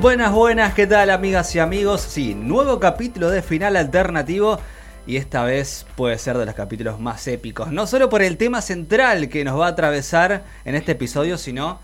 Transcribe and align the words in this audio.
Buenas, 0.00 0.32
buenas, 0.32 0.74
¿qué 0.74 0.86
tal 0.86 1.10
amigas 1.10 1.54
y 1.54 1.58
amigos? 1.58 2.00
Sí, 2.00 2.34
nuevo 2.34 2.80
capítulo 2.80 3.28
de 3.30 3.42
Final 3.42 3.76
Alternativo 3.76 4.58
y 5.06 5.16
esta 5.16 5.44
vez 5.44 5.84
puede 5.96 6.16
ser 6.18 6.38
de 6.38 6.46
los 6.46 6.54
capítulos 6.54 7.00
más 7.00 7.26
épicos, 7.26 7.70
no 7.72 7.86
solo 7.86 8.08
por 8.08 8.22
el 8.22 8.36
tema 8.36 8.62
central 8.62 9.28
que 9.28 9.44
nos 9.44 9.58
va 9.58 9.66
a 9.66 9.70
atravesar 9.70 10.44
en 10.64 10.74
este 10.74 10.92
episodio, 10.92 11.36
sino 11.36 11.80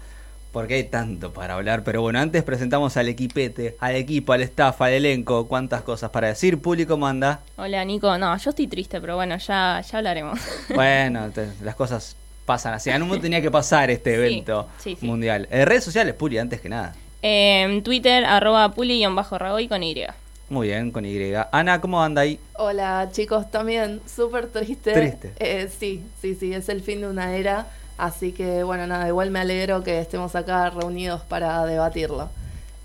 porque 0.52 0.74
hay 0.74 0.84
tanto 0.84 1.34
para 1.34 1.54
hablar. 1.54 1.82
Pero 1.84 2.00
bueno, 2.00 2.18
antes 2.18 2.42
presentamos 2.42 2.96
al 2.96 3.08
equipete, 3.08 3.76
al 3.80 3.96
equipo, 3.96 4.32
al 4.32 4.42
staff, 4.42 4.80
al 4.80 4.92
elenco, 4.92 5.46
cuántas 5.46 5.82
cosas 5.82 6.08
para 6.10 6.28
decir. 6.28 6.58
Público, 6.62 6.94
¿cómo 6.94 7.06
anda? 7.06 7.40
Hola 7.56 7.84
Nico, 7.84 8.16
no, 8.16 8.34
yo 8.38 8.50
estoy 8.50 8.66
triste, 8.66 8.98
pero 9.00 9.16
bueno, 9.16 9.36
ya, 9.36 9.82
ya 9.82 9.98
hablaremos. 9.98 10.38
Bueno, 10.74 11.28
te- 11.30 11.48
las 11.62 11.74
cosas 11.74 12.16
pasan 12.46 12.72
así. 12.74 12.88
En 12.88 13.02
un 13.02 13.08
momento 13.08 13.24
tenía 13.24 13.42
que 13.42 13.50
pasar 13.50 13.90
este 13.90 14.10
Sí, 14.12 14.16
evento 14.16 14.68
sí, 14.78 14.96
sí. 14.98 15.04
mundial. 15.06 15.46
Eh, 15.50 15.66
redes 15.66 15.84
sociales, 15.84 16.14
Puli, 16.14 16.38
antes 16.38 16.60
que 16.62 16.70
nada. 16.70 16.94
Eh, 17.28 17.80
Twitter, 17.82 18.24
arroba 18.24 18.70
puli-ragoy 18.70 19.66
con 19.66 19.82
Y. 19.82 19.96
Muy 20.48 20.68
bien, 20.68 20.92
con 20.92 21.04
Y. 21.04 21.18
Ana, 21.50 21.80
¿cómo 21.80 22.00
anda 22.00 22.22
ahí? 22.22 22.38
Hola 22.56 23.08
chicos, 23.10 23.50
también 23.50 24.00
súper 24.06 24.46
triste. 24.46 24.92
Triste. 24.92 25.32
Eh, 25.40 25.68
sí, 25.76 26.04
sí, 26.22 26.36
sí, 26.36 26.54
es 26.54 26.68
el 26.68 26.82
fin 26.82 27.00
de 27.00 27.08
una 27.08 27.34
era, 27.34 27.66
así 27.98 28.30
que 28.30 28.62
bueno, 28.62 28.86
nada, 28.86 29.08
igual 29.08 29.32
me 29.32 29.40
alegro 29.40 29.82
que 29.82 29.98
estemos 29.98 30.36
acá 30.36 30.70
reunidos 30.70 31.20
para 31.22 31.66
debatirlo. 31.66 32.30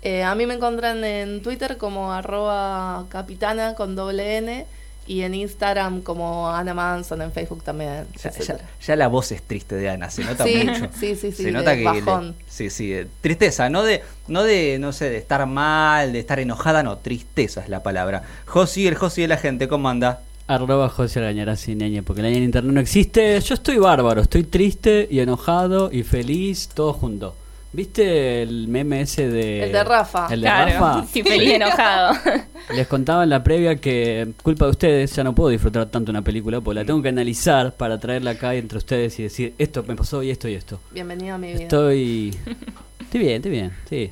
Eh, 0.02 0.24
a 0.24 0.34
mí 0.34 0.44
me 0.44 0.54
encuentran 0.54 1.04
en 1.04 1.40
Twitter 1.40 1.76
como 1.76 2.12
arroba 2.12 3.06
capitana 3.10 3.76
con 3.76 3.94
doble 3.94 4.38
N 4.38 4.66
y 5.06 5.22
en 5.22 5.34
Instagram 5.34 6.00
como 6.02 6.48
Ana 6.50 6.74
Manson, 6.74 7.22
en 7.22 7.32
Facebook 7.32 7.62
también. 7.62 8.06
Ya, 8.16 8.22
ya- 8.24 8.30
etcétera. 8.30 8.64
ya 8.86 8.96
la 8.96 9.08
voz 9.08 9.32
es 9.32 9.42
triste 9.42 9.74
de 9.74 9.90
Ana, 9.90 10.10
se 10.10 10.24
nota 10.24 10.44
Sí, 10.44 10.64
mucho. 10.64 10.88
sí, 10.98 11.16
sí, 11.16 11.32
sí, 11.32 11.42
se 11.44 11.52
nota 11.52 11.76
que 11.76 11.84
bajón. 11.84 12.34
sí, 12.48 12.70
sí, 12.70 12.88
de 12.90 13.06
tristeza, 13.20 13.68
no 13.70 13.82
de 13.82 14.02
no 14.28 14.42
de 14.44 14.78
no 14.78 14.92
sé, 14.92 15.10
de 15.10 15.16
estar 15.18 15.44
mal, 15.46 16.12
de 16.12 16.18
estar 16.20 16.38
enojada, 16.40 16.82
no, 16.82 16.98
tristeza 16.98 17.60
es 17.62 17.68
la 17.68 17.82
palabra. 17.82 18.22
Josi, 18.46 18.86
el 18.86 18.94
Josi 18.94 19.22
de 19.22 19.28
la 19.28 19.36
gente, 19.36 19.68
¿cómo 19.68 19.88
anda? 19.88 20.20
Arroba 20.48 20.88
José 20.88 21.20
Arañará 21.20 21.56
sin 21.56 21.78
ñañe, 21.78 22.02
porque 22.02 22.20
la 22.20 22.28
ña 22.28 22.36
en 22.36 22.42
internet 22.42 22.74
no 22.74 22.80
existe. 22.80 23.40
Yo 23.40 23.54
estoy 23.54 23.78
bárbaro, 23.78 24.20
estoy 24.22 24.42
triste 24.44 25.06
y 25.10 25.20
enojado 25.20 25.90
y 25.92 26.02
feliz, 26.02 26.68
todo 26.74 26.92
junto. 26.92 27.36
¿Viste 27.74 28.42
el 28.42 28.68
meme 28.68 29.00
ese 29.00 29.28
de. 29.28 29.64
El 29.64 29.72
de 29.72 29.82
Rafa. 29.82 30.26
El 30.30 30.42
de 30.42 30.46
Claro, 30.46 30.72
Rafa. 30.72 31.06
sí, 31.12 31.22
feliz 31.22 31.48
y 31.48 31.52
enojado. 31.54 32.14
Les 32.74 32.86
contaba 32.86 33.24
en 33.24 33.30
la 33.30 33.42
previa 33.42 33.76
que, 33.76 34.32
culpa 34.42 34.66
de 34.66 34.70
ustedes, 34.72 35.16
ya 35.16 35.24
no 35.24 35.34
puedo 35.34 35.48
disfrutar 35.48 35.86
tanto 35.86 36.10
una 36.10 36.22
película, 36.22 36.60
porque 36.60 36.80
la 36.80 36.84
tengo 36.84 37.00
que 37.00 37.08
analizar 37.08 37.74
para 37.74 37.98
traerla 37.98 38.32
acá 38.32 38.54
entre 38.54 38.76
ustedes 38.76 39.18
y 39.18 39.24
decir, 39.24 39.54
esto 39.58 39.82
me 39.84 39.96
pasó 39.96 40.22
y 40.22 40.30
esto 40.30 40.48
y 40.48 40.54
esto. 40.54 40.80
Bienvenido 40.90 41.34
a 41.34 41.38
mi 41.38 41.48
vida. 41.48 41.62
Estoy. 41.62 42.36
Estoy 43.00 43.20
bien, 43.20 43.36
estoy 43.36 43.50
bien, 43.50 43.72
sí. 43.90 44.10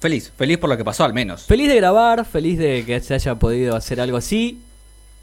Feliz, 0.00 0.32
feliz 0.36 0.58
por 0.58 0.68
lo 0.68 0.76
que 0.76 0.84
pasó 0.84 1.04
al 1.04 1.14
menos. 1.14 1.44
Feliz 1.44 1.68
de 1.68 1.76
grabar, 1.76 2.26
feliz 2.26 2.58
de 2.58 2.84
que 2.84 3.00
se 3.00 3.14
haya 3.14 3.36
podido 3.36 3.74
hacer 3.74 4.00
algo 4.02 4.18
así, 4.18 4.60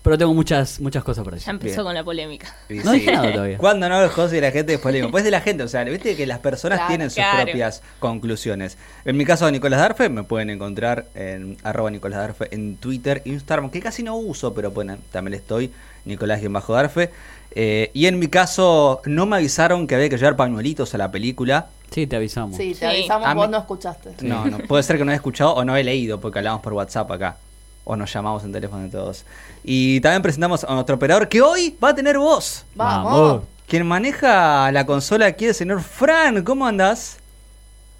pero 0.06 0.17
tengo 0.17 0.34
muchas, 0.34 0.80
muchas 0.80 1.03
cosas 1.03 1.23
por 1.25 1.34
Ya 1.34 1.36
decir. 1.39 1.50
empezó 1.50 1.75
Bien. 1.75 1.84
con 1.86 1.94
la 1.95 2.03
polémica. 2.06 2.56
Y 2.70 2.75
No 2.75 2.92
sí. 2.94 3.00
dije 3.00 3.11
nada 3.11 3.31
todavía. 3.34 3.58
Cuando 3.58 3.89
no 3.89 4.02
el 4.02 4.09
Josi 4.09 4.36
de 4.36 4.42
la 4.42 4.52
gente 4.52 4.80
le 4.81 4.92
digo, 4.94 5.11
pues 5.11 5.23
de 5.25 5.31
la 5.31 5.42
gente, 5.42 5.64
o 5.64 5.67
sea, 5.67 5.84
viste 5.84 6.16
que 6.16 6.25
las 6.25 6.39
personas 6.39 6.78
Claro, 6.78 6.88
tienen 6.89 7.09
sus 7.09 7.16
claro. 7.17 7.44
propias 7.44 7.84
conclusiones. 8.00 8.78
En 9.03 9.17
mi 9.17 9.26
caso, 9.26 9.50
Nicolás 9.52 9.80
Darfe, 9.81 10.08
me 10.08 10.23
pueden 10.23 10.50
encontrar 10.50 11.06
en 11.16 11.58
arroba 11.64 11.92
Nicolás 11.92 12.20
Darfe 12.20 12.48
en 12.52 12.78
Twitter, 12.78 13.22
Instagram, 13.26 13.70
que 13.70 13.81
casi 13.81 14.03
no 14.03 14.16
uso, 14.16 14.53
pero 14.53 14.72
bueno, 14.72 14.98
también 15.11 15.33
estoy, 15.33 15.72
Nicolás-Darfe. 16.06 17.09
Eh, 17.58 17.89
y 17.94 18.06
en 18.08 18.20
mi 18.20 18.28
caso, 18.28 19.02
no 19.06 19.26
me 19.26 19.38
avisaron 19.38 19.88
que 19.88 19.95
había 19.95 20.09
que 20.09 20.17
llevar 20.17 20.36
pañuelitos 20.36 20.94
a 20.94 20.98
la 20.98 21.10
película. 21.11 21.67
Sí, 21.92 22.05
te 22.08 22.15
avisamos. 22.15 22.58
Sí, 22.58 22.70
te 22.73 22.80
Sí. 22.80 22.86
avisamos, 22.86 23.33
vos 23.36 23.48
mí- 23.48 23.52
no 23.52 23.58
escuchaste. 23.60 24.11
No, 24.21 24.45
no, 24.45 24.58
puede 24.60 24.83
ser 24.83 24.98
que 24.98 25.05
no 25.05 25.11
he 25.11 25.15
escuchado 25.15 25.54
o 25.54 25.64
no 25.64 25.76
he 25.77 25.83
leído 25.83 26.20
porque 26.20 26.39
hablamos 26.39 26.61
por 26.61 26.73
WhatsApp 26.73 27.10
acá. 27.11 27.38
O 27.85 27.95
nos 27.95 28.11
llamamos 28.11 28.43
en 28.43 28.51
teléfono 28.51 28.83
de 28.83 28.89
todos. 28.89 29.25
Y 29.63 30.01
también 30.01 30.21
presentamos 30.21 30.63
a 30.63 30.73
nuestro 30.73 30.95
operador 30.95 31.29
que 31.29 31.41
hoy 31.41 31.77
va 31.81 31.89
a 31.89 31.95
tener 31.95 32.17
voz. 32.17 32.65
Vamos. 32.75 33.43
Quien 33.67 33.85
maneja 33.87 34.71
la 34.71 34.85
consola 34.85 35.27
aquí 35.27 35.45
es 35.45 35.49
el 35.51 35.55
señor 35.55 35.81
Fran. 35.81 36.43
¿Cómo 36.43 36.67
andás? 36.67 37.17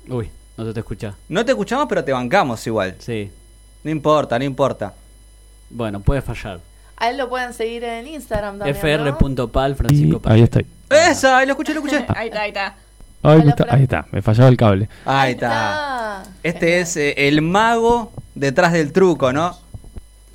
Uy, 0.08 0.30
no 0.58 0.66
te, 0.66 0.74
te 0.74 0.80
escucha. 0.82 1.16
No 1.30 1.46
te 1.46 1.52
escuchamos, 1.52 1.86
pero 1.88 2.04
te 2.04 2.12
bancamos 2.12 2.66
igual. 2.68 2.96
Sí. 3.00 3.32
No 3.84 3.92
importa, 3.92 4.38
no 4.38 4.46
importa. 4.46 4.94
Bueno, 5.70 6.00
puede 6.00 6.22
fallar. 6.22 6.60
A 6.98 7.10
él 7.10 7.18
lo 7.18 7.30
pueden 7.30 7.54
seguir 7.54 7.84
en 7.84 8.08
Instagram 8.08 8.60
también. 8.60 9.04
¿no? 9.04 9.16
fr.pal, 9.18 9.76
Francisco 9.76 10.20
Pal. 10.20 10.34
ahí 10.34 10.42
estoy. 10.44 10.66
¡Esa! 10.90 11.38
ahí 11.38 11.46
Lo 11.46 11.54
escuché, 11.54 11.74
lo 11.74 11.80
escuché. 11.80 12.06
Ahí 12.16 12.28
está, 12.28 12.42
ahí 12.42 12.50
está. 12.50 12.76
Ahí 13.70 13.84
está, 13.84 14.06
me 14.12 14.22
fallaba 14.22 14.50
el 14.50 14.58
cable. 14.58 14.88
Ahí 15.04 15.34
está. 15.34 16.24
Este 16.44 16.80
es 16.80 16.96
eh, 16.96 17.28
el 17.28 17.42
mago 17.42 18.12
detrás 18.36 18.72
del 18.72 18.92
truco, 18.94 19.34
¿no? 19.34 19.58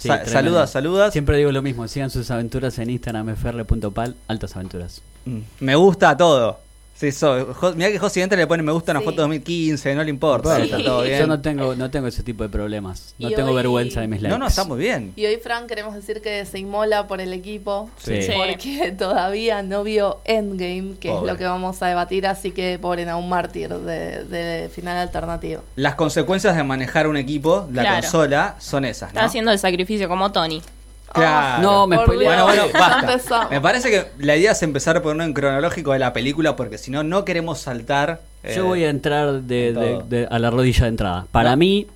Sí, 0.00 0.08
Sa- 0.08 0.24
saludas. 0.26 1.12
Siempre 1.12 1.36
digo 1.36 1.52
lo 1.52 1.62
mismo, 1.62 1.86
sigan 1.86 2.10
sus 2.10 2.30
aventuras 2.30 2.78
en 2.78 2.90
Instagram, 2.90 3.28
fr.pal, 3.36 4.16
altas 4.26 4.56
aventuras. 4.56 5.02
Mm, 5.26 5.38
Me 5.60 5.76
gusta 5.76 6.16
todo. 6.16 6.58
Sí, 7.00 7.12
so, 7.12 7.54
Jo- 7.54 7.72
mirá 7.72 7.90
que 7.90 7.98
José 7.98 8.20
entra 8.20 8.36
y 8.36 8.42
le 8.42 8.46
pone 8.46 8.62
me 8.62 8.72
gusta 8.72 8.92
una 8.92 9.00
Sí. 9.00 9.06
foto 9.06 9.22
2015, 9.22 9.94
no 9.94 10.04
le 10.04 10.10
importa, 10.10 10.56
Sí. 10.56 10.62
está 10.64 10.82
todo 10.84 11.02
bien. 11.02 11.20
Yo 11.20 11.26
no 11.26 11.40
tengo, 11.40 11.74
no 11.74 11.90
tengo 11.90 12.08
ese 12.08 12.22
tipo 12.22 12.42
de 12.42 12.50
problemas. 12.50 13.14
No 13.18 13.30
Y 13.30 13.34
tengo 13.34 13.48
hoy- 13.48 13.54
vergüenza 13.56 14.02
de 14.02 14.06
mis 14.08 14.20
likes. 14.20 14.28
No, 14.36 14.38
no, 14.38 14.46
está 14.48 14.64
muy 14.64 14.78
bien. 14.78 15.14
Y 15.16 15.24
hoy, 15.24 15.36
Fran, 15.38 15.66
queremos 15.66 15.94
decir 15.94 16.20
que 16.20 16.44
se 16.44 16.58
inmola 16.58 17.06
por 17.06 17.22
el 17.22 17.32
equipo. 17.32 17.88
Sí. 17.96 18.20
Sí. 18.20 18.32
Porque 18.36 18.92
todavía 18.98 19.62
no 19.62 19.82
vio 19.82 20.18
Endgame, 20.26 20.96
que 21.00 21.08
Pobre. 21.08 21.26
es 21.28 21.32
lo 21.32 21.38
que 21.38 21.44
vamos 21.44 21.80
a 21.82 21.86
debatir. 21.86 22.26
Así 22.26 22.50
que, 22.50 22.78
pobre, 22.78 23.08
a 23.08 23.16
un 23.16 23.30
mártir 23.30 23.70
de, 23.70 24.24
de 24.24 24.68
final 24.68 24.98
alternativo. 24.98 25.62
Las 25.76 25.94
consecuencias 25.94 26.54
de 26.54 26.62
manejar 26.64 27.06
un 27.06 27.16
equipo, 27.16 27.66
la 27.72 27.80
Claro. 27.82 28.02
consola, 28.02 28.56
son 28.58 28.84
esas, 28.84 29.08
Está 29.08 29.24
haciendo 29.24 29.52
el 29.52 29.58
sacrificio 29.58 30.06
como 30.06 30.32
Tony. 30.32 30.60
Claro. 31.12 31.62
No, 31.62 31.86
me 31.86 31.96
Por 31.96 32.04
spoileé. 32.06 32.28
Bueno, 32.28 32.44
bueno, 32.44 32.62
basta. 32.72 33.48
Me 33.50 33.60
parece 33.60 33.90
que 33.90 34.06
la 34.18 34.36
idea 34.36 34.52
es 34.52 34.62
empezar 34.62 35.02
por 35.02 35.14
uno 35.14 35.24
en 35.24 35.32
cronológico 35.32 35.92
de 35.92 35.98
la 35.98 36.12
película 36.12 36.54
porque 36.56 36.78
si 36.78 36.90
no, 36.90 37.02
no 37.02 37.24
queremos 37.24 37.58
saltar. 37.58 38.20
eh, 38.42 38.54
Yo 38.56 38.66
voy 38.66 38.84
a 38.84 38.90
entrar 38.90 39.42
de, 39.42 39.68
en 39.68 39.74
de- 39.74 39.80
todo. 39.80 40.00
de- 40.08 40.26
a 40.30 40.38
la 40.38 40.50
rodilla 40.50 40.82
de 40.82 40.88
entrada. 40.88 41.26
Para 41.32 41.50
No. 41.50 41.56
mí, 41.58 41.86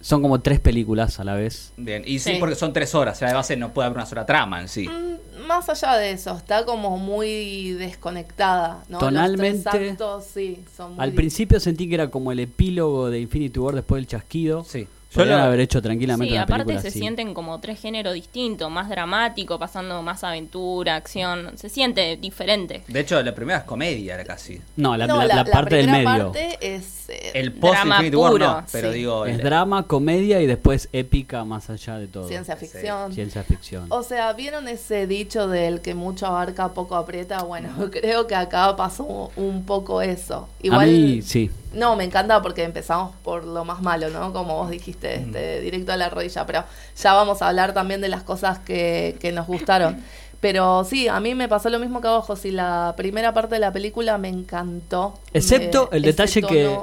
son 0.00 0.22
como 0.22 0.40
tres 0.40 0.58
películas 0.60 1.20
a 1.20 1.24
la 1.24 1.34
vez. 1.34 1.72
Bien, 1.76 2.02
y 2.06 2.18
sí, 2.20 2.32
Sí. 2.32 2.36
porque 2.40 2.54
son 2.54 2.72
tres 2.72 2.94
horas, 2.94 3.16
o 3.16 3.18
sea, 3.18 3.28
de 3.28 3.34
base 3.34 3.56
no 3.56 3.68
puede 3.74 3.86
haber 3.86 3.98
una 3.98 4.06
sola 4.06 4.24
trama 4.24 4.60
en 4.62 4.68
sí. 4.68 4.88
Mm, 4.88 5.46
Más 5.46 5.68
allá 5.68 5.96
de 5.96 6.12
eso, 6.12 6.36
está 6.36 6.64
como 6.64 6.96
muy 6.96 7.72
desconectada. 7.72 8.84
¿no? 8.88 8.98
Tonalmente, 8.98 9.64
Los 9.64 9.72
tres 9.74 9.90
actos, 9.92 10.24
sí, 10.32 10.62
son 10.76 10.94
muy 10.94 11.02
Al 11.04 11.12
principio 11.12 11.58
sentí 11.60 11.88
que 11.88 11.96
era 11.96 12.08
como 12.08 12.30
el 12.32 12.38
epílogo 12.40 13.10
de 13.10 13.18
Infinity 13.20 13.58
War 13.58 13.74
después 13.74 13.98
del 14.00 14.06
chasquido. 14.06 14.64
Sí. 14.64 14.86
Yo 15.10 15.14
Podrían 15.16 15.38
lo- 15.40 15.44
haber 15.46 15.58
hecho 15.60 15.82
tranquilamente 15.82 16.30
Sí, 16.30 16.34
una 16.36 16.44
aparte 16.44 16.64
película 16.66 16.82
se 16.82 16.88
así. 16.88 17.00
sienten 17.00 17.34
como 17.34 17.58
tres 17.58 17.80
géneros 17.80 18.14
distintos, 18.14 18.70
más 18.70 18.88
dramático, 18.88 19.58
pasando 19.58 20.00
más 20.02 20.22
aventura, 20.22 20.94
acción. 20.94 21.50
Se 21.56 21.68
siente 21.68 22.16
diferente. 22.16 22.84
De 22.86 23.00
hecho, 23.00 23.20
la 23.20 23.34
primera 23.34 23.58
es 23.58 23.64
comedia 23.64 24.14
era 24.14 24.24
casi. 24.24 24.60
No, 24.76 24.96
la, 24.96 25.08
No, 25.08 25.16
la- 25.24 25.34
la 25.34 25.44
parte 25.44 25.74
del 25.76 25.86
primera 25.86 26.10
medio. 26.12 26.32
parte 26.32 26.58
es. 26.76 27.08
eh, 27.08 27.32
El 27.34 27.52
post 27.54 27.74
Drama 27.74 27.94
Infinity 27.96 28.16
War 28.16 28.30
puro, 28.32 28.46
no, 28.46 28.64
pero 28.70 28.92
sí. 28.92 28.98
digo. 28.98 29.26
Es 29.26 29.38
el- 29.38 29.42
drama, 29.42 29.82
comedia 29.88 30.40
y 30.40 30.46
después 30.46 30.88
épica 30.92 31.44
más 31.44 31.68
allá 31.70 31.98
de 31.98 32.06
todo. 32.06 32.28
ciencia 32.28 32.54
ficción. 32.56 33.12
Ciencia 33.12 33.42
ficción. 33.42 33.86
O 33.88 34.04
sea, 34.04 34.32
¿vieron 34.34 34.68
ese 34.68 35.08
dicho 35.08 35.48
del 35.48 35.80
que 35.80 35.94
mucho 35.96 36.26
abarca, 36.26 36.68
poco 36.68 36.94
aprieta? 36.94 37.42
Bueno, 37.42 37.68
creo 37.90 38.28
que 38.28 38.36
acá 38.36 38.76
pasó 38.76 39.32
un 39.34 39.64
poco 39.66 40.02
eso. 40.02 40.48
Igual, 40.62 40.82
A 40.82 40.86
mí, 40.92 41.22
sí. 41.22 41.50
No, 41.72 41.96
me 41.96 42.04
encanta 42.04 42.42
porque 42.42 42.64
empezamos 42.64 43.14
por 43.22 43.44
lo 43.44 43.64
más 43.64 43.80
malo, 43.82 44.08
¿no? 44.10 44.32
Como 44.32 44.56
vos 44.56 44.70
dijiste, 44.70 45.14
este, 45.16 45.60
directo 45.60 45.92
a 45.92 45.96
la 45.96 46.08
rodilla, 46.10 46.46
pero 46.46 46.64
ya 46.96 47.12
vamos 47.14 47.42
a 47.42 47.48
hablar 47.48 47.72
también 47.74 48.00
de 48.00 48.08
las 48.08 48.22
cosas 48.22 48.58
que, 48.58 49.16
que 49.20 49.32
nos 49.32 49.46
gustaron. 49.46 50.02
Pero 50.40 50.84
sí, 50.84 51.06
a 51.06 51.20
mí 51.20 51.34
me 51.34 51.48
pasó 51.48 51.68
lo 51.68 51.78
mismo 51.78 52.00
que 52.00 52.08
a 52.08 52.12
vos, 52.12 52.24
José. 52.24 52.50
La 52.50 52.94
primera 52.96 53.34
parte 53.34 53.56
de 53.56 53.60
la 53.60 53.72
película 53.72 54.16
me 54.16 54.28
encantó. 54.28 55.18
Excepto 55.34 55.90
Me- 55.90 55.98
el 55.98 56.02
detalle 56.04 56.40
que 56.40 56.78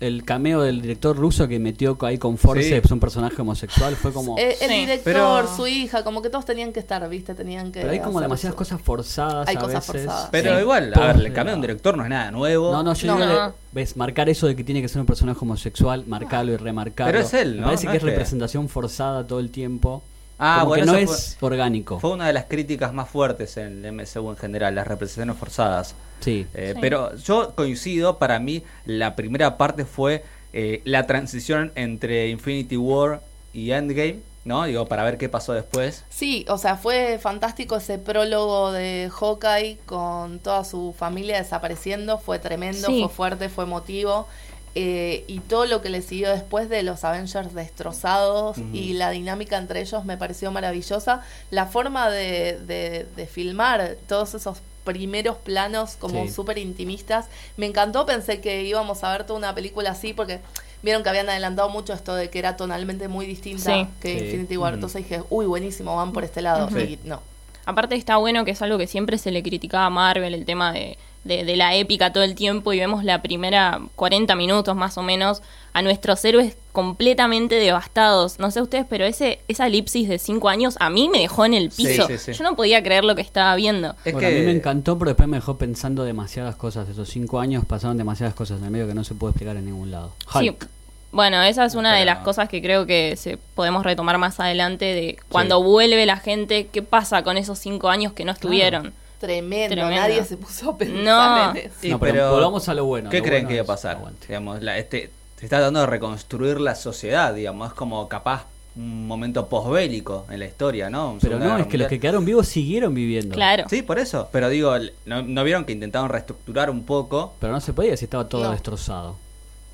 el 0.00 0.24
cameo 0.24 0.62
del 0.62 0.80
director 0.80 1.16
ruso 1.16 1.48
que 1.48 1.58
metió 1.58 1.98
ahí 2.02 2.18
con 2.18 2.38
forceps 2.38 2.86
Sí. 2.88 2.92
un 2.94 3.00
personaje 3.00 3.42
homosexual 3.42 3.96
fue 3.96 4.12
como... 4.12 4.38
Eh, 4.38 4.56
el 4.60 4.68
Sí. 4.68 4.74
director, 4.80 5.02
Pero- 5.04 5.56
su 5.56 5.66
hija, 5.66 6.04
como 6.04 6.22
que 6.22 6.30
todos 6.30 6.44
tenían 6.44 6.72
que 6.72 6.78
estar, 6.80 7.08
¿viste? 7.08 7.34
Tenían 7.34 7.72
que. 7.72 7.80
pero 7.80 7.92
hay 7.92 7.98
como 8.00 8.20
demasiadas 8.20 8.54
cosas 8.56 8.80
forzadas 8.80 9.48
Hay 9.48 9.56
a 9.56 9.58
cosas 9.58 9.86
veces. 9.88 10.06
forzadas. 10.06 10.28
Pero 10.30 10.54
Sí. 10.54 10.60
igual, 10.62 10.92
a 10.94 11.12
ver, 11.12 11.26
el 11.26 11.32
cambio 11.32 11.52
de 11.52 11.56
un 11.56 11.62
director 11.62 11.96
no 11.96 12.04
es 12.04 12.10
nada 12.10 12.30
nuevo. 12.30 12.70
No, 12.72 12.82
no, 12.84 12.94
yo 12.94 13.06
No. 13.08 13.20
digo, 13.20 13.32
No. 13.32 13.46
de- 13.48 13.52
ves, 13.72 13.96
marcar 13.96 14.28
eso 14.28 14.46
de 14.46 14.54
que 14.54 14.62
tiene 14.62 14.80
que 14.82 14.88
ser 14.88 15.00
un 15.00 15.06
personaje 15.06 15.38
homosexual, 15.42 16.04
marcarlo 16.06 16.52
y 16.52 16.56
remarcarlo. 16.56 17.12
Pero 17.12 17.24
es 17.24 17.34
él, 17.34 17.54
Me 17.56 17.60
¿no? 17.62 17.66
parece 17.66 17.86
No 17.86 17.90
que 17.92 17.96
es 17.96 18.02
es 18.02 18.04
que- 18.06 18.10
representación 18.10 18.68
forzada 18.68 19.26
todo 19.26 19.40
el 19.40 19.50
tiempo. 19.50 20.02
Ah, 20.38 20.58
como 20.60 20.68
bueno, 20.70 20.84
que 20.84 20.90
no 20.92 20.96
eso 20.98 21.14
es 21.14 21.36
orgánico. 21.40 21.98
Fue 22.00 22.10
una 22.10 22.26
de 22.26 22.32
las 22.32 22.44
críticas 22.44 22.92
más 22.92 23.08
fuertes 23.08 23.56
en 23.56 23.84
el 23.84 23.92
MCU 23.92 24.30
en 24.30 24.36
general, 24.36 24.74
las 24.74 24.86
representaciones 24.86 25.36
forzadas. 25.36 25.94
Sí. 26.20 26.46
Eh, 26.54 26.72
Sí. 26.74 26.78
Pero 26.80 27.14
yo 27.16 27.54
coincido, 27.54 28.18
para 28.18 28.38
mí 28.38 28.62
la 28.84 29.16
primera 29.16 29.56
parte 29.56 29.84
fue 29.84 30.24
eh, 30.52 30.80
la 30.84 31.06
transición 31.06 31.72
entre 31.74 32.28
Infinity 32.28 32.76
War 32.76 33.20
y 33.52 33.72
Endgame, 33.72 34.20
¿no? 34.44 34.64
Digo, 34.64 34.86
para 34.86 35.02
ver 35.04 35.18
qué 35.18 35.28
pasó 35.28 35.52
después. 35.52 36.04
Sí, 36.08 36.46
o 36.48 36.56
sea, 36.56 36.76
fue 36.76 37.18
fantástico 37.20 37.76
ese 37.76 37.98
prólogo 37.98 38.72
de 38.72 39.10
Hawkeye 39.12 39.78
con 39.86 40.38
toda 40.38 40.64
su 40.64 40.94
familia 40.96 41.38
desapareciendo. 41.38 42.18
Fue 42.18 42.38
tremendo, 42.38 42.86
Sí. 42.86 43.00
fue 43.02 43.08
fuerte, 43.10 43.48
fue 43.48 43.64
emotivo. 43.64 44.26
Eh, 44.74 45.24
y 45.26 45.40
todo 45.40 45.66
lo 45.66 45.80
que 45.82 45.88
le 45.90 46.02
siguió 46.02 46.30
después 46.30 46.68
de 46.68 46.82
los 46.82 47.04
Avengers 47.04 47.54
destrozados 47.54 48.56
y 48.72 48.92
la 48.94 49.10
dinámica 49.10 49.56
entre 49.58 49.80
ellos 49.80 50.04
me 50.04 50.16
pareció 50.16 50.50
maravillosa. 50.52 51.22
La 51.50 51.66
forma 51.66 52.10
de, 52.10 52.58
de- 52.66 53.06
de 53.16 53.26
filmar 53.26 53.96
todos 54.06 54.34
esos 54.34 54.58
primeros 54.84 55.36
planos 55.36 55.96
como 55.96 56.24
Sí. 56.24 56.32
súper 56.32 56.58
intimistas, 56.58 57.26
me 57.56 57.66
encantó, 57.66 58.06
pensé 58.06 58.40
que 58.40 58.62
íbamos 58.62 59.04
a 59.04 59.12
ver 59.12 59.24
toda 59.24 59.38
una 59.38 59.54
película 59.54 59.90
así 59.90 60.12
porque 60.14 60.40
vieron 60.82 61.02
que 61.02 61.08
habían 61.10 61.28
adelantado 61.28 61.68
mucho 61.68 61.92
esto 61.92 62.14
de 62.14 62.30
que 62.30 62.38
era 62.38 62.56
tonalmente 62.56 63.08
muy 63.08 63.26
distinta 63.26 63.74
Sí. 63.74 63.86
que 64.00 64.18
Sí. 64.18 64.24
Infinity 64.26 64.56
War, 64.56 64.74
entonces 64.74 65.02
dije, 65.02 65.22
uy, 65.28 65.44
buenísimo, 65.46 65.94
van 65.96 66.12
por 66.12 66.24
este 66.24 66.40
lado. 66.40 66.68
Y 66.78 66.98
no. 67.04 67.20
Aparte 67.68 67.94
está 67.96 68.16
bueno 68.16 68.44
que 68.44 68.52
es 68.52 68.62
algo 68.62 68.78
que 68.78 68.86
siempre 68.86 69.18
se 69.18 69.30
le 69.30 69.42
criticaba 69.42 69.86
a 69.86 69.90
Marvel, 69.90 70.32
el 70.34 70.44
tema 70.46 70.72
de, 70.72 70.96
de- 71.24 71.44
de 71.44 71.56
la 71.56 71.74
épica 71.74 72.12
todo 72.12 72.24
el 72.24 72.34
tiempo 72.34 72.72
y 72.72 72.78
vemos 72.78 73.04
la 73.04 73.20
primera 73.20 73.80
40 73.96 74.34
minutos 74.36 74.74
más 74.74 74.96
o 74.96 75.02
menos 75.02 75.42
a 75.74 75.82
nuestros 75.82 76.24
héroes 76.24 76.56
completamente 76.72 77.56
devastados. 77.56 78.38
No 78.38 78.50
sé 78.50 78.62
ustedes, 78.62 78.86
pero 78.88 79.04
ese 79.04 79.40
esa 79.48 79.66
elipsis 79.66 80.08
de 80.08 80.18
5 80.18 80.48
años 80.48 80.76
a 80.80 80.88
mí 80.88 81.08
me 81.10 81.18
dejó 81.18 81.44
en 81.44 81.52
el 81.54 81.68
piso. 81.70 82.06
sí, 82.06 82.16
sí. 82.18 82.32
Yo 82.32 82.44
no 82.44 82.56
podía 82.56 82.82
creer 82.82 83.04
lo 83.04 83.14
que 83.14 83.20
estaba 83.22 83.54
viendo. 83.56 83.94
Es 84.04 84.14
Bueno, 84.14 84.20
que 84.20 84.26
a 84.26 84.30
mí 84.38 84.46
me 84.46 84.52
encantó, 84.52 84.98
pero 84.98 85.10
después 85.10 85.28
me 85.28 85.36
dejó 85.36 85.58
pensando 85.58 86.04
demasiadas 86.04 86.56
cosas. 86.56 86.88
Esos 86.88 87.08
cinco 87.10 87.38
años 87.38 87.64
pasaron 87.66 87.98
demasiadas 87.98 88.34
cosas 88.34 88.60
en 88.60 88.64
el 88.64 88.70
medio 88.70 88.88
que 88.88 88.94
no 88.94 89.04
se 89.04 89.14
puede 89.14 89.32
explicar 89.32 89.56
en 89.58 89.66
ningún 89.66 89.90
lado. 89.90 90.12
Hulk. 90.34 90.66
Bueno, 91.10 91.42
esa 91.42 91.64
es 91.64 91.74
una 91.74 91.94
de 91.94 92.04
las 92.04 92.18
cosas 92.18 92.48
que 92.48 92.60
creo 92.60 92.84
que 92.86 93.16
se 93.16 93.38
podemos 93.54 93.82
retomar 93.84 94.18
más 94.18 94.40
adelante 94.40 94.84
de 94.84 95.18
cuando 95.30 95.62
vuelve 95.62 96.04
la 96.06 96.18
gente, 96.18 96.66
¿qué 96.70 96.82
pasa 96.82 97.22
con 97.22 97.36
esos 97.38 97.58
cinco 97.58 97.88
años 97.88 98.12
que 98.12 98.24
no 98.24 98.32
estuvieron? 98.32 98.92
Tremendo, 99.18 99.74
Tremendo. 99.74 100.00
nadie 100.00 100.22
se 100.24 100.36
puso 100.36 100.70
a 100.70 100.78
pensar 100.78 101.02
No. 101.02 101.50
en 101.50 101.56
eso. 101.66 101.74
Sí, 101.80 101.88
No, 101.90 101.98
pero 101.98 102.12
pero 102.12 102.30
volvamos 102.32 102.68
a 102.68 102.74
lo 102.74 102.84
bueno. 102.84 103.10
¿Qué 103.10 103.18
Lo 103.18 103.24
creen 103.24 103.42
bueno 103.44 103.48
que 103.48 103.54
iba 103.54 103.62
a 103.64 103.66
pasar? 103.66 103.98
Digamos, 104.28 104.62
la- 104.62 104.78
este, 104.78 105.10
se 105.38 105.46
está 105.46 105.56
tratando 105.56 105.80
de 105.80 105.86
reconstruir 105.86 106.60
la 106.60 106.74
sociedad, 106.74 107.34
digamos, 107.34 107.68
es 107.68 107.74
como 107.74 108.06
capaz 108.08 108.44
un 108.76 109.08
momento 109.08 109.48
posbélico 109.48 110.24
en 110.30 110.38
la 110.38 110.44
historia, 110.46 110.88
¿no? 110.88 111.12
Un 111.12 111.18
Pero 111.18 111.38
no, 111.40 111.58
es 111.58 111.66
que 111.66 111.78
los 111.78 111.88
que 111.88 111.98
quedaron 111.98 112.24
vivos 112.24 112.46
siguieron 112.46 112.94
viviendo. 112.94 113.34
Claro. 113.34 113.64
Sí, 113.68 113.82
por 113.82 113.98
eso. 113.98 114.28
Pero 114.30 114.48
digo, 114.50 114.72
¿no, 115.06 115.22
no 115.22 115.42
vieron 115.42 115.64
que 115.64 115.72
intentaron 115.72 116.10
reestructurar 116.10 116.70
un 116.70 116.84
poco? 116.84 117.34
Pero 117.40 117.52
no 117.52 117.60
se 117.60 117.72
podía 117.72 117.96
si 117.96 118.04
estaba 118.04 118.28
todo 118.28 118.44
No. 118.44 118.50
destrozado. 118.52 119.16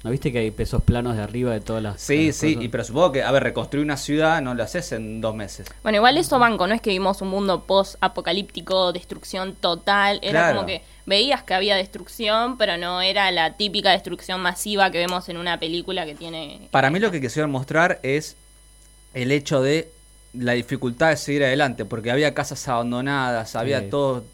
¿No 0.05 0.11
viste 0.11 0.31
que 0.31 0.39
hay 0.39 0.51
pesos 0.51 0.83
planos 0.83 1.17
de 1.17 1.23
arriba 1.23 1.51
de 1.53 1.61
todas 1.62 1.83
las. 1.83 1.99
Sí, 1.99 2.27
las 2.27 2.37
sí, 2.37 2.53
cosas? 2.53 2.65
y 2.65 2.69
pero 2.69 2.85
supongo 2.85 3.12
que, 3.12 3.23
a 3.23 3.33
ver, 3.33 3.43
reconstruir 3.43 3.83
una 3.83 3.97
ciudad 3.97 4.43
no 4.43 4.55
lo 4.55 4.62
haces 4.62 4.93
en 4.93 5.23
dos 5.23 5.35
meses. 5.35 5.67
Bueno, 5.83 5.97
igual 5.97 6.19
eso 6.19 6.39
banco, 6.39 6.67
no 6.67 6.75
es 6.75 6.83
que 6.83 6.91
vimos 6.91 7.23
un 7.23 7.29
mundo 7.29 7.65
post-apocalíptico, 7.65 8.93
destrucción 8.93 9.55
total, 9.55 10.19
era 10.23 10.41
Claro. 10.41 10.56
como 10.56 10.67
que 10.67 10.83
veías 11.06 11.43
que 11.43 11.55
había 11.55 11.75
destrucción, 11.77 12.59
pero 12.59 12.77
no 12.77 13.01
era 13.01 13.31
la 13.31 13.56
típica 13.56 13.93
destrucción 13.93 14.43
masiva 14.43 14.91
que 14.91 14.99
vemos 14.99 15.29
en 15.31 15.39
una 15.39 15.59
película 15.59 16.05
que 16.05 16.15
tiene... 16.15 16.69
Para 16.71 16.91
mí 16.91 16.99
lo 16.99 17.11
que 17.11 17.23
quisieron 17.23 17.51
mostrar 17.51 17.99
es 18.03 18.37
el 19.15 19.33
hecho 19.33 19.62
de 19.62 19.91
la 20.37 20.53
dificultad 20.53 21.11
de 21.11 21.17
seguir 21.17 21.45
adelante, 21.45 21.85
porque 21.85 22.11
había 22.11 22.35
casas 22.35 22.67
abandonadas, 22.69 23.55
había 23.57 23.81
Sí. 23.81 23.87
todo 23.91 24.25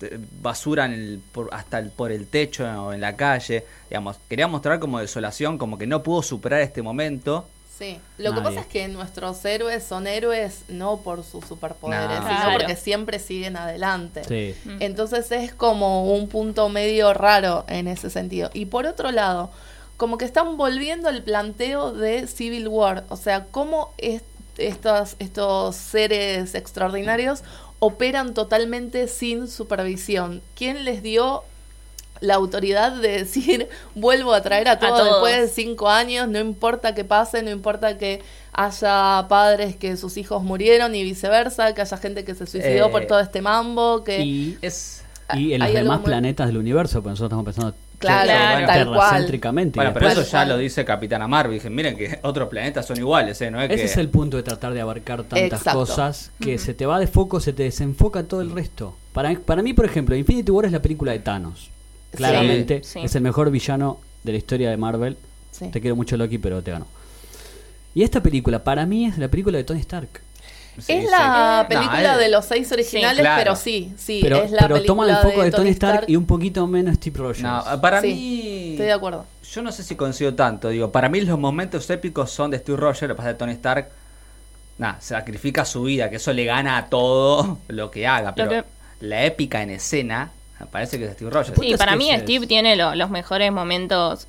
basura 0.40 0.84
en 0.86 0.92
el, 0.92 1.20
por- 1.32 1.48
hasta 1.52 1.78
el- 1.78 1.90
por 1.90 2.10
el 2.12 2.26
techo 2.26 2.64
o 2.64 2.92
en 2.92 3.00
la 3.00 3.16
calle, 3.16 3.64
digamos, 3.88 4.16
quería 4.28 4.46
mostrar 4.48 4.78
como 4.80 4.98
desolación, 4.98 5.58
como 5.58 5.78
que 5.78 5.86
no 5.86 6.02
pudo 6.02 6.22
superar 6.22 6.60
este 6.60 6.82
momento. 6.82 7.46
Sí, 7.78 7.98
lo 8.18 8.34
que 8.34 8.42
pasa 8.42 8.60
es 8.60 8.66
que 8.66 8.88
nuestros 8.88 9.42
héroes 9.46 9.82
son 9.82 10.06
héroes 10.06 10.64
no 10.68 10.98
por 10.98 11.24
sus 11.24 11.46
superpoderes, 11.46 12.08
No. 12.08 12.14
sino 12.26 12.28
Claro. 12.40 12.52
porque 12.58 12.76
siempre 12.76 13.18
siguen 13.18 13.56
adelante. 13.56 14.22
Sí. 14.24 14.54
Entonces 14.80 15.30
es 15.32 15.54
como 15.54 16.12
un 16.12 16.28
punto 16.28 16.68
medio 16.68 17.14
raro 17.14 17.64
en 17.68 17.88
ese 17.88 18.10
sentido. 18.10 18.50
Y 18.52 18.66
por 18.66 18.84
otro 18.84 19.10
lado, 19.12 19.50
como 19.96 20.18
que 20.18 20.26
están 20.26 20.58
volviendo 20.58 21.08
al 21.08 21.22
planteo 21.22 21.92
de 21.92 22.26
Civil 22.26 22.68
War, 22.68 23.04
o 23.08 23.16
sea, 23.16 23.46
cómo 23.50 23.94
es- 23.96 24.22
estos, 24.68 25.16
estos 25.18 25.76
seres 25.76 26.54
extraordinarios 26.54 27.42
operan 27.78 28.34
totalmente 28.34 29.08
sin 29.08 29.48
supervisión. 29.48 30.42
¿Quién 30.54 30.84
les 30.84 31.02
dio 31.02 31.42
la 32.20 32.34
autoridad 32.34 32.92
de 32.92 33.08
decir 33.24 33.68
vuelvo 33.94 34.34
a 34.34 34.42
traer 34.42 34.68
a 34.68 34.78
todos, 34.78 34.98
todos. 34.98 35.10
después 35.12 35.40
de 35.40 35.48
cinco 35.48 35.88
años, 35.88 36.28
no 36.28 36.38
importa 36.38 36.94
que 36.94 37.04
pase, 37.04 37.42
no 37.42 37.50
importa 37.50 37.96
que 37.96 38.20
haya 38.52 39.24
padres 39.28 39.76
que 39.76 39.96
sus 39.96 40.18
hijos 40.18 40.42
murieron 40.42 40.94
y 40.94 41.02
viceversa, 41.02 41.72
que 41.72 41.80
haya 41.80 41.96
gente 41.96 42.24
que 42.24 42.34
se 42.34 42.46
suicidó 42.46 42.86
Eh, 42.88 42.90
por 42.90 43.06
todo 43.06 43.20
este 43.20 43.40
mambo, 43.40 44.04
que 44.04 44.20
Y, 44.20 44.58
Es... 44.60 45.02
y 45.34 45.54
en 45.54 45.60
los 45.60 45.72
demás 45.72 46.00
muy- 46.00 46.04
planetas 46.06 46.46
del 46.48 46.58
universo, 46.58 47.02
pues 47.02 47.12
nosotros 47.12 47.28
estamos 47.40 47.44
pensando 47.46 47.74
Claro, 48.00 48.24
Claro. 48.26 48.66
tal 48.66 48.86
cual. 48.94 49.26
Bueno, 49.72 49.72
pero 49.74 49.90
después- 50.08 50.12
eso 50.26 50.32
ya 50.32 50.44
lo 50.46 50.56
dice 50.56 50.84
Capitana 50.86 51.28
Marvel. 51.28 51.54
Dije, 51.54 51.68
miren 51.70 51.96
que 51.96 52.18
otros 52.22 52.48
planetas 52.48 52.86
son 52.86 52.96
iguales, 52.96 53.40
¿eh? 53.42 53.50
No 53.50 53.60
es 53.60 53.70
Ese 53.70 53.76
que... 53.76 53.84
es 53.84 53.96
el 53.98 54.08
punto 54.08 54.36
de 54.38 54.42
tratar 54.42 54.72
de 54.72 54.80
abarcar 54.80 55.22
tantas 55.24 55.60
Exacto. 55.60 55.80
cosas 55.80 56.32
que 56.40 56.56
se 56.58 56.72
te 56.74 56.86
va 56.86 56.98
de 56.98 57.06
foco, 57.06 57.40
se 57.40 57.52
te 57.52 57.64
desenfoca 57.64 58.22
todo 58.24 58.40
el 58.40 58.50
resto. 58.50 58.96
Para, 59.12 59.32
para 59.38 59.62
mí, 59.62 59.74
por 59.74 59.84
ejemplo, 59.84 60.16
Infinity 60.16 60.50
War 60.50 60.64
es 60.64 60.72
la 60.72 60.80
película 60.80 61.12
de 61.12 61.18
Thanos. 61.18 61.70
Claramente 62.12 62.80
Sí. 62.82 63.00
es 63.04 63.14
el 63.14 63.22
mejor 63.22 63.50
villano 63.50 64.00
de 64.24 64.32
la 64.32 64.38
historia 64.38 64.70
de 64.70 64.76
Marvel. 64.76 65.16
Sí. 65.50 65.68
Te 65.70 65.80
quiero 65.80 65.94
mucho 65.94 66.16
Loki, 66.16 66.38
pero 66.38 66.62
te 66.62 66.70
ganó. 66.70 66.86
Y 67.94 68.02
esta 68.02 68.22
película, 68.22 68.64
para 68.64 68.86
mí, 68.86 69.06
es 69.06 69.18
la 69.18 69.28
película 69.28 69.58
de 69.58 69.64
Tony 69.64 69.80
Stark. 69.80 70.22
Sí, 70.78 70.92
es 70.92 71.04
sí. 71.04 71.10
la 71.10 71.62
No, 71.62 71.68
película 71.68 72.12
es- 72.14 72.18
de 72.18 72.28
los 72.28 72.44
seis 72.44 72.70
originales, 72.72 73.20
claro. 73.20 73.38
pero 73.42 73.56
sí, 73.56 73.92
sí, 73.98 74.20
pero 74.22 74.42
es 74.42 74.50
la 74.50 74.60
pero 74.62 74.74
película 74.76 74.86
toma 74.86 75.10
el 75.10 75.16
foco 75.16 75.42
de, 75.42 75.50
Tony 75.50 75.70
Stark, 75.70 76.04
y 76.08 76.16
un 76.16 76.26
poquito 76.26 76.66
menos 76.66 76.94
Steve 76.96 77.18
Rogers. 77.18 77.42
No, 77.42 77.62
para 77.80 78.00
Sí, 78.00 78.06
mí... 78.08 78.70
Estoy 78.72 78.86
de 78.86 78.92
acuerdo. 78.92 79.26
Yo 79.52 79.62
no 79.62 79.72
sé 79.72 79.82
si 79.82 79.96
coincido 79.96 80.34
tanto, 80.34 80.68
digo, 80.68 80.90
para 80.92 81.08
mí 81.08 81.20
los 81.20 81.38
momentos 81.38 81.88
épicos 81.90 82.30
son 82.30 82.50
de 82.52 82.58
Steve 82.58 82.78
Rogers, 82.78 83.02
lo 83.02 83.08
que 83.08 83.14
pasa 83.14 83.30
es 83.30 83.34
que 83.34 83.38
Tony 83.38 83.52
Stark, 83.52 83.88
nada, 84.78 84.96
sacrifica 85.00 85.64
su 85.64 85.82
vida, 85.82 86.08
que 86.08 86.16
eso 86.16 86.32
le 86.32 86.44
gana 86.44 86.78
a 86.78 86.86
todo 86.88 87.58
lo 87.68 87.90
que 87.90 88.06
haga, 88.06 88.34
pero 88.34 88.48
que- 88.50 88.64
la 89.00 89.24
épica 89.24 89.62
en 89.62 89.70
escena, 89.70 90.30
me 90.60 90.66
parece 90.66 90.98
que 90.98 91.04
es 91.04 91.10
de 91.10 91.14
Steve 91.16 91.30
Rogers. 91.30 91.58
Sí, 91.60 91.74
para 91.76 91.96
mí 91.96 92.10
Steve 92.20 92.46
tiene 92.46 92.76
lo- 92.76 92.94
los 92.94 93.10
mejores 93.10 93.50
momentos 93.52 94.26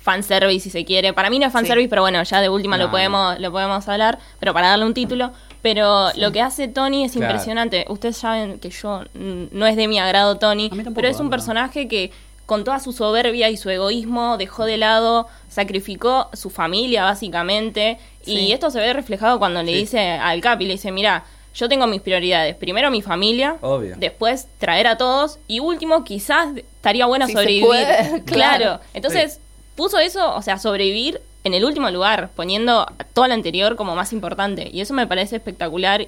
fanservice 0.00 0.64
si 0.64 0.70
se 0.70 0.84
quiere. 0.84 1.12
Para 1.14 1.30
mí 1.30 1.38
no 1.38 1.46
es 1.46 1.52
fanservice, 1.52 1.84
Sí. 1.86 1.88
pero 1.88 2.02
bueno, 2.02 2.22
ya 2.22 2.40
de 2.42 2.48
última 2.50 2.76
No, 2.76 2.84
lo 2.84 2.90
podemos 2.90 3.38
lo 3.40 3.50
podemos 3.52 3.88
hablar, 3.88 4.18
pero 4.38 4.52
para 4.52 4.68
darle 4.68 4.84
un 4.84 4.92
título, 4.92 5.32
pero 5.64 6.10
lo 6.16 6.30
que 6.30 6.42
hace 6.42 6.68
Tony 6.68 7.04
es 7.04 7.12
Claro. 7.12 7.32
impresionante. 7.32 7.86
Ustedes 7.88 8.18
saben 8.18 8.58
que 8.58 8.68
yo 8.68 9.00
mm, 9.14 9.44
no 9.50 9.66
es 9.66 9.76
de 9.76 9.88
mi 9.88 9.98
agrado 9.98 10.36
Tony, 10.36 10.68
tampoco, 10.68 10.92
pero 10.94 11.08
es 11.08 11.18
un 11.20 11.30
personaje 11.30 11.88
que 11.88 12.10
con 12.44 12.64
toda 12.64 12.78
su 12.80 12.92
soberbia 12.92 13.48
y 13.48 13.56
su 13.56 13.70
egoísmo 13.70 14.36
dejó 14.36 14.66
de 14.66 14.76
lado, 14.76 15.26
sacrificó 15.48 16.28
su 16.34 16.50
familia 16.50 17.04
básicamente 17.04 17.96
Sí. 18.20 18.32
y 18.32 18.52
esto 18.52 18.70
se 18.70 18.78
ve 18.78 18.92
reflejado 18.92 19.38
cuando 19.38 19.62
le 19.62 19.72
Sí. 19.72 19.78
dice 19.78 20.10
al 20.10 20.42
Capi, 20.42 20.66
le 20.66 20.72
dice, 20.74 20.92
"Mira, 20.92 21.24
yo 21.54 21.66
tengo 21.70 21.86
mis 21.86 22.02
prioridades. 22.02 22.54
Primero 22.56 22.90
mi 22.90 23.00
familia, 23.00 23.56
Obvio. 23.62 23.94
después 23.96 24.46
traer 24.58 24.86
a 24.86 24.98
todos 24.98 25.38
y 25.48 25.60
último 25.60 26.04
quizás 26.04 26.48
estaría 26.56 27.06
bueno 27.06 27.24
Si 27.26 27.32
se 27.32 27.38
sobrevivir. 27.38 27.64
puede, 27.66 27.86
claro. 28.26 28.58
claro. 28.58 28.80
Entonces 28.92 29.40
puso 29.76 29.98
eso, 29.98 30.34
o 30.34 30.42
sea, 30.42 30.58
sobrevivir 30.58 31.22
en 31.44 31.54
el 31.54 31.64
último 31.64 31.90
lugar, 31.90 32.30
poniendo 32.34 32.80
a 32.80 33.04
todo 33.12 33.28
lo 33.28 33.34
anterior 33.34 33.76
como 33.76 33.94
más 33.94 34.12
importante 34.12 34.70
y 34.72 34.80
eso 34.80 34.94
me 34.94 35.06
parece 35.06 35.36
espectacular 35.36 36.06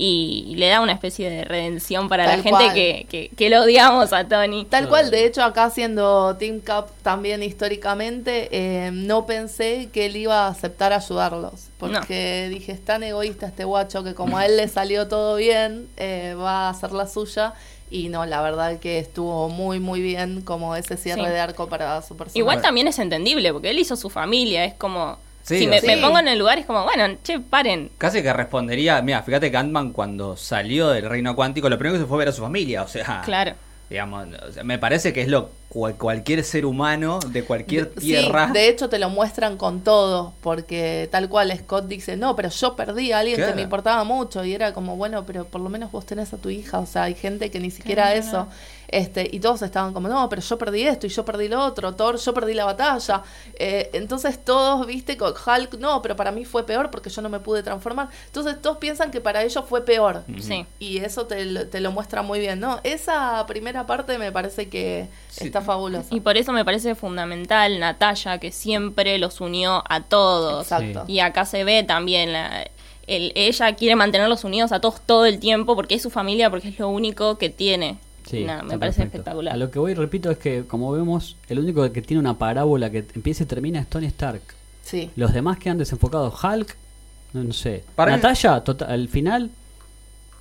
y 0.00 0.54
le 0.56 0.68
da 0.68 0.80
una 0.80 0.92
especie 0.92 1.28
de 1.28 1.44
redención 1.44 2.08
para 2.08 2.24
Tal 2.24 2.36
la 2.36 2.42
gente 2.44 2.72
que, 2.72 3.06
que, 3.10 3.30
que 3.36 3.50
lo 3.50 3.62
odiamos 3.62 4.12
a 4.12 4.28
Tony. 4.28 4.64
Tal 4.64 4.88
cual, 4.88 5.10
de 5.10 5.26
hecho, 5.26 5.42
acá 5.42 5.70
siendo 5.70 6.36
Team 6.36 6.60
Cap 6.60 6.90
también 7.02 7.42
históricamente, 7.42 8.48
eh, 8.52 8.90
no 8.92 9.26
pensé 9.26 9.88
que 9.92 10.06
él 10.06 10.16
iba 10.16 10.46
a 10.46 10.48
aceptar 10.50 10.92
ayudarlos. 10.92 11.66
Porque 11.78 12.48
dije, 12.48 12.70
es 12.70 12.84
tan 12.84 13.02
egoísta 13.02 13.48
este 13.48 13.64
guacho 13.64 14.04
que 14.04 14.14
como 14.14 14.38
a 14.38 14.46
él 14.46 14.56
le 14.56 14.68
salió 14.68 15.08
todo 15.08 15.34
bien, 15.34 15.88
eh, 15.96 16.36
va 16.38 16.68
a 16.68 16.70
hacer 16.70 16.92
la 16.92 17.08
suya. 17.08 17.54
Y 17.90 18.08
no, 18.08 18.26
la 18.26 18.42
verdad 18.42 18.78
que 18.78 18.98
estuvo 18.98 19.48
muy, 19.48 19.80
muy 19.80 20.00
bien 20.02 20.42
como 20.42 20.76
ese 20.76 20.96
cierre 20.96 21.24
Sí. 21.24 21.28
de 21.30 21.40
arco 21.40 21.68
para 21.68 22.02
su 22.02 22.16
personaje. 22.16 22.38
Igual 22.38 22.60
también 22.60 22.86
es 22.88 22.98
entendible, 22.98 23.52
porque 23.52 23.70
él 23.70 23.78
hizo 23.78 23.96
su 23.96 24.10
familia, 24.10 24.64
es 24.64 24.74
como... 24.74 25.18
Sí, 25.42 25.60
si 25.60 25.66
me 25.66 25.80
pongo 26.02 26.18
en 26.18 26.28
el 26.28 26.38
lugar, 26.38 26.58
es 26.58 26.66
como, 26.66 26.84
bueno, 26.84 27.16
che, 27.24 27.40
paren. 27.40 27.90
Casi 27.96 28.22
que 28.22 28.30
respondería, 28.34 29.00
mira, 29.00 29.22
fíjate 29.22 29.50
que 29.50 29.56
Ant-Man 29.56 29.92
cuando 29.92 30.36
salió 30.36 30.88
del 30.90 31.08
reino 31.08 31.34
cuántico, 31.34 31.70
lo 31.70 31.78
primero 31.78 31.94
que 31.98 32.02
se 32.02 32.06
fue 32.06 32.16
a 32.16 32.20
ver 32.20 32.28
a 32.28 32.32
su 32.32 32.42
familia, 32.42 32.82
o 32.82 32.88
sea, 32.88 33.22
Claro. 33.24 33.52
Digamos, 33.90 34.26
o 34.48 34.52
sea, 34.52 34.64
me 34.64 34.78
parece 34.78 35.12
que 35.12 35.22
es 35.22 35.28
lo 35.28 35.50
cual- 35.68 35.94
cualquier 35.96 36.44
ser 36.44 36.66
humano 36.66 37.18
de 37.28 37.42
cualquier 37.44 37.90
tierra. 37.90 38.46
Sí, 38.48 38.52
de 38.52 38.68
hecho 38.68 38.88
te 38.88 38.98
lo 38.98 39.08
muestran 39.10 39.56
con 39.56 39.80
todo, 39.80 40.32
porque 40.42 41.08
tal 41.10 41.28
cual 41.28 41.52
Scott 41.58 41.86
dice, 41.86 42.16
no, 42.16 42.36
pero 42.36 42.48
yo 42.50 42.76
perdí 42.76 43.12
a 43.12 43.20
alguien 43.20 43.36
Claro. 43.36 43.52
que 43.52 43.56
me 43.56 43.62
importaba 43.62 44.04
mucho 44.04 44.44
y 44.44 44.52
era 44.54 44.72
como, 44.72 44.96
bueno, 44.96 45.24
pero 45.26 45.44
por 45.46 45.60
lo 45.60 45.68
menos 45.70 45.90
vos 45.92 46.04
tenés 46.06 46.32
a 46.32 46.36
tu 46.36 46.50
hija, 46.50 46.78
o 46.78 46.86
sea, 46.86 47.04
hay 47.04 47.14
gente 47.14 47.50
que 47.50 47.60
ni 47.60 47.70
siquiera 47.70 48.04
Claro. 48.12 48.18
eso. 48.20 48.48
Este, 48.90 49.28
y 49.30 49.38
todos 49.40 49.60
estaban 49.60 49.92
como, 49.92 50.08
no, 50.08 50.28
pero 50.30 50.40
yo 50.40 50.56
perdí 50.56 50.84
esto 50.84 51.06
y 51.06 51.10
yo 51.10 51.22
perdí 51.22 51.48
lo 51.48 51.62
otro, 51.62 51.94
Thor, 51.94 52.16
yo 52.18 52.32
perdí 52.32 52.54
la 52.54 52.64
batalla. 52.64 53.22
Eh, 53.58 53.90
entonces 53.92 54.42
todos, 54.42 54.86
viste, 54.86 55.18
con 55.18 55.32
Hulk, 55.34 55.74
no, 55.74 56.00
pero 56.00 56.16
para 56.16 56.32
mí 56.32 56.46
fue 56.46 56.64
peor 56.64 56.90
porque 56.90 57.10
yo 57.10 57.20
no 57.20 57.28
me 57.28 57.38
pude 57.38 57.62
transformar. 57.62 58.08
Entonces 58.26 58.60
todos 58.62 58.78
piensan 58.78 59.10
que 59.10 59.20
para 59.20 59.42
ellos 59.42 59.62
fue 59.68 59.84
peor. 59.84 60.24
Sí. 60.40 60.64
Y 60.78 60.98
eso 60.98 61.26
te, 61.26 61.44
lo- 61.44 61.66
te 61.66 61.80
lo 61.80 61.92
muestra 61.92 62.22
muy 62.22 62.38
bien, 62.40 62.60
¿no? 62.60 62.80
Esa 62.82 63.44
primera 63.46 63.86
parte 63.86 64.16
me 64.16 64.32
parece 64.32 64.70
que 64.70 65.06
está 65.38 65.60
fabulosa. 65.60 66.08
Y 66.14 66.20
por 66.20 66.38
eso 66.38 66.52
me 66.52 66.64
parece 66.64 66.94
fundamental 66.94 67.78
Natalia, 67.78 68.38
que 68.38 68.52
siempre 68.52 69.18
los 69.18 69.40
unió 69.42 69.84
a 69.88 70.02
todos. 70.04 70.62
Exacto. 70.62 71.04
Y 71.08 71.18
acá 71.20 71.44
se 71.44 71.62
ve 71.64 71.82
también 71.82 72.32
la- 72.32 72.66
el- 73.06 73.32
ella 73.34 73.74
quiere 73.76 73.96
mantenerlos 73.96 74.44
unidos 74.44 74.72
a 74.72 74.80
todos 74.80 75.00
todo 75.04 75.26
el 75.26 75.38
tiempo 75.40 75.74
porque 75.76 75.94
es 75.96 76.02
su 76.02 76.08
familia, 76.10 76.48
porque 76.48 76.68
es 76.68 76.78
lo 76.78 76.88
único 76.88 77.36
que 77.36 77.50
tiene. 77.50 77.98
Sí, 78.28 78.44
Nada, 78.44 78.62
me 78.62 78.78
parece 78.78 78.98
perfecto. 78.98 79.02
espectacular. 79.18 79.54
A 79.54 79.56
lo 79.56 79.70
que 79.70 79.78
voy, 79.78 79.94
repito, 79.94 80.30
es 80.30 80.38
que 80.38 80.64
como 80.64 80.92
vemos, 80.92 81.36
el 81.48 81.58
único 81.60 81.90
que 81.92 82.02
tiene 82.02 82.20
una 82.20 82.36
parábola 82.36 82.90
que 82.90 83.06
empieza 83.14 83.44
y 83.44 83.46
termina 83.46 83.80
es 83.80 83.88
Tony 83.88 84.06
Stark. 84.06 84.42
Sí. 84.82 85.10
Los 85.16 85.32
demás 85.32 85.58
quedan 85.58 85.78
desenfocados. 85.78 86.34
Hulk, 86.42 86.76
no, 87.32 87.44
no 87.44 87.52
sé. 87.52 87.84
Para 87.94 88.12
Natalia, 88.12 88.60
tota- 88.60 88.86
al 88.86 89.08
final, 89.08 89.50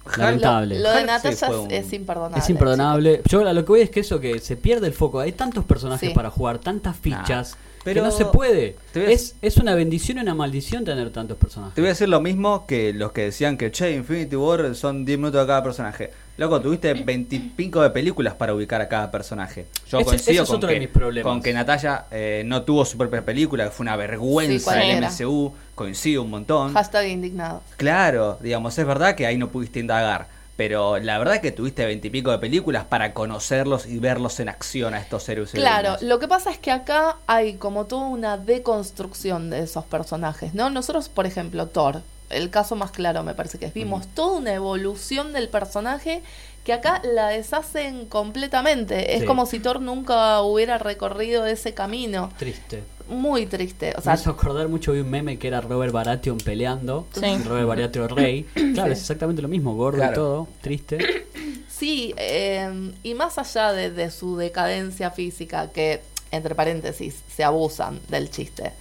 Hulk- 0.05 0.17
lamentable. 0.17 0.79
Lo 0.79 0.89
de 0.91 1.19
fue 1.19 1.29
es- 1.31 1.43
un- 1.43 1.71
es 1.71 1.93
imperdonable. 1.93 2.39
es 2.43 2.49
imperdonable. 2.49 3.21
Yo 3.25 3.47
a 3.47 3.53
lo 3.53 3.63
que 3.65 3.69
voy 3.69 3.81
es 3.81 3.89
que 3.89 3.99
eso, 4.01 4.19
que 4.19 4.39
se 4.39 4.55
pierde 4.57 4.87
el 4.87 4.93
foco. 4.93 5.19
Hay 5.19 5.33
tantos 5.33 5.65
personajes 5.65 6.09
Sí. 6.09 6.15
para 6.15 6.29
jugar, 6.29 6.59
tantas 6.59 6.95
fichas, 6.97 7.57
pero 7.93 8.01
que 8.03 8.09
no 8.09 8.11
se 8.15 8.25
puede. 8.25 8.75
Es, 8.93 9.35
es 9.41 9.57
una 9.57 9.75
bendición 9.75 10.17
y 10.17 10.21
una 10.21 10.35
maldición 10.35 10.83
tener 10.85 11.09
tantos 11.11 11.37
personajes. 11.37 11.75
Te 11.75 11.81
voy 11.81 11.87
a 11.89 11.91
decir 11.91 12.09
lo 12.09 12.21
mismo 12.21 12.65
que 12.67 12.93
los 12.93 13.11
que 13.11 13.21
decían 13.23 13.57
que, 13.57 13.71
che, 13.71 13.91
Infinity 13.93 14.35
War 14.35 14.75
son 14.75 15.05
10 15.05 15.17
minutos 15.19 15.41
de 15.41 15.47
cada 15.47 15.63
personaje. 15.63 16.11
Loco, 16.37 16.61
tuviste 16.61 16.93
25 16.93 17.81
de 17.81 17.89
películas 17.89 18.35
para 18.35 18.53
ubicar 18.53 18.79
a 18.79 18.87
cada 18.87 19.09
personaje. 19.09 19.65
Yo 19.89 19.97
Ese- 19.99 20.05
coincido 20.05 20.31
ese 20.33 20.41
es 20.43 20.47
con, 20.47 20.55
otro 20.57 20.67
que, 20.69 20.73
de 20.75 20.79
mis 20.81 20.89
problemas. 20.89 21.31
con 21.31 21.41
que 21.41 21.51
Natalia 21.51 22.05
eh, 22.11 22.43
no 22.45 22.61
tuvo 22.61 22.85
su 22.85 22.95
propia 22.97 23.25
película, 23.25 23.63
que 23.65 23.71
fue 23.71 23.83
una 23.85 23.93
Sí, 23.93 23.97
vergüenza 23.97 24.63
¿cuál 24.71 24.79
del 24.87 24.97
era? 24.97 25.09
MCU. 25.09 25.53
Coincido 25.73 26.21
un 26.23 26.29
montón. 26.29 26.73
Hashtag 26.73 27.07
indignado. 27.07 27.63
Claro, 27.77 28.37
digamos, 28.41 28.77
es 28.77 28.85
verdad 28.85 29.15
que 29.15 29.25
ahí 29.25 29.37
no 29.37 29.49
pudiste 29.49 29.79
indagar. 29.79 30.27
Pero 30.57 30.97
la 30.97 31.17
verdad 31.19 31.35
es 31.35 31.41
que 31.41 31.51
tuviste 31.51 31.85
veintipico 31.85 32.31
de 32.31 32.39
películas 32.39 32.83
para 32.85 33.13
conocerlos 33.13 33.85
y 33.85 33.99
verlos 33.99 34.39
en 34.39 34.49
acción 34.49 34.93
a 34.95 34.99
estos 34.99 35.29
héroes. 35.29 35.53
y 35.53 35.57
Claro, 35.57 35.95
lo 36.01 36.17
que 36.19 36.27
pasa 36.27 36.49
es 36.51 36.57
que 36.57 36.71
acá 36.71 37.17
hay 37.27 37.53
como 37.53 37.85
toda 37.85 38.07
una 38.07 38.37
deconstrucción 38.37 39.49
de 39.51 39.59
esos 39.61 39.85
personajes, 39.85 40.53
¿no? 40.55 40.69
Nosotros, 40.69 41.09
por 41.09 41.25
ejemplo, 41.27 41.67
Thor, 41.67 42.01
el 42.29 42.49
caso 42.49 42.75
más 42.75 42.91
claro 42.91 43.23
me 43.23 43.35
parece 43.35 43.57
que 43.59 43.67
es, 43.67 43.73
vimos 43.73 44.07
toda 44.07 44.37
una 44.39 44.53
evolución 44.53 45.31
del 45.31 45.47
personaje 45.47 46.21
que 46.65 46.73
acá 46.73 47.01
la 47.13 47.29
deshacen 47.29 48.05
completamente. 48.07 49.13
Es 49.15 49.21
Sí. 49.21 49.25
como 49.25 49.45
si 49.45 49.59
Thor 49.59 49.79
nunca 49.79 50.41
hubiera 50.41 50.77
recorrido 50.77 51.45
ese 51.45 51.73
camino. 51.73 52.29
Triste. 52.37 52.83
Muy 53.09 53.45
triste. 53.45 53.93
O 53.93 53.97
Me 53.97 54.03
sea, 54.03 54.15
hizo 54.15 54.31
acordar 54.31 54.67
mucho 54.67 54.93
de 54.93 55.01
un 55.01 55.09
meme 55.09 55.37
que 55.39 55.47
era 55.47 55.61
Robert 55.61 55.91
Baratheon 55.93 56.37
peleando. 56.37 57.07
Sí. 57.13 57.37
Robert 57.45 57.67
Baratheon 57.67 58.09
rey. 58.09 58.43
Claro, 58.73 58.91
es 58.91 58.99
exactamente 58.99 59.41
lo 59.41 59.47
mismo, 59.47 59.75
gordo 59.75 59.97
Claro. 59.97 60.11
y 60.11 60.15
todo, 60.15 60.47
triste. 60.61 61.25
Sí, 61.69 62.13
eh, 62.17 62.91
y 63.03 63.13
más 63.13 63.37
allá 63.37 63.71
de, 63.71 63.91
de 63.91 64.09
su 64.11 64.35
decadencia 64.37 65.11
física, 65.11 65.69
que 65.71 66.01
entre 66.31 66.55
paréntesis 66.55 67.21
se 67.33 67.43
abusan 67.43 68.01
del 68.09 68.29
chiste, 68.29 68.73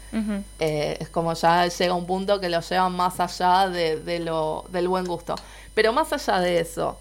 eh, 0.59 0.97
es 0.99 1.09
como 1.11 1.33
ya 1.35 1.69
llega 1.69 1.95
un 1.95 2.07
punto 2.07 2.41
que 2.41 2.49
lo 2.49 2.61
llevan 2.61 2.93
más 2.97 3.21
allá 3.21 3.69
de, 3.69 4.01
de 4.01 4.19
lo, 4.19 4.65
del 4.73 4.89
buen 4.89 5.05
gusto. 5.05 5.37
Pero 5.75 5.93
más 5.93 6.13
allá 6.13 6.41
de 6.41 6.59
eso, 6.61 6.99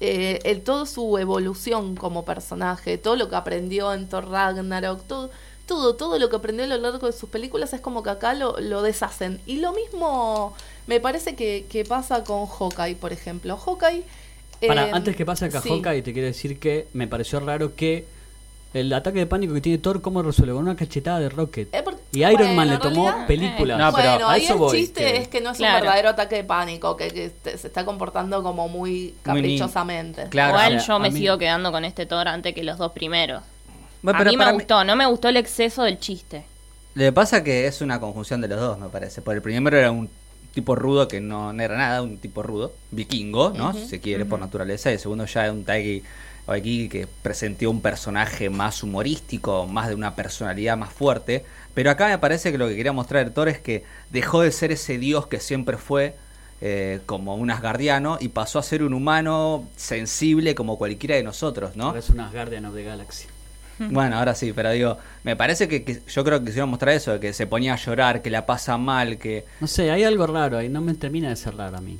eh, 0.00 0.40
el, 0.44 0.62
toda 0.62 0.84
su 0.86 1.16
evolución 1.16 1.94
como 1.96 2.24
personaje, 2.24 2.98
todo 2.98 3.16
lo 3.16 3.30
que 3.30 3.36
aprendió 3.36 3.94
en 3.94 4.08
Thor 4.08 4.28
Ragnarok, 4.28 5.04
todo, 5.06 5.30
todo, 5.72 5.94
todo 5.94 6.18
lo 6.18 6.28
que 6.28 6.36
aprendió 6.36 6.64
a 6.64 6.68
lo 6.68 6.76
largo 6.76 7.06
de 7.06 7.12
sus 7.12 7.28
películas 7.30 7.72
es 7.72 7.80
como 7.80 8.02
que 8.02 8.10
acá 8.10 8.34
lo, 8.34 8.60
lo 8.60 8.82
deshacen. 8.82 9.40
Y 9.46 9.56
lo 9.56 9.72
mismo 9.72 10.54
me 10.86 11.00
parece 11.00 11.34
que, 11.34 11.64
que 11.70 11.84
pasa 11.84 12.24
con 12.24 12.46
Hawkeye, 12.46 12.96
por 12.96 13.12
ejemplo. 13.12 13.56
Hawkeye... 13.56 14.02
Para, 14.66 14.88
eh, 14.88 14.90
antes 14.92 15.16
que 15.16 15.24
pase 15.24 15.46
acá 15.46 15.60
sí. 15.60 15.68
Hawkeye, 15.70 16.02
te 16.02 16.12
quiero 16.12 16.28
decir 16.28 16.58
que 16.60 16.86
me 16.92 17.08
pareció 17.08 17.40
raro 17.40 17.74
que 17.74 18.04
el 18.74 18.92
ataque 18.92 19.18
de 19.20 19.26
pánico 19.26 19.52
que 19.54 19.60
tiene 19.60 19.78
Thor, 19.78 20.00
¿cómo 20.02 20.22
resuelve? 20.22 20.52
Con 20.54 20.62
una 20.62 20.76
cachetada 20.76 21.18
de 21.20 21.28
Rocket. 21.30 21.74
Eh, 21.74 21.82
porque- 21.82 22.00
y 22.12 22.20
Iron 22.20 22.34
bueno, 22.36 22.54
Man 22.54 22.68
le 22.70 22.78
tomó 22.78 23.04
realidad, 23.06 23.26
películas. 23.26 23.78
No, 23.78 23.92
pero 23.92 24.10
bueno, 24.10 24.28
a 24.28 24.32
ahí 24.32 24.44
eso 24.44 24.52
el 24.54 24.58
voy, 24.60 24.78
chiste 24.78 25.00
que- 25.00 25.16
es 25.16 25.28
que 25.28 25.40
no 25.40 25.50
es 25.50 25.56
Claro. 25.58 25.74
un 25.76 25.80
verdadero 25.82 26.08
ataque 26.10 26.36
de 26.36 26.44
pánico, 26.44 26.96
que, 26.96 27.08
que 27.10 27.30
te- 27.30 27.56
se 27.58 27.66
está 27.66 27.84
comportando 27.84 28.42
como 28.42 28.68
muy 28.68 28.90
Muy 28.90 29.14
caprichosamente. 29.22 30.26
Claro. 30.28 30.50
Igual 30.50 30.86
yo 30.86 30.98
me 30.98 31.10
mí- 31.10 31.18
sigo 31.20 31.38
quedando 31.38 31.70
con 31.72 31.84
este 31.84 32.06
Thor 32.06 32.28
antes 32.28 32.54
que 32.54 32.62
los 32.62 32.78
dos 32.78 32.92
primeros. 32.92 33.42
Bueno, 34.02 34.18
a 34.18 34.24
mí 34.24 34.36
me 34.36 34.46
mí- 34.46 34.52
gustó, 34.58 34.84
no 34.84 34.96
me 34.96 35.06
gustó 35.06 35.28
el 35.28 35.36
exceso 35.36 35.82
del 35.84 35.98
chiste. 35.98 36.44
Lo 36.94 37.04
que 37.04 37.12
pasa 37.12 37.42
que 37.42 37.66
es 37.66 37.80
una 37.80 38.00
conjunción 38.00 38.40
de 38.40 38.48
los 38.48 38.60
dos, 38.60 38.78
me 38.78 38.88
parece. 38.88 39.22
Por 39.22 39.34
el 39.34 39.42
primero 39.42 39.76
era 39.78 39.90
un 39.90 40.10
tipo 40.54 40.74
rudo 40.74 41.08
que 41.08 41.20
no, 41.20 41.52
no 41.52 41.62
era 41.62 41.76
nada, 41.78 42.02
un 42.02 42.18
tipo 42.18 42.42
rudo, 42.42 42.74
vikingo, 42.90 43.50
¿no? 43.56 43.72
Si 43.72 43.86
se 43.86 44.00
quiere, 44.00 44.24
por 44.26 44.38
naturaleza. 44.40 44.90
Y 44.90 44.94
el 44.94 44.98
segundo 44.98 45.24
ya 45.24 45.44
era 45.44 45.52
un 45.52 45.64
Taiki 45.64 46.02
que 46.90 47.06
presentó 47.22 47.70
un 47.70 47.80
personaje 47.80 48.50
más 48.50 48.82
humorístico, 48.82 49.66
más 49.66 49.88
de 49.88 49.94
una 49.94 50.14
personalidad 50.14 50.76
más 50.76 50.92
fuerte. 50.92 51.44
Pero 51.72 51.90
acá 51.90 52.08
me 52.08 52.18
parece 52.18 52.52
que 52.52 52.58
lo 52.58 52.68
que 52.68 52.76
quería 52.76 52.92
mostrar 52.92 53.30
Thor 53.30 53.48
es 53.48 53.58
que 53.58 53.84
dejó 54.10 54.42
de 54.42 54.52
ser 54.52 54.72
ese 54.72 54.98
dios 54.98 55.26
que 55.28 55.40
siempre 55.40 55.76
fue. 55.78 56.14
eh, 56.64 57.00
como 57.06 57.34
un 57.34 57.50
asgardiano 57.50 58.18
y 58.20 58.28
pasó 58.28 58.60
a 58.60 58.62
ser 58.62 58.84
un 58.84 58.94
humano 58.94 59.68
sensible 59.76 60.54
como 60.54 60.78
cualquiera 60.78 61.16
de 61.16 61.24
nosotros, 61.24 61.74
¿no? 61.74 61.86
Ahora 61.86 61.98
Es 61.98 62.08
unas 62.10 62.32
Guardian 62.32 62.66
of 62.66 62.74
the 62.76 62.84
Galaxy. 62.84 63.26
Bueno, 63.78 64.16
ahora 64.18 64.34
sí, 64.34 64.52
pero 64.54 64.70
digo, 64.70 64.98
me 65.24 65.34
parece 65.36 65.66
que, 65.68 65.82
que 65.84 66.02
yo 66.06 66.24
creo 66.24 66.38
que 66.40 66.46
quisieron 66.46 66.70
mostrar 66.70 66.94
eso, 66.94 67.12
de 67.14 67.20
que 67.20 67.32
se 67.32 67.46
ponía 67.46 67.74
a 67.74 67.76
llorar, 67.76 68.22
que 68.22 68.30
la 68.30 68.46
pasa 68.46 68.76
mal, 68.78 69.18
que... 69.18 69.44
No 69.60 69.66
sé, 69.66 69.90
hay 69.90 70.04
algo 70.04 70.26
raro 70.26 70.58
ahí, 70.58 70.68
no 70.68 70.80
me 70.80 70.94
termina 70.94 71.28
de 71.30 71.36
ser 71.36 71.56
raro 71.56 71.76
a 71.78 71.80
mí. 71.80 71.98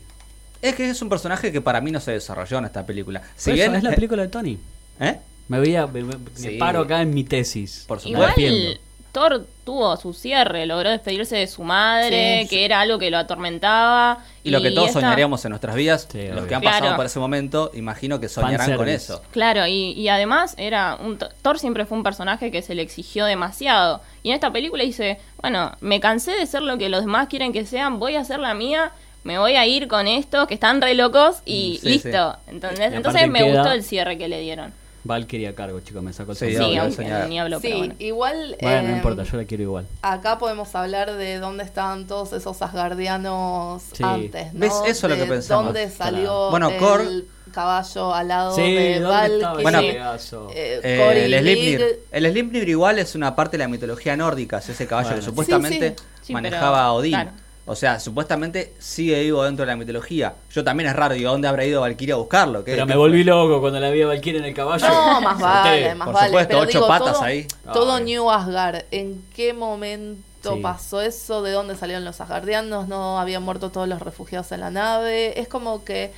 Es 0.61 0.75
que 0.77 0.89
es 0.89 1.03
un 1.03 1.09
personaje 1.09 1.51
que 1.51 1.61
para 1.61 1.81
mí 1.81 1.91
no 1.91 1.99
se 2.01 2.13
desarrolló 2.13 2.59
en 2.59 2.67
esta 2.67 2.87
película. 2.87 3.21
Si 3.35 3.51
eso, 3.51 3.55
bien... 3.57 3.75
es 3.75 3.83
la 3.83 3.93
película 3.93 4.23
de 4.23 4.29
Tony. 4.29 4.59
¿Eh? 5.01 5.19
Me 5.49 5.59
voy 5.59 5.75
a, 5.75 5.87
me, 5.89 6.05
me- 6.05 6.17
me 6.19 6.31
Sí. 6.35 6.57
paro 6.59 6.81
acá 6.83 7.03
en 7.03 7.13
mi 7.13 7.25
tesis. 7.25 7.85
Por 7.89 7.99
supuesto. 8.01 8.41
Igual 8.41 8.81
Thor 9.13 9.47
tuvo 9.65 9.95
su 9.99 10.15
cierre, 10.15 10.65
logró 10.65 10.89
despedirse 10.91 11.37
de 11.37 11.47
su 11.47 11.63
madre, 11.63 12.41
Sí. 12.43 12.49
que 12.49 12.65
era 12.65 12.81
algo 12.81 12.99
que 12.99 13.11
lo 13.11 13.19
atormentaba. 13.19 14.25
Y 14.43 14.51
lo 14.51 14.61
que 14.63 14.71
todos 14.71 14.89
esta- 14.89 15.01
soñaríamos 15.01 15.45
en 15.45 15.51
nuestras 15.51 15.75
vidas, 15.77 16.09
Sí, 16.11 16.29
los 16.29 16.39
obvio. 16.39 16.49
que 16.49 16.55
han 16.55 16.61
Claro. 16.63 16.77
pasado 16.79 16.97
por 16.97 17.07
ese 17.07 17.19
momento, 17.19 17.71
imagino 17.75 18.19
que 18.21 18.29
soñarán 18.29 18.75
con 18.77 18.89
eso. 18.89 19.23
Claro, 19.31 19.67
y, 19.67 19.93
y 19.93 20.09
además 20.09 20.55
era 20.57 20.97
un 20.97 21.19
Thor 21.43 21.59
siempre 21.59 21.85
fue 21.85 21.99
un 21.99 22.03
personaje 22.05 22.51
que 22.51 22.63
se 22.63 22.75
le 22.75 22.83
exigió 22.83 23.27
demasiado. 23.27 24.01
Y 24.23 24.31
en 24.31 24.35
esta 24.37 24.51
película 24.51 24.83
dice, 24.83 25.19
bueno, 25.43 25.73
me 25.81 26.01
cansé 26.01 26.33
de 26.33 26.47
ser 26.47 26.63
lo 26.63 26.79
que 26.79 26.89
los 26.89 27.03
demás 27.03 27.29
quieren 27.29 27.53
que 27.53 27.67
sean, 27.67 27.99
voy 28.01 28.17
a 28.17 28.21
hacer 28.21 28.41
la 28.41 28.55
mía, 28.55 28.93
me 29.25 29.39
voy 29.39 29.55
a 29.57 29.67
ir 29.67 29.87
con 29.89 30.09
estos 30.09 30.49
que 30.49 30.55
están 30.55 30.81
re 30.81 30.95
locos 30.95 31.43
y 31.45 31.79
Mm, 31.79 31.81
sí, 31.83 31.89
listo. 31.91 32.37
Entonces, 32.49 32.79
Y 32.81 32.83
aparte 32.83 32.97
entonces 32.97 33.29
me 33.29 33.39
queda- 33.41 33.53
gustó 33.61 33.73
el 33.73 33.85
cierre 33.85 34.17
que 34.19 34.27
le 34.29 34.41
dieron. 34.41 34.73
Valkyrie 35.05 35.49
a 35.49 35.55
cargo, 35.55 35.81
chicos, 35.81 36.03
me 36.03 36.13
sacó 36.13 36.33
el 36.33 36.37
Sí, 36.39 36.55
sombrero. 36.55 36.83
aunque 36.83 36.97
señora. 36.97 37.27
ni 37.27 37.41
hablo, 37.41 37.57
Sí, 37.59 37.67
pero 37.67 37.79
bueno. 37.79 37.95
igual. 37.99 38.57
Bueno, 38.61 38.83
no 38.83 38.89
eh, 38.89 38.97
importa, 38.97 39.23
yo 39.25 39.37
la 39.37 39.45
quiero 39.45 39.63
igual. 39.65 39.87
Acá 40.03 40.39
podemos 40.39 40.73
hablar 40.75 41.13
de 41.17 41.39
dónde 41.39 41.65
estaban 41.65 42.07
todos 42.07 42.33
esos 42.33 42.61
asgardianos 42.63 43.83
Sí. 43.93 44.03
antes, 44.05 44.53
¿no? 44.55 44.61
¿Ves? 44.61 44.73
Eso 44.87 44.89
es 44.89 45.03
lo 45.03 45.09
De 45.17 45.25
que 45.25 45.27
pensamos. 45.31 45.65
¿Dónde 45.67 45.91
salió 45.91 46.51
Bueno, 46.51 46.71
el 46.71 47.27
caballo 47.53 48.15
al 48.15 48.29
lado 48.29 48.55
Sí, 48.55 48.63
de 48.75 49.01
¿dónde 49.01 49.35
estaba 49.35 49.53
Valkyrie? 49.55 49.63
Bueno, 49.63 49.79
ese 49.81 49.93
pedazo? 49.93 50.51
Eh, 50.55 50.81
Eh, 50.83 51.25
el 51.27 51.41
Sleipnir. 51.41 52.01
El 52.11 52.31
Sleipnir 52.31 52.69
igual 52.69 52.99
es 52.99 53.15
una 53.15 53.35
parte 53.35 53.59
de 53.59 53.65
la 53.65 53.69
mitología 53.69 54.17
nórdica, 54.17 54.59
es 54.59 54.69
ese 54.69 54.87
caballo 54.87 55.09
Bueno. 55.09 55.21
que 55.21 55.27
supuestamente 55.27 55.89
Sí, 55.91 55.95
sí. 55.99 56.27
Sí, 56.29 56.33
manejaba 56.33 56.77
pero- 56.79 56.83
a 56.87 56.93
Odín. 56.93 57.11
claro. 57.13 57.31
O 57.65 57.77
sea, 57.77 58.01
supuestamente 58.01 58.73
sigue 58.81 59.21
vivo 59.23 59.45
dentro 59.45 59.65
de 59.65 59.71
la 59.71 59.77
mitología. 59.77 60.35
Yo 60.53 60.65
también 60.65 60.89
es 60.91 60.97
raro, 60.97 61.15
digo, 61.15 61.31
¿dónde 61.31 61.47
habrá 61.47 61.65
ido 61.65 61.81
Valkyria 61.81 62.15
a 62.17 62.19
buscarlo? 62.19 62.65
¿Qué- 62.65 62.73
Pero 62.73 62.83
qué 62.85 62.89
me 62.89 62.95
fue? 62.95 62.99
volví 63.01 63.23
loco 63.23 63.61
cuando 63.61 63.79
la 63.79 63.91
vi 63.91 64.03
a 64.03 64.09
Valkyrie 64.09 64.41
en 64.41 64.47
el 64.47 64.55
caballo. 64.55 64.87
No, 64.89 65.21
más 65.21 65.39
vale, 65.41 65.95
más 65.95 66.07
por 66.07 66.15
vale. 66.15 66.27
supuesto, 66.29 66.49
pero 66.49 66.61
ocho 66.63 66.79
digo, 66.79 66.89
patas 66.89 67.13
todo, 67.15 67.23
ahí. 67.23 67.47
Todo 67.73 67.93
Ay. 67.95 68.05
New 68.05 68.31
Asgard, 68.31 68.83
¿en 68.91 69.25
qué 69.37 69.53
momento 69.53 70.55
Sí. 70.55 70.61
pasó 70.61 71.01
eso? 71.01 71.41
¿De 71.43 71.53
dónde 71.53 71.77
salieron 71.77 72.05
los 72.05 72.21
Asgardianos? 72.21 72.89
¿No 72.89 73.21
habían 73.21 73.45
muerto 73.45 73.71
todos 73.71 73.87
los 73.87 74.01
refugiados 74.03 74.51
en 74.51 74.59
la 74.61 74.71
nave? 74.71 75.41
Es 75.41 75.47
como 75.47 75.85
que 75.85 76.11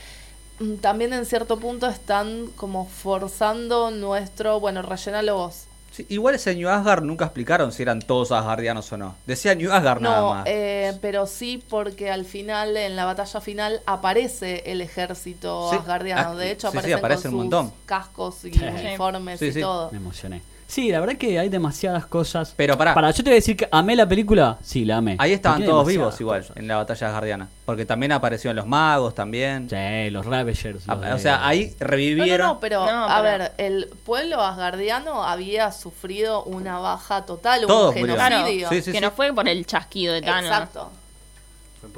mm, 0.60 0.76
también 0.76 1.12
en 1.12 1.26
cierto 1.26 1.58
punto 1.58 1.86
están 1.88 2.46
como 2.56 2.86
forzando 2.86 3.90
nuestro, 3.90 4.60
bueno, 4.60 4.80
rellenalo 4.80 5.34
vos. 5.36 5.64
Sí, 5.94 6.04
igual 6.08 6.34
ese 6.34 6.56
New 6.56 6.68
Asgard 6.68 7.04
nunca 7.04 7.26
explicaron 7.26 7.70
si 7.70 7.82
eran 7.82 8.00
todos 8.00 8.32
asgardianos 8.32 8.90
o 8.92 8.96
no. 8.96 9.14
Decía 9.26 9.54
New 9.54 9.70
Asgard 9.72 10.00
nada 10.00 10.22
más. 10.28 10.44
eh, 10.48 10.92
pero 11.00 11.24
sí 11.28 11.62
porque 11.70 12.10
al 12.10 12.24
final, 12.24 12.76
en 12.76 12.96
la 12.96 13.04
batalla 13.04 13.40
final, 13.40 13.80
aparece 13.86 14.64
el 14.72 14.80
ejército 14.80 15.70
Sí. 15.70 15.76
asgardiano. 15.76 16.30
Ah, 16.30 16.34
De 16.34 16.50
hecho, 16.50 16.66
sí, 16.72 16.72
sí, 16.72 16.92
aparecen 16.92 16.98
aparece 16.98 17.22
con 17.28 17.34
un 17.34 17.44
sus 17.44 17.50
montón. 17.52 17.72
cascos 17.86 18.44
y 18.44 18.52
Sí. 18.52 18.64
uniformes 18.64 19.38
Sí, 19.38 19.46
y 19.46 19.52
sí. 19.52 19.60
todo. 19.60 19.90
Me 19.92 19.98
emocioné. 19.98 20.42
Sí, 20.66 20.90
la 20.90 21.00
verdad 21.00 21.16
que 21.16 21.38
hay 21.38 21.48
demasiadas 21.48 22.06
cosas. 22.06 22.54
Pero 22.56 22.76
pará. 22.78 22.94
Para, 22.94 23.10
yo 23.10 23.22
te 23.22 23.30
voy 23.30 23.32
a 23.32 23.34
decir 23.36 23.56
que 23.56 23.68
amé 23.70 23.96
la 23.96 24.08
película. 24.08 24.58
Sí, 24.62 24.84
la 24.84 24.96
amé. 24.98 25.16
Ahí 25.18 25.32
estaban 25.32 25.64
todos 25.64 25.86
vivos 25.86 26.20
igual 26.20 26.40
cosas. 26.42 26.56
en 26.56 26.68
la 26.68 26.76
batalla 26.76 27.10
guardiana. 27.10 27.48
Porque 27.64 27.86
también 27.86 28.12
aparecieron 28.12 28.56
los 28.56 28.66
magos 28.66 29.14
también. 29.14 29.68
Sí, 29.70 30.10
los 30.10 30.26
Ravagers. 30.26 30.84
Ah, 30.86 30.94
los 30.96 31.14
O 31.14 31.18
sea, 31.18 31.46
ahí 31.46 31.66
No, 31.66 31.70
no, 31.80 31.86
revivieron. 31.86 32.46
no, 32.46 32.60
pero 32.60 32.84
No, 32.86 33.08
a 33.08 33.20
ver, 33.22 33.52
el 33.58 33.88
pueblo 34.04 34.40
asgardiano 34.40 35.24
había 35.24 35.70
sufrido 35.72 36.44
una 36.44 36.78
baja 36.78 37.24
total, 37.24 37.62
Todos 37.66 37.94
un 37.96 38.06
genocidio. 38.06 38.68
Sí, 38.68 38.82
sí, 38.82 38.92
que 38.92 38.98
sí. 38.98 39.04
no 39.04 39.10
fue 39.10 39.32
por 39.32 39.48
el 39.48 39.66
chasquido 39.66 40.14
de 40.14 40.22
Thanos. 40.22 40.44
Exacto. 40.50 40.90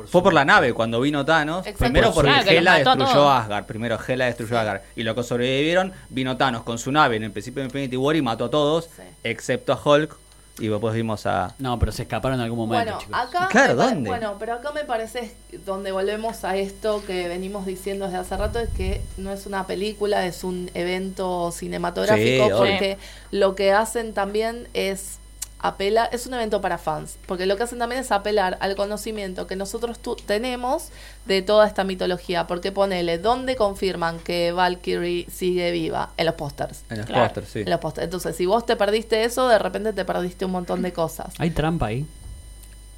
Fue 0.06 0.22
por 0.22 0.32
la 0.32 0.44
nave 0.44 0.72
cuando 0.72 1.00
vino 1.00 1.24
Thanos. 1.24 1.60
Exacto. 1.66 1.78
Primero 1.84 2.12
porque 2.12 2.30
los 2.30 2.46
Hela 2.46 2.72
a 2.72 2.78
destruyó 2.78 3.12
todos. 3.12 3.30
Asgard. 3.40 3.64
Primero 3.66 3.98
Hela 4.06 4.24
destruyó 4.26 4.58
Asgard. 4.58 4.80
Y 4.96 5.02
los 5.02 5.14
que 5.14 5.22
sobrevivieron, 5.22 5.92
vino 6.10 6.36
Thanos 6.36 6.62
con 6.62 6.78
su 6.78 6.90
nave 6.92 7.16
en 7.16 7.24
el 7.24 7.30
principio 7.32 7.60
de 7.62 7.66
Infinity 7.66 7.96
War 7.96 8.16
y 8.16 8.22
mató 8.22 8.46
a 8.46 8.50
todos, 8.50 8.84
Sí. 8.96 9.02
excepto 9.24 9.72
a 9.72 9.80
Hulk. 9.82 10.16
Y 10.58 10.68
después 10.68 10.94
vimos 10.94 11.26
a. 11.26 11.54
No, 11.58 11.78
pero 11.78 11.92
se 11.92 12.04
escaparon 12.04 12.38
en 12.38 12.44
algún 12.44 12.60
momento, 12.60 12.84
Bueno, 12.84 12.98
chicos. 12.98 13.18
acá 13.20 13.48
Claro, 13.50 13.74
¿dónde? 13.74 14.08
bueno, 14.08 14.36
pero 14.38 14.54
acá 14.54 14.72
me 14.72 14.84
parece 14.84 15.36
donde 15.66 15.92
volvemos 15.92 16.44
a 16.44 16.56
esto 16.56 17.02
que 17.06 17.28
venimos 17.28 17.66
diciendo 17.66 18.06
desde 18.06 18.16
hace 18.20 18.38
rato 18.38 18.58
es 18.58 18.70
que 18.70 19.02
no 19.18 19.30
es 19.32 19.44
una 19.44 19.66
película, 19.66 20.24
es 20.24 20.44
un 20.44 20.70
evento 20.72 21.52
cinematográfico 21.52 22.46
Sí, 22.46 22.52
porque 22.56 22.96
lo 23.32 23.54
que 23.54 23.72
hacen 23.72 24.14
también 24.14 24.66
es 24.72 25.18
apelar, 25.58 26.10
es 26.12 26.26
un 26.26 26.34
evento 26.34 26.60
para 26.60 26.78
fans, 26.78 27.18
porque 27.26 27.46
lo 27.46 27.56
que 27.56 27.62
hacen 27.64 27.78
también 27.78 28.00
es 28.00 28.12
apelar 28.12 28.58
al 28.60 28.76
conocimiento 28.76 29.46
que 29.46 29.56
nosotros 29.56 29.98
tu- 29.98 30.14
tenemos 30.16 30.90
de 31.24 31.42
toda 31.42 31.66
esta 31.66 31.82
mitología, 31.84 32.46
porque 32.46 32.72
ponele, 32.72 33.18
¿dónde 33.18 33.56
confirman 33.56 34.18
que 34.20 34.52
Valkyrie 34.52 35.26
sigue 35.30 35.70
viva? 35.72 36.10
En 36.16 36.26
los 36.26 36.34
pósters. 36.34 36.84
En 36.90 36.98
los 36.98 37.06
Claro. 37.06 37.24
pósters, 37.24 37.48
sí. 37.48 37.60
En 37.60 37.70
los 37.70 37.80
pósters. 37.80 38.04
Entonces, 38.04 38.36
si 38.36 38.46
vos 38.46 38.66
te 38.66 38.76
perdiste 38.76 39.24
eso, 39.24 39.48
de 39.48 39.58
repente 39.58 39.92
te 39.92 40.04
perdiste 40.04 40.44
un 40.44 40.52
montón 40.52 40.82
de 40.82 40.92
cosas. 40.92 41.34
Hay 41.38 41.50
trampa 41.50 41.86
ahí. 41.86 42.06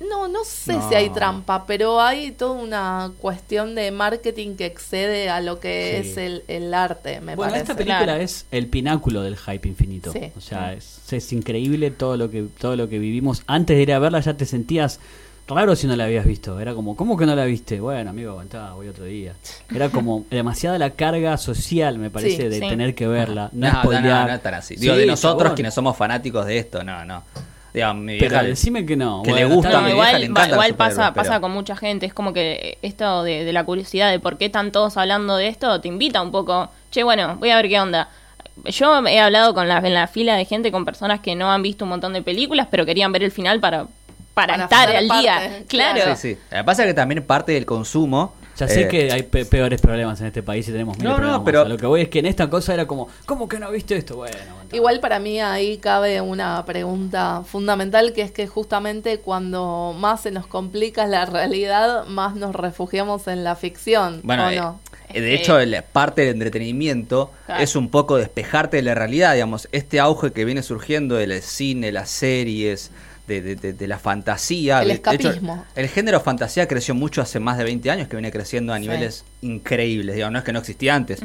No, 0.01 0.29
no 0.29 0.45
sé 0.45 0.75
No. 0.75 0.89
si 0.89 0.95
hay 0.95 1.11
trampa, 1.11 1.67
pero 1.67 2.01
hay 2.01 2.31
toda 2.31 2.53
una 2.53 3.11
cuestión 3.21 3.75
de 3.75 3.91
marketing 3.91 4.55
que 4.57 4.67
excede 4.67 5.29
a 5.29 5.41
lo 5.41 5.59
que 5.59 6.01
Sí. 6.05 6.11
es 6.11 6.17
el, 6.19 6.45
el 6.47 6.73
arte, 6.73 7.21
me 7.21 7.35
bueno, 7.35 7.51
parece. 7.53 7.63
esta 7.73 7.75
película 7.77 8.05
Claro. 8.05 8.21
es 8.23 8.47
el 8.53 8.69
pináculo 8.69 9.23
del 9.23 9.37
hype 9.37 9.67
infinito. 9.69 10.13
Sí. 10.13 10.31
O 10.37 10.41
sea, 10.41 10.73
es, 10.73 11.01
es 11.13 11.33
increíble 11.33 11.91
todo 11.91 12.17
lo 12.17 12.31
que 12.31 12.43
todo 12.61 12.77
lo 12.77 12.89
que 12.89 12.99
vivimos. 13.01 13.43
Antes 13.47 13.77
de 13.77 13.83
ir 13.83 13.93
a 13.93 13.99
verla 13.99 14.21
ya 14.21 14.35
te 14.35 14.47
sentías 14.47 15.01
raro 15.49 15.75
si 15.75 15.87
no 15.87 15.97
la 15.97 16.05
habías 16.05 16.27
visto. 16.27 16.61
Era 16.61 16.75
como, 16.75 16.95
¿cómo 16.95 17.17
que 17.17 17.25
no 17.27 17.35
la 17.35 17.45
viste? 17.47 17.81
Bueno, 17.81 18.11
amigo, 18.11 18.33
aguantá, 18.33 18.75
voy 18.75 18.87
otro 18.89 19.05
día. 19.05 19.33
Era 19.75 19.89
como 19.89 20.27
demasiada 20.31 20.79
la 20.79 20.91
carga 20.91 21.37
social, 21.39 21.99
me 21.99 22.11
parece, 22.11 22.37
Sí, 22.37 22.49
de 22.49 22.61
sí. 22.61 22.69
tener 22.69 22.95
que 22.95 23.09
verla. 23.09 23.49
No, 23.53 23.73
No, 23.83 23.85
no, 23.93 24.01
no, 24.03 24.27
no 24.29 24.35
es 24.35 24.43
tan 24.43 24.55
así. 24.55 24.77
Digo, 24.77 24.95
Sí, 24.95 25.01
de 25.01 25.07
nosotros 25.07 25.55
quienes 25.55 25.73
somos 25.75 25.97
fanáticos 25.97 26.47
de 26.47 26.59
esto, 26.59 26.85
no, 26.85 27.05
no. 27.05 27.25
Digamos, 27.79 28.05
Pero 28.19 28.43
decime 28.43 28.85
que 28.85 28.97
no. 28.97 29.23
que 29.23 29.33
le 29.33 29.45
gusta 29.45 29.71
No, 29.71 29.79
mi 29.83 29.93
bien. 29.93 29.97
vieja 29.97 30.19
igual, 30.21 30.51
igual 30.51 30.75
pasa, 30.75 31.15
pasa 31.15 31.41
con 31.41 31.53
mucha 31.53 31.77
gente. 31.77 32.07
Es 32.07 32.15
como 32.15 32.33
que 32.33 32.79
esto 32.83 33.23
de, 33.23 33.45
de 33.45 33.53
la 33.53 33.65
curiosidad 33.65 34.11
de 34.11 34.19
por 34.19 34.37
qué 34.39 34.47
están 34.47 34.73
todos 34.73 34.97
hablando 34.97 35.37
de 35.37 35.49
esto 35.49 35.81
te 35.81 35.89
invita 35.89 36.21
un 36.23 36.31
poco. 36.31 36.71
Che, 36.91 37.03
bueno, 37.03 37.37
voy 37.37 37.51
a 37.51 37.57
ver 37.57 37.69
qué 37.69 37.81
onda. 37.81 38.09
Yo 38.65 39.07
he 39.07 39.21
hablado 39.21 39.55
con 39.55 39.69
la, 39.69 39.79
en 39.79 39.95
la 39.95 40.09
fila 40.09 40.35
de 40.37 40.45
gente 40.45 40.73
con 40.73 40.85
personas 40.85 41.21
que 41.21 41.37
no 41.37 41.51
han 41.53 41.63
visto 41.63 41.85
un 41.85 41.91
montón 41.91 42.13
de 42.13 42.23
películas, 42.23 42.67
pero 42.71 42.85
querían 42.85 43.13
ver 43.13 43.23
el 43.23 43.31
final 43.31 43.61
para, 43.61 43.87
para, 44.35 44.55
Para 44.55 44.65
estar 44.65 44.97
al 44.97 45.07
parte, 45.07 45.23
día. 45.23 45.39
Claro. 45.69 45.95
claro. 46.01 46.17
Sí, 46.17 46.35
sí. 46.35 46.39
Lo 46.51 46.57
que 46.59 46.65
pasa 46.65 46.83
es 46.83 46.89
que 46.89 46.95
también 46.95 47.23
parte 47.25 47.53
del 47.53 47.65
consumo. 47.67 48.35
Ya 48.59 48.67
sé 48.69 48.83
eh, 48.83 48.89
que 48.89 49.13
hay 49.13 49.23
pe- 49.23 49.45
peores 49.45 49.81
problemas 49.81 50.21
en 50.21 50.27
este 50.27 50.43
país 50.43 50.69
y 50.69 50.73
tenemos 50.73 50.97
miles 50.99 51.05
No, 51.05 51.11
no, 51.13 51.17
problemas. 51.19 51.43
pero- 51.45 51.61
A 51.63 51.69
Lo 51.69 51.77
que 51.77 51.87
voy 51.87 52.01
es 52.03 52.09
que 52.09 52.19
en 52.19 52.27
esta 52.27 52.51
cosa 52.51 52.75
era 52.75 52.87
como, 52.87 53.09
¿cómo 53.27 53.49
que 53.49 53.59
no 53.59 53.71
viste 53.71 53.97
esto? 53.97 54.17
Bueno. 54.17 54.37
Igual 54.73 55.01
para 55.01 55.19
mí 55.19 55.41
ahí 55.41 55.79
cabe 55.79 56.21
una 56.21 56.65
pregunta 56.67 57.43
fundamental 57.47 58.13
que 58.13 58.23
es 58.23 58.33
que 58.33 58.47
justamente 58.47 59.19
cuando 59.21 59.95
más 59.99 60.23
se 60.23 60.31
nos 60.31 60.47
complica 60.47 61.07
la 61.07 61.25
realidad, 61.25 62.05
más 62.07 62.35
nos 62.35 62.55
refugiamos 62.55 63.29
en 63.29 63.45
la 63.45 63.55
ficción, 63.57 64.21
Bueno, 64.25 64.47
¿o 64.47 64.51
eh, 64.51 64.57
no? 64.57 64.81
eh, 65.11 65.21
de 65.21 65.35
hecho, 65.35 65.59
el- 65.59 65.83
parte 65.93 66.23
del 66.23 66.35
entretenimiento 66.35 67.31
Claro. 67.47 67.63
es 67.63 67.77
un 67.77 67.89
poco 67.89 68.17
despejarte 68.17 68.77
de 68.79 68.83
la 68.83 68.95
realidad, 68.95 69.35
digamos, 69.35 69.69
este 69.73 70.01
auge 70.01 70.33
que 70.33 70.45
viene 70.45 70.63
surgiendo 70.63 71.15
del 71.15 71.41
cine, 71.43 71.93
las 71.93 72.11
series, 72.11 72.91
de, 73.29 73.41
de- 73.43 73.55
de- 73.57 73.73
de 73.75 73.87
la 73.87 73.99
fantasía. 73.99 74.81
El 74.83 74.89
de 74.89 74.95
hecho, 74.95 75.13
escapismo. 75.13 75.65
el 75.77 75.89
género 75.89 76.21
fantasía 76.21 76.67
creció 76.67 76.95
mucho 76.95 77.23
hace 77.23 77.39
más 77.39 77.57
de 77.59 77.65
20 77.65 77.91
años, 77.91 78.09
que 78.09 78.17
viene 78.17 78.33
creciendo 78.33 78.73
a 78.73 78.77
Sí. 78.77 78.83
niveles 78.83 79.25
increíbles, 79.43 80.15
digamos, 80.17 80.33
no 80.33 80.39
es 80.41 80.45
que 80.45 80.53
no 80.53 80.59
existía 80.59 80.95
antes. 80.95 81.21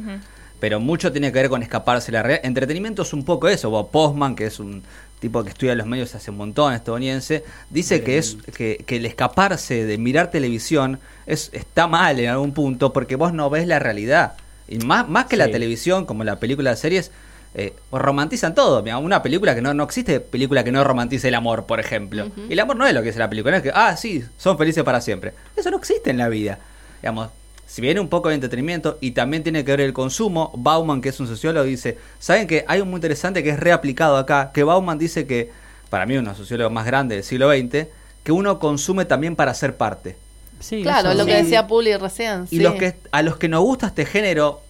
Pero 0.60 0.80
mucho 0.80 1.12
tiene 1.12 1.32
que 1.32 1.40
ver 1.40 1.50
con 1.50 1.62
escaparse 1.62 2.12
de 2.12 2.18
la 2.20 2.24
realidad. 2.24 2.46
Entretenimiento 2.46 3.02
es 3.02 3.12
un 3.12 3.26
poco 3.26 3.50
eso. 3.50 3.70
Bob 3.70 3.92
Postman, 3.92 4.34
que 4.36 4.46
es 4.46 4.60
un 4.60 4.82
tipo 5.20 5.44
que 5.44 5.50
estudia 5.50 5.76
los 5.76 5.88
medios 5.88 6.16
hace 6.16 6.32
un 6.32 6.38
montón, 6.38 6.74
estadounidense, 6.74 7.44
dice 7.70 8.02
que 8.04 8.18
es 8.18 8.38
que, 8.56 8.84
que 8.86 8.98
el 8.98 9.06
escaparse 9.06 9.86
de 9.86 9.98
mirar 9.98 10.30
televisión 10.32 11.00
es 11.26 11.50
está 11.54 11.88
mal 11.88 12.20
en 12.20 12.30
algún 12.30 12.54
punto 12.54 12.94
porque 12.94 13.16
vos 13.18 13.34
no 13.34 13.50
ves 13.50 13.68
la 13.68 13.80
realidad. 13.80 14.34
Y 14.70 14.78
más, 14.80 15.10
más 15.10 15.26
que 15.26 15.36
la 15.36 15.50
televisión, 15.50 16.06
como 16.06 16.24
la 16.24 16.38
película 16.40 16.70
de 16.72 16.78
series, 16.78 17.12
eh, 17.56 17.74
romantizan 17.92 18.56
todo. 18.56 18.82
Mira, 18.84 18.98
Una 18.98 19.22
película 19.22 19.54
que 19.56 19.62
no, 19.62 19.74
no 19.74 19.84
existe, 19.84 20.20
película 20.20 20.64
que 20.64 20.72
no 20.72 20.84
romantice 20.84 21.28
el 21.28 21.36
amor, 21.36 21.66
por 21.66 21.80
ejemplo. 21.80 22.28
Y 22.50 22.54
el 22.54 22.60
amor 22.60 22.76
no 22.76 22.86
es 22.88 22.94
lo 22.94 23.02
que 23.04 23.10
es 23.10 23.16
la 23.18 23.30
película, 23.30 23.52
no 23.52 23.58
es 23.58 23.64
que, 23.64 23.72
ah, 23.74 23.96
sí, 23.96 24.24
son 24.38 24.58
felices 24.58 24.84
para 24.84 25.02
siempre. 25.02 25.34
Eso 25.56 25.70
no 25.72 25.78
existe 25.78 26.10
en 26.10 26.18
la 26.18 26.30
vida. 26.30 26.60
Digamos, 27.02 27.30
si 27.68 27.82
viene 27.82 28.00
un 28.00 28.08
poco 28.10 28.30
de 28.30 28.36
entretenimiento 28.36 28.98
y 29.02 29.12
también 29.12 29.44
tiene 29.44 29.64
que 29.66 29.72
ver 29.72 29.82
el 29.82 29.94
consumo, 29.94 30.52
Bauman, 30.56 31.02
que 31.02 31.10
es 31.10 31.20
un 31.20 31.28
sociólogo, 31.28 31.66
dice, 31.66 31.98
¿saben 32.20 32.48
que 32.48 32.66
hay 32.68 32.82
un 32.82 32.90
muy 32.90 32.98
interesante 32.98 33.44
que 33.44 33.50
es 33.50 33.60
reaplicado 33.60 34.18
acá? 34.18 34.52
Que 34.54 34.64
Bauman 34.64 34.98
dice 34.98 35.26
que, 35.28 35.52
para 35.90 36.06
mí 36.06 36.14
uno 36.14 36.24
de 36.24 36.30
los 36.30 36.38
sociólogos 36.38 36.72
más 36.74 36.86
grandes 36.86 37.18
del 37.18 37.24
siglo 37.24 37.52
XX, 37.52 37.88
que 38.24 38.32
uno 38.32 38.58
consume 38.60 39.06
también 39.06 39.36
para 39.36 39.54
ser 39.54 39.76
parte. 39.76 40.18
Sí, 40.60 40.82
Claro, 40.82 41.10
eso- 41.10 41.18
lo 41.18 41.26
que 41.26 41.36
decía 41.36 41.68
Puli 41.68 41.96
recién. 41.98 42.46
Y 42.46 42.58
sí. 42.58 42.60
los 42.64 42.76
que 42.76 42.96
a 43.12 43.22
los 43.22 43.38
que 43.38 43.48
nos 43.50 43.62
gusta 43.62 43.88
este 43.88 44.06
género, 44.06 44.62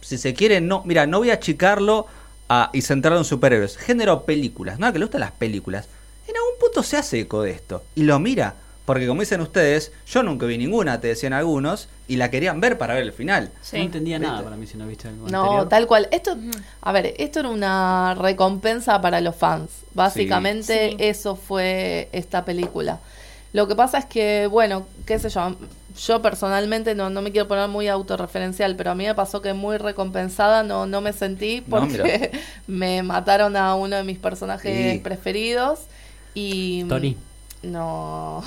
si 0.00 0.16
se 0.18 0.32
quiere, 0.34 0.60
no, 0.60 0.82
mira, 0.86 1.06
no 1.06 1.18
voy 1.18 1.30
a 1.30 1.34
achicarlo 1.34 2.06
a- 2.48 2.70
y 2.72 2.82
centrarlo 2.82 3.18
en 3.18 3.24
superhéroes. 3.24 3.76
Género 3.76 4.24
películas, 4.24 4.78
¿no? 4.78 4.92
Que 4.92 4.98
le 4.98 5.04
gustan 5.04 5.20
las 5.22 5.32
películas. 5.32 5.88
En 6.28 6.36
algún 6.36 6.58
punto 6.60 6.82
se 6.82 6.96
hace 6.96 7.20
eco 7.20 7.42
de 7.42 7.50
esto 7.52 7.82
y 7.94 8.02
lo 8.04 8.18
mira. 8.18 8.54
Porque 8.84 9.06
como 9.06 9.20
dicen 9.20 9.40
ustedes, 9.40 9.92
yo 10.08 10.24
nunca 10.24 10.44
vi 10.44 10.58
ninguna, 10.58 11.00
te 11.00 11.06
decían 11.06 11.32
algunos, 11.32 11.88
y 12.08 12.16
la 12.16 12.32
querían 12.32 12.60
ver 12.60 12.78
para 12.78 12.94
ver 12.94 13.04
el 13.04 13.12
final. 13.12 13.52
Sí. 13.62 13.76
No 13.76 13.84
entendía 13.84 14.18
nada 14.18 14.32
¿Viste? 14.34 14.44
para 14.44 14.56
mí 14.56 14.66
si 14.66 14.76
no 14.76 14.88
viste 14.88 15.06
algo 15.06 15.28
No, 15.28 15.42
anterior. 15.44 15.68
tal 15.68 15.86
cual. 15.86 16.08
Esto, 16.10 16.36
a 16.80 16.90
ver, 16.92 17.14
esto 17.18 17.38
era 17.40 17.48
una 17.48 18.16
recompensa 18.18 19.00
para 19.00 19.20
los 19.20 19.36
fans. 19.36 19.70
Básicamente 19.94 20.90
Sí. 20.90 20.96
eso 20.98 21.36
fue 21.36 22.08
esta 22.12 22.44
película. 22.44 22.98
Lo 23.52 23.68
que 23.68 23.76
pasa 23.76 23.98
es 23.98 24.06
que, 24.06 24.48
bueno, 24.50 24.86
qué 25.06 25.18
sé 25.20 25.28
yo, 25.28 25.54
yo 25.96 26.22
personalmente 26.22 26.94
no, 26.94 27.10
no 27.10 27.22
me 27.22 27.32
quiero 27.32 27.48
poner 27.48 27.68
muy 27.68 27.88
autorreferencial, 27.88 28.76
pero 28.76 28.90
a 28.92 28.94
mí 28.94 29.04
me 29.06 29.14
pasó 29.14 29.42
que 29.42 29.52
muy 29.52 29.76
recompensada 29.78 30.62
no, 30.62 30.86
no 30.86 31.00
me 31.00 31.12
sentí 31.12 31.62
No, 31.66 31.78
porque 31.80 32.30
me 32.66 33.02
mataron 33.02 33.56
a 33.56 33.74
uno 33.74 33.96
de 33.96 34.04
mis 34.04 34.18
personajes 34.18 34.92
Sí. 34.94 34.98
preferidos 35.00 35.80
y... 36.34 36.84
Tony. 36.84 37.16
No. 37.62 38.42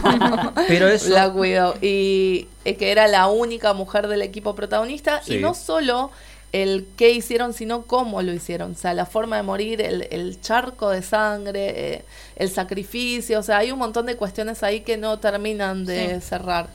Pero 0.68 0.88
eso... 0.88 1.08
Black 1.08 1.34
Widow. 1.34 1.74
Y 1.80 2.48
eh, 2.64 2.76
que 2.76 2.90
era 2.92 3.08
la 3.08 3.26
única 3.28 3.72
mujer 3.72 4.06
del 4.08 4.20
equipo 4.22 4.54
protagonista. 4.54 5.22
Sí. 5.22 5.36
Y 5.36 5.38
no 5.40 5.54
solo 5.54 6.10
el 6.52 6.86
qué 6.96 7.10
hicieron, 7.12 7.54
sino 7.54 7.82
cómo 7.82 8.20
lo 8.22 8.32
hicieron. 8.34 8.72
O 8.72 8.74
sea, 8.74 8.92
la 8.92 9.06
forma 9.06 9.36
de 9.36 9.44
morir, 9.44 9.80
el, 9.80 10.08
el 10.10 10.40
charco 10.40 10.90
de 10.90 11.00
sangre, 11.00 11.94
eh, 11.94 12.04
el 12.36 12.50
sacrificio. 12.50 13.38
O 13.38 13.42
sea, 13.42 13.58
hay 13.58 13.72
un 13.72 13.78
montón 13.78 14.04
de 14.06 14.16
cuestiones 14.16 14.62
ahí 14.62 14.80
que 14.80 14.96
no 14.98 15.18
terminan 15.20 15.86
de 15.86 16.16
Sí. 16.20 16.26
cerrar. 16.26 16.68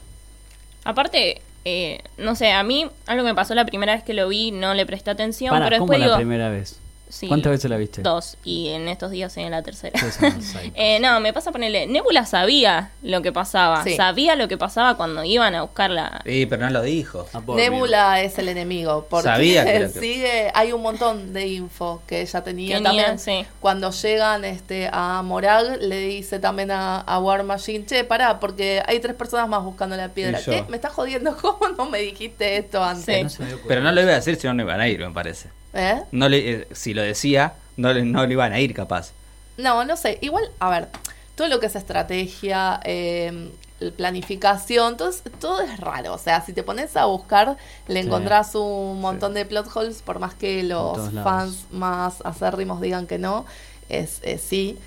Aparte, 0.85 1.41
eh, 1.65 1.99
no 2.17 2.35
sé, 2.35 2.51
a 2.51 2.63
mí 2.63 2.87
algo 3.07 3.23
que 3.23 3.29
me 3.31 3.35
pasó 3.35 3.55
la 3.55 3.65
primera 3.65 3.93
vez 3.95 4.03
que 4.03 4.13
lo 4.13 4.29
vi, 4.29 4.51
no 4.51 4.73
le 4.73 4.85
presté 4.85 5.09
atención, 5.09 5.49
Para, 5.49 5.65
pero 5.65 5.79
¿cómo 5.79 5.91
después 5.91 5.99
la 5.99 6.05
digo, 6.05 6.17
primera 6.17 6.49
vez? 6.49 6.79
Sí, 7.09 7.27
¿Cuántas 7.27 7.51
veces 7.51 7.69
la 7.69 7.77
viste? 7.77 8.01
Dos, 8.01 8.37
y 8.43 8.69
en 8.69 8.87
estos 8.87 9.11
días 9.11 9.35
en 9.37 9.51
la 9.51 9.61
tercera. 9.63 9.99
Eh, 10.75 10.99
no, 10.99 11.19
me 11.19 11.33
pasa 11.33 11.51
ponerle. 11.51 11.87
Nebula 11.87 12.25
sabía 12.25 12.91
lo 13.01 13.21
que 13.21 13.31
pasaba. 13.31 13.83
Sí. 13.83 13.95
Sabía 13.95 14.35
lo 14.35 14.47
que 14.47 14.57
pasaba 14.57 14.95
cuando 14.97 15.23
iban 15.23 15.55
a 15.55 15.61
buscarla. 15.63 16.21
Sí, 16.25 16.45
pero 16.45 16.63
no 16.65 16.69
lo 16.71 16.81
dijo. 16.81 17.27
Ah, 17.33 17.41
Nebula 17.55 18.21
es 18.21 18.37
el 18.39 18.49
enemigo. 18.49 19.05
Porque 19.09 19.27
Sabía 19.29 19.63
que 19.63 19.75
era- 19.75 19.89
sigue, 19.89 20.51
hay 20.53 20.71
un 20.71 20.81
montón 20.81 21.33
de 21.33 21.47
info 21.47 22.01
que 22.07 22.21
ella 22.21 22.43
tenía 22.43 22.77
Tenía, 22.77 23.05
también. 23.05 23.19
sí. 23.19 23.45
Cuando 23.59 23.91
llegan 23.91 24.45
este, 24.45 24.89
a 24.91 25.21
Morag, 25.23 25.79
le 25.81 25.99
dice 25.99 26.39
también 26.39 26.71
a, 26.71 26.99
a 27.01 27.19
War 27.19 27.43
Machine, 27.43 27.85
che, 27.85 28.03
pará, 28.03 28.39
porque 28.39 28.81
hay 28.85 28.99
tres 28.99 29.15
personas 29.15 29.47
más 29.47 29.63
buscando 29.63 29.95
la 29.95 30.09
piedra. 30.09 30.39
¿Qué? 30.43 30.63
¿Me 30.69 30.77
estás 30.77 30.93
jodiendo? 30.93 31.35
¿Cómo 31.41 31.67
no 31.69 31.85
me 31.89 31.99
dijiste 31.99 32.57
esto 32.57 32.83
antes? 32.83 33.33
Sí. 33.33 33.43
No. 33.43 33.57
Pero 33.67 33.81
no 33.81 33.91
lo 33.91 34.01
iba 34.01 34.11
a 34.11 34.15
decir 34.15 34.35
si 34.35 34.47
no, 34.47 34.53
no 34.53 34.63
iban 34.63 34.79
a 34.81 34.87
ir, 34.87 34.99
me 34.99 35.11
parece. 35.11 35.49
¿Eh? 35.75 36.01
No 36.11 36.29
le, 36.29 36.51
eh, 36.51 36.67
si 36.71 36.93
lo 36.93 37.01
decía, 37.03 37.53
no 37.77 37.91
le, 37.93 38.03
no 38.03 38.25
le 38.25 38.31
iban 38.33 38.53
a 38.53 38.59
ir 38.59 38.73
capaz. 38.73 39.11
No, 39.57 39.83
no 39.85 39.95
sé. 39.97 40.17
Igual, 40.21 40.49
a 40.59 40.69
ver, 40.69 40.87
todo 41.35 41.47
lo 41.49 41.59
que 41.59 41.65
es 41.67 41.75
estrategia, 41.75 42.79
eh, 42.85 43.51
planificación, 43.97 44.95
todo, 44.97 45.09
es- 45.09 45.23
todo 45.39 45.61
es 45.61 45.77
raro. 45.79 46.13
O 46.13 46.17
sea, 46.17 46.41
si 46.45 46.53
te 46.53 46.63
pones 46.63 46.95
a 46.95 47.05
buscar, 47.05 47.57
le 47.87 48.01
Sí. 48.01 48.07
encontrás 48.07 48.55
un 48.55 49.01
montón 49.01 49.33
de 49.33 49.45
plot 49.45 49.67
holes, 49.75 50.01
por 50.01 50.19
más 50.19 50.33
que 50.33 50.63
los 50.63 51.11
lados. 51.13 51.23
fans 51.23 51.65
más 51.71 52.21
acérrimos 52.23 52.79
digan 52.81 53.07
que 53.07 53.17
no, 53.17 53.45
es, 53.89 54.19
es 54.23 54.41
sí. 54.41 54.77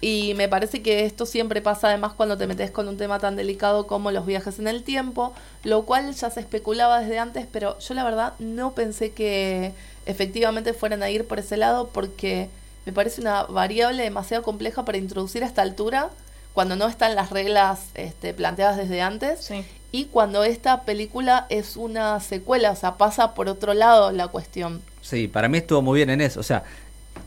Y 0.00 0.34
me 0.36 0.48
parece 0.48 0.82
que 0.82 1.06
esto 1.06 1.24
siempre 1.24 1.62
pasa 1.62 1.88
además 1.88 2.12
cuando 2.14 2.36
te 2.36 2.46
metes 2.46 2.70
con 2.70 2.86
un 2.86 2.98
tema 2.98 3.18
tan 3.18 3.34
delicado 3.34 3.86
como 3.86 4.10
los 4.10 4.26
viajes 4.26 4.58
en 4.58 4.68
el 4.68 4.82
tiempo, 4.84 5.32
lo 5.64 5.82
cual 5.84 6.14
ya 6.14 6.30
se 6.30 6.40
especulaba 6.40 7.00
desde 7.00 7.18
antes, 7.18 7.46
pero 7.50 7.78
yo 7.78 7.94
la 7.94 8.04
verdad 8.04 8.34
no 8.38 8.72
pensé 8.74 9.12
que 9.12 9.72
efectivamente 10.06 10.72
fueran 10.72 11.02
a 11.02 11.10
ir 11.10 11.26
por 11.26 11.38
ese 11.38 11.56
lado 11.56 11.88
porque 11.92 12.48
me 12.86 12.92
parece 12.92 13.20
una 13.20 13.42
variable 13.44 14.02
demasiado 14.02 14.42
compleja 14.42 14.84
para 14.84 14.98
introducir 14.98 15.42
a 15.42 15.46
esta 15.46 15.62
altura 15.62 16.10
cuando 16.54 16.76
no 16.76 16.86
están 16.88 17.14
las 17.14 17.30
reglas 17.30 17.80
este, 17.94 18.32
planteadas 18.32 18.76
desde 18.78 19.02
antes 19.02 19.40
Sí. 19.44 19.64
y 19.92 20.06
cuando 20.06 20.42
esta 20.44 20.82
película 20.84 21.46
es 21.50 21.76
una 21.76 22.18
secuela, 22.20 22.70
o 22.70 22.76
sea, 22.76 22.96
pasa 22.96 23.34
por 23.34 23.48
otro 23.48 23.74
lado 23.74 24.12
la 24.12 24.28
cuestión. 24.28 24.80
Sí, 25.02 25.28
para 25.28 25.48
mí 25.48 25.58
estuvo 25.58 25.82
muy 25.82 25.96
bien 25.98 26.10
en 26.10 26.20
eso. 26.20 26.40
O 26.40 26.42
sea, 26.42 26.64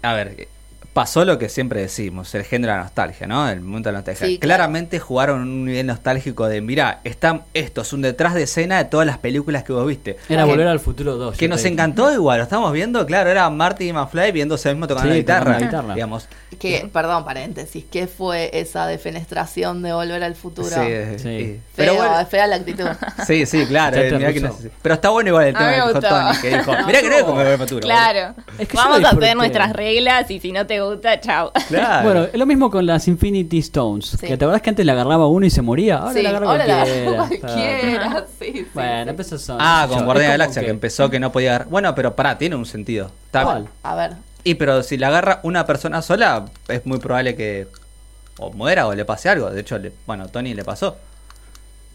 a 0.02 0.14
ver, 0.14 0.48
pasó 0.94 1.24
lo 1.26 1.38
que 1.38 1.50
siempre 1.50 1.82
decimos, 1.82 2.34
el 2.36 2.44
género 2.44 2.74
de 2.74 2.78
la 2.80 2.84
nostalgia, 2.84 3.28
¿no? 3.28 3.48
El 3.50 3.62
momento 3.62 3.90
de 3.90 3.94
la 3.94 4.00
nostalgia. 4.00 4.28
Sí, 4.28 4.38
claro. 4.40 4.58
Claramente 4.60 5.00
jugaron 5.00 5.42
un 5.42 5.66
nivel 5.66 5.86
nostálgico 5.88 6.48
de, 6.48 6.62
mira, 6.62 7.00
está, 7.04 7.42
esto 7.54 7.82
es 7.82 7.94
un 7.94 8.02
detrás 8.02 8.34
de 8.34 8.44
escena 8.44 8.78
de 8.80 8.86
todas 8.86 9.06
las 9.08 9.18
películas 9.18 9.64
que 9.64 9.72
vos 9.74 9.86
viste. 9.88 10.18
Era 10.28 10.44
Que- 10.44 10.50
Volver 10.50 10.68
al 10.68 10.80
Futuro 10.80 11.16
2. 11.16 11.38
Que 11.38 11.48
nos 11.48 11.64
encantó 11.66 12.12
igual, 12.14 12.38
lo 12.40 12.44
estamos 12.44 12.72
viendo, 12.74 13.06
claro, 13.06 13.30
era 13.30 13.50
Marty 13.50 13.90
y 13.90 13.94
McFly 13.94 14.32
viéndose 14.32 14.70
mismo 14.70 14.88
tocando 14.88 15.10
Sí, 15.10 15.14
la 15.14 15.16
guitarra, 15.20 15.40
tocando 15.54 15.60
la 15.66 15.68
guitarra. 15.72 15.94
digamos. 15.96 16.28
Que, 16.60 16.90
perdón, 16.92 17.24
paréntesis, 17.24 17.86
¿qué 17.90 18.08
fue 18.08 18.50
esa 18.54 18.88
defenestración 18.88 19.82
de 19.82 19.94
volver 19.94 20.24
al 20.24 20.36
futuro? 20.36 20.70
Sí, 20.70 21.18
sí. 21.18 21.20
Sí. 21.40 21.60
Pero 21.76 21.94
bueno, 21.96 22.20
es 22.20 22.28
fea 22.28 22.48
la 22.48 22.56
actitud. 22.58 22.86
sí, 23.28 23.46
sí, 23.46 23.66
claro. 23.68 23.98
Eh, 23.98 24.12
mirá 24.12 24.34
que 24.34 24.42
no 24.42 24.56
pero 24.82 24.96
está 24.96 25.10
bueno 25.10 25.30
igual 25.30 25.48
el 25.48 25.54
tema 25.54 25.84
gustó. 25.84 26.02
Tony, 26.02 26.38
que 26.42 26.50
dijo, 26.58 26.72
mirá 26.88 27.02
que 27.02 27.10
no 27.10 27.16
es 27.16 27.24
como 27.24 27.42
el 27.42 27.58
futuro. 27.58 27.80
Claro. 27.82 28.36
Es 28.58 28.68
que 28.68 28.76
yo 28.78 28.84
Vamos 28.84 29.04
a 29.04 29.10
hacer 29.10 29.36
nuestras 29.38 29.74
reglas 29.74 30.30
y 30.32 30.40
si 30.40 30.52
no 30.52 30.66
te 30.66 30.82
gusta, 30.82 30.89
chao. 31.22 31.52
Claro. 31.68 32.04
Bueno, 32.04 32.24
es 32.32 32.36
lo 32.40 32.46
mismo 32.46 32.70
con 32.72 32.86
las 32.86 33.08
Infinity 33.08 33.60
Stones. 33.60 34.06
Sí. 34.20 34.28
Que 34.28 34.38
te 34.38 34.46
acordás 34.46 34.62
que 34.62 34.70
antes 34.70 34.86
la 34.86 34.94
agarraba 34.94 35.28
uno 35.28 35.46
y 35.46 35.50
se 35.50 35.62
moría. 35.62 35.98
Ahora 35.98 36.14
sí, 36.14 36.22
la 36.22 36.30
agarra 36.30 36.48
ahora 36.52 36.66
la 36.68 36.76
cualquiera. 36.84 37.18
cualquiera, 37.40 38.26
sí, 38.40 38.52
sí, 38.54 38.68
Bueno, 38.74 39.04
sí. 39.04 39.10
empezó 39.10 39.38
son- 39.38 39.58
Ah, 39.60 39.86
con 39.90 40.06
Guardián 40.06 40.28
de 40.28 40.32
Galaxia, 40.34 40.62
que... 40.64 40.70
empezó 40.70 41.10
que 41.10 41.20
no 41.20 41.32
podía 41.32 41.50
agarrar. 41.52 41.68
Bueno, 41.70 41.96
pero 41.96 42.16
pará, 42.16 42.38
tiene 42.38 42.56
un 42.56 42.66
sentido. 42.66 43.12
Está- 43.26 43.44
¿Cuál? 43.44 43.70
A 43.84 43.96
ver, 43.96 44.12
Y 44.44 44.56
pero 44.56 44.84
si 44.84 44.98
la 44.98 45.08
agarra 45.10 45.40
una 45.44 45.66
persona 45.66 46.02
sola, 46.02 46.46
es 46.68 46.86
muy 46.86 47.00
probable 47.00 47.36
que 47.36 47.68
o 48.40 48.52
muera 48.52 48.88
o 48.88 48.96
le 48.96 49.04
pase 49.06 49.28
algo. 49.30 49.50
De 49.50 49.62
hecho, 49.62 49.78
le- 49.78 49.92
bueno, 50.08 50.28
Tony 50.30 50.54
le 50.54 50.64
pasó. 50.64 50.96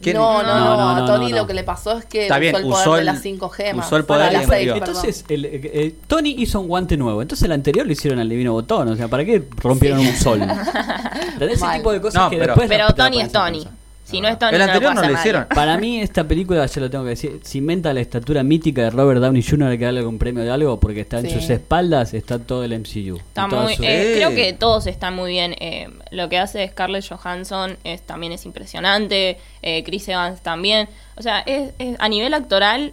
¿Quién- 0.05 0.17
no, 0.17 0.43
no, 0.43 0.55
no, 0.59 0.77
No, 0.77 0.95
no, 0.97 1.03
a 1.05 1.07
Tony 1.07 1.31
no, 1.33 1.39
lo 1.39 1.47
que 1.47 1.55
le 1.55 1.65
pasó 1.65 1.99
es 1.99 2.05
que 2.05 2.23
Está 2.23 2.39
bien, 2.39 2.55
usó 2.55 2.61
el 2.63 2.69
poder 2.69 2.81
usó 2.83 2.95
de 2.95 3.01
el- 3.01 3.07
las 3.07 3.21
cinco 3.23 3.49
gemas. 3.49 3.87
usó 3.87 3.97
el 3.97 4.05
poder 4.05 4.31
y 4.31 4.35
las 4.35 4.47
murió. 4.47 4.57
seis, 4.59 4.73
perdón. 4.73 4.89
Entonces, 4.89 5.25
el, 5.29 5.45
eh, 5.47 5.51
eh, 5.65 5.95
Tony 6.07 6.35
hizo 6.39 6.61
un 6.61 6.69
guante 6.69 6.97
nuevo. 6.97 7.21
Entonces, 7.23 7.45
el 7.45 7.53
anterior 7.53 7.87
lo 7.87 7.93
hicieron 7.93 8.19
al 8.21 8.29
divino 8.29 8.53
botón. 8.53 8.89
O 8.89 8.97
sea, 8.97 9.09
¿para 9.09 9.25
qué 9.25 9.43
rompieron 9.57 9.99
un 10.01 10.15
sol? 10.15 10.41
¿Entendés? 11.33 11.57
Ese 11.57 11.65
Mal. 11.65 11.77
tipo 11.79 11.93
de 11.93 12.01
cosas 12.01 12.23
No, 12.23 12.31
que 12.31 12.37
pero- 12.37 12.53
después. 12.53 12.69
Pero 12.69 12.85
la- 12.87 12.93
te 12.95 13.03
la 13.03 13.05
Tony 13.11 13.21
es 13.23 13.33
Tony. 13.33 13.69
Si 14.05 14.21
no 14.21 14.29
es 14.29 14.39
Tony, 14.39 14.53
El 14.53 14.59
no 14.59 14.65
anterior 14.65 14.95
lo 14.95 15.03
no 15.03 15.13
hicieron. 15.13 15.47
Para 15.55 15.79
mí, 15.79 16.01
esta 16.01 16.25
película, 16.25 16.67
ya 16.67 16.81
lo 16.83 16.91
tengo 16.91 17.05
que 17.05 17.11
decir, 17.11 17.41
cimenta 17.43 17.93
la 17.95 18.01
estatura 18.01 18.43
mítica 18.43 18.83
de 18.83 18.91
Robert 18.91 19.21
Downey 19.21 19.43
Jr. 19.43 19.69
Hay 19.71 19.79
que 19.79 19.85
darle 19.87 20.01
algún 20.01 20.19
premio 20.19 20.45
de 20.45 20.51
algo 20.51 20.79
porque 20.79 21.01
está 21.01 21.21
en 21.21 21.31
Sí. 21.31 21.33
sus 21.41 21.49
espaldas, 21.51 22.13
está 22.13 22.39
todo 22.39 22.65
el 22.65 22.73
MCU. 22.75 23.17
Está 23.17 23.47
muy, 23.47 23.75
su- 23.77 23.83
eh, 23.83 24.11
Sí. 24.13 24.19
creo 24.19 24.35
que 24.35 24.53
todos 24.53 24.87
están 24.87 25.15
muy 25.15 25.31
bien. 25.31 25.57
Eh, 25.59 25.89
lo 26.11 26.29
que 26.29 26.39
hace 26.39 26.69
Scarlett 26.69 27.09
Johansson 27.09 27.79
es, 27.83 28.03
también 28.03 28.33
es 28.33 28.45
impresionante. 28.45 29.39
eh, 29.63 29.83
Chris 29.85 30.07
Evans 30.09 30.43
también. 30.43 30.89
O 31.17 31.23
sea, 31.23 31.41
es, 31.41 31.71
es- 31.79 31.97
a 31.99 32.09
nivel 32.11 32.35
actoral 32.35 32.93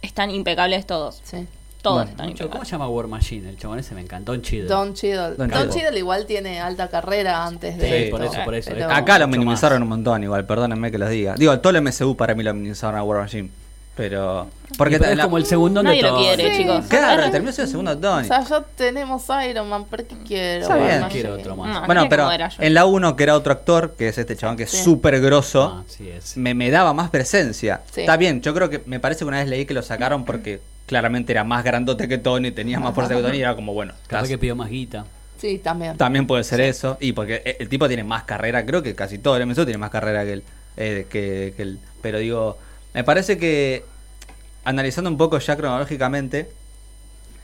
están 0.00 0.30
impecables 0.30 0.86
todos. 0.86 1.20
Sí. 1.24 1.46
Todos 1.86 1.96
Bueno, 1.98 2.10
están 2.10 2.26
Mucho- 2.30 2.50
¿Cómo 2.50 2.64
se 2.64 2.70
llama 2.72 2.88
War 2.88 3.06
Machine? 3.06 3.48
El 3.50 3.56
chabón 3.58 3.78
ese 3.78 3.94
me 3.94 4.00
encantó, 4.00 4.32
Don 4.32 4.42
Cheadle. 4.42 4.66
Don 4.68 4.92
Cheadle. 4.94 5.36
Don 5.36 5.48
Don, 5.48 5.70
Cheadle. 5.70 5.98
Igual 5.98 6.26
tiene 6.26 6.60
alta 6.60 6.88
carrera 6.88 7.44
antes 7.46 7.78
de 7.78 7.86
Sí, 7.88 7.94
esto, 7.94 8.16
por 8.16 8.26
eso, 8.26 8.44
por 8.44 8.54
eso. 8.56 8.70
pero- 8.74 8.90
Acá 8.90 9.18
lo 9.20 9.28
minimizaron 9.28 9.78
más. 9.78 9.84
un 9.84 9.88
montón 9.90 10.24
igual, 10.24 10.44
perdónenme 10.46 10.90
que 10.90 10.98
los 10.98 11.08
diga. 11.10 11.34
Digo, 11.36 11.58
todo 11.60 11.70
el 11.70 11.76
MCU 11.82 12.16
para 12.16 12.34
mí 12.34 12.42
lo 12.42 12.52
minimizaron 12.54 12.98
a 12.98 13.02
War 13.04 13.20
Machine. 13.20 13.50
Pero. 13.94 14.48
Porque 14.76 14.98
pero 14.98 15.12
es 15.12 15.16
la- 15.16 15.24
como 15.24 15.38
el 15.38 15.46
segundo 15.46 15.80
de 15.80 15.84
Nadie 15.84 16.02
lo 16.02 16.08
todo. 16.10 16.18
quiere, 16.18 16.50
Sí. 16.54 16.62
chicos. 16.64 16.84
Claro, 16.88 17.30
terminó 17.30 17.50
siendo 17.52 17.62
el 17.62 17.70
segundo 17.70 17.90
O 17.92 17.96
Tony. 17.96 18.26
sea, 18.28 18.44
ya 18.44 18.62
tenemos 18.76 19.22
Iron 19.48 19.68
Man, 19.70 19.84
¿por 19.86 20.04
qué 20.04 20.16
quiero? 20.26 20.62
Está 20.62 20.76
bien. 20.76 21.04
Quiero 21.08 21.34
otro 21.34 21.56
más. 21.56 21.72
No, 21.80 21.86
Bueno, 21.86 22.06
pero 22.10 22.28
en 22.58 22.74
la 22.74 22.84
1, 22.84 23.16
que 23.16 23.22
era 23.22 23.34
otro 23.36 23.52
actor, 23.52 23.94
que 23.96 24.08
es 24.08 24.18
este 24.18 24.36
chabón 24.36 24.58
que 24.58 24.64
es 24.64 24.70
Sí. 24.70 24.82
súper 24.84 25.18
grosso, 25.22 25.76
Ah, 25.78 25.84
sí, 25.88 26.10
me, 26.34 26.52
me 26.52 26.70
daba 26.70 26.92
más 26.92 27.08
presencia. 27.08 27.80
Sí. 27.90 28.00
Está 28.02 28.18
bien, 28.18 28.42
yo 28.42 28.52
creo 28.52 28.68
que 28.68 28.82
me 28.84 29.00
parece 29.00 29.20
que 29.20 29.24
una 29.26 29.38
vez 29.38 29.48
leí 29.48 29.64
que 29.64 29.72
lo 29.72 29.80
sacaron 29.82 30.26
porque 30.26 30.60
claramente 30.86 31.32
era 31.32 31.44
más 31.44 31.64
grandote 31.64 32.08
que 32.08 32.18
Tony, 32.18 32.50
tenía 32.52 32.78
más 32.80 32.94
fuerza 32.94 33.14
que 33.14 33.22
Tony 33.22 33.38
y 33.38 33.40
era 33.42 33.54
como, 33.56 33.74
bueno, 33.74 33.92
Capaz 34.06 34.18
estás- 34.24 34.28
que 34.28 34.38
pidió 34.38 34.56
más 34.56 34.70
guita. 34.70 35.04
Sí, 35.38 35.58
también. 35.58 35.96
también 35.98 36.26
puede 36.26 36.44
ser 36.44 36.60
eso. 36.62 36.96
Y 37.00 37.12
porque 37.12 37.42
el, 37.44 37.56
el 37.60 37.68
tipo 37.68 37.86
tiene 37.88 38.04
más 38.04 38.22
carrera, 38.24 38.64
creo 38.64 38.82
que 38.82 38.94
casi 38.94 39.18
todo 39.18 39.36
el 39.36 39.42
MCU 39.46 39.64
tiene 39.64 39.76
más 39.78 39.90
carrera 39.90 40.24
que 40.24 40.32
él. 40.34 40.42
eh, 40.78 41.06
que, 41.10 41.52
que 41.56 41.62
él. 41.62 41.78
Pero 42.02 42.18
digo, 42.18 42.56
me 42.94 43.02
parece 43.04 43.36
que 43.38 43.84
analizando 44.64 45.10
un 45.10 45.16
poco 45.18 45.38
ya 45.38 45.56
cronológicamente. 45.56 46.50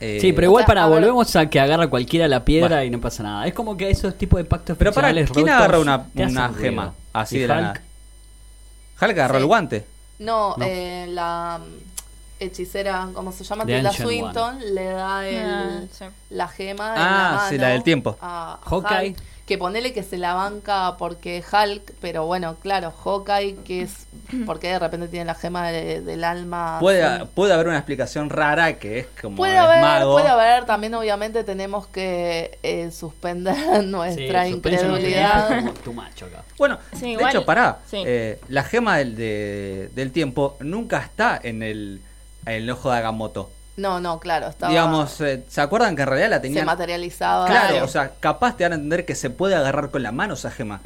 eh, 0.01 0.19
Sí, 0.21 0.33
pero 0.33 0.47
igual 0.47 0.63
o 0.63 0.67
sea, 0.67 0.67
para 0.67 0.85
a 0.85 0.89
ver- 0.89 1.01
volvemos 1.01 1.37
a 1.37 1.49
que 1.51 1.61
agarra 1.61 1.89
cualquiera 1.89 2.27
la 2.29 2.45
piedra 2.45 2.69
Bueno. 2.77 2.85
y 2.85 2.91
no 2.91 3.01
pasa 3.01 3.23
nada. 3.23 3.47
Es 3.47 3.53
como 3.55 3.77
que 3.77 3.91
esos 3.91 4.17
tipos 4.17 4.39
de 4.39 4.45
pactos 4.45 4.77
Pero 4.79 4.93
para, 4.93 5.13
¿quién 5.13 5.27
rotos 5.27 5.49
agarra 5.49 5.79
una, 5.79 6.07
una 6.15 6.53
gema 6.55 6.95
así 7.13 7.39
de 7.41 7.49
la 7.49 7.61
nada? 7.61 7.81
Hulk 9.01 9.11
agarró 9.13 9.35
Sí. 9.35 9.41
el 9.41 9.47
guante. 9.47 9.85
No, 10.19 10.55
No. 10.57 10.65
eh, 10.67 11.07
la 11.11 11.61
hechicera, 12.45 13.09
¿cómo 13.15 13.33
se 13.33 13.45
llama? 13.45 13.65
The 13.67 13.75
Tilda 13.77 13.89
Ancient 13.91 14.09
Swinton 14.09 14.75
le 14.75 14.85
da 14.85 15.27
el, 15.29 15.45
Ah, 15.45 15.81
sí. 15.93 16.05
la 16.31 16.49
gema. 16.49 16.95
Ah, 16.97 17.29
en 17.31 17.37
la 17.37 17.49
sí, 17.49 17.59
la 17.59 17.69
del 17.69 17.83
tiempo. 17.83 18.17
a- 18.21 18.59
a 18.63 18.69
Hawkeye. 18.69 19.09
Hulk, 19.11 19.19
que 19.47 19.59
ponele 19.59 19.93
que 19.93 20.05
se 20.05 20.19
la 20.19 20.35
banca 20.35 20.97
porque 20.99 21.43
Hulk, 21.43 21.95
pero 22.01 22.25
bueno, 22.27 22.57
claro, 22.63 22.93
Hawkeye, 22.93 23.57
que 23.65 23.83
es 23.83 24.07
porque 24.47 24.69
de 24.69 24.79
repente 24.79 25.09
tiene 25.09 25.25
la 25.27 25.35
gema 25.35 25.69
de- 25.69 26.01
del 26.01 26.23
alma. 26.25 26.79
Puede, 26.81 27.27
puede 27.27 27.53
haber 27.53 27.67
una 27.67 27.77
explicación 27.77 28.31
rara 28.31 28.79
que 28.79 29.01
es 29.01 29.07
como 29.21 29.37
Puede 29.37 29.59
haber, 29.59 29.81
mago. 29.83 30.13
puede 30.13 30.29
haber, 30.29 30.65
también 30.65 30.95
obviamente 30.95 31.43
tenemos 31.45 31.87
que 31.89 32.57
eh, 32.63 32.91
suspender 32.93 33.55
Sí, 33.81 33.87
nuestra 33.87 34.43
of 34.45 34.49
incredulidad. 34.49 35.73
tu 35.85 35.93
macho 35.93 36.27
acá. 36.27 36.45
Bueno, 36.57 36.79
Sí, 36.95 37.01
de 37.01 37.09
igual- 37.11 37.31
hecho, 37.31 37.45
pará. 37.45 37.79
sí. 37.91 38.03
eh, 38.07 38.39
la 38.49 38.63
gema 38.63 38.99
del, 38.99 39.17
de- 39.17 39.91
del 39.95 40.13
tiempo 40.13 40.57
nunca 40.61 40.99
está 41.01 41.39
en 41.43 41.63
el, 41.63 42.01
el 42.47 42.69
ojo 42.71 42.91
de 42.91 42.99
Agamotto. 42.99 43.51
No, 43.77 44.01
no, 44.01 44.21
claro, 44.21 44.49
estaba, 44.49 44.71
Digamos, 44.71 45.19
eh, 45.23 45.45
¿se 45.49 45.61
acuerdan 45.63 45.97
que 45.97 46.03
en 46.03 46.09
realidad 46.09 46.29
la 46.31 46.37
se 46.37 46.43
tenían? 46.43 46.67
materializaba. 46.67 47.47
Claro, 47.47 47.85
o 47.85 47.89
sea, 47.89 48.13
capaz 48.21 48.57
te 48.57 48.65
van 48.65 48.73
a 48.73 48.75
entender 48.75 49.07
que 49.07 49.15
se 49.15 49.31
puede 49.31 49.55
agarrar 49.55 49.91
con 49.91 50.03
la 50.03 50.13
mano 50.13 50.35
esa 50.35 50.51
gema. 50.51 50.81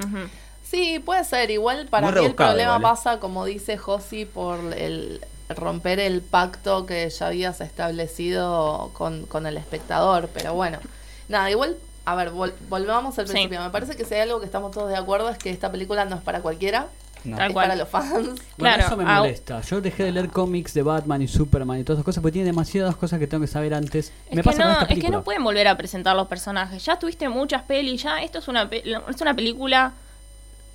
Sí, 0.62 1.01
puede 1.01 1.25
ser. 1.25 1.51
Igual 1.51 1.87
para 1.88 2.11
Muy 2.11 2.21
mí 2.21 2.27
el 2.27 2.35
problema 2.35 2.62
igual, 2.77 2.81
¿eh? 2.81 2.83
pasa, 2.83 3.19
como 3.21 3.45
dice 3.45 3.77
Josi, 3.77 4.25
por 4.25 4.59
el 4.77 5.21
romper 5.49 5.99
el 6.01 6.23
pacto 6.23 6.87
que 6.87 7.09
ya 7.11 7.27
habías 7.29 7.61
establecido 7.61 8.90
con, 8.92 9.27
con 9.27 9.47
el 9.47 9.57
espectador. 9.57 10.29
Pero 10.33 10.55
bueno, 10.55 10.79
nada, 11.29 11.51
igual, 11.51 11.77
a 12.05 12.14
ver, 12.14 12.33
vol- 12.33 12.53
volvamos 12.69 13.19
al 13.19 13.27
Sí. 13.27 13.33
principio. 13.33 13.61
Me 13.62 13.71
parece 13.71 13.97
que 13.97 14.05
si 14.05 14.14
hay 14.14 14.21
algo 14.23 14.40
que 14.40 14.47
estamos 14.47 14.71
todos 14.73 14.88
de 14.88 14.97
acuerdo 14.97 15.29
es 15.29 15.38
que 15.38 15.51
esta 15.51 15.71
película 15.71 16.05
no 16.05 16.16
es 16.16 16.23
para 16.23 16.40
cualquiera, 16.40 16.87
No. 17.24 17.37
Tal 17.37 17.48
es 17.48 17.52
cual. 17.52 17.64
para 17.66 17.76
los 17.76 17.88
fans. 17.88 18.12
Bueno, 18.12 18.37
Claro, 18.57 18.83
eso 18.87 18.96
me 18.96 19.05
au- 19.05 19.18
molesta. 19.18 19.61
Yo 19.62 19.81
dejé 19.81 20.05
de 20.05 20.12
leer 20.12 20.29
cómics 20.29 20.74
de 20.74 20.83
Batman 20.83 21.22
y 21.22 21.29
Superman 21.29 21.81
y 21.81 21.85
todas 21.85 21.98
esas 21.98 22.05
cosas 22.05 22.22
porque 22.22 22.35
tiene 22.35 22.46
demasiadas 22.46 22.94
cosas 22.96 23.18
que 23.18 23.26
tengo 23.26 23.40
que 23.42 23.48
saber 23.48 23.74
antes. 23.74 24.12
Es, 24.26 24.31
me 24.31 24.42
que 24.42 24.42
pasa 24.44 24.62
con 24.62 24.66
no, 24.72 24.81
esta 24.83 24.94
es 24.94 25.00
que 25.00 25.11
no 25.11 25.22
pueden 25.24 25.42
volver 25.42 25.66
a 25.68 25.76
presentar 25.76 26.14
los 26.14 26.29
personajes. 26.29 26.85
Ya 26.85 26.98
tuviste 26.98 27.29
muchas 27.29 27.62
pelis, 27.62 28.02
ya 28.02 28.22
esto 28.22 28.38
es 28.38 28.46
una, 28.48 28.68
es 28.72 29.20
una 29.20 29.35
película 29.35 29.92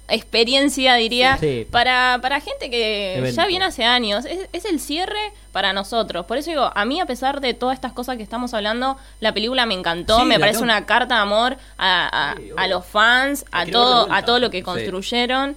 experiencia, 0.08 0.95
diría, 0.95 1.38
Sí. 1.38 1.65
para, 1.71 2.19
para 2.21 2.41
gente 2.41 2.69
que 2.69 3.17
Evento. 3.17 3.36
ya 3.41 3.47
viene 3.47 3.65
hace 3.65 3.86
años. 3.86 4.25
Es, 4.25 4.49
es 4.51 4.65
el 4.65 4.80
cierre 4.82 5.32
para 5.54 5.71
nosotros. 5.71 6.25
Por 6.25 6.38
eso 6.38 6.49
digo, 6.49 6.69
a 6.75 6.84
mí 6.86 6.99
a 6.99 7.06
pesar 7.06 7.39
de 7.39 7.54
todas 7.54 7.75
estas 7.75 7.93
cosas 7.93 8.17
que 8.17 8.23
estamos 8.23 8.54
hablando, 8.54 8.97
la 9.21 9.34
película 9.34 9.65
me 9.65 9.73
encantó, 9.73 10.19
Sí, 10.19 10.25
me 10.25 10.38
parece 10.39 10.62
una 10.63 10.86
carta 10.86 11.15
de 11.15 11.21
amor 11.21 11.58
a, 11.77 12.32
a- 12.32 12.36
Sí, 12.36 12.49
a 12.58 12.67
los 12.67 12.86
fans, 12.86 13.45
a 13.54 13.65
todo, 13.65 14.12
a 14.12 14.25
todo 14.25 14.39
lo 14.39 14.49
que 14.49 14.58
Sí. 14.58 14.63
construyeron. 14.63 15.56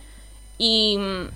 Y 0.59 0.97
mm, 0.99 1.29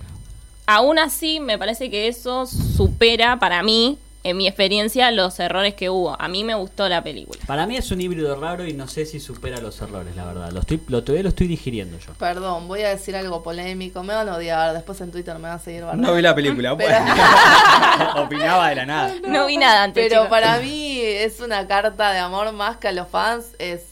aún 0.66 0.98
así 0.98 1.40
me 1.40 1.58
parece 1.58 1.90
que 1.90 2.08
eso 2.08 2.46
supera 2.46 3.38
para 3.38 3.62
mí, 3.62 3.98
en 4.24 4.36
mi 4.36 4.46
experiencia, 4.48 5.10
los 5.10 5.38
errores 5.40 5.74
que 5.74 5.90
hubo. 5.90 6.20
A 6.20 6.28
mí 6.28 6.44
me 6.44 6.54
gustó 6.54 6.88
la 6.88 7.02
película. 7.02 7.38
Para 7.46 7.66
mí 7.66 7.76
es 7.76 7.90
un 7.90 8.00
híbrido 8.00 8.34
raro 8.38 8.66
y 8.66 8.72
no 8.74 8.88
sé 8.88 9.06
si 9.06 9.20
supera 9.20 9.58
los 9.60 9.80
errores, 9.80 10.14
la 10.16 10.24
verdad. 10.26 10.50
Lo 10.52 10.60
estoy, 10.60 10.80
lo, 10.88 11.02
todavía 11.04 11.22
lo 11.22 11.28
estoy 11.30 11.46
digiriendo 11.46 11.98
yo. 11.98 12.12
Perdón, 12.14 12.66
voy 12.68 12.82
a 12.82 12.88
decir 12.90 13.14
algo 13.16 13.42
polémico. 13.42 14.02
Me 14.02 14.14
van 14.14 14.28
a 14.28 14.34
odiar. 14.36 14.72
Después 14.74 15.00
en 15.00 15.10
Twitter 15.12 15.34
me 15.36 15.42
van 15.48 15.52
a 15.52 15.58
seguir 15.58 15.82
bardeando. 15.82 16.08
No 16.08 16.14
vi 16.14 16.22
la 16.22 16.34
película, 16.34 16.76
Pero-. 16.76 16.94
Opinaba 18.22 18.68
de 18.70 18.74
la 18.76 18.86
nada. 18.86 19.14
No 19.26 19.46
vi 19.46 19.56
nada 19.56 19.84
antes. 19.84 20.04
Pero 20.08 20.22
chicos. 20.24 20.30
para 20.30 20.58
mí 20.58 20.98
es 21.00 21.40
una 21.40 21.66
carta 21.66 22.12
de 22.12 22.18
amor 22.18 22.52
más 22.52 22.76
que 22.78 22.88
a 22.88 22.92
los 22.92 23.08
fans, 23.08 23.46
es 23.58 23.82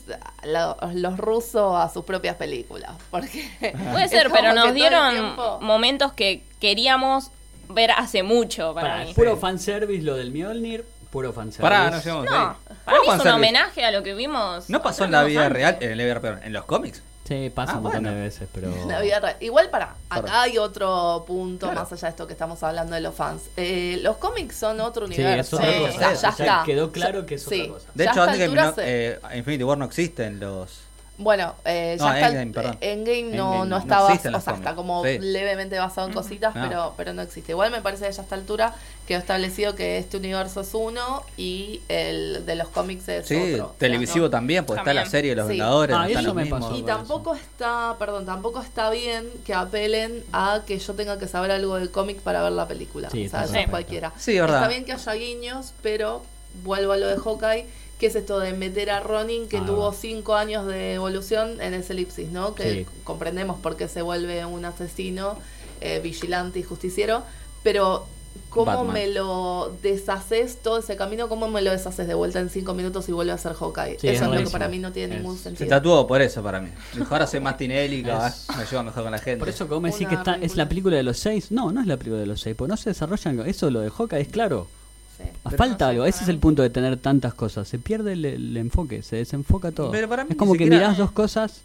lo- 0.44 0.76
los 0.94 1.16
rusos 1.16 1.76
a 1.76 1.88
sus 1.92 2.04
propias 2.04 2.36
películas. 2.36 2.90
Porque 3.10 3.48
Puede 3.92 4.08
ser, 4.10 4.30
pero 4.30 4.52
nos 4.52 4.74
dieron 4.74 5.12
tiempo- 5.14 5.58
momentos 5.60 6.12
que 6.12 6.42
queríamos 6.60 7.30
ver 7.68 7.90
hace 7.92 8.22
mucho 8.22 8.74
para 8.74 8.90
Pará, 8.90 9.04
mí. 9.04 9.14
puro 9.14 9.34
Sí. 9.34 9.40
fanservice 9.40 10.02
lo 10.02 10.14
del 10.16 10.30
Mjolnir, 10.32 10.84
puro 11.10 11.32
fanservice. 11.32 11.62
Pará, 11.62 11.90
no 11.90 11.98
llegamos 12.00 12.24
No, 12.26 12.32
ahí. 12.36 12.46
para 12.84 12.98
¿Cómo 12.98 13.12
mí 13.12 13.18
es 13.18 13.24
un 13.24 13.30
homenaje 13.32 13.84
a 13.84 13.90
lo 13.90 14.02
que 14.02 14.14
vimos. 14.14 14.68
No 14.70 14.82
pasó 14.82 15.04
en 15.04 15.12
la 15.12 15.24
vida 15.24 15.48
real, 15.48 15.76
en, 15.80 15.98
el 16.00 16.20
real, 16.20 16.40
en 16.44 16.52
los 16.52 16.64
cómics. 16.64 17.02
Sí, 17.26 17.50
pasa 17.52 17.72
Ah, 17.72 17.76
un 17.78 17.82
montón 17.82 18.02
bueno. 18.04 18.16
de 18.16 18.22
veces, 18.22 18.48
pero... 18.54 18.70
La 18.86 19.00
vida 19.00 19.18
real. 19.18 19.36
Igual 19.40 19.68
para, 19.68 19.96
Perdón. 20.08 20.26
acá 20.30 20.42
hay 20.42 20.58
otro 20.58 21.24
punto 21.26 21.66
Claro. 21.66 21.80
más 21.80 21.92
allá 21.92 22.02
de 22.02 22.10
esto 22.10 22.26
que 22.28 22.34
estamos 22.34 22.62
hablando 22.62 22.94
de 22.94 23.00
los 23.00 23.16
fans. 23.16 23.42
Eh, 23.56 23.98
los 24.02 24.18
cómics 24.18 24.54
son 24.54 24.80
otro 24.80 25.08
Sí, 25.08 25.14
universo. 25.14 25.58
es 25.58 25.62
otra 25.64 25.72
Sí, 25.72 25.78
cosa. 25.80 25.96
O 25.96 25.98
sea, 25.98 26.12
ya 26.14 26.32
sí, 26.36 26.42
está. 26.44 26.62
Quedó 26.64 26.92
claro 26.92 27.20
Ya- 27.22 27.26
que 27.26 27.34
es 27.34 27.42
sí. 27.42 27.62
otra 27.62 27.72
cosa. 27.74 27.86
De 27.94 28.04
Ya 28.04 28.10
hecho, 28.12 28.22
antes 28.22 28.36
que 28.38 28.72
se- 28.74 29.08
eh, 29.14 29.20
Infinity 29.34 29.64
War 29.64 29.76
no 29.78 29.84
existen 29.86 30.38
los. 30.38 30.82
Bueno, 31.18 31.54
eh, 31.64 31.96
No, 31.98 32.06
ya 32.08 32.14
está. 32.14 32.28
Endgame, 32.28 32.52
perdón. 32.52 32.78
Endgame 32.82 33.22
no, 33.22 33.28
Endgame 33.30 33.58
no 33.58 33.64
no. 33.64 33.76
está, 33.78 33.96
No 34.00 34.08
bas- 34.08 34.36
o 34.36 34.40
sea, 34.42 34.54
está 34.54 34.74
como 34.74 35.02
Sí. 35.02 35.18
levemente 35.18 35.78
basado 35.78 36.06
en 36.08 36.12
cositas, 36.12 36.52
pero, 36.52 36.92
pero 36.96 37.14
no 37.14 37.22
existe. 37.22 37.52
Igual 37.52 37.70
me 37.70 37.80
parece 37.80 38.06
que 38.06 38.12
ya 38.12 38.20
a 38.20 38.24
esta 38.24 38.34
altura 38.34 38.74
quedó 39.06 39.18
establecido 39.20 39.74
que 39.74 39.96
este 39.96 40.18
universo 40.18 40.60
es 40.60 40.74
uno 40.74 41.22
y 41.38 41.80
el 41.88 42.44
de 42.44 42.54
los 42.56 42.68
cómics 42.68 43.08
es 43.08 43.26
Sí, 43.26 43.34
otro. 43.34 43.64
O 43.66 43.68
sea, 43.70 43.78
televisivo 43.78 44.26
no- 44.26 44.30
también, 44.30 44.66
porque 44.66 44.80
está 44.80 44.92
la 44.92 45.06
serie 45.06 45.30
de 45.30 45.36
los 45.36 45.46
Sí. 45.46 45.52
Vengadores. 45.52 45.96
Ah, 45.98 46.06
eso 46.10 46.20
los 46.22 46.34
me 46.34 46.42
mismos. 46.42 46.60
pasó. 46.60 46.76
Y 46.76 46.82
tampoco 46.82 47.34
está, 47.34 47.96
perdón, 47.98 48.26
tampoco 48.26 48.60
está 48.60 48.90
bien 48.90 49.26
que 49.46 49.54
apelen 49.54 50.22
a 50.34 50.62
que 50.66 50.78
yo 50.78 50.92
tenga 50.94 51.18
que 51.18 51.28
saber 51.28 51.50
algo 51.50 51.76
del 51.76 51.90
cómic 51.90 52.20
para 52.20 52.42
ver 52.42 52.52
la 52.52 52.68
película. 52.68 53.08
Sí, 53.08 53.26
o 53.26 53.30
sea, 53.30 53.44
está 53.44 53.66
cualquiera. 53.70 54.12
Sí, 54.18 54.38
verdad. 54.38 54.56
Está 54.56 54.68
bien 54.68 54.84
que 54.84 54.92
haya 54.92 55.12
guiños, 55.14 55.72
pero 55.82 56.22
vuelvo 56.62 56.92
a 56.92 56.96
lo 56.98 57.06
de 57.08 57.16
Hawkeye, 57.16 57.66
que 57.98 58.06
es 58.06 58.14
esto 58.16 58.38
de 58.38 58.52
meter 58.52 58.90
a 58.90 59.00
Ronin, 59.00 59.48
que 59.48 59.58
Ah, 59.58 59.64
tuvo 59.66 59.92
cinco 59.92 60.34
años 60.34 60.66
de 60.66 60.94
evolución 60.94 61.60
en 61.60 61.72
ese 61.74 61.94
elipsis, 61.94 62.28
¿no? 62.30 62.54
Que 62.54 62.84
Sí. 62.84 62.86
comprendemos 63.04 63.58
por 63.60 63.76
qué 63.76 63.88
se 63.88 64.02
vuelve 64.02 64.44
un 64.44 64.64
asesino, 64.66 65.38
eh, 65.80 66.00
vigilante 66.02 66.58
y 66.58 66.62
justiciero, 66.62 67.22
pero 67.62 68.06
¿cómo 68.50 68.66
Batman. 68.66 68.92
me 68.92 69.06
lo 69.08 69.72
deshaces 69.82 70.58
todo 70.62 70.78
ese 70.78 70.96
camino? 70.96 71.28
¿Cómo 71.30 71.48
me 71.48 71.62
lo 71.62 71.70
deshaces 71.70 72.06
de 72.06 72.12
vuelta 72.14 72.38
en 72.38 72.50
cinco 72.50 72.74
minutos 72.74 73.08
y 73.08 73.12
vuelve 73.12 73.32
a 73.32 73.38
ser 73.38 73.54
Hawkeye? 73.54 73.98
Sí, 73.98 74.08
eso 74.08 74.24
es 74.26 74.30
es 74.32 74.38
lo 74.40 74.44
que 74.46 74.50
para 74.52 74.68
mí 74.68 74.78
no 74.78 74.92
tiene 74.92 75.14
Es- 75.14 75.20
ningún 75.22 75.36
se 75.36 75.44
Se 75.44 75.48
sentido. 75.50 75.70
tatuó 75.70 76.06
por 76.06 76.20
eso 76.20 76.42
para 76.42 76.60
mí. 76.60 76.68
Ahora 77.10 77.26
soy 77.26 77.40
más 77.40 77.56
Tinelli, 77.56 78.02
me 78.58 78.64
lleva 78.70 78.82
mejor 78.82 79.02
con 79.04 79.12
la 79.12 79.18
gente. 79.18 79.38
Por 79.38 79.48
eso, 79.48 79.66
como 79.68 79.80
me 79.82 79.90
decís 79.90 80.06
que 80.06 80.14
está, 80.16 80.34
es 80.36 80.54
la 80.56 80.68
película 80.68 80.96
de 80.98 81.02
los 81.02 81.18
seis, 81.18 81.50
no, 81.50 81.72
no 81.72 81.80
es 81.80 81.86
la 81.86 81.96
película 81.96 82.20
de 82.20 82.26
los 82.26 82.40
seis, 82.42 82.54
porque 82.56 82.70
no 82.70 82.76
se 82.76 82.90
desarrollan. 82.90 83.40
Eso 83.46 83.70
lo 83.70 83.80
de 83.80 83.88
Hawkeye 83.90 84.20
es 84.20 84.28
claro. 84.28 84.68
Sí. 85.16 85.24
Pero 85.44 85.56
Falta 85.56 85.84
no 85.86 85.90
algo, 85.92 86.04
ese 86.06 86.24
es 86.24 86.28
el 86.28 86.38
punto 86.38 86.62
de 86.62 86.70
tener 86.70 86.96
tantas 86.98 87.32
cosas. 87.34 87.66
Se 87.68 87.78
pierde 87.78 88.12
el, 88.12 88.24
el 88.24 88.56
enfoque, 88.56 89.02
se 89.02 89.16
desenfoca 89.16 89.72
todo. 89.72 89.90
Pero 89.90 90.08
para 90.08 90.24
mí 90.24 90.30
es 90.32 90.36
como 90.36 90.52
que 90.52 90.58
siquiera- 90.64 90.76
mirás 90.84 90.98
dos 90.98 91.10
cosas 91.12 91.62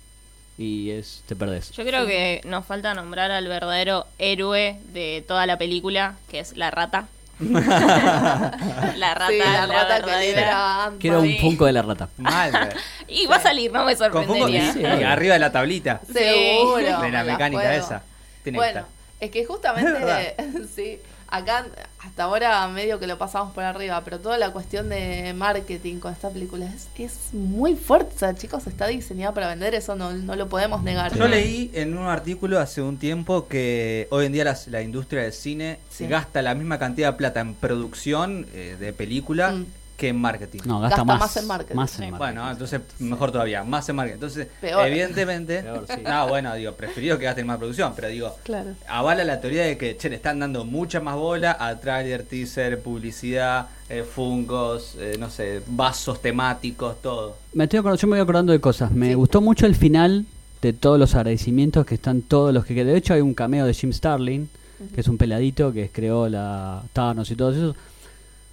y 0.58 0.92
es 0.92 1.24
te 1.28 1.36
perdés. 1.36 1.72
Yo 1.72 1.84
creo 1.84 2.06
que 2.06 2.42
nos 2.46 2.66
falta 2.66 2.94
nombrar 2.94 3.32
al 3.32 3.48
verdadero 3.48 4.06
héroe 4.20 4.80
de 4.94 5.24
toda 5.28 5.46
la 5.46 5.58
película, 5.58 6.16
que 6.30 6.40
es 6.40 6.56
la 6.56 6.72
rata. 6.72 7.08
la 7.42 9.14
rata, 9.16 9.28
Sí, 9.30 9.38
la 9.40 9.68
la, 9.68 9.68
rata 9.68 9.96
que 10.00 10.06
verdadera. 10.06 10.84
Ant-Man. 10.86 11.00
Quiero 11.00 11.22
un 11.22 11.38
punco 11.40 11.66
de 11.66 11.72
la 11.74 11.82
rata. 11.82 12.10
Mal. 12.18 12.70
Y 13.08 13.26
va 13.26 13.36
a 13.38 13.42
salir, 13.42 13.72
no 13.74 13.84
me 13.84 13.96
sorprendería. 13.96 14.72
Sí. 14.72 14.84
arriba 14.86 15.34
de 15.34 15.40
la 15.40 15.52
tablita. 15.52 16.00
Seguro. 16.12 16.78
De 16.78 16.84
la 16.90 17.00
me 17.00 17.12
la 17.12 17.24
mecánica 17.26 17.76
esa. 17.76 18.04
Tiene 18.44 18.56
que 18.58 18.60
Bueno, 18.60 18.80
estar. 18.82 18.86
es 19.20 19.32
que 19.32 19.46
justamente, 19.46 20.36
sí, 20.74 21.00
acá 21.32 21.66
hasta 22.00 22.24
ahora 22.24 22.68
medio 22.68 23.00
que 23.00 23.08
lo 23.08 23.18
pasamos 23.18 23.54
por 23.54 23.64
arriba, 23.64 24.02
pero 24.04 24.20
toda 24.20 24.38
la 24.38 24.52
cuestión 24.52 24.90
de 24.90 25.34
marketing 25.36 25.98
con 26.00 26.12
esta 26.14 26.30
película 26.30 26.66
es, 26.66 26.88
es 27.00 27.34
muy 27.34 27.76
fuerte, 27.76 28.14
o 28.16 28.20
sea, 28.20 28.36
chicos, 28.36 28.68
está 28.68 28.88
diseñada 28.88 29.34
para 29.34 29.48
vender, 29.48 29.74
eso 29.76 29.96
no, 29.96 30.12
no 30.14 30.36
lo 30.36 30.48
podemos 30.50 30.84
negar. 30.84 31.16
Yo 31.16 31.28
leí 31.28 31.72
en 31.74 31.98
un 31.98 32.08
artículo 32.08 32.60
hace 32.60 32.82
un 32.82 32.98
tiempo 32.98 33.48
que 33.48 34.08
hoy 34.12 34.26
en 34.26 34.34
día 34.34 34.44
las- 34.44 34.68
la 34.68 34.82
industria 34.82 35.24
del 35.24 35.34
cine 35.34 35.80
Sí. 35.90 36.06
gasta 36.08 36.42
la 36.42 36.54
misma 36.56 36.78
cantidad 36.80 37.12
de 37.12 37.18
plata 37.18 37.40
en 37.40 37.54
producción 37.56 38.46
eh, 38.54 38.76
de 38.80 38.94
película 38.94 39.52
Mm. 39.52 39.66
Que 40.02 40.08
en 40.10 40.18
marketing. 40.18 40.62
No, 40.66 40.80
gasta, 40.80 40.98
Gasta 40.98 41.06
más, 41.06 41.20
más 41.20 41.38
en 41.38 41.48
marketing. 41.48 41.76
Más 41.76 41.92
Sí. 41.92 41.96
en 42.04 42.12
marketing. 42.12 42.18
Bueno, 42.36 42.52
entonces 42.52 42.82
mejor 43.00 43.32
todavía, 43.32 43.64
más 43.64 43.88
en 43.88 43.96
marketing. 43.96 44.16
Entonces, 44.16 44.48
Peor. 44.60 44.88
evidentemente, 44.88 45.60
Peor, 45.64 45.86
sí. 45.88 46.02
no, 46.04 46.28
bueno, 46.28 46.56
digo, 46.56 46.72
preferido 46.74 47.20
que 47.20 47.26
gasten 47.26 47.46
más 47.46 47.58
producción, 47.60 47.94
pero 47.96 48.08
digo, 48.08 48.36
Claro. 48.44 48.72
avala 48.88 49.24
la 49.24 49.40
teoría 49.40 49.62
de 49.64 49.78
que 49.78 49.96
che, 49.98 50.10
le 50.10 50.16
están 50.16 50.40
dando 50.40 50.66
mucha 50.66 51.00
más 51.02 51.16
bola 51.16 51.56
a 51.60 51.80
trailer, 51.80 52.24
teaser, 52.24 52.82
publicidad, 52.82 53.68
eh, 53.90 54.04
fungos, 54.04 54.96
eh, 54.98 55.18
no 55.20 55.30
sé, 55.30 55.62
vasos 55.68 56.20
temáticos, 56.22 57.00
todo. 57.02 57.38
Me 57.54 57.66
estoy 57.66 57.80
acordando, 57.80 58.02
yo 58.02 58.08
me 58.08 58.12
voy 58.18 58.22
acordando 58.24 58.54
de 58.54 58.60
cosas. 58.60 58.92
Me 58.92 59.10
Sí. 59.10 59.14
gustó 59.14 59.40
mucho 59.42 59.66
el 59.68 59.76
final 59.76 60.26
de 60.64 60.74
todos 60.74 60.98
los 61.00 61.14
agradecimientos 61.16 61.86
que 61.86 61.96
están 61.96 62.22
todos 62.24 62.54
los 62.54 62.66
que 62.66 62.84
de 62.84 62.98
hecho 62.98 63.14
hay 63.14 63.22
un 63.22 63.34
cameo 63.34 63.66
de 63.68 63.74
Jim 63.74 63.92
Starlin, 63.94 64.50
que 64.96 65.02
es 65.02 65.08
un 65.08 65.18
peladito 65.18 65.72
que 65.72 65.90
creó 65.90 66.28
la 66.28 66.82
Thanos 66.94 67.30
y 67.30 67.36
todo 67.36 67.52
eso. 67.52 67.76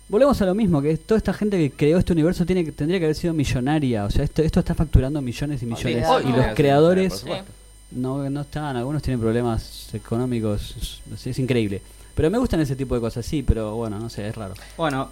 Volvemos 0.09 0.41
a 0.41 0.47
lo 0.47 0.55
mismo, 0.55 0.81
que 0.81 0.97
toda 0.97 1.19
esta 1.19 1.35
gente 1.35 1.59
que 1.59 1.71
creó 1.71 1.99
este 1.99 2.13
universo 2.13 2.47
tiene 2.47 2.65
que, 2.65 2.73
tendría 2.73 2.99
que 2.99 3.07
haber 3.07 3.17
sido 3.17 3.35
millonaria. 3.35 4.05
O 4.05 4.11
sea, 4.11 4.25
esto, 4.25 4.43
esto 4.43 4.61
está 4.61 4.75
facturando 4.75 5.21
millones 5.21 5.63
y 5.63 5.67
millones. 5.67 6.07
Y 6.25 6.33
los 6.33 6.47
creadores 6.55 7.25
no, 7.91 8.29
no 8.31 8.41
están, 8.41 8.77
algunos 8.77 9.03
tienen 9.03 9.21
problemas 9.21 9.91
económicos, 9.93 11.01
es, 11.13 11.27
es 11.27 11.39
increíble. 11.39 11.83
Pero 12.15 12.31
me 12.31 12.39
gustan 12.39 12.61
ese 12.61 12.75
tipo 12.75 12.95
de 12.95 13.01
cosas, 13.01 13.25
sí, 13.25 13.43
pero 13.43 13.77
bueno, 13.77 13.99
no 13.99 14.09
sé, 14.09 14.27
es 14.27 14.35
raro. 14.35 14.55
Bueno, 14.77 15.11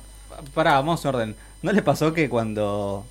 pará, 0.54 0.72
vamos 0.72 1.04
a 1.04 1.08
orden. 1.10 1.36
¿No 1.62 1.72
le 1.72 1.82
pasó 1.82 2.12
que 2.12 2.28
cuando 2.28 3.04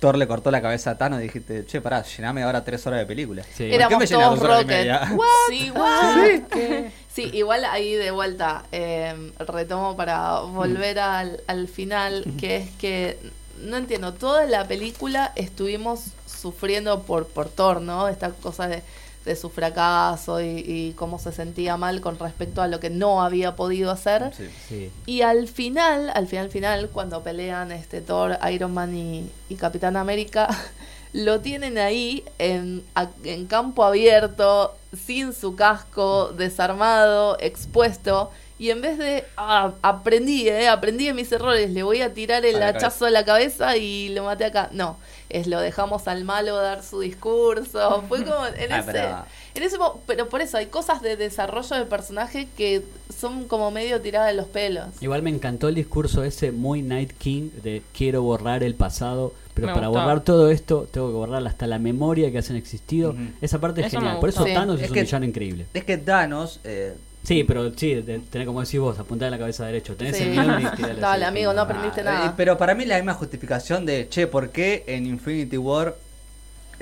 Thor 0.00 0.16
le 0.16 0.26
cortó 0.26 0.50
la 0.50 0.62
cabeza 0.62 0.92
a 0.92 0.98
Thanos 0.98 1.20
dijiste, 1.20 1.66
che, 1.66 1.80
pará, 1.80 2.02
llename 2.02 2.42
ahora 2.42 2.64
tres 2.64 2.86
horas 2.86 3.00
de 3.00 3.06
película? 3.06 3.44
Sí. 3.54 3.70
¿Por 3.70 3.88
qué 3.88 3.96
me 3.98 4.06
todos 4.06 4.40
dos 4.40 4.40
horas 4.40 4.60
y 4.60 4.62
Rocket. 4.62 4.78
media? 4.78 5.10
What? 5.14 5.26
Sí, 5.48 5.70
what? 5.70 6.90
Sí, 7.12 7.30
igual 7.34 7.64
ahí 7.64 7.94
de 7.94 8.10
vuelta 8.10 8.64
eh, 8.72 9.32
retomo 9.38 9.96
para 9.96 10.40
volver 10.40 10.98
al, 10.98 11.42
al 11.46 11.68
final, 11.68 12.24
que 12.38 12.56
es 12.56 12.70
que 12.80 13.18
no 13.60 13.76
entiendo, 13.76 14.14
toda 14.14 14.46
la 14.46 14.66
película 14.66 15.32
estuvimos 15.36 16.04
sufriendo 16.26 17.02
por, 17.02 17.26
por 17.26 17.48
Thor, 17.48 17.82
¿no? 17.82 18.08
Esta 18.08 18.30
cosa 18.30 18.68
de, 18.68 18.82
de 19.24 19.36
su 19.36 19.50
fracaso 19.50 20.40
y, 20.40 20.64
y 20.66 20.94
cómo 20.96 21.18
se 21.18 21.32
sentía 21.32 21.76
mal 21.76 22.00
con 22.00 22.18
respecto 22.18 22.62
a 22.62 22.68
lo 22.68 22.80
que 22.80 22.90
no 22.90 23.22
había 23.22 23.54
podido 23.54 23.90
hacer. 23.90 24.32
Sí. 24.34 24.48
Sí. 24.68 24.90
Y 25.06 25.22
al 25.22 25.46
final, 25.48 26.10
al 26.14 26.26
final, 26.26 26.50
final, 26.50 26.88
cuando 26.88 27.22
pelean 27.22 27.72
este 27.72 28.00
Thor, 28.00 28.38
Iron 28.50 28.72
Man 28.72 28.96
y, 28.96 29.30
y 29.48 29.56
Capitán 29.56 29.96
América, 29.96 30.48
lo 31.12 31.40
tienen 31.40 31.78
ahí 31.78 32.24
en, 32.38 32.82
en 33.24 33.46
campo 33.46 33.84
abierto, 33.84 34.74
sin 34.96 35.32
su 35.32 35.54
casco, 35.54 36.32
desarmado, 36.36 37.36
expuesto. 37.40 38.30
Y 38.58 38.70
en 38.70 38.82
vez 38.82 38.98
de, 38.98 39.24
ah, 39.38 39.72
aprendí, 39.80 40.46
eh, 40.48 40.68
aprendí 40.68 41.06
de 41.06 41.14
mis 41.14 41.32
errores, 41.32 41.70
le 41.70 41.82
voy 41.82 42.02
a 42.02 42.12
tirar 42.12 42.44
el 42.44 42.62
A 42.62 42.68
hachazo 42.68 43.06
a 43.06 43.10
la 43.10 43.24
cabeza 43.24 43.76
y 43.78 44.10
lo 44.10 44.24
maté 44.24 44.44
acá. 44.44 44.68
No, 44.72 44.98
es 45.30 45.46
lo 45.46 45.60
dejamos 45.60 46.06
al 46.08 46.24
malo 46.24 46.56
dar 46.56 46.82
su 46.82 47.00
discurso. 47.00 48.02
Fue 48.08 48.24
como 48.24 48.46
en 48.46 48.72
Ah, 48.72 48.78
ese... 48.80 48.92
pero- 48.92 49.24
En 49.54 49.62
ese 49.64 49.76
pero 50.06 50.28
por 50.28 50.40
eso 50.42 50.58
hay 50.58 50.66
cosas 50.66 51.02
de 51.02 51.16
desarrollo 51.16 51.74
del 51.76 51.86
personaje 51.88 52.46
que 52.56 52.82
son 53.16 53.48
como 53.48 53.70
medio 53.72 54.00
tiradas 54.00 54.28
de 54.28 54.34
los 54.34 54.46
pelos. 54.46 54.86
Igual 55.00 55.22
me 55.22 55.30
encantó 55.30 55.68
el 55.68 55.74
discurso 55.74 56.22
ese 56.22 56.52
muy 56.52 56.82
Night 56.82 57.12
King 57.18 57.50
de 57.62 57.82
quiero 57.92 58.22
borrar 58.22 58.62
el 58.62 58.74
pasado, 58.76 59.34
pero 59.54 59.66
Me 59.66 59.74
para 59.74 59.88
gustó. 59.88 60.00
borrar 60.02 60.20
todo 60.22 60.50
esto 60.50 60.86
tengo 60.92 61.08
que 61.08 61.14
borrar 61.14 61.44
hasta 61.46 61.66
la 61.66 61.80
memoria 61.80 62.30
que 62.30 62.38
hacen 62.38 62.54
existido. 62.56 63.14
Esa 63.40 63.58
parte 63.60 63.80
es 63.80 63.88
Eso 63.88 63.98
genial. 63.98 64.20
Por 64.20 64.28
eso. 64.28 64.44
Thanos 64.44 64.76
es, 64.78 64.84
Es 64.84 64.90
un 64.90 64.94
villano 64.96 65.24
increíble. 65.26 65.66
Es 65.74 65.84
que 65.84 65.96
Thanos, 65.98 66.60
eh, 66.62 66.94
Sí, 67.22 67.44
pero 67.44 67.70
sí, 67.74 68.02
tener 68.30 68.46
como 68.46 68.62
decís 68.62 68.80
vos, 68.80 68.98
apuntar 68.98 69.26
en 69.26 69.32
la 69.32 69.38
cabeza 69.38 69.66
derecho. 69.66 69.94
Tenés 69.94 70.16
Sí. 70.16 70.22
el 70.24 70.30
Mjolnir, 70.30 70.70
tirale 70.70 70.94
Dale, 71.00 71.24
así, 71.26 71.30
amigo, 71.30 71.52
no 71.52 71.60
aprendiste 71.62 72.02
nada. 72.02 72.26
eh, 72.28 72.32
pero 72.36 72.56
para 72.56 72.74
mí 72.74 72.84
la 72.86 72.96
misma 72.96 73.14
justificación 73.14 73.84
de, 73.86 74.08
che, 74.08 74.26
¿por 74.26 74.50
qué 74.50 74.84
en 74.86 75.06
Infinity 75.06 75.58
War 75.58 75.96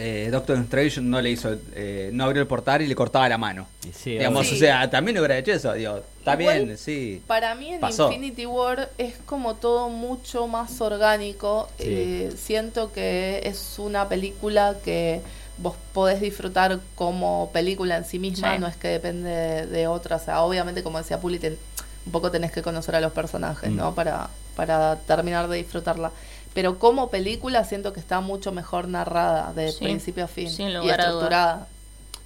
eh, 0.01 0.29
Doctor 0.31 0.57
Strange 0.59 1.01
no 1.01 1.21
le 1.21 1.31
hizo, 1.31 1.57
eh, 1.75 2.11
no 2.13 2.23
abrió 2.25 2.41
el 2.41 2.47
portal 2.47 2.81
y 2.83 2.87
le 2.87 2.95
cortaba 2.95 3.29
la 3.29 3.37
mano? 3.37 3.67
Y 3.85 3.93
sí, 3.93 4.13
Digamos, 4.13 4.47
Sí. 4.47 4.55
o 4.55 4.59
sea, 4.59 4.89
también 4.89 5.19
hubiera 5.19 5.37
hecho 5.37 5.51
eso, 5.53 5.73
digo, 5.73 6.01
está 6.21 6.41
Igual, 6.41 6.65
bien, 6.67 6.79
sí. 6.79 7.21
Para 7.27 7.57
mí 7.57 7.73
en 7.75 7.81
Pasó. 7.81 8.07
Infinity 8.13 8.47
War 8.47 8.91
es 8.97 9.17
como 9.27 9.57
todo 9.57 9.89
mucho 9.89 10.47
más 10.47 10.81
orgánico. 10.81 11.69
Sí. 11.79 11.85
Eh, 11.89 12.33
siento 12.39 12.93
que 12.93 13.41
es 13.43 13.75
una 13.79 14.09
película 14.09 14.77
que 14.85 15.21
vos 15.59 15.75
podés 15.93 16.21
disfrutar 16.21 16.79
como 16.95 17.51
película 17.53 17.97
en 17.97 18.05
sí 18.05 18.19
misma, 18.19 18.55
Sí. 18.55 18.59
no 18.61 18.67
es 18.67 18.77
que 18.77 18.89
depende 18.89 19.29
de, 19.31 19.67
de 19.67 19.87
otra. 19.89 20.17
O 20.17 20.21
sea, 20.21 20.43
obviamente, 20.43 20.83
como 20.83 20.99
decía 20.99 21.21
Puli, 21.21 21.39
ten- 21.39 21.59
un 22.07 22.13
poco 22.13 22.31
tenés 22.31 22.53
que 22.53 22.63
conocer 22.63 22.95
a 22.97 23.01
los 23.01 23.13
personajes, 23.13 23.71
Mm. 23.71 23.77
¿no? 23.77 23.95
Para, 23.95 24.31
para 24.57 24.97
terminar 24.97 25.49
de 25.49 25.57
disfrutarla. 25.59 26.11
Pero 26.55 26.79
como 26.79 27.11
película 27.11 27.65
siento 27.65 27.93
que 27.93 28.01
está 28.01 28.21
mucho 28.21 28.51
mejor 28.53 28.89
narrada 28.89 29.53
de 29.53 29.71
Sí, 29.73 29.85
principio 29.85 30.25
a 30.25 30.29
fin 30.29 30.51
sin 30.51 30.69
y 30.69 30.75
lugar 30.75 31.01
a 31.01 31.11
dudas. 31.11 31.25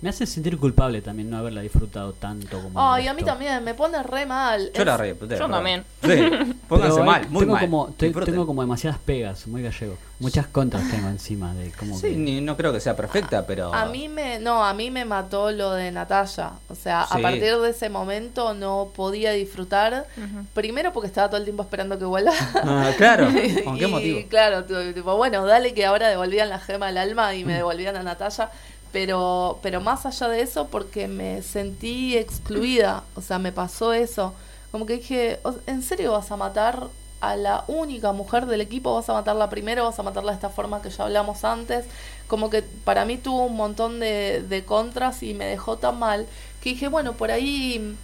Me 0.03 0.09
hace 0.11 0.27
sentir 0.27 0.59
culpable 0.59 1.01
también 1.01 1.31
no 1.31 1.39
haberla 1.39 1.61
disfrutado 1.63 2.13
tanto 2.13 2.61
como. 2.61 2.93
Ay, 2.93 3.07
a 3.09 3.15
mí 3.15 3.23
también, 3.23 3.63
me 3.63 3.73
pone 3.73 4.03
re 4.03 4.27
mal. 4.27 4.71
Yo 4.75 4.81
Es- 4.81 4.87
la 4.87 4.97
re 4.97 5.09
disfruté, 5.13 5.35
Yo 5.37 5.47
perdón. 5.47 5.53
también. 5.53 5.85
Sí, 6.03 6.55
pónganse 6.69 6.95
Pero 6.95 7.05
mal, 7.05 7.29
muy 7.31 7.41
tengo 7.41 7.53
mal. 7.55 7.61
Como, 7.65 7.87
te- 7.97 8.07
Disfruten. 8.07 8.35
tengo 8.35 8.47
como 8.47 8.63
demasiadas 8.63 8.99
pegas, 8.99 9.47
muy 9.47 9.63
gallego. 9.63 9.97
Muchas 10.19 10.47
contras 10.49 10.89
tengo 10.91 11.09
encima 11.09 11.53
de 11.55 11.71
como 11.73 11.97
Sí, 11.97 12.09
que- 12.11 12.17
ni- 12.17 12.41
no 12.41 12.57
creo 12.57 12.73
que 12.73 12.81
sea 12.81 12.95
perfecta, 12.97 13.45
pero... 13.47 13.73
A 13.75 13.87
mí 13.87 14.09
me, 14.09 14.39
no, 14.39 14.65
a 14.65 14.73
mí 14.75 14.91
me 14.91 15.05
mató 15.05 15.51
lo 15.53 15.73
de 15.73 15.91
Natalia. 15.93 16.51
O 16.69 16.75
sea, 16.75 17.07
Sí. 17.11 17.19
a 17.19 17.23
partir 17.23 17.57
de 17.59 17.71
ese 17.71 17.89
momento 17.89 18.55
no 18.55 18.91
podía 18.95 19.33
disfrutar. 19.33 20.07
Primero 20.55 20.93
porque 20.93 21.07
estaba 21.07 21.29
todo 21.29 21.39
el 21.39 21.45
tiempo 21.45 21.63
esperando 21.63 21.99
que 21.99 22.05
vuelva. 22.05 22.33
Ah, 22.55 22.91
claro, 22.97 23.27
¿con 23.65 23.79
qué 23.79 23.85
y 23.85 23.91
motivo? 23.91 24.21
claro, 24.29 24.65
tu- 24.65 24.93
tipo, 24.93 25.17
bueno, 25.17 25.45
dale 25.47 25.75
que 25.75 25.85
ahora 25.87 26.09
devolvían 26.09 26.49
la 26.49 26.59
gema 26.59 26.89
al 26.89 26.99
alma 26.99 27.35
y 27.35 27.45
me 27.45 27.55
devolvían 27.55 27.97
a 27.97 28.03
Natalia. 28.03 28.51
Pero, 28.93 29.59
pero 29.63 29.81
más 29.81 30.05
allá 30.07 30.29
de 30.29 30.43
eso, 30.43 30.69
porque 30.69 31.09
me 31.09 31.43
sentí 31.43 32.17
excluida. 32.17 33.05
O 33.15 33.23
sea, 33.23 33.39
me 33.39 33.53
pasó 33.53 33.93
eso. 33.93 34.35
Como 34.71 34.87
que 34.87 34.95
dije, 34.99 35.41
"O- 35.45 35.55
¿en 35.67 35.83
serio 35.83 36.13
vas 36.13 36.31
a 36.31 36.37
matar 36.37 36.89
a 37.21 37.37
la 37.37 37.65
única 37.69 38.13
mujer 38.13 38.47
del 38.47 38.61
equipo? 38.61 38.95
¿Vas 38.95 39.09
a 39.09 39.15
matarla 39.15 39.49
primero? 39.51 39.85
¿Vas 39.85 39.99
a 39.99 40.03
matarla 40.03 40.33
de 40.33 40.37
esta 40.37 40.51
forma 40.51 40.83
que 40.83 40.91
ya 40.91 41.05
hablamos 41.05 41.45
antes? 41.45 41.87
Como 42.29 42.51
que 42.51 42.63
para 42.63 43.05
mí 43.05 43.17
tuvo 43.19 43.45
un 43.47 43.57
montón 43.57 44.01
de, 44.01 44.43
de 44.49 44.65
contras 44.65 45.23
y 45.23 45.33
me 45.35 45.47
dejó 45.47 45.77
tan 45.79 45.99
mal 45.99 46.27
que 46.63 46.71
dije, 46.71 46.89
bueno, 46.89 47.15
por 47.15 47.31
ahí 47.31 47.97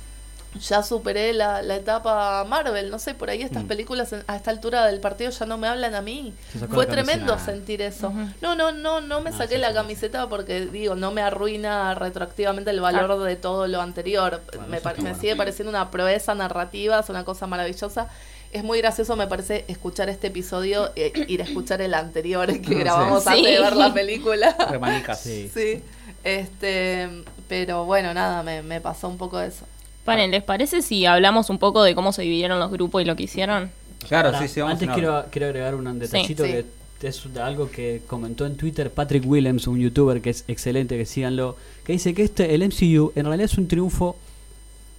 ya 0.61 0.83
superé 0.83 1.33
la, 1.33 1.63
la 1.63 1.77
etapa 1.77 2.45
Marvel, 2.45 2.91
no 2.91 2.99
sé, 2.99 3.15
por 3.15 3.31
ahí 3.31 3.43
estas 3.43 3.65
Mm. 3.65 3.69
películas 3.69 4.13
en- 4.13 4.25
a 4.27 4.37
esta 4.37 4.51
altura 4.51 4.87
del 4.87 5.01
partido 5.01 5.31
ya 5.31 5.47
no 5.47 5.59
me 5.59 5.69
hablan 5.69 5.95
a 5.95 6.03
mí. 6.03 6.35
Fue 6.53 6.87
camiseta. 6.87 6.93
tremendo 6.93 7.39
sentir 7.39 7.83
eso. 7.83 8.13
No, 8.41 8.55
no, 8.55 8.73
no, 8.73 9.01
no 9.01 9.21
me 9.21 9.31
No, 9.31 9.37
saqué 9.39 9.57
sí, 9.57 9.61
la 9.61 9.69
sí, 9.69 9.75
camiseta 9.75 10.29
porque 10.29 10.67
digo, 10.67 10.95
no 10.95 11.11
me 11.11 11.23
arruina 11.23 11.95
retroactivamente 11.95 12.71
el 12.71 12.81
valor 12.81 13.23
de 13.23 13.37
todo 13.37 13.67
lo 13.69 13.81
anterior. 13.81 14.43
Bueno, 14.47 14.67
me 14.69 14.81
me 14.81 14.81
bueno. 15.03 15.19
sigue 15.21 15.37
pareciendo 15.37 15.71
una 15.71 15.91
proeza 15.91 16.35
narrativa, 16.35 16.99
es 17.01 17.09
una 17.09 17.25
cosa 17.25 17.47
maravillosa. 17.47 18.09
Es 18.51 18.65
muy 18.65 18.79
gracioso, 18.79 19.15
me 19.15 19.27
parece, 19.27 19.67
escuchar 19.69 20.09
este 20.09 20.29
episodio 20.29 20.91
e 20.97 21.13
ir 21.29 21.43
a 21.43 21.45
escuchar 21.45 21.83
el 21.83 21.93
anterior 21.93 22.47
que 22.63 22.75
grabamos 22.79 23.27
antes 23.27 23.45
de 23.45 23.61
ver 23.61 23.77
la 23.77 23.93
película. 23.93 24.57
Remanicas. 24.71 25.21
Sí. 25.21 25.51
Sí, 25.55 25.83
este, 26.25 27.09
pero 27.49 27.85
bueno, 27.85 28.13
nada, 28.15 28.43
me, 28.43 28.63
me 28.63 28.81
pasó 28.81 29.09
un 29.09 29.19
poco 29.19 29.41
eso. 29.41 29.65
Paren, 30.09 30.31
¿les 30.31 30.43
parece 30.43 30.81
si 30.81 31.05
hablamos 31.05 31.51
un 31.51 31.59
poco 31.59 31.83
de 31.83 31.95
cómo 31.95 32.15
se 32.15 32.23
dividieron 32.23 32.59
los 32.59 32.71
grupos 32.71 33.03
y 33.03 33.05
lo 33.05 33.15
que 33.15 33.25
hicieron? 33.25 33.71
Claro, 34.09 34.33
sí, 34.39 34.49
sí, 34.49 34.59
vamos 34.61 34.73
Antes 34.73 34.89
en 34.89 34.95
quiero, 34.95 35.25
quiero 35.31 35.47
agregar 35.49 35.75
un 35.75 35.99
detallito 35.99 36.47
Sí. 36.47 36.65
que 36.99 37.09
es 37.09 37.35
de 37.35 37.43
algo 37.43 37.71
que 37.71 38.01
comentó 38.07 38.47
en 38.47 38.57
Twitter 38.57 38.91
Patrick 38.91 39.23
Willems, 39.27 39.67
un 39.67 39.79
youtuber 39.79 40.23
que 40.23 40.31
es 40.31 40.45
excelente, 40.49 40.97
que 40.97 41.05
síganlo, 41.05 41.57
que 41.85 41.93
dice 41.93 42.15
que 42.15 42.23
este 42.23 42.55
el 42.55 42.63
MCU 42.63 43.13
en 43.17 43.27
realidad 43.27 43.45
es 43.53 43.59
un 43.59 43.69
triunfo 43.69 44.17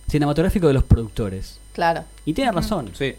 cinematográfico 0.07 0.67
de 0.67 0.73
los 0.73 0.83
productores. 0.83 1.59
Claro. 1.73 2.03
Y 2.25 2.33
tiene 2.33 2.51
razón. 2.51 2.91
Sí. 2.93 3.15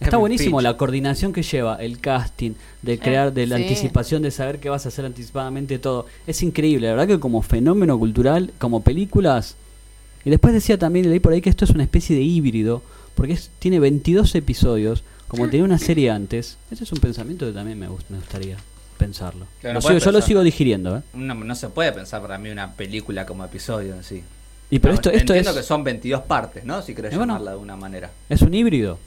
Está 0.00 0.16
buenísimo 0.16 0.60
la 0.60 0.76
coordinación 0.76 1.32
que 1.32 1.44
lleva, 1.44 1.76
el 1.76 2.00
casting, 2.00 2.54
de 2.82 2.98
crear, 2.98 3.32
de 3.32 3.46
la 3.46 3.58
sí. 3.58 3.62
anticipación, 3.62 4.22
de 4.22 4.32
saber 4.32 4.58
qué 4.58 4.70
vas 4.70 4.86
a 4.86 4.88
hacer 4.88 5.04
anticipadamente 5.04 5.78
todo. 5.78 6.06
Es 6.26 6.42
increíble, 6.42 6.88
la 6.88 6.94
verdad 6.94 7.06
que 7.06 7.20
como 7.20 7.42
fenómeno 7.42 7.96
cultural, 7.96 8.50
como 8.58 8.82
películas. 8.82 9.54
Y 10.28 10.30
después 10.30 10.52
decía 10.52 10.76
también, 10.78 11.08
leí 11.08 11.20
por 11.20 11.32
ahí 11.32 11.40
que 11.40 11.48
esto 11.48 11.64
es 11.64 11.70
una 11.70 11.84
especie 11.84 12.14
de 12.14 12.20
híbrido, 12.22 12.82
porque 13.14 13.32
es, 13.32 13.50
tiene 13.58 13.80
22 13.80 14.34
episodios, 14.34 15.02
como 15.26 15.48
tenía 15.48 15.64
una 15.64 15.78
serie 15.78 16.10
antes. 16.10 16.58
Ese 16.70 16.84
es 16.84 16.92
un 16.92 16.98
pensamiento 16.98 17.46
que 17.46 17.52
también 17.52 17.78
me, 17.78 17.88
gust- 17.88 18.04
me 18.10 18.18
gustaría 18.18 18.58
pensarlo. 18.98 19.46
Lo 19.62 19.80
sigo- 19.80 19.96
yo 19.98 20.12
lo 20.12 20.20
sigo 20.20 20.42
digiriendo, 20.42 20.98
¿eh? 20.98 21.02
No, 21.14 21.34
no 21.34 21.54
se 21.54 21.70
puede 21.70 21.92
pensar 21.92 22.20
para 22.20 22.36
mí 22.36 22.50
una 22.50 22.74
película 22.74 23.24
como 23.24 23.42
episodio 23.42 23.94
en 23.94 24.04
sí. 24.04 24.22
Y 24.70 24.80
pero 24.80 24.92
No, 24.92 24.96
esto, 24.96 25.08
esto 25.10 25.32
entiendo 25.32 25.50
es, 25.52 25.56
que 25.56 25.62
son 25.62 25.82
22 25.82 26.20
partes, 26.24 26.62
¿no? 26.66 26.82
Si 26.82 26.94
querés 26.94 27.12
bueno. 27.16 27.32
llamarla 27.32 27.52
de 27.52 27.56
una 27.56 27.76
manera. 27.76 28.10
es 28.28 28.42
un 28.42 28.52
híbrido. 28.52 28.98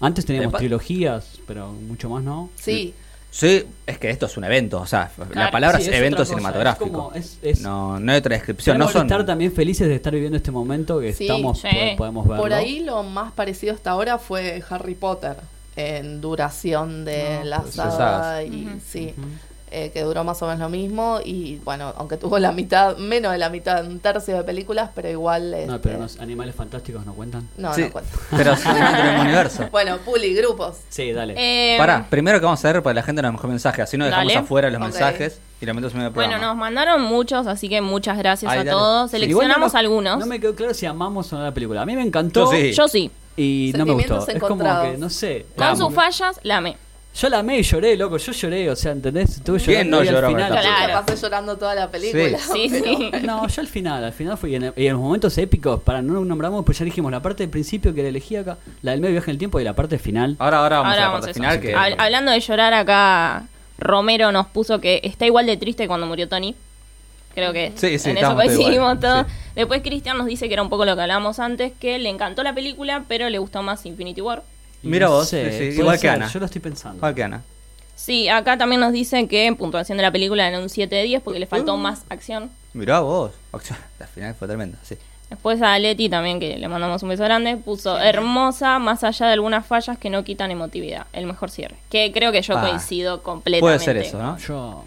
Antes 0.00 0.24
teníamos 0.24 0.54
trilogías, 0.54 1.38
pero 1.46 1.70
mucho 1.72 2.08
más 2.08 2.24
no. 2.24 2.48
Sí, 2.56 2.94
Sí, 3.34 3.64
es 3.86 3.96
que 3.96 4.10
esto 4.10 4.26
es 4.26 4.36
un 4.36 4.44
evento, 4.44 4.78
o 4.78 4.86
sea, 4.86 5.10
la 5.16 5.24
Claro, 5.26 5.50
palabra 5.52 5.78
Sí, 5.78 5.84
es, 5.84 5.88
es 5.88 5.94
evento 5.94 6.22
cinematográfico. 6.26 6.84
es 6.84 6.90
como- 6.92 7.12
es- 7.14 7.38
es- 7.40 7.60
no, 7.62 7.98
no 7.98 8.12
hay 8.12 8.18
otra 8.18 8.34
descripción, 8.36 8.76
no 8.76 8.88
son... 8.90 9.06
estar 9.06 9.24
también 9.24 9.50
felices 9.52 9.88
de 9.88 9.94
estar 9.94 10.12
viviendo 10.12 10.36
este 10.36 10.50
momento 10.50 11.00
que 11.00 11.14
Sí, 11.14 11.24
estamos, 11.24 11.58
sí. 11.60 11.68
po- 11.92 11.96
podemos 11.96 12.28
verlo. 12.28 12.42
por 12.42 12.52
ahí 12.52 12.80
lo 12.80 13.02
más 13.02 13.32
parecido 13.32 13.72
hasta 13.74 13.90
ahora 13.90 14.18
fue 14.18 14.62
Harry 14.68 14.94
Potter 14.94 15.36
en 15.76 16.20
duración 16.20 17.06
de 17.06 17.38
No, 17.38 17.44
la 17.44 17.60
pues, 17.62 17.74
saga 17.74 18.42
y 18.44 18.66
Ujú. 18.66 18.80
sí, 18.86 19.14
Ujú. 19.16 19.26
Eh, 19.72 19.90
que 19.92 20.02
duró 20.02 20.22
más 20.24 20.40
o 20.42 20.46
menos 20.46 20.60
lo 20.60 20.68
mismo 20.68 21.18
y 21.24 21.56
bueno, 21.64 21.92
aunque 21.96 22.16
tuvo 22.16 22.38
la 22.38 22.52
mitad, 22.52 22.96
menos 22.98 23.32
de 23.32 23.38
la 23.38 23.48
mitad, 23.48 23.84
un 23.86 23.98
tercio 24.00 24.36
de 24.36 24.42
películas, 24.44 24.90
pero 24.94 25.08
igual 25.08 25.50
No, 25.50 25.56
este, 25.56 25.78
pero 25.80 25.98
los 25.98 26.18
animales 26.20 26.54
fantásticos 26.54 27.04
no 27.06 27.14
cuentan. 27.14 27.48
no, 27.56 27.72
Sí, 27.74 27.82
no 27.82 27.92
cuenta. 27.92 28.10
pero 28.36 28.56
son 28.56 28.74
dentro 28.74 29.02
del 29.02 29.20
universo. 29.20 29.68
Bueno, 29.70 29.98
Puli, 30.04 30.34
grupos. 30.34 30.76
Sí, 30.88 31.12
dale. 31.12 31.34
Eh, 31.36 31.76
Pará, 31.78 32.06
primero 32.08 32.38
que 32.38 32.44
vamos 32.44 32.64
a 32.64 32.72
ver 32.72 32.82
para 32.82 32.94
la 32.94 33.02
gente 33.02 33.22
nos 33.22 33.32
mejor 33.32 33.48
mensaje, 33.50 33.82
así 33.82 33.96
no 33.96 34.04
dejamos 34.04 34.32
Dale. 34.32 34.44
afuera 34.44 34.70
los 34.70 34.80
mensajes 34.80 35.40
y 35.60 35.66
en 35.94 36.00
el 36.02 36.12
programa. 36.12 36.34
Bueno, 36.36 36.46
nos 36.48 36.56
mandaron 36.56 37.02
muchos, 37.02 37.46
así 37.46 37.68
que 37.68 37.80
muchas 37.80 38.18
gracias 38.18 38.50
Ay, 38.50 38.58
a 38.58 38.64
dale. 38.64 38.70
todos. 38.70 39.10
Seleccionamos 39.12 39.72
no- 39.72 39.78
algunos. 39.78 40.18
No 40.18 40.26
me 40.26 40.40
quedó 40.40 40.54
claro 40.54 40.74
si 40.74 40.86
amamos 40.86 41.32
o 41.32 41.38
no 41.38 41.44
la 41.44 41.54
película. 41.54 41.82
A 41.82 41.86
mí 41.86 41.94
me 41.94 42.02
encantó 42.02 42.52
Yo 42.52 42.58
sí. 42.58 42.72
Yo 42.72 42.88
sí. 42.88 43.10
y 43.36 43.72
no 43.76 43.86
me 43.86 43.92
gustó. 43.92 44.26
Es 44.28 44.40
como 44.40 44.64
que, 44.82 44.96
no 44.98 45.08
sé. 45.08 45.46
Con 45.56 45.76
sus 45.76 45.94
fallas, 45.94 46.40
la 46.42 46.56
amé. 46.58 46.76
Yo 47.14 47.28
la 47.28 47.40
amé 47.40 47.58
y 47.58 47.62
lloré, 47.62 47.96
loco. 47.96 48.16
Yo 48.16 48.32
lloré, 48.32 48.70
o 48.70 48.74
sea, 48.76 48.92
¿entendés? 48.92 49.36
Estuve 49.36 49.58
¿Quién 49.60 49.90
llorando 49.90 49.96
no 49.96 50.00
al 50.00 50.06
lloró 50.06 50.26
con 50.28 50.36
final. 50.36 50.60
Claro. 50.62 51.04
Pasé 51.06 51.20
llorando 51.22 51.56
toda 51.58 51.74
la 51.74 51.90
película. 51.90 52.38
Sí, 52.38 52.68
pero- 52.70 52.84
sí. 52.84 53.10
No, 53.22 53.46
yo 53.46 53.60
al 53.60 53.66
final, 53.68 54.02
al 54.04 54.12
final 54.12 54.38
fue. 54.38 54.50
Y 54.50 54.54
en, 54.56 54.72
y 54.76 54.86
en 54.86 54.92
los 54.94 55.02
momentos 55.02 55.36
épicos, 55.36 55.82
para 55.82 56.00
no 56.00 56.24
nombramos, 56.24 56.64
pues 56.64 56.78
ya 56.78 56.84
dijimos 56.86 57.12
la 57.12 57.20
parte 57.20 57.42
del 57.42 57.50
principio 57.50 57.92
que 57.94 58.02
la 58.02 58.08
elegí 58.08 58.36
acá, 58.36 58.56
la 58.80 58.92
del 58.92 59.00
medio 59.00 59.12
viaje 59.12 59.30
en 59.30 59.34
el 59.34 59.38
tiempo 59.38 59.60
y 59.60 59.64
la 59.64 59.74
parte 59.74 59.98
final. 59.98 60.36
Ahora, 60.38 60.58
ahora 60.60 60.76
vamos 60.78 60.90
Ahora 60.92 61.02
a 61.02 61.06
la 61.06 61.12
vamos 61.12 61.26
parte 61.26 61.30
a 61.30 61.34
final 61.34 61.60
que... 61.60 61.76
Hab- 61.76 61.96
hablando 61.98 62.32
de 62.32 62.40
llorar 62.40 62.72
acá, 62.72 63.44
Romero 63.78 64.32
nos 64.32 64.46
puso 64.46 64.80
que 64.80 65.00
está 65.04 65.26
igual 65.26 65.44
de 65.46 65.56
triste 65.58 65.86
cuando 65.86 66.06
murió 66.06 66.28
Tony. 66.28 66.54
Creo 67.34 67.52
que 67.52 67.72
Sí, 67.76 67.98
sí, 67.98 68.10
en 68.10 68.18
eso 68.18 68.34
coincidimos 68.34 69.00
todos. 69.00 69.26
sí. 69.26 69.32
Después 69.54 69.82
Cristian 69.82 70.16
nos 70.18 70.26
dice 70.26 70.48
que 70.48 70.54
era 70.54 70.62
un 70.62 70.68
poco 70.70 70.84
lo 70.84 70.94
que 70.96 71.02
hablábamos 71.02 71.38
antes, 71.40 71.72
que 71.78 71.98
le 71.98 72.08
encantó 72.10 72.42
la 72.42 72.54
película, 72.54 73.04
pero 73.08 73.28
le 73.30 73.38
gustó 73.38 73.62
más 73.62 73.84
Infinity 73.86 74.20
War. 74.20 74.42
Mira 74.82 75.06
no 75.06 75.12
vos, 75.12 75.28
sé, 75.28 75.50
sí, 75.52 75.72
sí, 75.72 75.80
igual 75.80 75.98
que 76.00 76.08
Ana. 76.08 76.28
Yo 76.28 76.38
lo 76.40 76.46
estoy 76.46 76.60
pensando. 76.60 76.96
Igual 76.96 77.14
que 77.14 77.22
Ana. 77.22 77.42
Sí, 77.94 78.28
acá 78.28 78.58
también 78.58 78.80
nos 78.80 78.92
dicen 78.92 79.28
que 79.28 79.46
en 79.46 79.56
puntuación 79.56 79.96
de 79.98 80.02
la 80.02 80.10
película 80.10 80.48
en 80.48 80.60
un 80.60 80.68
7 80.68 80.94
de 80.94 81.02
10 81.04 81.22
porque 81.22 81.38
le 81.38 81.46
faltó 81.46 81.74
Uh. 81.74 81.78
más 81.78 82.04
acción. 82.08 82.50
Mirá 82.72 83.00
vos. 83.00 83.32
La 83.98 84.06
final 84.06 84.34
fue 84.34 84.48
tremenda, 84.48 84.78
sí. 84.82 84.96
Después 85.30 85.62
a 85.62 85.78
Leti 85.78 86.08
también, 86.10 86.40
que 86.40 86.58
le 86.58 86.68
mandamos 86.68 87.02
un 87.02 87.08
beso 87.08 87.22
grande, 87.24 87.56
puso 87.56 87.98
hermosa, 87.98 88.78
más 88.78 89.02
allá 89.04 89.26
de 89.28 89.32
algunas 89.32 89.64
fallas 89.64 89.96
que 89.98 90.10
no 90.10 90.24
quitan 90.24 90.50
emotividad. 90.50 91.06
El 91.14 91.26
mejor 91.26 91.50
cierre. 91.50 91.76
Que 91.90 92.12
creo 92.12 92.32
que 92.32 92.42
yo 92.42 92.58
Ah, 92.58 92.68
coincido 92.68 93.22
completamente. 93.22 93.60
Puede 93.60 93.78
ser 93.78 93.96
eso, 93.96 94.20
¿no? 94.22 94.36
Yo. 94.38 94.84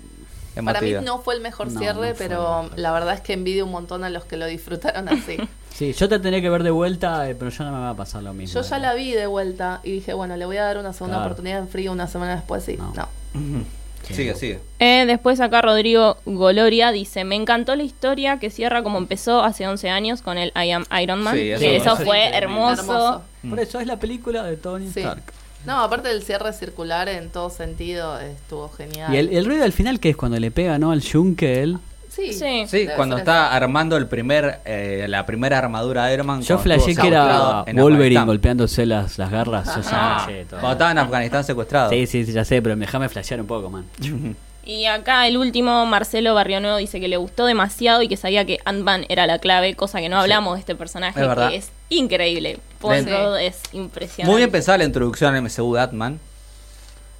Para 0.63 0.81
mí 0.81 0.93
no 1.03 1.19
fue 1.19 1.35
el 1.35 1.41
mejor 1.41 1.71
No, 1.71 1.79
cierre, 1.79 2.09
no 2.11 2.15
pero 2.17 2.63
mejor. 2.63 2.79
la 2.79 2.91
verdad 2.91 3.13
es 3.15 3.21
que 3.21 3.33
envidio 3.33 3.65
un 3.65 3.71
montón 3.71 4.03
a 4.03 4.09
los 4.09 4.25
que 4.25 4.37
lo 4.37 4.45
disfrutaron 4.45 5.09
así. 5.09 5.37
Sí, 5.75 5.91
yo 5.91 6.07
te 6.07 6.19
tendré 6.19 6.41
que 6.41 6.49
ver 6.49 6.63
de 6.63 6.71
vuelta, 6.71 7.29
eh, 7.29 7.35
pero 7.35 7.51
ya 7.51 7.65
no 7.65 7.73
me 7.73 7.79
va 7.79 7.89
a 7.89 7.95
pasar 7.95 8.23
lo 8.23 8.33
mismo. 8.33 8.61
Yo 8.61 8.65
ya 8.65 8.79
la 8.79 8.93
vi 8.93 9.11
de 9.11 9.27
vuelta 9.27 9.81
y 9.83 9.91
dije, 9.91 10.13
bueno, 10.13 10.37
le 10.37 10.45
voy 10.45 10.55
a 10.55 10.63
dar 10.63 10.77
una 10.77 10.93
segunda 10.93 11.17
Claro. 11.17 11.31
oportunidad 11.31 11.59
en 11.59 11.67
frío 11.67 11.91
una 11.91 12.07
semana 12.07 12.35
después, 12.37 12.63
sí. 12.63 12.77
No. 12.77 12.93
No. 12.95 13.09
Sigue, 14.09 14.35
sigue. 14.35 14.59
Eh, 14.79 15.03
después 15.05 15.41
acá 15.41 15.61
Rodrigo 15.63 16.15
Goloria 16.25 16.91
dice, 16.93 17.25
me 17.25 17.35
encantó 17.35 17.75
la 17.75 17.83
historia 17.83 18.37
que 18.39 18.51
cierra 18.51 18.83
como 18.83 18.99
empezó 18.99 19.43
hace 19.43 19.67
11 19.67 19.89
años 19.89 20.21
con 20.21 20.37
el 20.37 20.53
I 20.55 20.71
Am 20.71 20.85
Iron 21.01 21.21
Man. 21.23 21.35
Sí, 21.35 21.49
eso 21.51 21.97
que 21.97 22.05
fue. 22.05 22.23
Hermoso. 22.37 23.23
Por 23.49 23.59
eso 23.59 23.79
es 23.81 23.87
la 23.87 23.99
película 23.99 24.43
de 24.43 24.55
Tony 24.57 24.85
Sí. 24.91 24.99
Stark. 25.01 25.23
No, 25.65 25.79
aparte 25.81 26.09
del 26.09 26.21
cierre 26.23 26.53
circular 26.53 27.09
en 27.09 27.29
todo 27.29 27.49
sentido, 27.49 28.19
estuvo 28.19 28.69
genial. 28.69 29.13
Y 29.13 29.17
el, 29.17 29.29
el 29.35 29.45
ruido 29.45 29.63
al 29.63 29.73
final, 29.73 29.99
que 29.99 30.09
es 30.09 30.17
cuando 30.17 30.39
le 30.39 30.51
pega, 30.51 30.77
¿no? 30.79 30.91
Al 30.91 31.01
Junkel. 31.03 31.77
Sí, 32.09 32.31
Sí. 32.31 32.63
Sí, 32.67 32.87
cuando 32.95 33.17
está 33.17 33.53
armando 33.53 33.97
el 33.97 34.07
primer, 34.07 34.61
eh, 34.63 35.05
la 35.09 35.25
primera 35.25 35.57
armadura 35.57 36.05
de 36.05 36.13
Iron 36.13 36.27
Man. 36.27 36.41
Yo 36.41 36.57
flashé 36.57 36.95
que 36.95 37.07
era 37.07 37.65
Wolverine 37.73 38.23
golpeándose 38.23 38.85
las, 38.85 39.17
las 39.17 39.29
garras. 39.29 39.75
Yo 39.75 39.81
ya 39.81 39.89
Ah, 39.91 40.27
cuando 40.49 40.71
estaba 40.71 40.91
en 40.91 40.97
Afganistán 40.99 41.43
secuestrado. 41.43 41.89
Sí, 41.89 42.07
sí, 42.07 42.25
sí, 42.25 42.31
ya 42.31 42.45
sé, 42.45 42.61
pero 42.61 42.75
déjame 42.77 43.09
flashear 43.09 43.41
un 43.41 43.47
poco, 43.47 43.69
man. 43.69 43.85
Y 44.65 44.85
acá 44.85 45.27
el 45.27 45.37
último, 45.37 45.85
Marcelo 45.85 46.33
Barrionuevo, 46.33 46.77
dice 46.77 46.99
que 46.99 47.07
le 47.07 47.17
gustó 47.17 47.45
demasiado 47.45 48.01
y 48.01 48.07
que 48.07 48.17
sabía 48.17 48.45
que 48.45 48.59
Ant-Man 48.65 49.05
era 49.09 49.27
la 49.27 49.37
clave, 49.37 49.75
cosa 49.75 49.99
que 49.99 50.09
no 50.09 50.19
hablamos 50.19 50.55
de 50.55 50.61
este 50.61 50.75
personaje, 50.75 51.21
Es 51.21 51.35
que 51.35 51.55
es 51.55 51.71
increíble. 51.89 52.57
Pozo 52.79 53.37
es 53.37 53.59
impresionante. 53.73 54.31
Muy 54.31 54.39
bien 54.39 54.51
pensada 54.51 54.79
la 54.79 54.85
introducción 54.85 55.35
al 55.35 55.41
MCU 55.43 55.75
de 55.75 55.81
Atman. 55.81 56.19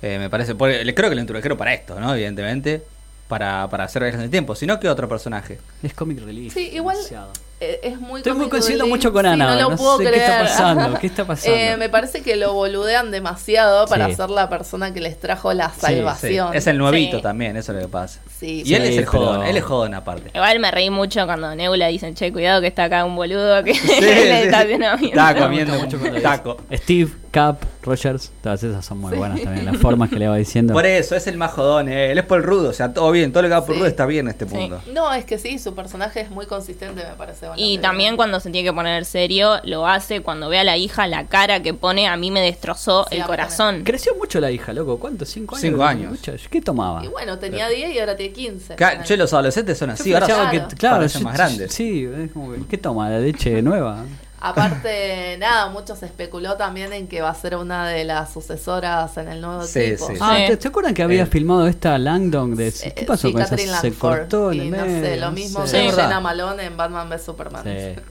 Eh, 0.02 0.18
me 0.20 0.30
parece, 0.30 0.56
porque 0.56 0.94
creo 0.94 1.10
que 1.10 1.16
lo 1.16 1.22
introdujeron 1.22 1.58
para 1.58 1.74
esto, 1.74 2.00
¿no? 2.00 2.14
Evidentemente. 2.14 2.84
Para, 3.28 3.68
para 3.70 3.86
hacer 3.86 4.04
viajes 4.04 4.20
en 4.20 4.26
el 4.26 4.30
tiempo. 4.30 4.54
Si 4.54 4.68
no, 4.68 4.80
¿qué 4.80 4.88
otro 4.88 5.10
personaje? 5.10 5.60
Es 5.82 5.96
comic 5.96 6.24
relief. 6.24 6.54
Sí, 6.54 6.70
igual- 6.74 6.96
demasiado. 6.96 7.32
eh, 7.60 7.80
es 7.82 8.00
muy 8.00 8.20
Estoy 8.20 8.34
muy 8.34 8.50
coincidiendo 8.50 8.86
mucho 8.86 9.12
con 9.12 9.24
Sí, 9.26 9.32
Ana. 9.32 9.56
no 9.56 9.62
lo 9.62 9.70
no 9.72 9.76
puedo 9.78 9.98
sé 9.98 10.04
creer. 10.06 10.14
qué 10.14 10.22
está 10.26 10.40
pasando. 10.42 11.00
¿Qué 11.00 11.08
está 11.08 11.26
pasando? 11.28 11.58
Eh, 11.58 11.76
me 11.78 11.90
parece 11.90 12.22
que 12.22 12.36
lo 12.36 12.54
boludean 12.54 13.10
demasiado 13.10 13.88
para 13.88 14.10
Sí. 14.10 14.16
ser 14.16 14.30
la 14.30 14.48
persona 14.48 14.94
que 14.94 15.02
les 15.02 15.20
trajo 15.20 15.52
la 15.54 15.70
salvación. 15.72 16.54
Es 16.54 16.68
el 16.68 16.78
nuevito 16.78 17.18
Sí. 17.18 17.24
también, 17.24 17.58
eso 17.58 17.72
es 17.72 17.78
lo 17.78 17.82
que 17.86 17.92
pasa. 17.92 18.20
Sí, 18.40 18.62
y 18.64 18.74
él 18.76 18.84
es 18.84 18.98
el 19.00 19.06
jodón, 19.08 19.40
pero- 19.40 19.50
él 19.50 19.58
es 19.58 19.64
jodón 19.64 19.94
aparte. 19.96 20.30
Igual 20.36 20.60
me 20.60 20.70
reí 20.70 20.92
mucho 20.92 21.26
cuando 21.26 21.56
Nebula 21.56 21.88
dicen, 21.88 22.14
che, 22.14 22.32
cuidado 22.32 22.62
que 22.62 22.68
está 22.68 22.84
acá 22.84 23.06
un 23.06 23.16
boludo 23.16 23.64
que 23.64 23.74
Sí, 23.74 23.88
le 24.02 24.44
está 24.44 24.66
mierda". 24.66 25.34
comiendo 25.36 25.74
gusta 25.74 25.78
un 25.78 25.82
mucho 25.86 26.00
cuando 26.00 26.22
taco. 26.22 26.58
Steve, 26.74 27.12
Cap, 27.36 27.62
Rogers, 27.84 28.32
todas 28.42 28.64
esas 28.64 28.86
son 28.86 29.00
muy 29.00 29.14
buenas 29.18 29.42
también. 29.42 29.66
Las 29.66 29.76
formas 29.76 30.10
que 30.10 30.16
le 30.18 30.26
va 30.30 30.38
diciendo. 30.38 30.74
Por 30.74 30.86
eso, 30.86 31.18
es 31.18 31.28
el 31.28 31.36
más 31.38 31.52
jodón, 31.52 31.90
eh. 31.90 32.12
él 32.14 32.18
es 32.18 32.24
por 32.24 32.38
el 32.40 32.46
rudo, 32.46 32.70
o 32.70 32.74
sea, 32.74 32.94
todo 32.94 33.12
bien, 33.12 33.34
todo 33.34 33.44
lo 33.44 33.50
que 33.50 33.54
va 33.56 33.66
por 33.66 33.76
Sí. 33.76 33.80
rudo 33.82 33.90
está 33.90 34.06
bien 34.06 34.28
en 34.28 34.32
este 34.32 34.46
Sí. 34.46 34.52
punto. 34.56 34.82
No, 34.94 35.14
es 35.14 35.26
que 35.26 35.38
sí, 35.38 35.60
su 35.60 35.76
personaje 35.76 36.22
es 36.22 36.30
muy 36.32 36.46
consistente, 36.46 37.04
me 37.04 37.14
parece. 37.16 37.48
bueno, 37.48 37.62
Y 37.62 37.78
también 37.80 38.16
cuando 38.16 38.40
se 38.40 38.50
tiene 38.52 38.70
que 38.70 38.74
poner 38.74 39.04
serio, 39.04 39.60
lo 39.66 39.86
hace 39.86 40.22
cuando 40.22 40.48
ve 40.48 40.60
a 40.60 40.64
la 40.64 40.78
hija, 40.78 41.08
la 41.08 41.26
cara 41.26 41.62
que 41.62 41.74
pone, 41.74 42.08
a 42.08 42.16
mí 42.16 42.32
me 42.32 42.40
destrozó 42.40 43.06
Sí, 43.10 43.18
el 43.18 43.24
corazón. 43.24 43.84
Creció 43.84 44.16
mucho 44.16 44.40
la 44.40 44.50
hija, 44.50 44.72
loco. 44.72 44.98
¿Cuántos? 44.98 45.28
¿Cinco 45.28 45.56
años? 45.58 45.62
Cinco 45.64 45.84
años. 45.84 46.20
¿Qué 46.50 46.62
tomaba? 46.62 47.04
Y 47.04 47.10
bueno, 47.10 47.38
tenía 47.38 47.68
10 47.68 47.94
y 47.94 48.00
ahora 48.00 48.16
tiene 48.16 48.32
15. 48.34 48.76
Ca- 48.76 49.04
Che, 49.04 49.18
los 49.18 49.34
adolescentes 49.34 49.78
son 49.78 49.90
así, 49.90 50.12
Yo 50.12 50.16
ahora 50.18 50.50
que, 50.52 50.76
claro, 50.78 51.06
yo- 51.06 51.20
más 51.20 51.34
grandes. 51.34 51.74
Sí, 51.74 52.06
es 52.06 52.32
como 52.32 52.54
que, 52.54 52.62
¿qué 52.70 52.78
toma? 52.78 53.10
¿La 53.10 53.20
leche 53.20 53.62
nueva? 53.62 54.06
Aparte, 54.40 55.38
nada, 55.40 55.70
mucho 55.70 55.96
se 55.96 56.06
especuló 56.06 56.56
también 56.56 56.94
en 56.94 57.08
que 57.08 57.22
va 57.22 57.30
a 57.30 57.36
ser 57.36 57.56
una 57.56 57.88
de 57.88 58.04
las 58.04 58.32
sucesoras 58.34 59.18
en 59.18 59.28
el 59.30 59.42
nuevo 59.42 59.64
Sí, 59.64 59.80
equipo. 59.80 60.08
sí. 60.08 60.14
Ah, 60.22 60.36
Sí. 60.38 60.44
¿te, 60.48 60.58
te 60.58 60.68
acuerdan 60.68 60.94
que 60.94 61.04
había 61.04 61.24
Eh. 61.24 61.28
filmado 61.28 61.68
esta 61.68 61.98
Langdon? 61.98 62.56
De, 62.56 62.72
¿Qué 62.96 63.06
pasó 63.06 63.28
sí, 63.28 63.34
con 63.34 63.42
esa? 63.42 63.58
Se 63.82 63.94
cortó 63.94 64.52
en 64.52 64.58
y 64.58 64.62
el 64.62 64.72
no 64.72 64.84
sé, 64.86 65.18
lo 65.18 65.32
mismo 65.32 65.62
que 65.64 65.68
Sí. 65.70 65.78
Jenna 65.96 66.20
Malone 66.20 66.64
en 66.66 66.78
Batman 66.78 67.10
vs 67.10 67.24
Superman. 67.24 67.64
Sí. 67.64 68.02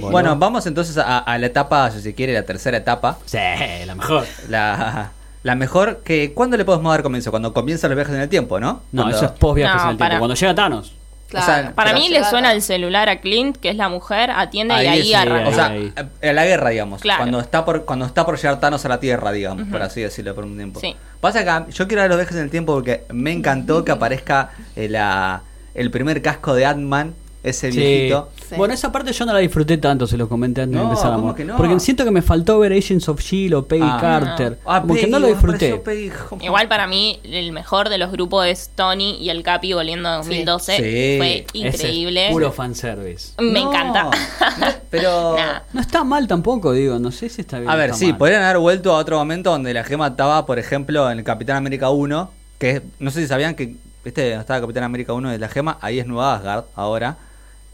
Bueno, 0.00 0.36
vamos 0.36 0.66
entonces 0.66 0.96
a, 0.98 1.18
a 1.18 1.38
la 1.38 1.46
etapa, 1.46 1.90
si 1.90 2.00
se 2.00 2.14
quiere, 2.14 2.32
la 2.32 2.44
tercera 2.44 2.78
etapa. 2.78 3.18
Sí, 3.26 3.38
la 3.86 3.94
mejor. 3.94 4.24
La, 4.48 5.12
la 5.42 5.54
mejor 5.54 5.98
que... 6.02 6.32
¿Cuándo 6.32 6.56
le 6.56 6.64
podemos 6.64 6.90
dar 6.92 7.02
comienzo? 7.02 7.30
Cuando 7.30 7.52
comienzan 7.52 7.90
los 7.90 7.96
viajes 7.96 8.14
en 8.14 8.22
el 8.22 8.28
tiempo, 8.28 8.58
¿no? 8.58 8.80
No, 8.90 9.02
Cuando- 9.02 9.16
eso 9.16 9.26
es 9.26 9.32
post 9.32 9.56
viajes 9.56 9.76
No, 9.76 9.82
en 9.84 9.90
el 9.90 9.96
para. 9.98 10.08
tiempo. 10.10 10.22
Cuando 10.22 10.34
llega 10.34 10.54
Thanos. 10.54 10.92
Claro. 11.32 11.52
O 11.52 11.62
sea, 11.64 11.74
Para 11.74 11.92
mí 11.94 12.08
le 12.08 12.22
suena 12.24 12.52
el 12.52 12.62
celular 12.62 13.08
a 13.08 13.20
Clint, 13.20 13.56
que 13.56 13.70
es 13.70 13.76
la 13.76 13.88
mujer, 13.88 14.30
atiende 14.30 14.74
y 14.84 14.86
ahí 14.86 15.14
arranca. 15.14 15.48
O 15.48 15.52
sea, 15.52 15.66
Ahí, 15.66 15.92
ahí. 15.96 16.08
en 16.20 16.36
la 16.36 16.44
guerra, 16.44 16.70
digamos. 16.70 17.00
Claro. 17.00 17.18
Cuando 17.20 17.40
está 17.40 17.64
por 17.64 17.84
cuando 17.84 18.04
está 18.06 18.24
por 18.24 18.36
llegar 18.36 18.60
Thanos 18.60 18.84
a 18.84 18.88
la 18.88 19.00
Tierra, 19.00 19.32
digamos, 19.32 19.66
por 19.68 19.82
así 19.82 20.00
decirlo 20.02 20.34
por 20.34 20.44
un 20.44 20.56
tiempo. 20.56 20.78
Sí. 20.80 20.94
Pasa 21.20 21.44
que 21.44 21.72
yo 21.72 21.86
quiero 21.88 22.02
ver 22.02 22.10
los 22.10 22.18
viajes 22.18 22.36
en 22.36 22.42
el 22.44 22.50
tiempo 22.50 22.74
porque 22.74 23.04
me 23.10 23.32
encantó 23.32 23.84
que 23.84 23.92
aparezca 23.92 24.50
eh, 24.76 24.88
la, 24.88 25.42
el 25.74 25.90
primer 25.90 26.20
casco 26.22 26.54
de 26.54 26.66
Ant-Man, 26.66 27.14
ese 27.42 27.72
Sí. 27.72 27.78
viejito. 27.78 28.28
Sí. 28.48 28.54
Bueno, 28.56 28.72
esa 28.74 28.92
parte 28.92 29.12
yo 29.12 29.26
no 29.26 29.32
la 29.32 29.40
disfruté 29.40 29.76
tanto, 29.78 30.06
se 30.06 30.16
los 30.16 30.28
comenté 30.28 30.62
antes 30.62 30.76
No, 30.76 30.82
de 30.84 30.88
empezar. 30.90 31.14
¿cómo 31.14 31.34
que 31.34 31.44
no? 31.44 31.56
Porque 31.56 31.80
siento 31.80 32.04
que 32.04 32.10
me 32.12 32.22
faltó 32.22 32.58
ver 32.60 32.72
Agents 32.72 33.08
of 33.08 33.18
S.H.I.E.L.D. 33.18 33.56
o 33.56 33.66
Peggy 33.66 33.84
Ah. 33.84 33.98
Carter. 34.00 34.58
Ah, 34.64 34.80
como 34.80 34.94
que 34.94 35.00
Peggy, 35.00 35.10
no 35.12 35.18
lo 35.18 35.26
disfruté. 35.26 35.74
Peggy, 35.78 36.12
Igual 36.40 36.68
para 36.68 36.86
mí 36.86 37.18
el 37.24 37.50
mejor 37.52 37.88
de 37.88 37.98
los 37.98 38.12
grupos 38.12 38.46
es 38.46 38.70
Tony 38.74 39.16
y 39.20 39.30
el 39.30 39.42
Capi 39.42 39.72
volviendo 39.72 40.08
a 40.08 40.16
2012. 40.18 40.76
Sí. 40.76 41.18
Fue 41.18 41.46
Ese 41.52 41.78
increíble. 41.78 42.26
es 42.26 42.32
puro 42.32 42.52
fanservice. 42.52 43.32
Me 43.40 43.60
No, 43.62 43.70
encanta. 43.70 44.10
pero... 44.90 45.36
Nah. 45.36 45.60
No 45.72 45.80
está 45.80 46.04
mal 46.04 46.26
tampoco, 46.28 46.72
digo. 46.72 46.98
No 46.98 47.10
sé 47.10 47.28
si 47.28 47.40
está 47.40 47.58
bien. 47.58 47.70
A 47.70 47.76
ver, 47.76 47.94
sí, 47.94 48.08
mal. 48.08 48.18
podrían 48.18 48.42
haber 48.42 48.58
vuelto 48.58 48.92
a 48.94 48.98
otro 48.98 49.18
momento 49.18 49.50
donde 49.50 49.72
la 49.74 49.84
gema 49.84 50.08
estaba, 50.08 50.46
por 50.46 50.58
ejemplo, 50.58 51.10
en 51.10 51.18
el 51.18 51.24
Capitán 51.24 51.56
América 51.56 51.90
1, 51.90 52.30
que 52.58 52.70
es- 52.70 52.82
no 52.98 53.10
sé 53.10 53.22
si 53.22 53.26
sabían 53.28 53.54
que, 53.54 53.74
viste, 54.04 54.22
donde 54.22 54.40
estaba 54.40 54.60
Capitán 54.60 54.84
América 54.84 55.12
1 55.12 55.30
de 55.30 55.38
la 55.38 55.48
gema, 55.48 55.78
ahí 55.80 55.98
es 55.98 56.06
Nueva 56.06 56.34
Asgard 56.36 56.64
ahora. 56.76 57.16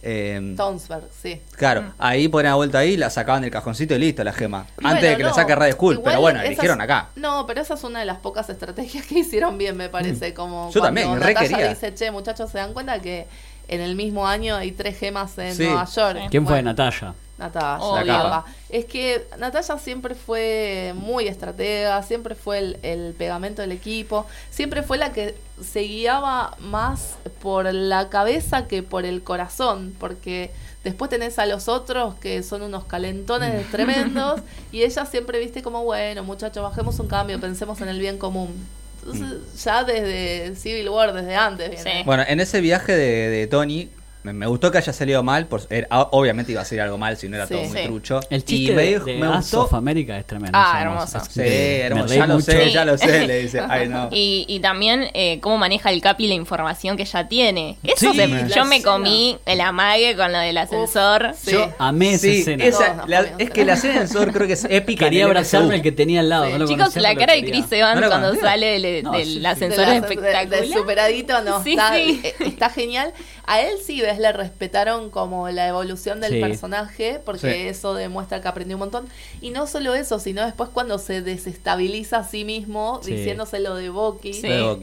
Eh, 0.02 0.54
Townsberg, 0.56 1.04
sí. 1.20 1.40
claro, 1.56 1.92
ahí 1.98 2.28
podrían 2.28 2.52
haber 2.52 2.58
vuelto 2.68 2.78
ahí, 2.78 2.96
la 2.96 3.10
sacaban 3.10 3.42
del 3.42 3.50
cajoncito 3.50 3.94
y 3.96 3.98
listo, 3.98 4.22
la 4.22 4.32
gema. 4.32 4.66
Antes 4.82 5.02
de 5.10 5.16
que 5.16 5.22
la 5.24 5.30
no, 5.30 5.34
saque 5.34 5.54
Red 5.56 5.70
igual 5.74 6.00
pero 6.04 6.20
bueno, 6.20 6.38
esas- 6.38 6.46
eligieron 6.52 6.80
acá. 6.80 7.08
No, 7.16 7.46
pero 7.46 7.60
esa 7.62 7.74
es 7.74 7.82
una 7.84 7.98
de 8.00 8.04
las 8.06 8.18
pocas 8.18 8.48
estrategias 8.48 9.04
que 9.06 9.18
hicieron 9.18 9.58
bien, 9.58 9.76
me 9.76 9.88
parece. 9.88 10.32
Como 10.34 10.68
Mm. 10.68 10.72
Yo 10.72 10.80
cuando 10.80 11.00
también, 11.02 11.20
re 11.20 11.34
Natalia 11.34 11.56
quería. 11.56 11.68
dice, 11.70 11.94
che, 11.94 12.10
muchachos, 12.12 12.50
¿se 12.50 12.58
dan 12.58 12.72
cuenta 12.74 13.00
que 13.00 13.26
en 13.66 13.80
el 13.80 13.96
mismo 13.96 14.26
año 14.26 14.54
hay 14.54 14.70
tres 14.72 14.96
gemas 14.98 15.36
en 15.38 15.54
Sí. 15.54 15.64
Nueva 15.64 15.84
York? 15.84 16.18
¿Quién 16.30 16.44
fue 16.44 16.54
Bueno, 16.54 16.70
Natalia? 16.70 17.14
Natalia, 17.38 17.84
Obvio. 17.84 18.04
la 18.04 18.22
capa. 18.22 18.44
Es 18.68 18.84
que 18.84 19.26
Natalia 19.38 19.78
siempre 19.78 20.14
fue 20.14 20.92
muy 20.96 21.28
estratega, 21.28 22.02
siempre 22.02 22.34
fue 22.34 22.58
el, 22.58 22.78
el 22.82 23.14
pegamento 23.14 23.62
del 23.62 23.72
equipo, 23.72 24.26
siempre 24.50 24.82
fue 24.82 24.98
la 24.98 25.12
que 25.12 25.36
se 25.62 25.80
guiaba 25.80 26.56
más 26.60 27.16
por 27.40 27.72
la 27.72 28.08
cabeza 28.08 28.66
que 28.66 28.82
por 28.82 29.04
el 29.04 29.22
corazón, 29.22 29.94
porque 29.98 30.50
después 30.84 31.10
tenés 31.10 31.38
a 31.38 31.46
los 31.46 31.68
otros 31.68 32.14
que 32.16 32.42
son 32.42 32.62
unos 32.62 32.84
calentones 32.84 33.70
tremendos 33.70 34.40
y 34.72 34.82
ella 34.82 35.06
siempre 35.06 35.38
viste 35.38 35.62
como, 35.62 35.84
bueno, 35.84 36.24
muchachos, 36.24 36.62
bajemos 36.62 36.98
un 36.98 37.08
cambio, 37.08 37.40
pensemos 37.40 37.80
en 37.80 37.88
el 37.88 37.98
bien 37.98 38.18
común. 38.18 38.66
Entonces, 39.00 39.62
ya 39.62 39.84
desde 39.84 40.54
Civil 40.56 40.88
War, 40.90 41.12
desde 41.14 41.34
antes. 41.34 41.70
viene. 41.70 41.98
Sí. 41.98 42.02
Bueno, 42.04 42.24
en 42.26 42.40
ese 42.40 42.60
viaje 42.60 42.94
de, 42.94 43.28
de 43.28 43.46
Tony, 43.46 43.88
me, 44.24 44.32
me 44.32 44.46
gustó 44.46 44.70
que 44.72 44.78
haya 44.78 44.92
salido 44.92 45.22
mal, 45.22 45.46
por, 45.46 45.62
era- 45.70 45.86
obviamente 46.10 46.52
iba 46.52 46.60
a 46.62 46.64
salir 46.64 46.82
algo 46.82 46.98
mal 46.98 47.16
si 47.16 47.28
no 47.28 47.36
era 47.36 47.46
Sí. 47.46 47.54
todo 47.54 47.64
muy 47.64 47.78
Sí. 47.78 47.84
trucho. 47.84 48.20
El 48.30 48.40
y 48.40 48.42
chiste 48.44 48.74
me, 48.74 48.82
de, 48.82 48.98
de 49.00 49.16
me 49.18 49.28
gustó. 49.28 49.62
of 49.62 49.74
America 49.74 50.18
es 50.18 50.26
tremendo. 50.26 50.58
Ah, 50.60 50.78
hermoso. 50.82 51.20
Sí, 51.30 51.40
hermoso, 51.42 52.14
ya 52.14 52.26
lo 52.26 52.40
sé, 52.40 52.70
ya 52.72 52.84
lo 52.84 52.98
sé, 52.98 53.26
le 53.26 53.38
dice. 53.42 53.60
Ay, 53.68 53.88
no. 53.88 54.08
Y, 54.12 54.44
y 54.48 54.60
también 54.60 55.08
eh, 55.14 55.38
cómo 55.40 55.56
maneja 55.58 55.90
el 55.90 56.00
Capi 56.00 56.26
la 56.26 56.34
información 56.34 56.96
que 56.96 57.04
ya 57.04 57.28
tiene. 57.28 57.78
Eso 57.82 58.12
Sí, 58.12 58.16
se- 58.18 58.48
yo 58.54 58.64
me 58.64 58.82
comí 58.82 59.38
el 59.46 59.60
amague 59.60 60.16
con 60.16 60.32
lo 60.32 60.38
del 60.38 60.58
ascensor. 60.58 61.32
sí. 61.36 61.52
Yo 61.52 61.72
amé 61.78 62.14
esa 62.14 62.22
Sí, 62.26 62.40
escena. 62.40 62.64
esa- 62.64 63.04
la- 63.06 63.26
es 63.38 63.50
que 63.50 63.64
la 63.64 63.74
escena 63.74 64.00
del 64.00 64.08
Sor 64.08 64.32
creo 64.32 64.46
que 64.46 64.54
es 64.54 64.64
épica. 64.70 65.04
Quería 65.04 65.22
el 65.24 65.28
abrazarme 65.30 65.76
el 65.76 65.82
que 65.82 65.92
tenía 65.92 66.20
al 66.20 66.28
lado. 66.28 66.46
Sí. 66.46 66.52
no 66.52 66.58
lo 66.58 66.66
Chicos, 66.68 66.96
la 66.96 67.14
cara 67.14 67.34
de. 67.34 67.44
Chris 67.44 67.70
Evans 67.70 67.94
¿No 67.94 68.00
lo 68.02 68.08
cuando 68.08 68.34
sale 68.34 68.80
del, 68.80 69.46
ascensor 69.46 69.86
De 69.86 69.96
es 69.96 70.02
espectacular. 70.02 70.66
superadito 70.66 71.40
no, 71.42 71.62
Sí, 71.62 71.70
está, 71.70 71.94
sí. 71.94 72.20
eh, 72.24 72.34
está 72.40 72.68
genial. 72.70 73.12
A 73.46 73.60
él 73.62 73.76
sí, 73.84 74.02
ves, 74.10 74.18
le 74.18 74.32
respetaron 74.32 75.10
como 75.10 75.48
la 75.50 75.68
evolución 75.68 76.20
del 76.20 76.32
Sí. 76.34 76.40
personaje, 76.40 77.20
porque 77.24 77.52
Sí. 77.52 77.68
eso 77.68 77.94
demuestra 77.94 78.40
que 78.40 78.48
aprendió 78.48 78.76
un 78.76 78.80
montón. 78.80 79.06
Y 79.40 79.50
no 79.50 79.66
solo 79.66 79.94
eso, 79.94 80.18
sino 80.18 80.44
después 80.44 80.70
cuando 80.72 80.98
se 80.98 81.22
desestabiliza 81.22 82.18
a 82.18 82.24
sí 82.24 82.44
mismo, 82.44 83.00
Sí. 83.04 83.12
diciéndose 83.14 83.60
lo 83.60 83.74
de 83.74 83.90
Bucky, 83.90 84.40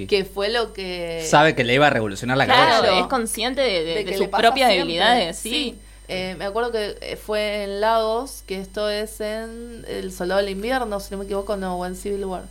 que 0.07 0.25
fue 0.25 0.49
lo 0.49 0.73
que... 0.73 1.25
Sabe 1.27 1.55
que 1.55 1.63
le 1.63 1.73
iba 1.73 1.87
a 1.87 1.89
revolucionar 1.89 2.37
la 2.37 2.45
Claro, 2.45 2.83
cabeza. 2.83 2.99
es 2.99 3.07
consciente 3.07 3.61
de, 3.61 3.71
de- 3.71 3.83
de 3.83 3.95
de 3.95 4.05
que 4.05 4.17
sus 4.17 4.27
propias 4.27 4.53
siempre. 4.69 4.77
debilidades, 4.77 5.37
sí. 5.37 5.77
Eh, 6.07 6.35
me 6.37 6.45
acuerdo 6.45 6.71
que 6.71 6.97
eh, 7.01 7.15
fue 7.15 7.63
en 7.63 7.81
Lagos, 7.81 8.43
que 8.45 8.59
esto 8.61 8.89
es 8.89 9.21
en 9.21 9.83
El 9.87 10.11
Soldado 10.11 10.39
del 10.39 10.49
Invierno, 10.51 10.99
si 10.99 11.09
no 11.11 11.17
me 11.17 11.25
equivoco, 11.25 11.57
no, 11.57 11.77
o 11.77 11.85
en 11.85 11.95
Civil 11.95 12.25
War. 12.25 12.43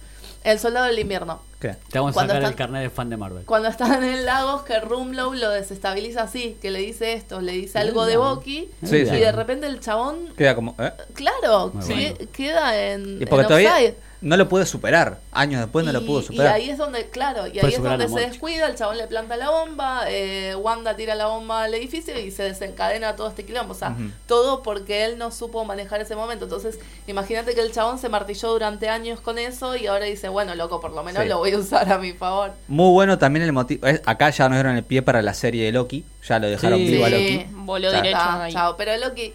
El 0.42 0.58
Soldado 0.58 0.86
del 0.86 0.98
Invierno. 0.98 1.40
¿Qué? 1.64 1.76
Te 1.90 1.98
vamos 1.98 2.10
a 2.10 2.14
Cuando 2.14 2.34
sacar 2.34 2.50
el 2.50 2.56
carnet 2.56 2.82
de 2.82 2.90
fan 2.90 3.08
de 3.08 3.16
Marvel. 3.16 3.44
Cuando 3.46 3.68
están 3.68 4.04
en 4.04 4.26
Lagos, 4.26 4.64
que 4.64 4.78
Rumlow 4.80 5.32
lo 5.32 5.48
desestabiliza 5.48 6.24
así, 6.24 6.58
que 6.60 6.70
le 6.70 6.80
dice 6.80 7.14
esto, 7.14 7.40
le 7.40 7.52
dice 7.52 7.78
algo 7.78 8.04
de. 8.04 8.18
Bucky, 8.18 8.70
Sí, 8.82 8.96
y 8.96 9.06
sí. 9.06 9.16
de 9.16 9.32
repente 9.32 9.66
el 9.66 9.80
chabón, 9.80 10.28
Queda 10.36 10.54
como. 10.54 10.74
¿eh? 10.78 10.92
claro, 11.14 11.70
Muy 11.72 11.86
que- 11.86 12.10
bueno. 12.12 12.30
queda 12.32 12.76
en, 12.92 13.22
Y 13.22 13.24
porque 13.24 13.42
en 13.42 13.48
todavía 13.48 13.70
offside. 13.76 13.94
No 14.24 14.36
lo 14.36 14.48
puede 14.48 14.66
superar. 14.66 15.20
Años 15.32 15.60
después 15.60 15.84
no 15.86 15.92
lo 15.92 16.00
Y- 16.00 16.04
pudo 16.06 16.20
Y 16.20 16.24
superar. 16.24 16.54
ahí 16.54 16.70
es 16.70 16.78
donde, 16.78 17.08
claro, 17.10 17.46
y 17.46 17.58
ahí 17.58 17.72
es 17.74 17.82
donde 17.82 18.08
se 18.08 18.20
descuida, 18.20 18.66
el 18.66 18.74
chabón 18.74 18.96
le 18.98 19.06
planta 19.06 19.36
la 19.36 19.50
bomba, 19.50 20.02
eh, 20.08 20.54
Wanda 20.56 20.96
tira 20.96 21.14
la 21.14 21.26
bomba 21.26 21.64
al 21.64 21.74
edificio 21.74 22.18
y 22.18 22.30
se 22.30 22.42
desencadena 22.44 23.14
todo 23.16 23.28
este 23.28 23.44
quilombo. 23.44 23.72
O 23.72 23.76
sea, 23.76 23.94
todo 24.26 24.62
porque 24.62 25.04
él 25.04 25.18
no 25.18 25.30
supo 25.30 25.64
manejar 25.64 26.00
ese 26.00 26.16
momento. 26.16 26.44
Entonces, 26.46 26.78
imagínate 27.06 27.54
que 27.54 27.60
el 27.60 27.70
chabón 27.72 27.98
se 27.98 28.08
martilló 28.08 28.48
durante 28.50 28.88
años 28.88 29.20
con 29.20 29.38
eso 29.38 29.76
y 29.76 29.86
ahora 29.86 30.06
dice, 30.06 30.28
bueno, 30.28 30.54
loco, 30.54 30.80
por 30.80 30.92
lo 30.92 31.04
menos 31.04 31.22
Sí. 31.22 31.28
lo 31.28 31.38
voy 31.38 31.52
a 31.52 31.58
usar 31.58 31.92
a 31.92 31.98
mi 31.98 32.12
favor. 32.12 32.52
Muy 32.68 32.90
bueno 32.92 33.18
también 33.18 33.44
el 33.44 33.52
motivo. 33.52 33.86
es- 33.86 34.00
Acá 34.06 34.30
ya 34.30 34.48
nos 34.48 34.56
dieron 34.56 34.76
el 34.76 34.84
pie 34.84 35.02
para 35.02 35.20
la 35.22 35.34
serie 35.34 35.64
de 35.66 35.72
Loki. 35.72 36.04
Ya 36.26 36.38
lo 36.38 36.46
dejaron 36.48 36.78
Sí. 36.78 36.86
vivo 36.86 37.04
a 37.04 37.08
Sí. 37.08 37.14
Loki. 37.14 37.46
Voló 37.52 37.90
Ya. 37.90 37.96
derecho 37.98 38.16
Está, 38.18 38.42
ahí. 38.44 38.52
chao. 38.52 38.76
Pero 38.78 38.96
Loki, 38.96 39.34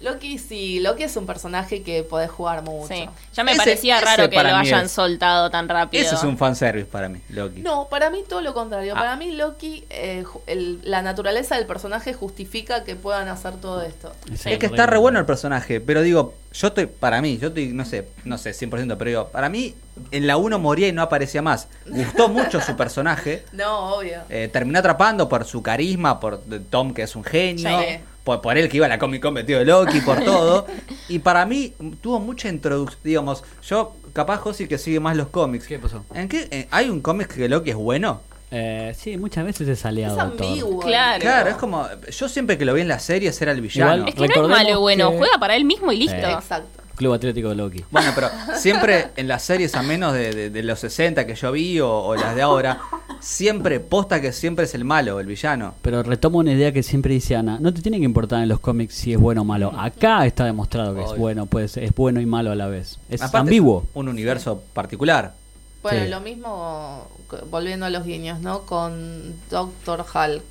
Loki 0.00 0.38
sí, 0.38 0.80
Loki 0.80 1.04
es 1.04 1.16
un 1.16 1.26
personaje 1.26 1.82
que 1.82 2.02
podés 2.02 2.30
jugar 2.30 2.62
mucho. 2.62 2.92
Sí. 2.92 3.08
Ya 3.34 3.44
me 3.44 3.52
Ese- 3.52 3.58
parecía 3.58 3.96
ese 3.98 4.04
raro 4.04 4.28
que 4.30 4.42
lo 4.42 4.56
hayan 4.56 4.84
es- 4.86 4.92
soltado 4.92 5.50
tan 5.50 5.68
rápido. 5.68 6.04
Ese 6.04 6.14
es 6.14 6.22
un 6.22 6.36
fanservice 6.36 6.86
para 6.86 7.08
mí, 7.08 7.20
Loki. 7.30 7.60
No, 7.62 7.88
para 7.88 8.10
mí 8.10 8.22
todo 8.28 8.40
lo 8.42 8.52
contrario. 8.54 8.92
Ah. 8.94 8.98
Para 8.98 9.16
mí 9.16 9.32
Loki, 9.32 9.84
eh, 9.90 10.24
el- 10.46 10.80
la 10.84 11.02
naturaleza 11.02 11.56
del 11.56 11.66
personaje 11.66 12.12
justifica 12.12 12.84
que 12.84 12.96
puedan 12.96 13.28
hacer 13.28 13.54
todo 13.56 13.82
esto. 13.82 14.12
Es 14.32 14.42
que 14.58 14.66
está 14.66 14.86
re 14.86 14.98
bueno 14.98 15.18
el 15.18 15.26
personaje, 15.26 15.80
pero 15.80 16.02
digo, 16.02 16.34
yo 16.52 16.68
estoy, 16.68 16.86
para 16.86 17.20
mí, 17.20 17.38
yo 17.38 17.48
estoy, 17.48 17.68
no 17.68 17.84
sé, 17.84 18.06
no 18.24 18.38
sé, 18.38 18.52
100%, 18.52 18.96
pero 18.98 19.08
digo, 19.08 19.28
para 19.28 19.48
mí, 19.48 19.74
en 20.10 20.26
la 20.26 20.36
1 20.36 20.58
moría 20.58 20.88
y 20.88 20.92
no 20.92 21.02
aparecía 21.02 21.42
más. 21.42 21.68
Gustó 21.86 22.28
mucho 22.28 22.60
su 22.60 22.76
personaje, 22.76 23.44
No, 23.52 23.94
obvio. 23.96 24.20
eh, 24.28 24.48
terminó 24.52 24.78
atrapando 24.78 25.28
por 25.28 25.44
su 25.44 25.62
carisma, 25.62 26.20
por 26.20 26.40
Tom, 26.70 26.92
que 26.94 27.02
es 27.02 27.16
un 27.16 27.24
genio, 27.24 27.68
Sí. 27.80 27.98
Por, 28.24 28.40
por 28.40 28.56
él 28.58 28.68
que 28.68 28.78
iba 28.78 28.86
a 28.86 28.88
la 28.88 28.98
Comic 28.98 29.22
Con 29.22 29.34
metido 29.34 29.58
de 29.60 29.64
Loki, 29.66 30.00
por 30.00 30.20
todo. 30.24 30.66
Y 31.08 31.18
para 31.20 31.46
mí, 31.46 31.72
tuvo 32.00 32.18
mucha 32.20 32.48
introducción, 32.48 33.00
digamos, 33.04 33.44
yo, 33.68 33.94
capaz 34.12 34.38
Josi 34.38 34.66
que 34.66 34.78
sigue 34.78 34.98
más 35.00 35.16
los 35.16 35.28
cómics. 35.28 35.66
¿Qué 35.66 35.78
pasó? 35.78 36.04
¿En 36.14 36.28
qué? 36.28 36.48
eh, 36.50 36.66
¿Hay 36.70 36.88
un 36.90 37.00
cómic 37.00 37.28
que 37.34 37.48
Loki 37.48 37.70
es 37.70 37.76
bueno? 37.76 38.20
Eh, 38.50 38.94
sí, 38.96 39.16
muchas 39.16 39.44
veces 39.44 39.66
es 39.68 39.78
Es 39.80 39.84
aliado. 39.86 40.14
Thor. 40.16 40.24
ambiguo. 40.46 40.80
Claro. 40.80 41.20
Claro, 41.20 41.50
es 41.50 41.56
como. 41.56 41.86
Yo 42.16 42.28
siempre 42.28 42.56
que 42.56 42.64
lo 42.64 42.72
vi 42.74 42.82
en 42.82 42.88
las 42.88 43.02
series 43.02 43.40
era 43.42 43.50
el 43.52 43.60
villano. 43.60 44.06
Igual- 44.06 44.08
Es 44.08 44.14
que 44.14 44.38
no 44.40 44.44
es 44.44 44.48
malo 44.48 44.80
bueno, 44.80 45.10
que- 45.10 45.18
juega 45.18 45.38
para 45.38 45.56
él 45.56 45.64
mismo 45.64 45.90
y 45.92 45.96
listo. 45.96 46.14
Eh. 46.16 46.32
Exacto. 46.32 46.82
Club 46.96 47.12
Atlético 47.14 47.48
de 47.50 47.54
Loki. 47.56 47.84
Bueno, 47.90 48.12
pero 48.14 48.28
siempre 48.56 49.08
en 49.16 49.28
las 49.28 49.42
series, 49.42 49.74
a 49.74 49.82
menos 49.82 50.12
de, 50.12 50.32
de- 50.32 50.50
de 50.50 50.62
los 50.62 50.78
60 50.80 51.26
que 51.26 51.34
yo 51.34 51.52
vi 51.52 51.80
o, 51.80 51.90
o 51.90 52.14
las 52.16 52.34
de 52.34 52.42
ahora, 52.42 52.80
siempre 53.20 53.80
posta 53.80 54.20
que 54.20 54.32
siempre 54.32 54.64
es 54.66 54.74
el 54.74 54.84
malo, 54.84 55.18
el 55.20 55.26
villano. 55.26 55.74
Pero 55.82 56.02
retomo 56.02 56.38
una 56.38 56.52
idea 56.52 56.72
que 56.72 56.82
siempre 56.82 57.14
dice 57.14 57.36
Ana. 57.36 57.58
No 57.60 57.72
te 57.72 57.82
tiene 57.82 57.98
que 57.98 58.04
importar 58.04 58.42
en 58.42 58.48
los 58.48 58.60
cómics 58.60 58.94
si 58.94 59.12
es 59.12 59.18
bueno 59.20 59.42
o 59.42 59.44
malo. 59.44 59.72
Acá 59.78 60.24
está 60.26 60.44
demostrado 60.44 60.94
que 60.94 61.02
es 61.02 61.16
bueno, 61.18 61.46
puede 61.46 61.68
ser, 61.68 61.84
es 61.84 61.94
bueno 61.94 62.20
y 62.20 62.26
malo 62.26 62.50
a 62.52 62.54
la 62.54 62.66
vez. 62.66 62.98
Es 63.08 63.20
Aparte, 63.22 63.38
ambiguo. 63.38 63.82
es 63.90 63.96
un 63.96 64.08
universo 64.08 64.62
particular. 64.72 65.34
Bueno, 65.82 66.04
Sí. 66.04 66.08
lo 66.10 66.20
mismo, 66.20 67.08
volviendo 67.50 67.84
a 67.86 67.90
los 67.90 68.04
guiños, 68.06 68.40
¿no? 68.40 68.62
Con 68.62 69.34
Doctor 69.50 70.00
Hulk. 70.14 70.44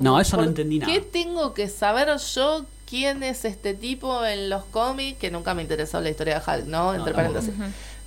No, 0.00 0.20
eso 0.20 0.36
no 0.36 0.42
¿Por 0.42 0.48
entendí 0.50 0.78
nada. 0.78 0.92
¿Qué 0.92 1.00
tengo 1.00 1.54
que 1.54 1.68
saber 1.68 2.08
yo 2.34 2.64
quién 2.88 3.22
es 3.22 3.44
este 3.44 3.74
tipo 3.74 4.24
en 4.24 4.48
los 4.50 4.64
cómics? 4.66 5.18
Que 5.18 5.30
nunca 5.30 5.54
me 5.54 5.62
interesó 5.62 6.00
la 6.00 6.10
historia 6.10 6.40
de 6.40 6.52
Hulk, 6.52 6.66
¿no? 6.66 6.94
Entre 6.94 7.12
paréntesis. 7.12 7.52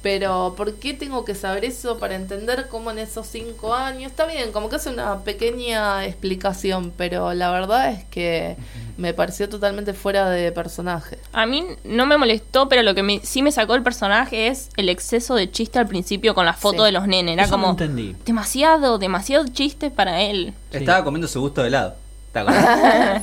Pero, 0.01 0.55
¿por 0.57 0.73
qué 0.77 0.95
tengo 0.95 1.23
que 1.25 1.35
saber 1.35 1.63
eso 1.63 1.99
para 1.99 2.15
entender 2.15 2.67
cómo 2.69 2.89
en 2.89 2.97
esos 2.97 3.27
cinco 3.27 3.75
años? 3.75 4.09
Está 4.09 4.25
bien, 4.25 4.51
como 4.51 4.67
que 4.67 4.77
hace 4.77 4.89
una 4.89 5.19
pequeña 5.19 6.03
explicación, 6.07 6.91
pero 6.97 7.35
la 7.35 7.51
verdad 7.51 7.91
es 7.91 8.03
que 8.05 8.55
me 8.97 9.13
pareció 9.13 9.47
totalmente 9.47 9.93
fuera 9.93 10.27
de 10.31 10.51
personaje. 10.51 11.19
A 11.33 11.45
mí 11.45 11.63
no 11.83 12.07
me 12.07 12.17
molestó, 12.17 12.67
pero 12.67 12.81
lo 12.81 12.95
que 12.95 13.03
me- 13.03 13.19
sí 13.23 13.43
me 13.43 13.51
sacó 13.51 13.75
el 13.75 13.83
personaje 13.83 14.47
es 14.47 14.69
el 14.75 14.89
exceso 14.89 15.35
de 15.35 15.51
chiste 15.51 15.77
al 15.77 15.87
principio 15.87 16.33
con 16.33 16.47
la 16.47 16.53
foto 16.53 16.79
Sí. 16.79 16.85
de 16.85 16.91
los 16.93 17.05
nenes. 17.07 17.33
Era 17.33 17.43
Eso 17.43 17.57
no 17.57 17.61
como 17.65 17.71
entendí. 17.73 18.15
demasiado, 18.25 18.97
demasiado 18.97 19.45
chiste 19.49 19.91
para 19.91 20.21
él. 20.23 20.55
Sí. 20.71 20.77
Estaba 20.77 21.03
comiendo 21.03 21.27
su 21.27 21.39
gusto 21.41 21.61
de 21.61 21.67
helado. 21.67 21.95
¿Te 22.31 22.39
acordás? 22.39 22.71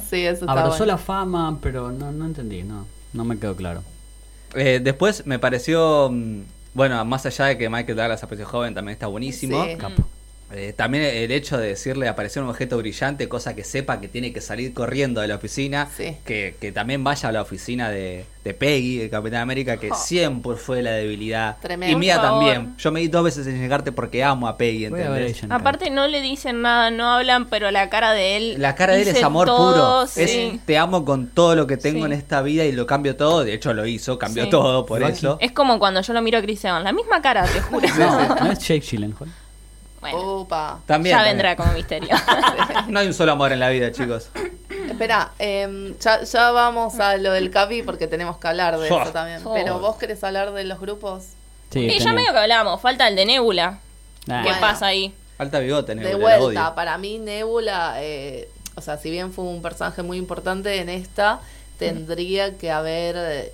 sí, 0.10 0.24
eso 0.26 0.46
está 0.46 0.52
Abrazó 0.52 0.78
bueno. 0.78 0.92
la 0.92 0.98
fama, 0.98 1.58
pero 1.62 1.92
no, 1.92 2.12
no 2.12 2.26
entendí, 2.26 2.62
no. 2.62 2.86
No 3.12 3.24
me 3.24 3.38
quedó 3.38 3.56
claro. 3.56 3.84
Eh, 4.54 4.80
después 4.82 5.26
me 5.26 5.38
pareció. 5.38 6.10
mm, 6.10 6.42
Bueno, 6.74 7.04
más 7.04 7.26
allá 7.26 7.46
de 7.46 7.58
que 7.58 7.68
Michael 7.68 7.96
Douglas 7.96 8.22
apareció 8.22 8.46
joven, 8.46 8.74
también 8.74 8.92
está 8.94 9.06
buenísimo. 9.06 9.64
Sí. 9.64 9.76
Eh, 10.50 10.72
también 10.74 11.04
el 11.04 11.30
hecho 11.30 11.58
de 11.58 11.68
decirle 11.68 12.08
apareció 12.08 12.42
un 12.42 12.48
objeto 12.48 12.78
brillante, 12.78 13.28
cosa 13.28 13.54
que 13.54 13.64
sepa 13.64 14.00
que 14.00 14.08
tiene 14.08 14.32
que 14.32 14.40
salir 14.40 14.72
corriendo 14.72 15.20
de 15.20 15.28
la 15.28 15.36
oficina, 15.36 15.88
Sí. 15.94 16.16
que, 16.24 16.54
que 16.58 16.72
también 16.72 17.04
vaya 17.04 17.28
a 17.28 17.32
la 17.32 17.42
oficina 17.42 17.90
de, 17.90 18.24
de 18.44 18.54
Peggy, 18.54 19.02
el 19.02 19.10
Capitán 19.10 19.42
América, 19.42 19.76
que 19.76 19.90
Oh. 19.90 19.94
siempre 19.94 20.56
fue 20.56 20.82
la 20.82 20.92
debilidad. 20.92 21.58
Tremendo. 21.60 21.94
Y 21.94 22.00
mía 22.00 22.20
también. 22.22 22.74
Yo 22.78 22.90
me 22.90 23.00
di 23.00 23.08
dos 23.08 23.24
veces 23.24 23.46
en 23.46 23.60
llegarte 23.60 23.92
porque 23.92 24.24
amo 24.24 24.48
a 24.48 24.56
Peggy, 24.56 24.88
Voy 24.88 25.02
a 25.02 25.10
ver 25.10 25.22
¿entendés? 25.26 25.50
Aparte 25.50 25.90
no 25.90 26.06
le 26.08 26.22
dicen 26.22 26.62
nada, 26.62 26.90
no 26.90 27.10
hablan, 27.12 27.46
pero 27.50 27.70
la 27.70 27.90
cara 27.90 28.12
de 28.14 28.36
él... 28.38 28.54
La 28.58 28.74
cara 28.74 28.94
de 28.94 29.02
él 29.02 29.08
es 29.08 29.22
amor 29.22 29.46
todo, 29.46 30.00
puro. 30.04 30.06
sí. 30.06 30.22
Es 30.54 30.64
te 30.64 30.78
amo 30.78 31.04
con 31.04 31.28
todo 31.28 31.56
lo 31.56 31.66
que 31.66 31.76
tengo 31.76 31.98
Sí. 32.00 32.04
en 32.06 32.12
esta 32.12 32.40
vida 32.40 32.64
y 32.64 32.72
lo 32.72 32.86
cambio 32.86 33.16
todo. 33.16 33.44
De 33.44 33.52
hecho, 33.52 33.74
lo 33.74 33.84
hizo, 33.86 34.18
cambió 34.18 34.44
Sí. 34.44 34.50
todo 34.50 34.86
por 34.86 35.00
Rocky. 35.00 35.12
eso. 35.12 35.36
Es 35.42 35.52
como 35.52 35.78
cuando 35.78 36.00
yo 36.00 36.12
lo 36.14 36.22
miro 36.22 36.38
a 36.38 36.42
Chris 36.42 36.64
Evans, 36.64 36.84
la 36.84 36.92
misma 36.92 37.20
cara, 37.20 37.44
te 37.44 37.60
juro. 37.60 37.86
No, 37.98 38.34
no 38.36 38.52
es 38.52 38.58
Jake 38.60 38.80
Gyllenhaal. 38.80 39.28
Bueno, 40.00 40.18
Opa. 40.40 40.80
También. 40.86 41.12
ya 41.14 41.18
también. 41.18 41.36
vendrá 41.36 41.56
como 41.56 41.72
misterio. 41.72 42.08
No 42.88 43.00
hay 43.00 43.06
un 43.08 43.14
solo 43.14 43.32
amor 43.32 43.52
en 43.52 43.60
la 43.60 43.68
vida, 43.68 43.90
chicos. 43.92 44.30
Espera, 44.88 45.32
em, 45.38 45.96
ya, 45.98 46.22
ya 46.22 46.50
vamos 46.52 46.98
a 47.00 47.16
lo 47.16 47.32
del 47.32 47.50
Capi 47.50 47.82
porque 47.82 48.06
tenemos 48.06 48.38
que 48.38 48.48
hablar 48.48 48.78
de 48.78 48.90
Oh. 48.90 49.02
eso 49.02 49.12
también. 49.12 49.40
Oh. 49.44 49.52
Pero 49.54 49.78
vos 49.80 49.96
querés 49.96 50.22
hablar 50.24 50.52
de 50.52 50.64
los 50.64 50.78
grupos 50.80 51.24
Sí, 51.70 51.80
y 51.80 51.98
ya 51.98 52.12
medio 52.14 52.32
que 52.32 52.38
hablamos, 52.38 52.80
falta 52.80 53.06
el 53.08 53.16
de 53.16 53.26
Nebula. 53.26 53.78
¿Qué 54.24 54.32
Bueno. 54.32 54.56
pasa 54.60 54.86
ahí? 54.86 55.14
Falta 55.36 55.58
bigote, 55.58 55.94
de 55.94 56.00
Nebula, 56.02 56.30
la 56.30 56.38
vuelta. 56.40 56.64
odio. 56.66 56.74
Para 56.74 56.96
mí 56.98 57.18
Nebula, 57.18 57.96
eh, 57.98 58.48
o 58.76 58.80
sea, 58.80 58.96
si 58.96 59.10
bien 59.10 59.32
fue 59.32 59.44
un 59.44 59.60
personaje 59.60 60.02
muy 60.02 60.16
importante 60.18 60.80
en 60.80 60.88
esta, 60.88 61.40
tendría 61.78 62.56
que 62.56 62.70
haber, 62.70 63.16
eh, 63.18 63.52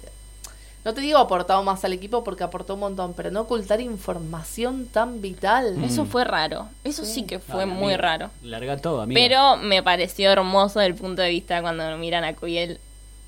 no 0.84 0.94
te 0.94 1.00
digo 1.00 1.18
aportado 1.18 1.62
más 1.62 1.84
al 1.84 1.92
equipo 1.94 2.22
porque 2.24 2.44
aportó 2.44 2.74
un 2.74 2.80
montón, 2.80 3.14
pero 3.14 3.30
no 3.30 3.42
ocultar 3.42 3.80
información 3.80 4.86
tan 4.86 5.20
vital. 5.20 5.76
Mm. 5.76 5.84
Eso 5.84 6.04
fue 6.04 6.24
raro. 6.24 6.68
Eso 6.84 7.04
sí, 7.04 7.24
que 7.24 7.38
fue 7.38 7.66
muy 7.66 7.94
amiga. 7.94 7.96
raro. 7.96 8.30
Larga 8.42 8.76
todo, 8.76 9.00
amiga. 9.02 9.18
Pero 9.20 9.56
me 9.56 9.82
pareció 9.82 10.30
hermoso 10.30 10.80
desde 10.80 10.92
el 10.92 10.96
punto 10.96 11.22
de 11.22 11.30
vista 11.30 11.62
cuando 11.62 11.96
miran 11.96 12.24
a 12.24 12.34
Cuyel. 12.34 12.78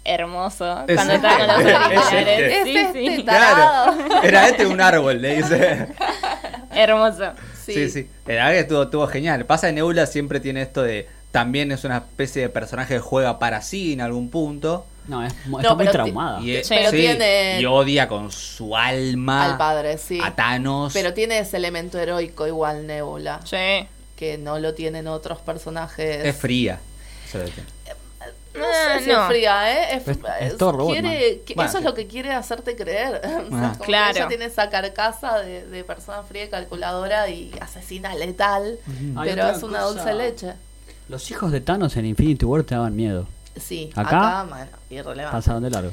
Hermoso. 0.04 0.84
Es 0.86 0.94
cuando 0.94 1.14
este. 1.14 1.26
está 1.26 1.38
con 1.38 1.46
los 1.48 1.60
Es 1.66 1.74
auriculares. 1.74 2.38
este. 2.38 2.64
Sí, 2.64 2.76
Es 2.76 2.92
sí. 2.92 3.06
este. 3.08 3.22
Tarado. 3.24 3.96
Claro. 3.96 4.22
Era 4.22 4.48
este 4.48 4.66
un 4.66 4.80
árbol, 4.80 5.20
le 5.20 5.36
dice. 5.36 5.88
Hermoso. 6.74 7.32
Sí, 7.64 7.88
sí. 7.90 8.08
La 8.26 8.34
verdad 8.34 8.50
que 8.50 8.58
estuvo, 8.60 8.82
estuvo 8.84 9.06
genial. 9.08 9.44
Pasa 9.46 9.66
que 9.66 9.72
Nebula 9.72 10.06
siempre 10.06 10.40
tiene 10.40 10.62
esto 10.62 10.82
de. 10.82 11.08
También 11.32 11.72
es 11.72 11.84
una 11.84 11.96
especie 11.98 12.42
de 12.42 12.48
personaje 12.48 12.94
que 12.94 13.00
juega 13.00 13.38
para 13.38 13.60
sí 13.62 13.92
en 13.94 14.00
algún 14.00 14.30
punto. 14.30 14.86
No, 15.08 15.22
es, 15.24 15.34
No, 15.46 15.60
está 15.60 15.74
muy 15.74 15.86
traumada. 15.88 16.40
Y, 16.40 16.56
es- 16.56 16.68
Pero 16.68 16.90
sí, 16.90 16.96
tiene- 16.96 17.60
y 17.60 17.64
odia 17.66 18.08
con 18.08 18.30
su 18.32 18.76
alma 18.76 19.44
Al 19.52 19.56
padre, 19.56 19.98
sí. 19.98 20.18
a 20.22 20.34
Thanos. 20.34 20.92
Pero 20.92 21.14
tiene 21.14 21.38
ese 21.38 21.56
elemento 21.58 21.98
heroico 21.98 22.46
igual 22.46 22.86
Nebula, 22.86 23.40
Sí. 23.44 23.86
que 24.16 24.38
no 24.38 24.58
lo 24.58 24.74
tienen 24.74 25.06
otros 25.06 25.38
personajes. 25.40 26.24
es 26.24 26.36
fría. 26.36 26.80
No 28.54 28.62
sé 28.94 29.04
si 29.04 29.10
no. 29.10 29.20
es 29.22 29.28
fría, 29.28 29.70
¿eh? 29.92 29.96
Es- 29.96 30.18
Es- 30.40 30.56
todo 30.56 30.72
robot, 30.72 30.92
quiere- 30.94 31.42
que- 31.44 31.52
Bueno, 31.54 31.68
eso 31.68 31.78
es 31.78 31.84
lo 31.84 31.92
que 31.92 32.06
quiere 32.06 32.32
hacerte 32.32 32.74
creer. 32.74 33.20
O 33.46 33.48
sea, 33.50 33.72
Ah. 33.74 33.78
Claro. 33.84 34.16
Ella 34.16 34.28
tiene 34.28 34.46
esa 34.46 34.70
carcasa 34.70 35.40
de, 35.40 35.66
de 35.66 35.84
persona 35.84 36.22
fría 36.22 36.44
y 36.44 36.48
calculadora 36.48 37.28
y 37.28 37.52
asesina 37.60 38.14
letal, 38.14 38.78
pero 39.22 39.50
es 39.50 39.62
una 39.62 39.80
cosa. 39.80 39.92
dulce 39.92 40.14
leche. 40.14 40.52
Los 41.08 41.30
hijos 41.30 41.52
de 41.52 41.60
Thanos 41.60 41.96
en 41.98 42.06
Infinity 42.06 42.46
War 42.46 42.62
te 42.62 42.74
daban 42.74 42.96
miedo. 42.96 43.28
Sí, 43.60 43.90
Acá, 43.94 44.40
acá, 44.40 44.46
bueno, 44.48 44.66
irrelevante. 44.90 45.36
Pasaron 45.36 45.62
de 45.62 45.70
largo. 45.70 45.92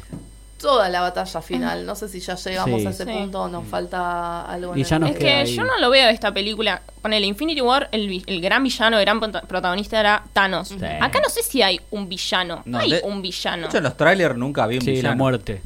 Toda 0.59 0.87
la 0.87 1.01
batalla 1.01 1.41
final, 1.41 1.85
no 1.85 1.93
sé 1.93 2.07
si 2.07 2.21
ya 2.21 2.35
llegamos 2.35 2.79
Sí. 2.81 2.87
a 2.87 2.89
ese 2.91 3.03
Sí. 3.03 3.11
punto 3.11 3.41
o 3.41 3.47
nos 3.49 3.67
falta 3.67 4.45
algo. 4.45 4.75
Y 4.77 4.81
en 4.81 4.85
ya 4.87 4.95
el 4.95 5.01
nos 5.01 5.11
Es 5.11 5.17
que 5.17 5.29
ahí. 5.33 5.55
yo 5.55 5.63
no 5.65 5.77
lo 5.77 5.89
veo 5.89 6.07
esta 6.07 6.33
película. 6.33 6.81
Con 7.01 7.11
el 7.11 7.25
Infinity 7.25 7.59
War, 7.59 7.89
el, 7.91 8.23
el 8.25 8.41
gran 8.41 8.63
villano, 8.63 8.97
el 8.97 9.03
gran 9.03 9.19
prota- 9.19 9.41
protagonista 9.41 9.99
era 9.99 10.23
Thanos. 10.31 10.69
Sí. 10.69 10.77
Acá 11.01 11.19
no 11.21 11.27
sé 11.29 11.43
si 11.43 11.61
hay 11.61 11.81
un 11.91 12.07
villano. 12.07 12.63
No, 12.65 12.77
No, 12.77 12.79
hay 12.79 12.91
de- 12.91 13.01
un 13.03 13.15
De 13.17 13.21
villano. 13.23 13.67
hecho, 13.67 13.77
en 13.79 13.83
los 13.83 13.97
trailers 13.97 14.37
nunca 14.37 14.65
vi 14.67 14.75
un 14.77 14.81
Sí, 14.83 14.87
la 14.91 14.93
villano. 14.93 15.17
muerte. 15.17 15.61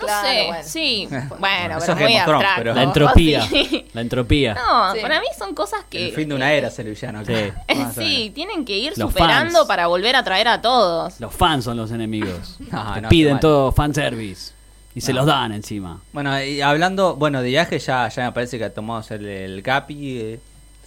No 0.00 0.06
Claro, 0.06 0.28
sé, 0.28 0.46
bueno. 0.46 0.62
sí. 0.66 1.06
Bueno, 1.10 1.36
Bueno, 1.38 1.78
eso 1.78 1.86
pero 1.86 1.92
es 1.92 1.96
muy 2.00 2.12
Game 2.12 2.18
of 2.20 2.24
Thrones, 2.26 2.46
abstracto. 2.46 2.60
pero- 2.62 2.74
La 2.74 2.82
entropía. 2.82 3.42
Sí. 3.48 3.86
La 3.92 4.00
entropía. 4.00 4.54
No, 4.54 4.94
Sí. 4.94 5.00
para 5.00 5.20
mí 5.20 5.26
son 5.38 5.54
cosas 5.54 5.84
que... 5.88 6.08
El 6.08 6.14
fin 6.14 6.28
de 6.28 6.34
una 6.34 6.52
era 6.52 6.68
es 6.68 6.78
el 6.78 6.88
villano. 6.88 7.24
Sí. 7.24 7.32
Más 7.76 7.98
o 7.98 8.00
sí, 8.00 8.32
tienen 8.34 8.64
que 8.64 8.76
ir 8.78 8.92
Los 8.96 9.10
superando 9.10 9.58
fans. 9.58 9.68
para 9.68 9.86
volver 9.86 10.16
a 10.16 10.22
traer 10.24 10.48
a 10.48 10.60
todos. 10.62 11.20
Los 11.20 11.34
fans 11.34 11.64
son 11.64 11.76
los 11.76 11.90
enemigos. 11.92 12.56
No, 12.70 12.94
Te 12.94 13.00
no, 13.02 13.08
piden 13.08 13.38
todo 13.40 13.72
fanservice. 13.72 14.52
Y 14.94 15.00
se 15.02 15.12
los 15.12 15.24
dan 15.24 15.52
encima. 15.52 16.00
Bueno, 16.12 16.42
y 16.42 16.60
hablando, 16.60 17.14
bueno, 17.14 17.42
de 17.42 17.48
viaje 17.48 17.78
ya, 17.78 18.08
ya 18.08 18.24
me 18.24 18.32
parece 18.32 18.58
que 18.58 18.68
tomamos 18.70 19.08
el, 19.12 19.24
el 19.24 19.62
Capi, 19.62 20.18
eh, 20.18 20.40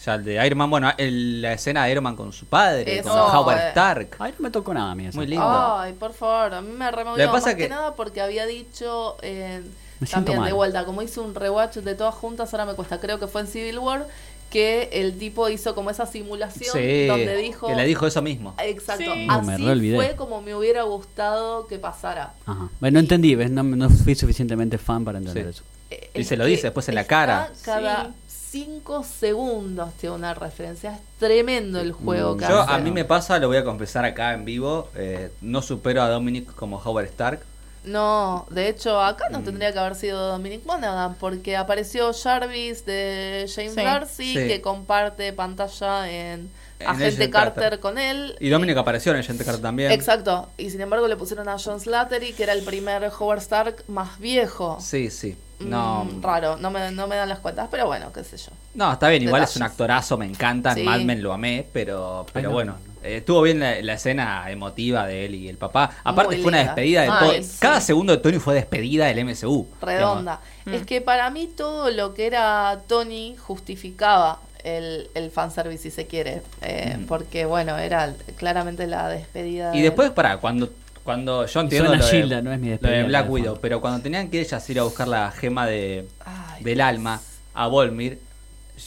ya 0.05 0.15
el 0.15 0.23
de 0.23 0.45
Iron 0.45 0.57
Man, 0.57 0.69
bueno, 0.69 0.91
el- 0.97 1.41
la 1.41 1.53
escena 1.53 1.85
de 1.85 1.91
Iron 1.91 2.03
Man 2.03 2.15
con 2.15 2.31
su 2.33 2.45
padre, 2.45 2.99
Eso, 2.99 3.09
con 3.09 3.19
Howard 3.35 3.57
eh. 3.57 3.67
Stark. 3.69 4.15
Ay, 4.19 4.33
no 4.37 4.43
me 4.43 4.49
tocó 4.51 4.73
nada 4.73 4.91
a 4.91 4.95
mí 4.95 5.05
eso. 5.07 5.17
Muy 5.17 5.27
lindo. 5.27 5.45
Ay, 5.77 5.93
por 5.93 6.13
favor, 6.13 6.53
a 6.55 6.61
mí 6.61 6.71
me 6.71 6.91
removió 6.91 7.31
más 7.31 7.43
que... 7.45 7.55
que- 7.55 7.69
nada 7.69 7.95
porque 7.95 8.21
había 8.21 8.45
dicho 8.45 9.17
eh, 9.21 9.61
Me 9.99 10.07
siento 10.07 10.25
también 10.31 10.39
mal. 10.41 10.47
de 10.49 10.53
vuelta, 10.53 10.85
como 10.85 11.01
hice 11.01 11.19
un 11.19 11.33
rewatch 11.35 11.75
de 11.77 11.95
todas 11.95 12.15
juntas, 12.15 12.53
ahora 12.53 12.65
me 12.65 12.73
cuesta, 12.73 12.99
creo 12.99 13.19
que 13.19 13.27
fue 13.27 13.41
en 13.41 13.47
Civil 13.47 13.79
War, 13.79 14.07
que 14.49 14.89
el 14.93 15.17
tipo 15.17 15.49
hizo 15.49 15.73
como 15.73 15.89
esa 15.89 16.05
simulación 16.05 16.73
Sí, 16.73 17.07
donde 17.07 17.35
dijo... 17.37 17.65
que 17.67 17.73
le 17.75 17.85
dijo 17.85 18.05
eso 18.05 18.21
mismo. 18.21 18.53
Exacto, 18.59 19.03
Sí. 19.03 19.25
No, 19.25 19.41
me 19.41 19.53
así 19.55 19.93
fue 19.95 20.15
como 20.15 20.41
me 20.43 20.53
hubiera 20.53 20.83
gustado 20.83 21.65
que 21.65 21.79
pasara. 21.79 22.33
Ajá. 22.45 22.69
Bueno, 22.79 22.95
no 22.95 22.99
entendí, 22.99 23.33
¿ves? 23.33 23.49
No, 23.49 23.63
no 23.63 23.89
fui 23.89 24.13
suficientemente 24.13 24.77
fan 24.77 25.03
para 25.05 25.17
entender 25.17 25.45
Sí. 25.45 25.49
eso. 25.49 25.63
Eh, 25.89 26.09
Y 26.13 26.21
es 26.21 26.27
se 26.27 26.37
lo 26.37 26.45
dice 26.45 26.63
después 26.67 26.87
en 26.89 26.93
la 26.95 27.05
cara. 27.05 27.49
Cada 27.63 28.11
cinco 28.57 29.03
segundos 29.03 29.93
tiene 29.95 30.13
una 30.15 30.35
referencia. 30.35 30.91
Es 30.93 30.99
tremendo 31.17 31.79
el 31.79 31.91
juego 31.91 32.35
Mm, 32.35 32.37
que 32.39 32.47
Yo, 32.47 32.61
hace. 32.61 32.71
a 32.73 32.77
mí 32.77 32.91
me 32.91 33.03
pasa, 33.03 33.39
lo 33.39 33.47
voy 33.47 33.57
a 33.57 33.63
confesar 33.63 34.05
acá 34.05 34.33
en 34.35 34.45
vivo, 34.45 34.89
eh, 34.95 35.31
no 35.41 35.63
supero 35.63 36.03
a 36.03 36.07
Dominic 36.09 36.53
como 36.53 36.77
Howard 36.77 37.05
Stark. 37.07 37.39
No, 37.83 38.45
de 38.51 38.69
hecho, 38.69 39.01
acá 39.01 39.29
Mm. 39.29 39.33
no 39.33 39.39
tendría 39.41 39.73
que 39.73 39.79
haber 39.79 39.95
sido 39.95 40.27
Dominic 40.29 40.65
Monaghan, 40.67 41.15
porque 41.19 41.57
apareció 41.57 42.13
Jarvis 42.13 42.85
de 42.85 43.49
James 43.53 43.73
Sí. 43.73 43.81
Darcy, 43.83 44.33
Sí. 44.33 44.47
que 44.47 44.61
comparte 44.61 45.33
pantalla 45.33 46.09
En 46.11 46.51
Agente 46.87 47.05
Agent 47.23 47.31
Carter, 47.33 47.61
Carter. 47.63 47.79
con 47.79 47.97
él. 47.97 48.35
Y 48.39 48.49
Dominic 48.49 48.77
apareció 48.77 49.11
en 49.13 49.19
Agent 49.19 49.39
Carter 49.43 49.61
también. 49.61 49.91
Exacto, 49.91 50.49
y 50.57 50.69
sin 50.69 50.81
embargo 50.81 51.07
le 51.07 51.15
pusieron 51.15 51.47
a 51.49 51.57
John 51.63 51.79
Slattery, 51.79 52.33
que 52.33 52.43
era 52.43 52.53
el 52.53 52.63
primer 52.63 53.09
Howard 53.19 53.39
Stark 53.39 53.83
más 53.87 54.19
viejo. 54.19 54.77
Sí, 54.81 55.09
sí. 55.09 55.37
No, 55.59 56.03
Mm, 56.05 56.21
raro, 56.21 56.57
no 56.57 56.71
me, 56.71 56.91
no 56.91 57.07
me 57.07 57.15
dan 57.15 57.29
las 57.29 57.39
cuentas, 57.39 57.69
pero 57.71 57.85
bueno, 57.85 58.11
qué 58.11 58.23
sé 58.25 58.35
yo. 58.37 58.51
no, 58.73 58.91
está 58.91 59.07
bien, 59.07 59.23
igual 59.23 59.43
es 59.43 59.55
un 59.55 59.63
actorazo, 59.63 60.17
me 60.17 60.25
encanta, 60.25 60.71
en 60.71 60.77
Sí. 60.77 60.83
Mad 60.83 60.99
Men 61.01 61.23
lo 61.23 61.31
amé, 61.31 61.65
pero, 61.71 62.25
pero 62.33 62.39
Ay, 62.39 62.43
no, 62.49 62.51
bueno, 62.51 62.71
no. 62.85 63.07
eh, 63.07 63.17
estuvo 63.17 63.41
bien 63.43 63.61
la, 63.61 63.81
la 63.81 63.93
escena 63.93 64.51
emotiva 64.51 65.05
de 65.07 65.25
él 65.25 65.35
y 65.35 65.47
el 65.47 65.57
papá. 65.57 65.91
Aparte 66.03 66.35
Muy 66.35 66.41
fue 66.43 66.49
una 66.49 66.57
despedida 66.63 67.03
de 67.03 67.07
todo. 67.07 67.31
sí. 67.43 67.57
Cada 67.59 67.79
segundo 67.79 68.11
de 68.11 68.17
Tony 68.17 68.39
fue 68.39 68.55
despedida 68.55 69.05
del 69.05 69.23
MCU. 69.23 69.69
Redonda. 69.81 70.41
Es 70.65 70.85
que 70.85 70.99
para 70.99 71.29
mí 71.29 71.47
todo 71.47 71.89
lo 71.91 72.13
que 72.13 72.25
era 72.27 72.81
Tony 72.87 73.37
justificaba 73.37 74.39
el, 74.63 75.09
el 75.13 75.31
fanservice, 75.31 75.83
si 75.83 75.91
se 75.91 76.07
quiere. 76.07 76.41
Eh, 76.61 76.97
Mm. 76.99 77.05
Porque, 77.05 77.45
bueno, 77.45 77.77
era 77.77 78.13
claramente 78.37 78.87
la 78.87 79.09
despedida. 79.09 79.73
Y 79.75 79.79
de- 79.79 79.83
después, 79.85 80.11
para 80.11 80.37
cuando 80.37 80.69
cuando 81.03 81.45
yo 81.45 81.59
entiendo 81.59 81.89
suena 81.89 82.01
lo 82.01 82.09
de, 82.09 82.17
Gilda, 82.21 82.41
no 82.41 82.53
es 82.53 82.59
mi 82.61 82.69
lo 82.69 82.89
de 82.89 83.03
Black 83.03 83.29
Widow, 83.29 83.59
pero 83.61 83.81
cuando 83.81 84.01
tenían 84.01 84.29
que 84.29 84.39
ellas 84.39 84.69
ir 84.69 84.79
a 84.79 84.83
buscar 84.83 85.07
la 85.09 85.31
gema 85.31 85.67
de 85.67 86.07
Ay, 86.23 86.63
del 86.63 86.79
alma 86.79 87.19
a 87.53 87.67
Volmir, 87.67 88.19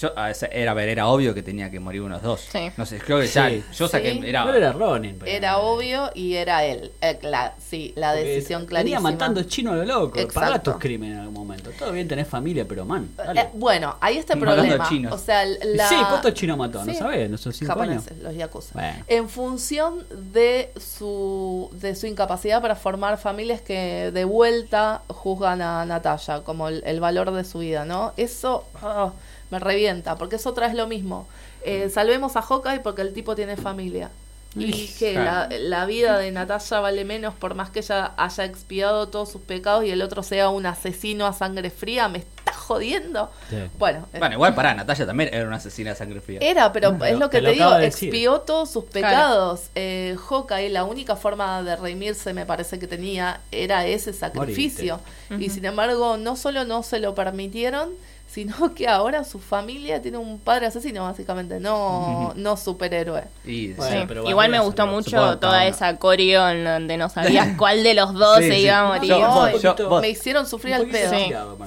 yo 0.01 0.13
a 0.19 0.31
ese- 0.31 0.49
era 0.53 0.73
a 0.73 0.75
ver, 0.75 0.89
era 0.89 1.07
obvio 1.09 1.33
que 1.35 1.43
tenía 1.43 1.71
que 1.71 1.79
morir 1.81 2.03
unos 2.03 2.23
dos. 2.23 2.41
Sí. 2.51 2.71
No 2.77 2.85
sé, 2.87 2.99
creo 2.99 3.21
que 3.21 3.27
ya 3.29 3.49
Sí. 3.49 3.65
yo 3.75 3.89
saqué 3.89 4.13
Sí. 4.13 4.21
era, 4.25 4.57
era 4.57 4.73
Ronin. 4.73 5.17
pero- 5.19 5.31
Era 5.31 5.59
obvio 5.59 6.11
y 6.15 6.35
era 6.35 6.65
él. 6.65 6.93
Eh, 7.01 7.19
la- 7.23 7.55
sí, 7.59 7.93
la 7.97 8.13
Porque 8.13 8.25
decisión 8.29 8.63
Venía 8.63 8.69
clarísima. 8.69 9.01
matando 9.01 9.43
chino 9.45 9.73
a 9.73 9.77
lo 9.77 9.85
loco. 9.85 10.19
Exacto. 10.19 10.41
Pagá 10.41 10.63
tus 10.63 10.77
crímenes 10.79 11.15
en 11.17 11.21
algún 11.23 11.35
momento. 11.35 11.71
Todo 11.79 11.93
bien, 11.93 12.09
tenés 12.09 12.27
familia, 12.29 12.65
pero 12.69 12.85
man. 12.85 13.09
dale. 13.17 13.41
Eh, 13.43 13.49
bueno, 13.55 13.97
ahí 14.01 14.17
está 14.19 14.35
el 14.35 14.41
problema. 14.41 14.89
chinos. 14.89 15.13
O 15.13 15.19
sea, 15.19 15.45
la... 15.45 15.89
Sí, 15.89 15.95
¿cuántos 16.09 16.35
chinos 16.35 16.59
mató? 16.59 16.85
¿No 16.85 16.93
Sí, 16.93 16.99
sabés? 16.99 17.31
¿No 17.31 17.37
son 17.39 17.53
cinco 17.53 17.73
japoneses, 17.73 18.11
años? 18.13 18.23
los 18.23 18.35
yakuza. 18.37 18.71
Bueno. 18.75 19.05
En 19.07 19.29
función 19.29 20.05
de 20.33 20.71
su, 20.79 21.69
de 21.73 21.95
su 21.95 22.07
incapacidad 22.07 22.61
para 22.61 22.75
formar 22.77 23.19
familias 23.19 23.61
que 23.61 24.11
de 24.13 24.25
vuelta 24.25 25.03
juzgan 25.09 25.63
a 25.63 25.85
Natalia 25.85 26.41
como 26.45 26.69
el, 26.69 26.83
el 26.87 27.01
valor 27.01 27.31
de 27.33 27.45
su 27.45 27.59
vida, 27.59 27.85
¿no? 27.85 28.13
Eso 28.17 28.65
ah, 28.83 29.13
me 29.51 29.59
revienta, 29.59 30.17
porque 30.17 30.37
eso 30.37 30.51
otra 30.51 30.67
es 30.67 30.75
lo 30.75 30.87
mismo. 30.87 31.27
Eh, 31.65 31.91
salvemos 31.93 32.37
a 32.37 32.43
Hawkeye 32.43 32.81
porque 32.81 33.03
el 33.03 33.13
tipo 33.13 33.35
tiene 33.35 33.57
familia. 33.57 34.11
Y 34.59 34.89
que 34.99 35.13
la, 35.13 35.49
Claro. 35.49 35.57
la 35.65 35.85
vida 35.85 36.17
de 36.17 36.31
Natalia 36.33 36.81
vale 36.81 37.05
menos 37.05 37.35
por 37.35 37.55
más 37.55 37.69
que 37.69 37.81
ella 37.81 38.13
haya 38.17 38.45
expiado 38.47 39.07
todos 39.09 39.31
sus 39.31 39.43
pecados 39.43 39.85
y 39.85 39.91
el 39.91 40.01
otro 40.01 40.23
sea 40.23 40.49
un 40.49 40.65
asesino 40.65 41.27
a 41.27 41.35
sangre 41.35 41.69
fría. 41.69 42.09
¿Me 42.09 42.19
está 42.21 42.55
jodiendo? 42.55 43.31
Sí. 43.51 43.57
Bueno, 43.79 44.09
eh, 44.15 44.19
Bueno, 44.19 44.37
igual 44.37 44.55
para 44.55 44.73
Natalia 44.73 45.05
también 45.05 45.29
era 45.35 45.47
una 45.47 45.57
asesina 45.57 45.91
de 45.91 45.97
sangre 45.97 46.23
fría. 46.23 46.39
era, 46.41 46.73
pero 46.73 46.97
es 47.05 47.19
lo 47.19 47.29
que 47.29 47.37
te 47.43 47.43
te, 47.43 47.49
lo 47.49 47.53
digo, 47.53 47.71
decir. 47.77 48.09
expió 48.09 48.41
todos 48.41 48.71
sus 48.71 48.85
pecados. 48.85 49.65
Eh, 49.75 50.17
Hawkeye, 50.27 50.71
la 50.71 50.85
única 50.85 51.17
forma 51.17 51.63
de 51.63 51.77
redimirse, 51.77 52.33
me 52.33 52.47
parece 52.47 52.79
que 52.79 52.87
tenía, 52.87 53.41
era 53.53 53.85
ese 53.87 54.15
sacrificio. 54.15 55.01
Y 55.39 55.51
sin 55.51 55.67
embargo, 55.67 56.17
no 56.17 56.35
solo 56.35 56.65
no 56.65 56.83
se 56.83 56.99
lo 56.99 57.15
permitieron, 57.15 57.91
sino 58.37 58.75
que 58.75 58.87
ahora 58.87 59.25
su 59.25 59.39
familia 59.39 60.03
tiene 60.03 60.19
un 60.19 60.39
padre 60.39 60.67
asesino, 60.67 61.05
básicamente, 61.05 61.59
no, 61.59 62.35
no 62.37 62.57
superhéroe. 62.59 63.25
Y 63.47 63.73
Bueno, 63.73 64.01
Sí. 64.03 64.05
pero 64.07 64.29
Igual 64.29 64.51
me 64.51 64.59
gustó 64.61 64.87
mucho 64.87 65.09
supongo, 65.11 65.39
toda 65.39 65.53
cada 65.53 65.67
esa 65.67 65.97
coreo 65.97 66.47
en 66.51 66.63
donde 66.65 66.99
no 66.99 67.09
sabías 67.09 67.49
cuál 67.57 67.83
de 67.83 67.95
los 67.95 68.13
dos 68.13 68.39
Sí, 68.41 68.49
se 68.49 68.55
sí. 68.57 68.61
iba 68.65 68.81
a 68.81 68.85
morir. 68.89 69.09
Yo- 69.11 69.21
No, 69.21 69.35
vos- 69.35 69.51
y 69.55 69.59
yo- 69.61 69.89
vos- 69.89 70.01
me 70.03 70.09
hicieron 70.11 70.47
sufrir 70.47 70.75
al 70.75 70.87
pedo. 70.87 71.15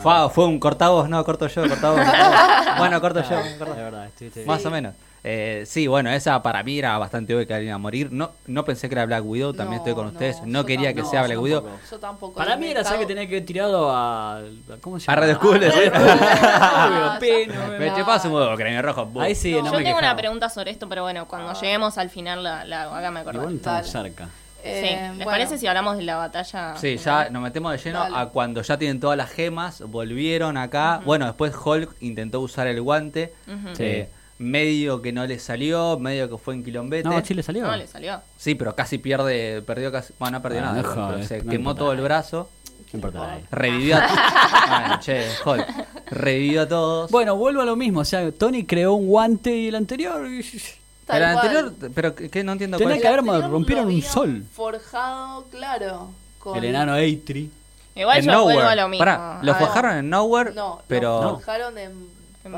Fue, 0.01 0.29
fue 0.29 0.45
un 0.45 0.59
cortavos, 0.59 1.09
no, 1.09 1.23
corto 1.25 1.47
yo, 1.47 1.67
cortavos. 1.67 1.99
bueno, 2.77 3.01
corto 3.01 3.21
yo. 3.21 3.35
Ah, 3.37 3.43
corto. 3.57 3.73
De 3.73 3.81
verdad, 3.83 4.05
estuviste 4.05 4.45
Más 4.45 4.59
bien. 4.59 4.67
o 4.67 4.71
menos. 4.71 4.93
Eh, 5.23 5.63
sí, 5.65 5.87
bueno, 5.87 6.09
esa 6.11 6.41
para 6.41 6.63
mí 6.63 6.79
era 6.79 6.97
bastante 6.97 7.35
obvio 7.35 7.45
que 7.45 7.53
alguien 7.53 7.69
iba 7.69 7.75
a 7.75 7.79
morir. 7.79 8.11
No, 8.11 8.31
no 8.47 8.63
pensé 8.63 8.87
que 8.87 8.95
era 8.95 9.05
Black 9.05 9.25
Widow, 9.25 9.53
también 9.53 9.77
No, 9.77 9.83
estoy 9.83 9.93
con 9.93 10.05
no, 10.05 10.11
ustedes. 10.11 10.41
No 10.45 10.65
quería 10.65 10.93
que 10.93 11.03
sea 11.03 11.23
Black 11.23 11.33
yo 11.35 11.41
Widow. 11.41 11.61
tampoco. 11.61 11.81
Yo 11.91 11.99
tampoco. 11.99 12.33
Para 12.35 12.55
mí 12.55 12.65
me 12.65 12.71
era, 12.71 12.83
¿sabes 12.83 12.99
cago- 12.99 13.07
que 13.07 13.13
tenía 13.15 13.29
que 13.29 13.37
ir 13.37 13.45
tirado 13.45 13.89
a. 13.91 14.41
¿Cómo 14.81 14.99
se 14.99 15.11
A 15.11 15.15
llama? 15.15 15.25
Ah, 15.25 15.29
sí. 15.29 15.35
Skull. 15.35 15.57
Obvio, 17.19 17.19
pino, 17.19 17.67
Me 17.79 17.93
chupas 17.95 18.25
un 18.25 18.31
huevo, 18.33 18.55
cráneo 18.55 18.81
rojo. 18.81 19.09
Ahí 19.19 19.35
sí, 19.35 19.51
no, 19.51 19.57
Yo 19.57 19.63
me 19.63 19.69
tengo 19.69 19.79
quejaba. 19.83 19.99
una 19.99 20.15
pregunta 20.15 20.49
sobre 20.49 20.71
esto, 20.71 20.87
pero 20.87 21.03
bueno, 21.03 21.27
cuando 21.27 21.53
lleguemos 21.59 21.97
al 21.97 22.09
final 22.09 22.43
la, 22.43 22.65
la 22.65 22.83
acá 22.97 23.11
me 23.11 23.19
acordé. 23.21 23.53
Igual 23.53 23.85
cerca. 23.85 24.29
Eh, 24.63 24.81
sí. 24.83 24.95
¿Les 24.95 25.15
bueno. 25.17 25.31
parece 25.31 25.57
si 25.57 25.67
hablamos 25.67 25.95
de 25.97 26.03
la 26.03 26.17
batalla? 26.17 26.75
Sí, 26.75 26.97
final? 26.97 27.25
ya 27.25 27.29
nos 27.29 27.41
metemos 27.41 27.71
de 27.71 27.77
lleno 27.77 27.99
Dale. 27.99 28.17
a 28.17 28.25
cuando 28.25 28.61
ya 28.61 28.77
tienen 28.77 28.99
todas 28.99 29.17
las 29.17 29.29
gemas, 29.29 29.81
volvieron 29.87 30.57
acá. 30.57 30.99
Bueno, 31.05 31.25
después 31.27 31.53
Hulk 31.63 31.95
intentó 32.01 32.41
usar 32.41 32.67
el 32.67 32.81
guante. 32.81 33.33
Eh, 33.77 34.09
medio 34.39 35.01
que 35.01 35.11
no 35.11 35.25
le 35.27 35.37
salió, 35.37 35.99
medio 35.99 36.29
que 36.29 36.37
fue 36.37 36.55
en 36.55 36.63
quilombete. 36.63 37.07
No, 37.07 37.21
Chile 37.21 37.43
salió. 37.43 37.67
No, 37.67 37.75
le 37.75 37.85
salió. 37.87 38.19
Sí, 38.37 38.55
pero 38.55 38.73
casi 38.75 38.97
pierde, 38.97 39.61
perdió 39.61 39.91
casi, 39.91 40.13
bueno, 40.17 40.37
no 40.39 40.41
perdió 40.41 40.59
Ah, 40.61 40.73
nada, 40.73 40.81
pero 41.13 41.23
se 41.23 41.43
no 41.43 41.51
quemó 41.51 41.75
todo 41.75 41.91
el 41.91 42.01
brazo, 42.01 42.49
No 42.91 42.97
importa 42.97 43.37
revivió 43.51 43.97
a, 43.97 44.79
bueno, 44.81 44.99
che, 45.01 45.25
Hulk, 45.45 45.65
revivió 46.11 46.61
a 46.63 46.67
todos. 46.67 47.11
Bueno, 47.11 47.35
vuelvo 47.35 47.61
a 47.61 47.65
lo 47.65 47.75
mismo. 47.75 47.99
O 47.99 48.05
sea, 48.05 48.31
Tony 48.31 48.65
creó 48.65 48.93
un 48.93 49.07
guante 49.07 49.55
y 49.55 49.67
el 49.67 49.75
anterior. 49.75 50.25
El 50.25 51.23
anterior, 51.23 51.73
pero 51.93 52.15
que, 52.15 52.43
no 52.43 52.53
entiendo 52.53 52.77
Tenés 52.77 53.01
cuál 53.01 53.23
que 53.23 53.31
haber- 53.31 53.49
rompieron 53.51 53.87
un 53.87 54.01
sol. 54.01 54.43
Forjado, 54.53 55.45
claro. 55.51 56.11
Con... 56.39 56.57
El 56.57 56.63
enano 56.65 56.95
Eitri. 56.95 57.51
Igual 57.95 58.19
En 58.19 58.25
yo 58.25 58.43
vuelvo 58.43 58.61
a 58.61 58.75
lo 58.75 58.87
mismo. 58.87 58.99
Pará, 59.03 59.39
lo 59.41 59.51
Ah, 59.51 59.55
forjaron 59.55 59.97
en 59.97 60.09
Nowhere, 60.09 60.53
No, 60.53 60.81
pero 60.87 61.21
lo 61.21 61.29
forjaron 61.31 61.77
en 61.77 61.91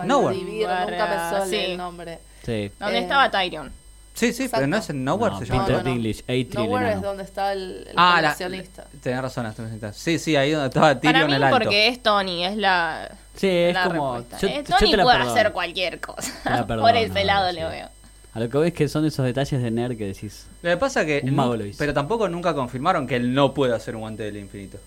En 0.01 0.07
Nowhere. 0.07 0.37
Nunca 0.37 1.05
me 1.07 1.15
sale 1.15 1.49
sí. 1.49 1.55
el 1.71 1.77
nombre. 1.77 2.19
Sí. 2.45 2.71
¿Dónde 2.79 2.97
Eh, 2.97 3.01
estaba 3.01 3.29
Tyrion? 3.29 3.71
sí, 4.13 4.33
sí, 4.33 4.49
pero 4.51 4.67
no 4.67 4.77
es 4.77 4.89
en 4.89 5.03
Nowhere 5.03 5.33
No, 5.33 5.39
se 5.39 5.45
llama. 5.45 5.65
Peter 5.65 5.83
No, 5.83 5.89
no, 5.89 5.95
no. 5.95 6.63
Nowhere 6.65 6.91
es 6.93 7.01
donde 7.01 7.23
está 7.23 7.53
el, 7.53 7.85
el 7.89 7.93
Ah, 7.97 8.19
la, 8.21 8.33
coleccionista. 8.33 8.85
tenés 9.01 9.21
razón, 9.21 9.53
sí, 9.93 10.19
sí, 10.19 10.35
ahí 10.35 10.51
donde 10.51 10.67
estaba 10.67 10.87
Para 10.87 10.99
Tyrion 10.99 11.27
mí 11.27 11.33
el 11.35 11.43
alto. 11.43 11.57
porque 11.59 11.87
es 11.87 12.01
Tony, 12.03 12.45
es 12.45 12.57
la... 12.57 13.09
Sí, 13.35 13.47
es 13.47 13.73
la 13.73 13.83
como. 13.85 14.19
Yo, 14.39 14.47
Eh, 14.47 14.63
yo 14.67 14.77
Tony 14.77 14.91
te 14.91 14.97
la 14.97 15.03
puede 15.03 15.17
perdono. 15.19 15.35
hacer 15.35 15.51
cualquier 15.53 15.99
cosa. 16.01 16.31
La 16.45 16.57
Por 16.67 16.67
perdono, 16.67 16.89
ese 16.89 17.23
lado 17.23 17.49
sí. 17.49 17.55
le 17.55 17.65
veo. 17.65 17.89
A 18.33 18.39
lo 18.39 18.49
que 18.49 18.57
ves 18.57 18.73
que 18.73 18.87
son 18.87 19.05
esos 19.05 19.25
detalles 19.25 19.61
de 19.61 19.71
nerd 19.71 19.97
que 19.97 20.05
decís. 20.07 20.47
Lo 20.61 20.69
que 20.69 20.77
pasa 20.77 21.05
que 21.05 21.21
Un 21.23 21.35
mago 21.35 21.55
lo 21.57 21.65
hizo. 21.65 21.77
pero 21.79 21.93
tampoco 21.93 22.27
nunca 22.29 22.53
confirmaron 22.53 23.05
que 23.07 23.15
él 23.17 23.33
no 23.33 23.53
puede 23.53 23.73
hacer 23.75 23.95
un 23.95 24.01
guante 24.01 24.23
del 24.23 24.37
infinito. 24.37 24.77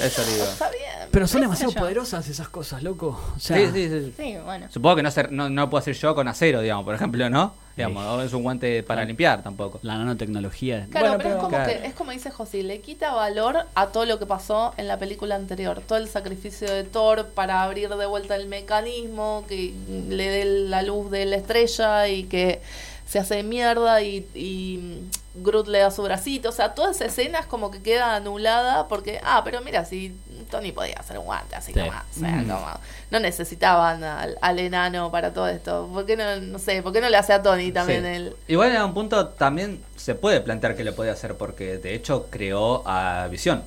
Eso 0.00 0.24
digo. 0.24 0.44
Está 0.44 0.70
bien. 0.70 1.08
Pero 1.10 1.26
son 1.26 1.40
demasiado 1.42 1.72
yo. 1.72 1.80
poderosas 1.80 2.28
esas 2.28 2.48
cosas, 2.48 2.82
loco. 2.82 3.18
O 3.36 3.38
sea, 3.40 3.56
Sí, 3.56 3.66
sí, 3.72 3.88
sí. 3.88 4.14
Sí, 4.16 4.36
bueno. 4.44 4.66
Supongo 4.70 4.96
que 4.96 5.02
no, 5.02 5.10
ser, 5.10 5.30
no, 5.32 5.48
no 5.50 5.70
puedo 5.70 5.80
hacer 5.80 5.94
yo 5.94 6.14
con 6.14 6.26
acero, 6.28 6.60
digamos, 6.60 6.84
por 6.84 6.94
ejemplo, 6.94 7.28
¿no? 7.30 7.54
Digamos, 7.76 8.04
no 8.04 8.22
es 8.22 8.32
un 8.32 8.42
guante 8.44 8.82
para 8.84 8.98
Claro. 8.98 9.08
limpiar 9.08 9.42
tampoco. 9.42 9.80
la 9.82 9.96
nanotecnología. 9.98 10.86
Claro, 10.90 11.06
Bueno, 11.08 11.18
pero, 11.18 11.30
es 11.30 11.36
como 11.36 11.48
Claro. 11.48 11.66
que 11.80 11.86
es 11.86 11.94
como 11.94 12.10
dice 12.12 12.30
José, 12.30 12.62
le 12.62 12.80
quita 12.80 13.12
valor 13.12 13.66
a 13.74 13.86
todo 13.88 14.04
lo 14.06 14.18
que 14.20 14.26
pasó 14.26 14.74
en 14.76 14.86
la 14.86 14.98
película 14.98 15.34
anterior, 15.34 15.80
todo 15.86 15.98
el 15.98 16.08
sacrificio 16.08 16.72
de 16.72 16.84
Thor 16.84 17.28
para 17.34 17.62
abrir 17.64 17.88
de 17.88 18.06
vuelta 18.06 18.36
el 18.36 18.46
mecanismo, 18.46 19.44
que 19.48 19.74
le 20.08 20.28
dé 20.28 20.44
la 20.44 20.82
luz 20.82 21.10
de 21.10 21.24
la 21.26 21.36
estrella 21.36 22.06
y 22.08 22.24
que 22.24 22.60
se 23.06 23.18
hace 23.18 23.42
mierda 23.42 24.02
y, 24.02 24.26
y 24.34 25.00
Groot 25.36 25.66
le 25.68 25.80
da 25.80 25.90
su 25.90 26.02
bracito, 26.02 26.50
o 26.50 26.52
sea, 26.52 26.74
toda 26.74 26.92
esa 26.92 27.06
escena 27.06 27.40
es 27.40 27.46
como 27.46 27.70
que 27.70 27.82
queda 27.82 28.14
anulada 28.14 28.86
porque, 28.88 29.20
ah, 29.24 29.42
pero 29.44 29.60
mira, 29.62 29.84
si 29.84 30.16
Tony 30.50 30.70
podía 30.70 30.94
hacer 30.94 31.18
un 31.18 31.24
guante 31.24 31.56
así 31.56 31.72
Sí. 31.72 31.78
nomás, 31.80 32.04
o 32.16 32.20
sea, 32.20 32.28
Mm. 32.30 32.48
como, 32.48 32.66
no 33.10 33.20
necesitaban 33.20 34.04
al, 34.04 34.38
al 34.40 34.58
enano 34.60 35.10
para 35.10 35.32
todo 35.34 35.48
esto, 35.48 35.88
¿por 35.92 36.06
qué 36.06 36.16
no, 36.16 36.36
no 36.40 36.58
sé, 36.60 36.82
por 36.82 36.92
qué 36.92 37.00
no 37.00 37.08
le 37.08 37.16
hace 37.16 37.32
a 37.32 37.42
Tony 37.42 37.72
también 37.72 38.02
Sí. 38.02 38.08
el... 38.08 38.36
Igual 38.46 38.76
en 38.76 38.82
un 38.82 38.94
punto 38.94 39.28
también 39.28 39.82
se 39.96 40.14
puede 40.14 40.40
plantear 40.40 40.76
que 40.76 40.84
lo 40.84 40.94
puede 40.94 41.10
hacer 41.10 41.36
porque 41.36 41.78
de 41.78 41.94
hecho 41.94 42.28
creó 42.30 42.86
a 42.86 43.26
Visión. 43.28 43.62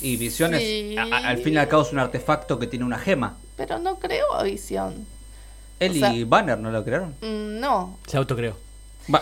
Y 0.00 0.16
Visión 0.16 0.52
Sí. 0.58 0.94
es, 0.94 0.98
a- 0.98 1.02
a- 1.16 1.28
al 1.28 1.38
fin 1.38 1.54
y 1.54 1.58
al 1.58 1.68
cabo 1.68 1.82
es 1.82 1.92
un 1.92 1.98
artefacto 2.00 2.58
que 2.58 2.66
tiene 2.66 2.84
una 2.84 2.98
gema. 2.98 3.36
Pero 3.56 3.78
no 3.78 3.98
creo 4.00 4.32
a 4.34 4.42
Visión. 4.42 5.06
Él 5.78 5.92
O 5.92 5.94
sea- 5.94 6.12
y 6.12 6.24
Banner 6.24 6.58
no 6.58 6.70
lo 6.70 6.82
crearon. 6.84 7.14
Mm, 7.20 7.60
No, 7.60 7.98
Se 8.08 8.16
autocreó. 8.16 8.56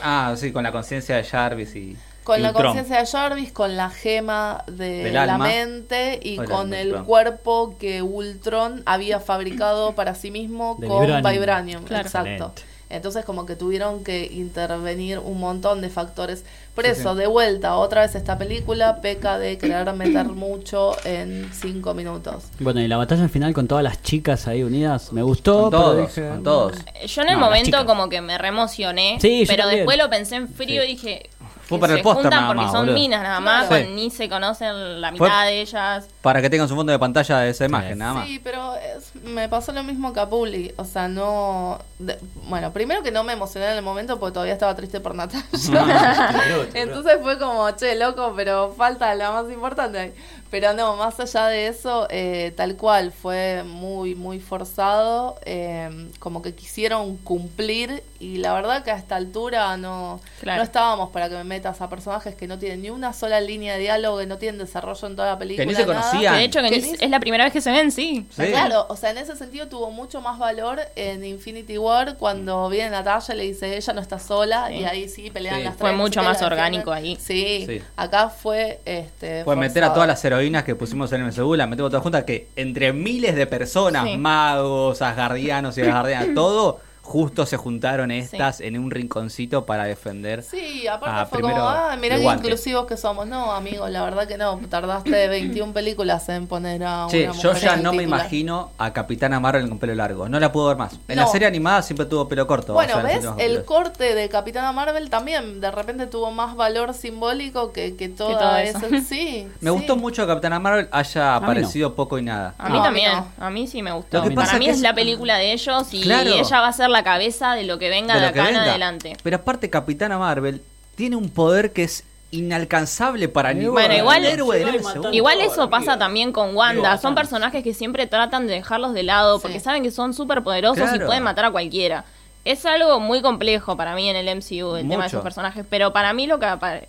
Ah, 0.03 0.35
sí, 0.37 0.53
con 0.53 0.63
la 0.63 0.73
conciencia 0.73 1.17
de 1.17 1.25
Jarvis 1.25 1.75
y. 1.77 1.97
con 2.25 2.41
y 2.41 2.43
la 2.43 2.53
conciencia 2.53 2.99
de 3.01 3.07
Jarvis, 3.07 3.53
con 3.53 3.77
la 3.77 3.91
gema 3.91 4.65
de 4.67 5.05
Del 5.05 5.15
la 5.15 5.23
alma. 5.25 5.39
mente 5.47 6.21
y 6.23 6.37
con 6.37 6.75
el 6.75 6.89
Ultron. 6.89 7.05
cuerpo 7.07 7.77
que 7.79 8.03
Ultron 8.03 8.83
había 8.87 9.19
fabricado 9.21 9.95
para 9.95 10.15
sí 10.15 10.31
mismo 10.31 10.77
De 10.79 10.87
con 10.89 11.01
vibranium. 11.01 11.33
Vibranium. 11.33 11.85
Claro. 11.85 12.07
Exacto. 12.07 12.31
Excelente. 12.31 12.63
Entonces 12.91 13.25
como 13.25 13.45
que 13.45 13.55
tuvieron 13.55 14.03
que 14.03 14.25
intervenir 14.27 15.19
un 15.19 15.39
montón 15.41 15.81
de 15.81 15.91
factores. 15.91 16.45
Por 16.75 16.85
Sí, 16.85 16.93
eso, 16.93 17.13
sí. 17.13 17.19
de 17.21 17.27
vuelta, 17.27 17.77
otra 17.77 18.03
vez 18.03 18.15
esta 18.15 18.39
película 18.39 19.01
peca 19.01 19.39
de 19.39 19.59
querer 19.59 19.93
meter 19.95 20.27
mucho 20.27 20.97
en 21.05 21.51
cinco 21.53 21.93
minutos. 21.93 22.45
Bueno, 22.61 22.81
y 22.81 22.89
la 22.89 22.97
batalla 22.97 23.29
final 23.29 23.53
con 23.53 23.67
todas 23.69 23.85
las 23.85 24.01
chicas 24.03 24.47
ahí 24.49 24.63
unidas, 24.63 25.13
me 25.13 25.23
gustó. 25.23 25.63
Con 25.63 25.71
pero 25.71 25.83
todos, 25.83 26.07
dije, 26.15 26.29
con 26.29 26.43
todos. 26.45 26.73
Yo 27.07 27.23
en 27.23 27.29
el 27.29 27.35
No, 27.35 27.41
momento 27.47 27.85
como 27.85 28.09
que 28.09 28.21
me 28.21 28.39
reemocioné, 28.39 29.19
Sí, 29.21 29.45
yo 29.45 29.53
pero 29.55 29.67
después 29.69 29.99
lo 29.99 30.09
pensé 30.09 30.37
en 30.37 30.49
frío 30.49 30.83
Sí. 30.83 30.89
y 30.89 30.91
dije... 30.93 31.31
Fue 31.69 31.77
que 31.77 31.81
para 31.81 31.93
el 31.93 31.99
se 31.99 32.03
póster 32.03 32.23
juntan 32.25 32.41
nada 32.41 32.47
porque 32.49 32.63
más, 32.63 32.73
son 32.73 32.81
boludo. 32.87 32.95
minas 32.95 33.23
nada 33.23 33.41
más, 33.41 33.67
Claro. 33.67 33.85
cuando 33.85 33.91
ni 34.03 34.11
se 34.11 34.29
conocen 34.29 35.01
la 35.01 35.11
Fue- 35.13 35.29
mitad 35.29 35.45
de 35.45 35.61
ellas. 35.61 36.09
Para 36.23 36.41
que 36.43 36.49
tengan 36.51 36.67
su 36.69 36.75
fondo 36.75 36.91
de 36.93 36.99
pantalla 36.99 37.39
de 37.41 37.51
esa 37.51 37.65
imagen, 37.67 37.93
Sí. 37.93 37.99
nada 37.99 38.15
más. 38.15 38.27
Sí, 38.27 38.41
pero 38.43 38.75
es- 38.75 39.15
me 39.23 39.49
pasó 39.49 39.73
lo 39.73 39.83
mismo 39.85 40.13
que 40.13 40.21
a 40.21 40.27
Publi. 40.29 40.73
O 40.77 40.85
sea, 40.85 41.09
no. 41.09 41.79
de- 41.99 42.19
bueno, 42.49 42.73
primero 42.73 43.03
que 43.03 43.11
no 43.11 43.23
me 43.25 43.33
emocioné 43.35 43.67
en 43.67 43.77
el 43.79 43.83
momento 43.83 44.19
porque 44.19 44.33
todavía 44.35 44.53
estaba 44.55 44.75
triste 44.77 45.01
por 45.01 45.15
Natalia. 45.15 45.45
Entonces 46.75 47.19
fue 47.23 47.39
como, 47.39 47.71
che, 47.73 47.97
loco, 47.97 48.33
pero 48.37 48.73
falta 48.77 49.15
la 49.15 49.31
más 49.33 49.51
importante 49.53 49.99
ahí. 49.99 50.15
Pero 50.51 50.73
no, 50.73 50.97
más 50.97 51.21
allá 51.21 51.47
de 51.49 51.67
eso, 51.69 52.07
eh, 52.11 52.53
tal 52.57 52.77
cual, 52.77 53.13
fue 53.13 53.63
muy, 53.65 54.15
muy 54.15 54.41
forzado, 54.41 55.39
eh, 55.45 56.09
como 56.19 56.41
que 56.43 56.55
quisieron 56.55 57.17
cumplir 57.19 58.03
y 58.21 58.39
la 58.39 58.53
verdad 58.55 58.83
que 58.83 58.91
a 58.91 58.97
esta 58.97 59.15
altura 59.17 59.77
no, 59.77 60.21
Claro. 60.41 60.59
no 60.59 60.65
estábamos 60.65 61.11
para 61.11 61.29
que 61.29 61.37
me 61.37 61.45
metas 61.45 61.81
a 61.81 61.89
personajes 61.89 62.35
que 62.35 62.47
no 62.49 62.59
tienen 62.59 62.83
ni 62.83 62.91
una 62.91 63.13
sola 63.13 63.41
línea 63.41 63.75
de 63.75 63.81
diálogo, 63.81 64.19
que 64.19 64.27
no 64.27 64.39
tienen 64.39 64.59
desarrollo 64.59 65.07
en 65.07 65.17
toda 65.17 65.29
la 65.33 65.39
película. 65.39 65.67
ni 65.67 65.75
se 65.75 65.87
nada. 65.87 66.01
conocían. 66.01 66.33
Que 66.35 66.39
de 66.41 66.45
hecho, 66.47 66.61
que 66.63 66.71
Que 66.71 66.81
ni- 66.81 66.93
ni- 66.93 66.99
es 67.01 67.11
la 67.11 67.21
primera 67.21 67.45
vez 67.45 67.53
que 67.53 67.61
se 67.61 67.71
ven, 67.71 67.93
sí. 67.93 68.27
Sí. 68.31 68.47
Claro, 68.47 68.87
o 68.89 68.97
sea, 68.97 69.11
en 69.11 69.19
ese 69.19 69.37
sentido 69.37 69.69
tuvo 69.69 69.91
mucho 69.91 70.21
más 70.21 70.39
valor 70.39 70.81
en 70.97 71.25
Infinity 71.25 71.79
War 71.79 72.17
cuando 72.17 72.69
viene 72.69 72.91
Natalia 72.91 73.35
y 73.35 73.37
le 73.37 73.43
dice 73.45 73.77
ella 73.77 73.93
no 73.93 74.01
está 74.01 74.19
sola 74.19 74.67
Sí. 74.69 74.75
y 74.77 74.85
ahí 74.85 75.09
sí 75.09 75.31
pelean 75.31 75.57
Sí. 75.59 75.63
las 75.65 75.77
Fue 75.77 75.89
tres 75.91 75.99
mucho 75.99 76.21
chicas, 76.21 76.25
más 76.25 76.43
orgánico 76.43 76.91
ahí. 76.93 77.17
Sí, 77.21 77.65
Sí. 77.67 77.83
acá 77.97 78.31
fue 78.31 78.81
este 78.85 79.45
Fue 79.45 79.55
meter 79.57 79.85
a 79.85 79.93
todas 79.93 80.09
las 80.09 80.25
heroínas 80.25 80.38
que 80.65 80.75
pusimos 80.75 81.13
en 81.13 81.21
el 81.23 81.27
MCU, 81.33 81.55
las 81.57 81.69
metemos 81.69 81.91
todas 81.91 82.03
juntas, 82.03 82.25
que 82.25 82.49
entre 82.57 82.93
miles 82.93 83.35
de 83.37 83.47
personas, 83.47 84.05
Sí. 84.07 84.17
magos, 84.17 85.03
asgardianos 85.03 85.77
y 85.79 85.83
asgardianas, 85.83 86.35
todo, 86.35 86.81
justo 87.09 87.47
se 87.47 87.57
juntaron 87.57 88.11
estas 88.11 88.61
en 88.61 88.79
un 88.79 88.91
rinconcito 88.91 89.65
para 89.65 89.85
defender. 89.85 90.43
Sí, 90.43 90.87
aparte 90.87 91.17
Ah, 91.21 91.27
fue 91.27 91.39
primero 91.39 91.57
como, 91.61 91.69
ah, 91.69 91.97
mirá 91.99 92.17
qué 92.17 92.23
inclusivos 92.25 92.87
que 92.87 92.97
somos. 92.99 93.27
No, 93.27 93.51
amigo, 93.53 93.89
la 93.89 94.03
verdad 94.05 94.29
que 94.29 94.37
no. 94.37 94.61
Tardaste 94.69 95.29
21 95.29 95.73
películas 95.73 96.29
en 96.29 96.47
poner 96.47 96.85
a 96.85 97.05
una 97.07 97.09
Che, 97.11 97.29
mujer 97.29 97.43
yo 97.43 97.53
ya 97.55 97.77
no 97.77 97.93
me 97.95 98.03
imagino 98.03 98.71
a 98.77 98.93
Capitana 98.93 99.41
Marvel 99.41 99.69
con 99.69 99.79
pelo 99.79 99.95
largo. 99.95 100.29
No 100.29 100.39
la 100.39 100.53
puedo 100.53 100.69
ver 100.69 100.77
más. 100.77 100.99
En 101.09 101.17
la 101.17 101.27
serie 101.27 101.49
animada 101.49 101.81
siempre 101.83 102.05
tuvo 102.07 102.29
pelo 102.29 102.47
corto. 102.47 102.75
Bueno, 102.75 102.99
o 102.99 103.01
sea, 103.01 103.11
en 103.13 103.23
¿ves? 103.23 103.31
El 103.39 103.65
corte 103.65 104.15
de 104.15 104.29
Capitana 104.29 104.73
Marvel 104.73 105.09
también 105.09 105.61
de 105.63 105.71
repente 105.71 106.07
tuvo 106.07 106.31
más 106.31 106.57
valor 106.57 106.93
simbólico 106.93 107.73
que, 107.73 107.97
que 107.97 108.09
toda 108.11 108.39
todo 108.39 108.57
esa... 108.59 108.79
eso. 108.87 108.89
Sí, 109.09 109.49
Me 109.61 109.71
sí. 109.71 109.77
gustó 109.77 109.97
mucho 109.97 110.23
que 110.23 110.29
Capitana 110.29 110.61
Marvel 110.61 110.89
haya 110.93 111.37
aparecido 111.37 111.95
poco 111.95 112.19
y 112.19 112.23
nada. 112.23 112.55
A 112.59 112.69
mí 112.69 112.75
No, 112.75 112.81
a 112.81 112.85
también, 112.85 113.13
no. 113.13 113.33
a 113.47 113.51
mí 113.51 113.67
sí 113.67 113.83
me 113.83 113.93
gustó. 113.93 114.19
Lo 114.19 114.29
que 114.29 114.35
pasa 114.35 114.49
Para 114.49 114.59
mí 114.59 114.69
es 114.69 114.77
es- 114.77 114.83
la 114.83 114.95
película 114.95 115.39
de 115.39 115.53
ellos 115.53 115.89
y 115.95 116.03
Claro. 116.03 116.31
ella 116.31 116.61
va 116.61 116.69
a 116.69 116.73
ser 116.73 116.91
la 116.91 116.98
cabeza 117.03 117.55
de 117.55 117.65
lo 117.65 117.79
que 117.79 117.89
venga 117.89 118.19
de, 118.19 118.27
acá 118.27 118.49
en 118.51 118.57
adelante. 118.57 119.17
Pero 119.23 119.37
aparte, 119.37 119.71
Capitana 119.71 120.19
Marvel 120.19 120.63
tiene 120.97 121.17
un 121.17 121.29
poder 121.31 121.73
que 121.73 121.85
es 121.85 122.05
inalcanzable 122.31 123.29
para 123.29 123.53
ningún 123.55 123.73
Bueno, 123.73 123.95
igual- 123.95 124.25
héroe 124.25 124.59
del 124.59 124.81
Igual 125.13 125.41
eso 125.41 125.71
pasa 125.71 125.99
también 125.99 126.33
con 126.33 126.55
Wanda. 126.57 126.91
Digo, 126.91 127.03
son 127.03 127.15
personajes 127.15 127.63
que 127.63 127.73
siempre 127.75 128.07
tratan 128.07 128.47
de 128.47 128.55
dejarlos 128.55 128.93
de 128.95 129.03
lado 129.03 129.37
Sí. 129.39 129.43
porque 129.43 129.61
saben 129.61 129.83
que 129.83 129.91
son 129.91 130.13
súper 130.15 130.43
poderosos 130.43 130.89
y 130.95 130.99
pueden 130.99 131.23
matar 131.23 131.47
a 131.47 131.51
cualquiera. 131.51 132.05
Es 132.45 132.65
algo 132.67 133.01
muy 133.01 133.21
complejo 133.21 133.77
para 133.77 133.95
mí 133.95 134.09
en 134.09 134.17
el 134.17 134.29
MCU, 134.29 134.77
el 134.77 134.89
tema 134.89 135.05
de 135.05 135.09
esos 135.09 135.23
personajes. 135.23 135.65
Pero 135.69 135.93
para 135.93 136.13
mí 136.13 136.27
lo 136.27 136.39
que 136.39 136.47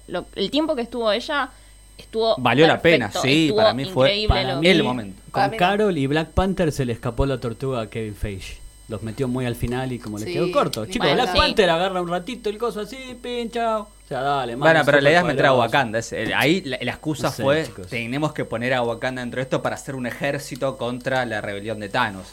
lo- 0.08 0.26
el 0.36 0.52
tiempo 0.52 0.76
que 0.76 0.82
estuvo 0.84 1.12
ella 1.12 1.50
estuvo 1.98 2.36
Valió 2.38 2.66
la 2.66 2.82
pena, 2.82 3.12
sí, 3.12 3.46
estuvo 3.48 3.58
para 3.58 3.74
mí 3.74 3.86
fue 3.86 4.26
para 4.28 4.56
mí- 4.56 4.68
el 4.68 4.84
momento. 4.84 5.22
Con. 5.32 5.50
Carol 5.52 5.98
y 5.98 6.08
Black 6.08 6.30
Panther 6.30 6.72
se 6.72 6.86
le 6.86 6.94
escapó 6.94 7.26
la 7.26 7.40
tortuga 7.40 7.82
a 7.82 7.90
Kevin 7.90 8.16
Feige. 8.16 8.59
Los 8.90 9.04
metió 9.04 9.28
muy 9.28 9.46
al 9.46 9.56
final 9.56 9.92
y 9.92 10.00
como 10.00 10.18
le 10.18 10.26
Sí, 10.26 10.34
quedó 10.34 10.52
corto. 10.52 10.86
Chicos, 10.86 11.08
Bueno, 11.08 11.22
Black 11.24 11.32
sí. 11.36 11.38
Panther 11.40 11.70
agarra 11.70 12.02
un 12.02 12.10
ratito 12.10 12.50
el 12.50 12.58
coso 12.58 12.82
así, 12.82 12.98
pincha. 13.22 13.80
O 13.80 13.88
sea, 14.08 14.22
dale, 14.22 14.56
Bueno, 14.56 14.74
mano, 14.74 14.86
pero 14.86 15.00
la 15.00 15.10
idea 15.12 15.20
es 15.20 15.26
meter 15.28 15.46
a. 15.46 15.54
Wakanda. 15.54 16.00
es- 16.00 16.12
el- 16.14 16.34
ahí 16.34 16.62
la, 16.62 16.80
la 16.82 16.92
excusa 16.92 17.28
No 17.28 17.32
sé, 17.34 17.44
fue, 17.44 17.66
chicos. 17.68 17.88
tenemos 17.88 18.34
que 18.34 18.46
poner 18.46 18.74
a 18.74 18.82
Wakanda 18.82 19.22
dentro 19.22 19.38
de 19.38 19.44
esto 19.44 19.62
para 19.62 19.76
hacer 19.76 19.94
un 19.96 20.08
ejército 20.08 20.78
contra 20.78 21.26
la 21.28 21.40
rebelión 21.42 21.80
de 21.80 21.90
Thanos. 21.90 22.26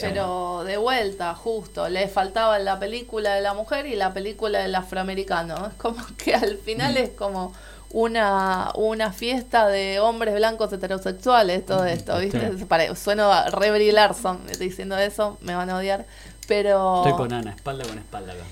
Pero 0.00 0.64
de 0.64 0.76
vuelta, 0.78 1.34
justo, 1.34 1.88
le 1.90 2.08
faltaba 2.08 2.58
la 2.58 2.78
película 2.78 3.34
de 3.34 3.42
la 3.42 3.52
mujer 3.52 3.84
y 3.86 3.96
la 3.96 4.14
película 4.14 4.60
del 4.60 4.74
afroamericano. 4.76 5.66
Es 5.66 5.74
como 5.74 5.96
que 6.16 6.34
al 6.34 6.56
final 6.58 6.96
es 6.96 7.10
como 7.10 7.52
una, 7.94 8.72
una 8.74 9.12
fiesta 9.12 9.68
de 9.68 10.00
hombres 10.00 10.34
blancos 10.34 10.72
heterosexuales, 10.72 11.64
todo 11.64 11.84
esto, 11.84 12.18
¿viste? 12.18 12.58
Sí. 12.58 12.64
Pare- 12.64 12.94
sueno 12.96 13.32
a 13.32 13.48
re 13.50 13.70
Brie 13.70 13.92
Larson 13.92 14.40
diciendo 14.58 14.98
eso, 14.98 15.38
me 15.40 15.54
van 15.54 15.70
a 15.70 15.76
odiar. 15.76 16.04
Pero. 16.48 17.04
Estoy 17.04 17.16
con 17.16 17.32
Ana, 17.32 17.52
espalda 17.52 17.84
con 17.86 17.96
espalda 17.96 18.32
acá. 18.32 18.42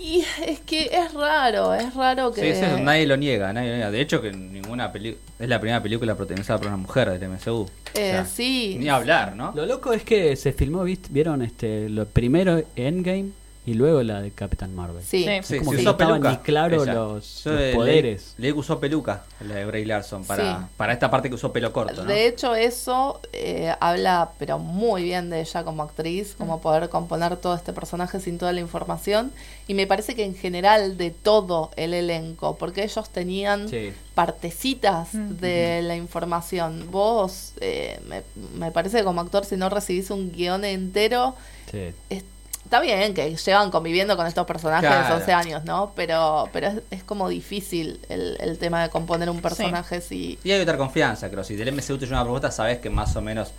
Y 0.00 0.24
es 0.46 0.60
que 0.60 0.88
es 0.92 1.12
raro, 1.14 1.74
es 1.74 1.92
raro 1.94 2.32
que. 2.32 2.40
Sí, 2.40 2.46
eso 2.60 2.78
nadie 2.78 3.04
lo 3.06 3.16
niega, 3.16 3.52
nadie 3.52 3.70
lo 3.70 3.74
niega. 3.74 3.90
De 3.90 4.00
hecho, 4.00 4.22
que 4.22 4.32
ninguna 4.32 4.92
película. 4.92 5.20
Es 5.38 5.48
la 5.48 5.60
primera 5.60 5.82
película 5.82 6.14
protagonizada 6.14 6.60
por 6.60 6.68
una 6.68 6.76
mujer 6.76 7.18
del 7.18 7.28
MCU. 7.28 7.68
Eh, 7.94 8.22
sí. 8.32 8.76
Ni 8.78 8.88
hablar, 8.88 9.34
¿no? 9.34 9.52
Lo 9.54 9.66
loco 9.66 9.92
es 9.92 10.04
que 10.04 10.36
se 10.36 10.52
filmó, 10.52 10.84
¿viste? 10.84 11.08
¿vieron? 11.10 11.42
este 11.42 11.88
Lo 11.88 12.06
primero 12.06 12.62
Endgame 12.76 13.30
y 13.64 13.74
luego 13.74 14.02
la 14.02 14.20
de 14.20 14.32
Capitán 14.32 14.74
Marvel. 14.74 15.02
Sí. 15.04 15.26
Sí. 15.42 15.58
Como 15.58 15.70
se 15.72 15.76
que 15.76 15.82
usó 15.82 15.82
no 15.84 15.90
estaban 15.92 16.14
peluca. 16.20 16.30
ni 16.30 16.36
claros 16.38 16.86
los, 16.86 17.44
los 17.46 17.46
leí- 17.60 17.74
poderes. 17.74 18.34
Que 18.40 18.52
usó 18.52 18.80
peluca, 18.80 19.22
la 19.40 19.54
de 19.54 19.64
Bray 19.66 19.84
Larson, 19.84 20.24
para, 20.24 20.58
Sí. 20.58 20.64
para 20.76 20.92
esta 20.92 21.10
parte 21.10 21.28
que 21.28 21.36
usó 21.36 21.52
pelo 21.52 21.72
corto, 21.72 22.02
¿no? 22.02 22.08
De 22.10 22.26
hecho, 22.26 22.54
eso 22.56 23.20
eh, 23.32 23.72
habla, 23.80 24.30
pero 24.38 24.58
muy 24.58 25.04
bien 25.04 25.30
de 25.30 25.40
ella 25.40 25.62
como 25.62 25.84
actriz, 25.84 26.34
como 26.36 26.60
poder 26.60 26.88
componer 26.88 27.36
todo 27.36 27.54
este 27.54 27.72
personaje 27.72 28.18
sin 28.18 28.36
toda 28.38 28.52
la 28.52 28.60
información. 28.60 29.30
Y 29.68 29.74
me 29.74 29.86
parece 29.86 30.16
que 30.16 30.24
en 30.24 30.34
general 30.34 30.96
de 30.96 31.10
todo 31.12 31.70
el 31.76 31.94
elenco, 31.94 32.56
porque 32.56 32.82
ellos 32.82 33.10
tenían 33.10 33.68
Sí. 33.68 33.92
partecitas 34.14 35.10
de 35.12 35.82
la 35.82 35.94
información. 35.94 36.88
Vos, 36.90 37.52
eh, 37.60 38.00
me, 38.08 38.22
me 38.58 38.72
parece 38.72 38.98
que 38.98 39.04
como 39.04 39.20
actor, 39.20 39.44
si 39.44 39.56
no 39.56 39.68
recibís 39.68 40.10
un 40.10 40.32
guion 40.32 40.64
entero, 40.64 41.36
Sí. 41.70 41.92
es- 42.10 42.24
está 42.72 42.80
bien 42.80 43.12
que 43.12 43.36
llevan 43.36 43.70
conviviendo 43.70 44.16
con 44.16 44.26
estos 44.26 44.46
personajes 44.46 44.88
Claro. 44.88 45.16
11 45.16 45.32
años, 45.34 45.64
¿no? 45.64 45.92
Pero, 45.94 46.48
pero 46.54 46.68
es, 46.68 46.74
es 46.90 47.04
como 47.04 47.28
difícil 47.28 48.00
el, 48.08 48.38
el 48.40 48.56
tema 48.56 48.82
de 48.82 48.88
componer 48.88 49.28
un 49.28 49.42
personaje 49.42 50.00
si... 50.00 50.38
Y 50.42 50.52
hay 50.52 50.60
otra 50.62 50.78
confianza, 50.78 51.28
creo. 51.28 51.44
Si 51.44 51.54
del 51.54 51.70
MCU 51.72 51.98
te 51.98 52.06
llega 52.06 52.16
una 52.16 52.22
propuesta, 52.22 52.50
sabes 52.50 52.78
que 52.78 52.88
más 52.88 53.14
o 53.14 53.20
menos 53.20 53.52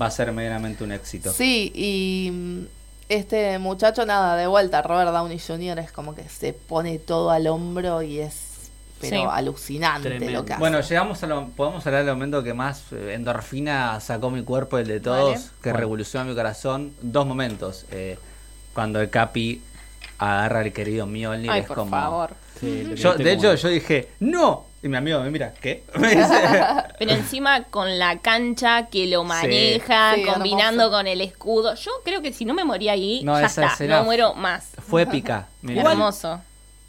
va 0.00 0.06
a 0.06 0.10
ser 0.12 0.30
medianamente 0.30 0.84
un 0.84 0.92
éxito. 0.92 1.32
Sí, 1.32 1.72
y 1.74 2.30
mm, 2.30 2.64
este 3.08 3.58
muchacho, 3.58 4.06
nada, 4.06 4.36
de 4.36 4.46
vuelta, 4.46 4.82
Robert 4.82 5.10
Downey 5.10 5.40
Jr. 5.40 5.80
es 5.80 5.90
como 5.90 6.14
que 6.14 6.28
se 6.28 6.52
pone 6.52 7.00
todo 7.00 7.30
al 7.32 7.48
hombro 7.48 8.02
y 8.02 8.20
es 8.20 8.50
pero 9.00 9.16
Sí. 9.16 9.26
alucinante 9.32 10.10
Tremendo. 10.10 10.40
lo 10.40 10.44
que 10.44 10.52
hace. 10.52 10.60
Bueno, 10.60 10.80
llegamos 10.80 11.22
a 11.22 11.26
lo, 11.26 11.48
podemos 11.48 11.84
hablar 11.86 12.04
del 12.04 12.14
momento 12.14 12.42
que 12.44 12.52
más 12.54 12.82
eh, 12.92 13.14
endorfina 13.14 13.98
sacó 13.98 14.30
mi 14.30 14.42
cuerpo, 14.44 14.76
el 14.78 14.86
de 14.86 15.00
todos, 15.00 15.32
Vale. 15.32 15.44
que 15.62 15.70
¿Cuál? 15.70 15.80
revolucionó 15.80 16.28
mi 16.28 16.34
corazón. 16.36 16.92
Dos 17.00 17.26
momentos. 17.26 17.86
eh, 17.90 18.18
cuando 18.74 19.00
el 19.00 19.10
Capi 19.10 19.60
agarra 20.18 20.60
al 20.60 20.72
querido 20.72 21.06
Mjolnir, 21.06 21.50
Ay, 21.50 21.60
es 21.62 21.66
por 21.66 21.76
como... 21.78 21.90
favor. 21.90 22.30
Sí, 22.60 22.92
Yo, 22.96 23.14
de 23.14 23.24
como- 23.24 23.28
hecho, 23.28 23.54
yo 23.54 23.68
dije, 23.68 24.08
¡No! 24.20 24.66
Y 24.82 24.88
mi 24.88 24.96
amigo 24.96 25.20
me 25.20 25.30
mira, 25.30 25.52
¿qué? 25.60 25.84
Me 25.98 26.08
dice, 26.08 26.34
Pero 26.98 27.10
encima 27.10 27.64
con 27.64 27.98
la 27.98 28.18
cancha 28.20 28.86
que 28.86 29.06
lo 29.08 29.24
maneja, 29.24 30.14
Sí, 30.14 30.22
combinando 30.24 30.84
hermoso. 30.84 30.90
con 30.96 31.06
el 31.06 31.20
escudo. 31.20 31.74
Yo 31.74 31.90
creo 32.02 32.22
que 32.22 32.32
si 32.32 32.46
no 32.46 32.54
me 32.54 32.64
moría 32.64 32.92
ahí, 32.92 33.20
No, 33.22 33.38
ya 33.38 33.44
esa 33.46 33.66
está, 33.66 33.84
no 33.84 34.04
muero 34.04 34.32
más. 34.34 34.70
Fue 34.88 35.02
épica. 35.02 35.48
Mirá. 35.62 35.82
Hermoso. 35.90 36.40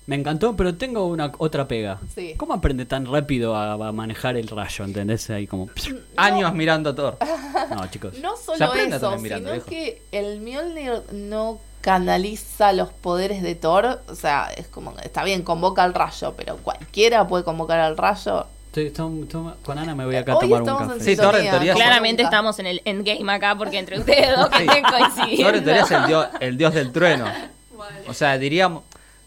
Me 0.08 0.16
encantó, 0.16 0.56
pero 0.56 0.76
tengo 0.76 1.06
una 1.06 1.34
otra 1.38 1.68
pega. 1.68 2.00
Sí. 2.16 2.34
¿Cómo 2.38 2.54
aprende 2.54 2.86
tan 2.86 3.06
rápido 3.06 3.56
a, 3.58 3.74
a 3.74 3.92
manejar 3.92 4.38
el 4.38 4.48
rayo? 4.48 4.86
¿Entendés? 4.86 5.30
Ahí 5.30 5.46
como... 5.46 5.70
Años 6.16 6.54
mirando 6.54 6.92
a 6.92 6.96
Thor. 6.96 7.18
No, 7.76 7.88
chicos. 7.88 8.18
No 8.20 8.38
solo 8.38 8.74
eso, 8.74 9.18
mirando, 9.18 9.20
sino 9.20 9.52
viejo. 9.52 9.66
que 9.68 10.02
el 10.14 10.40
Mjolnir 10.40 11.02
no 11.12 11.60
canaliza 11.82 12.74
los 12.74 12.90
poderes 12.90 13.42
de 13.42 13.56
Thor. 13.56 14.02
O 14.08 14.16
sea, 14.16 14.50
es 14.56 14.68
como, 14.68 14.94
está 15.04 15.24
bien, 15.24 15.44
convoca 15.44 15.84
al 15.84 15.94
rayo, 15.94 16.34
pero 16.38 16.58
cualquiera 16.58 17.28
puede 17.28 17.44
convocar 17.44 17.80
al 17.80 17.98
rayo. 17.98 18.46
Estoy- 18.68 18.92
tom- 18.92 19.28
tom- 19.28 19.54
con 19.66 19.78
Ana 19.78 19.94
me 19.96 20.06
voy 20.06 20.16
acá 20.16 20.34
a 20.34 20.40
tomar 20.40 20.62
un 20.62 20.68
café. 20.68 21.00
Sí, 21.02 21.16
Thor 21.18 21.36
en 21.36 21.42
sintonía, 21.42 21.52
teoría- 21.52 21.74
como 21.74 21.84
Claramente 21.84 22.24
estamos 22.24 22.58
en 22.60 22.68
el 22.68 22.82
endgame 22.86 23.34
acá 23.34 23.56
porque 23.58 23.78
entre 23.80 24.00
ustedes 24.00 24.38
dos 24.38 24.48
que 24.50 24.60
Sí. 24.60 24.64
estén 24.70 24.84
Thor 25.44 25.56
en 25.56 25.64
teoría 25.66 25.82
es 25.84 25.92
el 25.92 26.06
dios, 26.08 26.28
el 26.40 26.58
dios 26.58 26.74
del 26.74 26.92
trueno. 26.94 27.26
O 28.08 28.14
sea, 28.14 28.38
diríamos... 28.38 28.84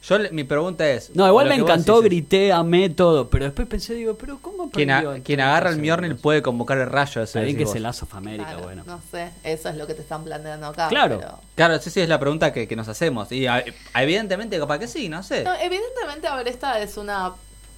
Yo, 0.06 0.18
le- 0.18 0.30
mi 0.32 0.44
pregunta 0.44 0.88
es... 0.88 1.10
No, 1.14 1.26
igual 1.26 1.48
me 1.48 1.54
encantó, 1.54 1.96
decís 2.02 2.10
grité, 2.10 2.52
amé 2.52 2.90
todo, 2.90 3.30
pero 3.30 3.46
después 3.46 3.66
pensé, 3.66 3.94
digo, 3.94 4.16
pero 4.18 4.38
¿cómo 4.42 4.70
Quien, 4.70 4.90
a- 4.90 5.00
en 5.16 5.22
quien 5.22 5.40
agarra 5.40 5.70
el 5.70 5.76
ese 5.80 5.92
universo? 5.92 6.16
puede 6.22 6.42
convocar 6.42 6.76
el 6.78 6.86
rayo. 6.90 7.22
Bien 7.32 7.44
decís 7.46 7.56
que 7.56 7.64
vos. 7.64 7.70
es 7.72 7.76
el 7.76 7.86
As 7.86 8.02
of 8.02 8.14
America, 8.14 8.44
Claro, 8.50 8.62
bueno. 8.64 8.82
No 8.86 9.00
sé, 9.10 9.30
eso 9.44 9.68
es 9.70 9.76
lo 9.76 9.86
que 9.86 9.94
te 9.94 10.02
están 10.02 10.24
planteando 10.24 10.66
acá. 10.66 10.88
Claro. 10.88 11.18
pero- 11.18 11.38
Claro, 11.54 11.78
sí, 11.80 11.88
sí, 11.90 12.00
es 12.00 12.08
la 12.08 12.18
pregunta 12.20 12.52
que, 12.52 12.68
que 12.68 12.76
nos 12.76 12.88
hacemos. 12.88 13.32
Y 13.32 13.46
a- 13.46 13.64
evidentemente, 13.94 14.58
capaz 14.58 14.78
que 14.78 14.88
sí, 14.88 15.08
no 15.08 15.22
sé. 15.22 15.42
No, 15.44 15.54
evidentemente, 15.54 16.26
a 16.26 16.36
ver, 16.36 16.48
esta 16.48 16.80
es 16.80 16.96
una 16.98 17.32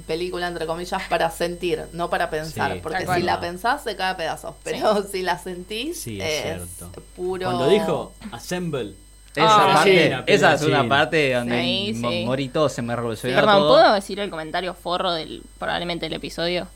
película, 0.06 0.48
entre 0.48 0.66
comillas, 0.66 1.02
para 1.08 1.30
sentir, 1.30 1.84
no 1.92 2.10
para 2.10 2.28
pensar. 2.28 2.72
Sí, 2.74 2.80
porque 2.82 3.06
si 3.06 3.22
la 3.22 3.40
pensás, 3.40 3.82
se 3.84 3.94
cae 3.96 4.10
a 4.12 4.16
pedazos. 4.16 4.54
Pero 4.64 5.02
si 5.04 5.22
la 5.22 5.38
sentís, 5.38 6.00
Sí, 6.02 6.20
es 6.20 6.34
es, 6.34 6.42
cierto. 6.78 7.02
puro... 7.14 7.46
Cuando 7.46 7.68
dijo 7.68 8.12
Assemble, 8.32 8.94
Esa 9.36 9.70
Ah, 9.70 9.74
parte, 9.74 9.94
Gallina, 9.96 10.24
esa 10.26 10.54
es 10.54 10.62
una 10.62 10.88
parte 10.88 11.34
donde 11.34 11.60
Sí, 11.62 11.92
mo- 11.96 12.10
sí. 12.10 12.24
morí 12.24 12.48
todo, 12.48 12.68
se 12.68 12.82
me 12.82 12.94
revolucionó 12.96 13.34
Perdón, 13.36 13.56
todo. 13.58 13.74
¿puedo 13.74 13.92
decir 13.94 14.18
el 14.20 14.30
comentario 14.30 14.74
forro 14.74 15.12
del 15.12 15.42
probablemente 15.58 16.06
el 16.06 16.12
episodio? 16.14 16.68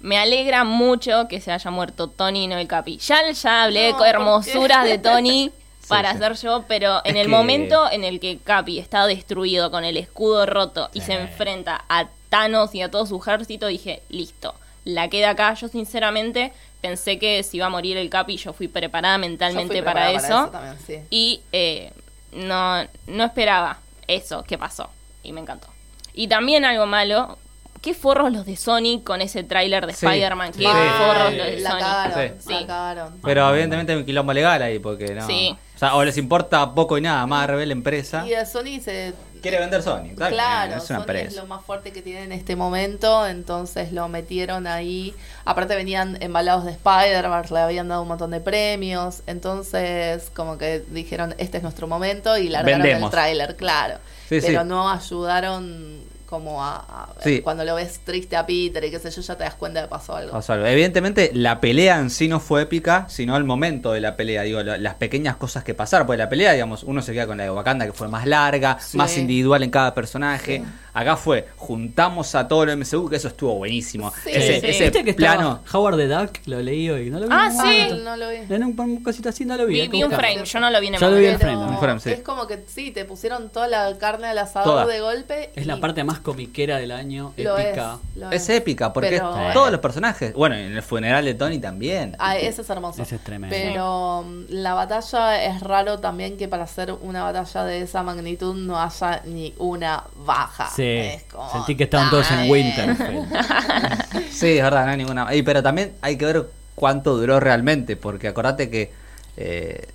Me 0.00 0.18
alegra 0.18 0.64
mucho 0.64 1.26
que 1.28 1.40
se 1.40 1.52
haya 1.52 1.70
muerto 1.70 2.08
Tony 2.08 2.44
y 2.44 2.46
no 2.48 2.58
el 2.58 2.66
Capi. 2.68 2.98
Ya, 2.98 3.30
ya 3.30 3.64
hablé 3.64 3.86
No, 3.86 3.92
con 3.92 3.98
¿por 4.00 4.08
hermosuras 4.08 4.84
de 4.84 4.98
Tony 4.98 5.50
para 5.88 6.10
sí. 6.12 6.16
hacer 6.16 6.34
yo, 6.36 6.64
pero 6.68 7.00
en 7.04 7.16
Es 7.16 7.20
el 7.22 7.26
que- 7.26 7.32
momento 7.32 7.90
en 7.90 8.04
el 8.04 8.18
que 8.20 8.38
Capi 8.38 8.78
está 8.78 9.06
destruido 9.06 9.70
con 9.70 9.84
el 9.84 9.96
escudo 9.96 10.44
roto 10.46 10.90
y 10.94 11.00
se 11.00 11.14
enfrenta 11.14 11.84
a 11.88 12.08
Thanos 12.28 12.74
y 12.74 12.82
a 12.82 12.90
todo 12.90 13.06
su 13.06 13.16
ejército, 13.18 13.66
dije, 13.68 14.02
listo, 14.08 14.54
la 14.84 15.08
queda 15.08 15.30
acá. 15.30 15.54
Yo 15.54 15.68
sinceramente 15.68 16.52
pensé 16.80 17.18
que 17.18 17.42
se 17.42 17.56
iba 17.56 17.66
a 17.66 17.70
morir 17.70 17.96
el 17.96 18.10
Capi 18.10 18.36
yo 18.36 18.52
fui 18.52 18.68
preparada 18.68 19.16
Yo 19.16 19.20
mentalmente 19.20 19.82
para, 19.82 20.10
eso. 20.12 20.48
también, 20.48 20.76
sí. 20.86 20.98
Y 21.10 21.40
eh, 21.52 21.92
no, 22.32 22.84
no 23.06 23.24
esperaba 23.24 23.78
eso 24.06 24.42
que 24.44 24.58
pasó. 24.58 24.90
Y 25.22 25.32
me 25.32 25.40
encantó. 25.40 25.68
Y 26.14 26.28
también 26.28 26.64
algo 26.64 26.86
malo. 26.86 27.38
Qué 27.82 27.94
forros 27.94 28.32
los 28.32 28.46
de 28.46 28.56
Sony 28.56 29.00
con 29.04 29.20
ese 29.20 29.44
tráiler 29.44 29.86
de 29.86 29.92
Sí. 29.92 30.06
Spider-Man. 30.06 30.52
Qué 30.52 30.58
Sí. 30.60 30.66
forros 30.66 31.34
los 31.34 31.46
de 31.46 31.60
la 31.60 31.70
Sony. 31.70 31.78
cagaron, 31.78 32.34
Sí. 32.40 32.52
la 32.52 32.66
cagaron. 32.66 33.20
Pero 33.22 33.50
evidentemente 33.50 33.92
hay 33.92 33.98
un 33.98 34.04
quilombo 34.04 34.32
legal 34.32 34.62
ahí, 34.62 34.78
porque 34.78 35.14
no. 35.14 35.26
Sí. 35.26 35.56
O 35.74 35.78
sea, 35.78 35.94
o 35.94 36.04
les 36.04 36.16
importa 36.16 36.74
poco 36.74 36.96
y 36.98 37.02
nada 37.02 37.20
a 37.20 37.26
Marvel, 37.26 37.70
empresa. 37.70 38.26
Y 38.26 38.34
a 38.34 38.46
Sony 38.46 38.80
se... 38.82 39.12
Quiere 39.42 39.58
vender 39.58 39.82
Sony. 39.82 40.14
Claro, 40.16 40.76
es 40.76 40.90
una 40.90 41.04
Sony 41.04 41.12
es 41.16 41.36
lo 41.36 41.46
más 41.46 41.64
fuerte 41.64 41.92
que 41.92 42.02
tiene 42.02 42.24
en 42.24 42.32
este 42.32 42.56
momento, 42.56 43.26
entonces 43.26 43.92
lo 43.92 44.08
metieron 44.08 44.66
ahí. 44.66 45.14
Aparte 45.44 45.74
venían 45.74 46.16
embalados 46.20 46.64
de 46.64 46.72
Spider-Verse, 46.72 47.54
le 47.54 47.60
habían 47.60 47.88
dado 47.88 48.02
un 48.02 48.08
montón 48.08 48.30
de 48.30 48.40
premios, 48.40 49.22
entonces 49.26 50.30
como 50.34 50.58
que 50.58 50.82
dijeron, 50.90 51.34
este 51.38 51.58
es 51.58 51.62
nuestro 51.62 51.86
momento 51.86 52.36
y 52.36 52.48
largaron 52.48 52.82
Vendemos. 52.82 53.08
el 53.08 53.10
tráiler, 53.10 53.56
claro. 53.56 53.98
Sí, 54.28 54.38
Pero 54.40 54.62
sí. 54.62 54.68
no 54.68 54.90
ayudaron 54.90 56.05
como 56.26 56.62
a, 56.62 56.76
a- 56.76 57.14
Sí. 57.22 57.40
cuando 57.40 57.64
lo 57.64 57.74
ves 57.76 58.00
triste 58.04 58.36
a 58.36 58.44
Peter 58.44 58.84
y 58.84 58.90
qué 58.90 58.98
sé 58.98 59.10
yo, 59.10 59.22
ya 59.22 59.36
te 59.36 59.44
das 59.44 59.54
cuenta 59.54 59.80
que 59.82 59.88
pasó 59.88 60.16
algo. 60.16 60.32
Pasó 60.32 60.52
algo. 60.52 60.66
Evidentemente, 60.66 61.30
la 61.32 61.60
pelea 61.60 61.98
en 62.00 62.10
sí 62.10 62.28
no 62.28 62.40
fue 62.40 62.62
épica, 62.62 63.06
sino 63.08 63.36
el 63.36 63.44
momento 63.44 63.92
de 63.92 64.00
la 64.00 64.16
pelea. 64.16 64.42
Digo, 64.42 64.62
lo- 64.62 64.76
las 64.76 64.94
pequeñas 64.94 65.36
cosas 65.36 65.64
que 65.64 65.74
pasaron. 65.74 66.06
Porque 66.06 66.18
la 66.18 66.28
pelea, 66.28 66.52
digamos, 66.52 66.82
uno 66.82 67.00
se 67.02 67.12
queda 67.12 67.26
con 67.26 67.38
la 67.38 67.44
de 67.44 67.50
Wakanda, 67.50 67.86
que 67.86 67.92
fue 67.92 68.08
más 68.08 68.26
larga, 68.26 68.78
Sí. 68.80 68.96
más 68.98 69.16
individual 69.16 69.62
en 69.62 69.70
cada 69.70 69.94
personaje. 69.94 70.62
Acá 70.98 71.14
fue, 71.18 71.46
juntamos 71.56 72.34
a 72.34 72.48
todo 72.48 72.62
el 72.62 72.74
MCU, 72.78 73.06
que 73.10 73.16
eso 73.16 73.28
estuvo 73.28 73.54
buenísimo. 73.54 74.10
Sí, 74.24 74.30
ese 74.32 74.60
sí. 74.60 74.66
ese 74.68 74.84
¿Viste 74.84 75.04
que 75.04 75.12
plano. 75.12 75.60
Howard 75.70 75.98
the 75.98 76.08
Duck? 76.08 76.30
Lo 76.46 76.62
leí 76.62 76.88
hoy. 76.88 77.10
¿No 77.10 77.18
lo 77.20 77.26
vi? 77.28 77.34
Ah, 77.36 77.50
sí. 77.50 77.58
Ah, 77.92 77.94
no 78.02 78.16
lo 78.16 78.30
vi. 78.30 78.36
En 78.48 78.64
un, 78.64 78.80
un 78.80 79.02
cosito 79.02 79.28
así 79.28 79.44
no 79.44 79.58
lo 79.58 79.66
vi. 79.66 79.86
Vi, 79.88 80.02
un 80.02 80.10
frame, 80.10 80.42
yo 80.42 80.58
no 80.58 80.70
lo 80.70 80.80
vi 80.80 80.86
en 80.86 80.94
el 80.94 81.00
Yo 81.00 81.10
lo 81.10 81.16
vi 81.18 81.26
en 81.26 81.38
frame, 81.38 81.68
en 81.70 81.78
frame, 81.78 82.00
sí. 82.00 82.10
Es 82.12 82.20
como 82.20 82.46
que 82.46 82.64
sí, 82.66 82.92
te 82.92 83.04
pusieron 83.04 83.50
toda 83.50 83.68
la 83.68 83.98
carne 83.98 84.28
al 84.28 84.38
asador 84.38 84.64
Toda. 84.84 84.86
de 84.86 85.00
golpe. 85.00 85.50
Es 85.54 85.66
la 85.66 85.78
parte 85.80 86.02
más 86.02 86.20
comiquera 86.20 86.78
del 86.78 86.92
año, 86.92 87.34
lo 87.36 87.58
épica. 87.58 87.98
Es, 88.14 88.16
lo 88.22 88.30
Es 88.32 88.48
épica, 88.48 88.94
porque 88.94 89.10
Pero- 89.10 89.36
es- 89.48 89.52
todos 89.52 89.70
los 89.70 89.80
personajes. 89.80 90.32
Bueno, 90.32 90.54
en 90.56 90.72
el 90.74 90.82
funeral 90.82 91.26
de 91.26 91.34
Tony 91.34 91.58
también. 91.58 92.16
Ah, 92.18 92.38
ese 92.38 92.62
es 92.62 92.70
hermoso. 92.70 93.02
Ese 93.02 93.16
es 93.16 93.20
tremendo. 93.22 93.54
Pero 93.54 94.22
mm, 94.26 94.44
la 94.48 94.72
batalla 94.72 95.44
es 95.44 95.60
raro 95.60 95.98
también 95.98 96.38
que 96.38 96.48
para 96.48 96.64
hacer 96.64 96.90
una 97.02 97.22
batalla 97.22 97.64
de 97.64 97.82
esa 97.82 98.02
magnitud 98.02 98.54
no 98.54 98.80
haya 98.80 99.20
ni 99.26 99.52
una 99.58 100.04
baja. 100.24 100.70
Sí, 100.74 100.85
Como, 101.30 101.52
sentí 101.52 101.74
que 101.74 101.84
estaban 101.84 102.10
todos 102.10 102.30
en. 102.30 102.50
Winterfell. 102.50 103.24
Sí, 104.30 104.58
es 104.58 104.62
verdad, 104.62 104.84
no 104.84 104.90
hay 104.90 104.98
ninguna. 104.98 105.34
Y, 105.34 105.42
pero 105.42 105.62
también 105.62 105.92
hay 106.02 106.18
que 106.18 106.26
ver 106.26 106.46
cuánto 106.74 107.16
duró 107.16 107.40
realmente, 107.40 107.96
porque 107.96 108.28
acordate 108.28 108.68
que 108.68 108.92
eh, 109.38 109.88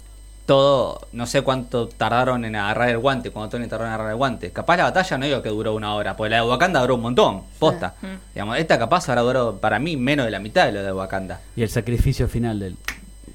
todo, 0.45 1.07
no 1.13 1.25
sé 1.27 1.43
cuánto 1.43 1.87
tardaron 1.87 2.43
en 2.43 2.55
agarrar 2.55 2.89
el 2.89 2.97
guante, 2.97 3.31
cuando 3.31 3.49
Tony 3.49 3.67
tardó 3.67 3.85
en 3.85 3.91
agarrar 3.91 4.11
el 4.11 4.17
guante. 4.17 4.51
Capaz 4.51 4.77
la 4.77 4.83
batalla 4.83 5.17
no 5.17 5.25
digo 5.25 5.41
que 5.41 5.49
duró 5.49 5.75
una 5.75 5.93
hora, 5.93 6.17
porque 6.17 6.31
la 6.31 6.37
de 6.37 6.49
Wakanda 6.49 6.81
duró 6.81 6.95
un 6.95 7.01
montón, 7.01 7.43
posta. 7.59 7.95
Digamos, 8.33 8.57
esta 8.57 8.77
capaz 8.77 9.07
ahora 9.09 9.21
duró 9.21 9.57
para 9.57 9.79
mí 9.79 9.95
menos 9.95 10.25
de 10.25 10.31
la 10.31 10.39
mitad 10.39 10.65
de 10.65 10.73
lo 10.73 10.83
de 10.83 10.91
Wakanda. 10.91 11.39
Y 11.55 11.61
el 11.61 11.69
sacrificio 11.69 12.27
final 12.27 12.59
del 12.59 12.77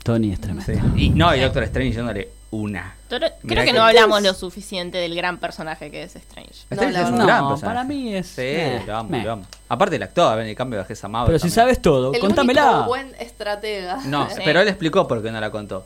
Tony 0.03 0.33
es 0.33 0.41
tremendo. 0.41 0.73
Y 0.97 1.11
no, 1.11 1.35
y 1.35 1.41
Doctor 1.41 1.63
Strange 1.63 1.97
dándole 1.97 2.29
una. 2.51 2.95
Mirá 3.11 3.31
creo 3.43 3.65
que 3.65 3.65
que- 3.67 3.73
no 3.73 3.83
hablamos 3.85 4.23
lo 4.23 4.33
suficiente 4.35 4.99
del 4.99 5.15
gran 5.15 5.39
personaje 5.39 5.91
que 5.91 6.05
es 6.05 6.15
Strange. 6.17 6.53
No, 6.71 6.75
Strange 6.77 7.01
es 7.03 7.09
un 7.09 7.19
gran 7.27 7.41
No, 7.43 7.49
personaje. 7.51 7.75
para 7.77 7.85
mí 7.85 8.15
es- 8.15 8.27
Sí, 8.29 8.41
meh, 8.43 8.83
lo 8.87 8.97
amo, 8.97 9.17
lo 9.19 9.33
amo. 9.33 9.47
Aparte 9.69 9.97
el 9.97 10.03
actor, 10.03 10.41
el 10.41 10.55
cambio 10.57 10.79
de 10.79 10.83
Bajez 10.85 11.03
amable. 11.05 11.27
Pero 11.27 11.39
si 11.39 11.51
sabes 11.51 11.83
todo, 11.83 12.13
El 12.15 12.21
contámela. 12.21 12.71
único 12.73 12.87
buen 12.87 13.15
estratega. 13.19 13.99
No, 14.07 14.29
Sí. 14.31 14.41
pero 14.45 14.61
él 14.61 14.69
explicó 14.69 15.07
por 15.09 15.23
qué 15.23 15.31
no 15.33 15.41
la 15.41 15.51
contó. 15.51 15.85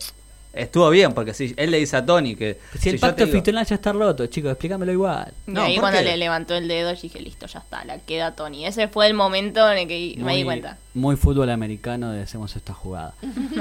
Estuvo 0.52 0.90
bien, 0.90 1.12
porque 1.14 1.32
si 1.32 1.54
él 1.56 1.70
le 1.70 1.78
dice 1.78 1.96
a 1.96 2.04
Tony 2.04 2.34
que. 2.34 2.58
Si 2.76 2.88
el 2.88 2.98
pacto 2.98 3.24
digo- 3.24 3.36
ficcional 3.36 3.64
ya 3.64 3.76
está 3.76 3.92
roto, 3.92 4.26
chicos, 4.26 4.50
explícamelo 4.50 4.90
igual. 4.90 5.32
Y 5.46 5.56
ahí 5.56 5.74
¿por 5.76 5.82
cuando 5.82 6.00
qué? 6.00 6.04
le 6.06 6.16
levantó 6.16 6.56
el 6.56 6.66
dedo, 6.66 6.92
yo 6.92 7.00
dije, 7.00 7.20
listo, 7.20 7.46
ya 7.46 7.60
está, 7.60 7.84
la 7.84 7.98
queda 8.00 8.34
Tony. 8.34 8.66
Ese 8.66 8.88
fue 8.88 9.06
el 9.06 9.14
momento 9.14 9.70
en 9.70 9.78
el 9.78 9.86
que 9.88 10.14
me 10.18 10.34
di 10.36 10.42
cuenta. 10.44 10.76
Muy 10.94 11.14
fútbol 11.14 11.50
americano 11.50 12.10
de 12.10 12.22
hacemos 12.22 12.56
esta 12.56 12.74
jugada. 12.74 13.14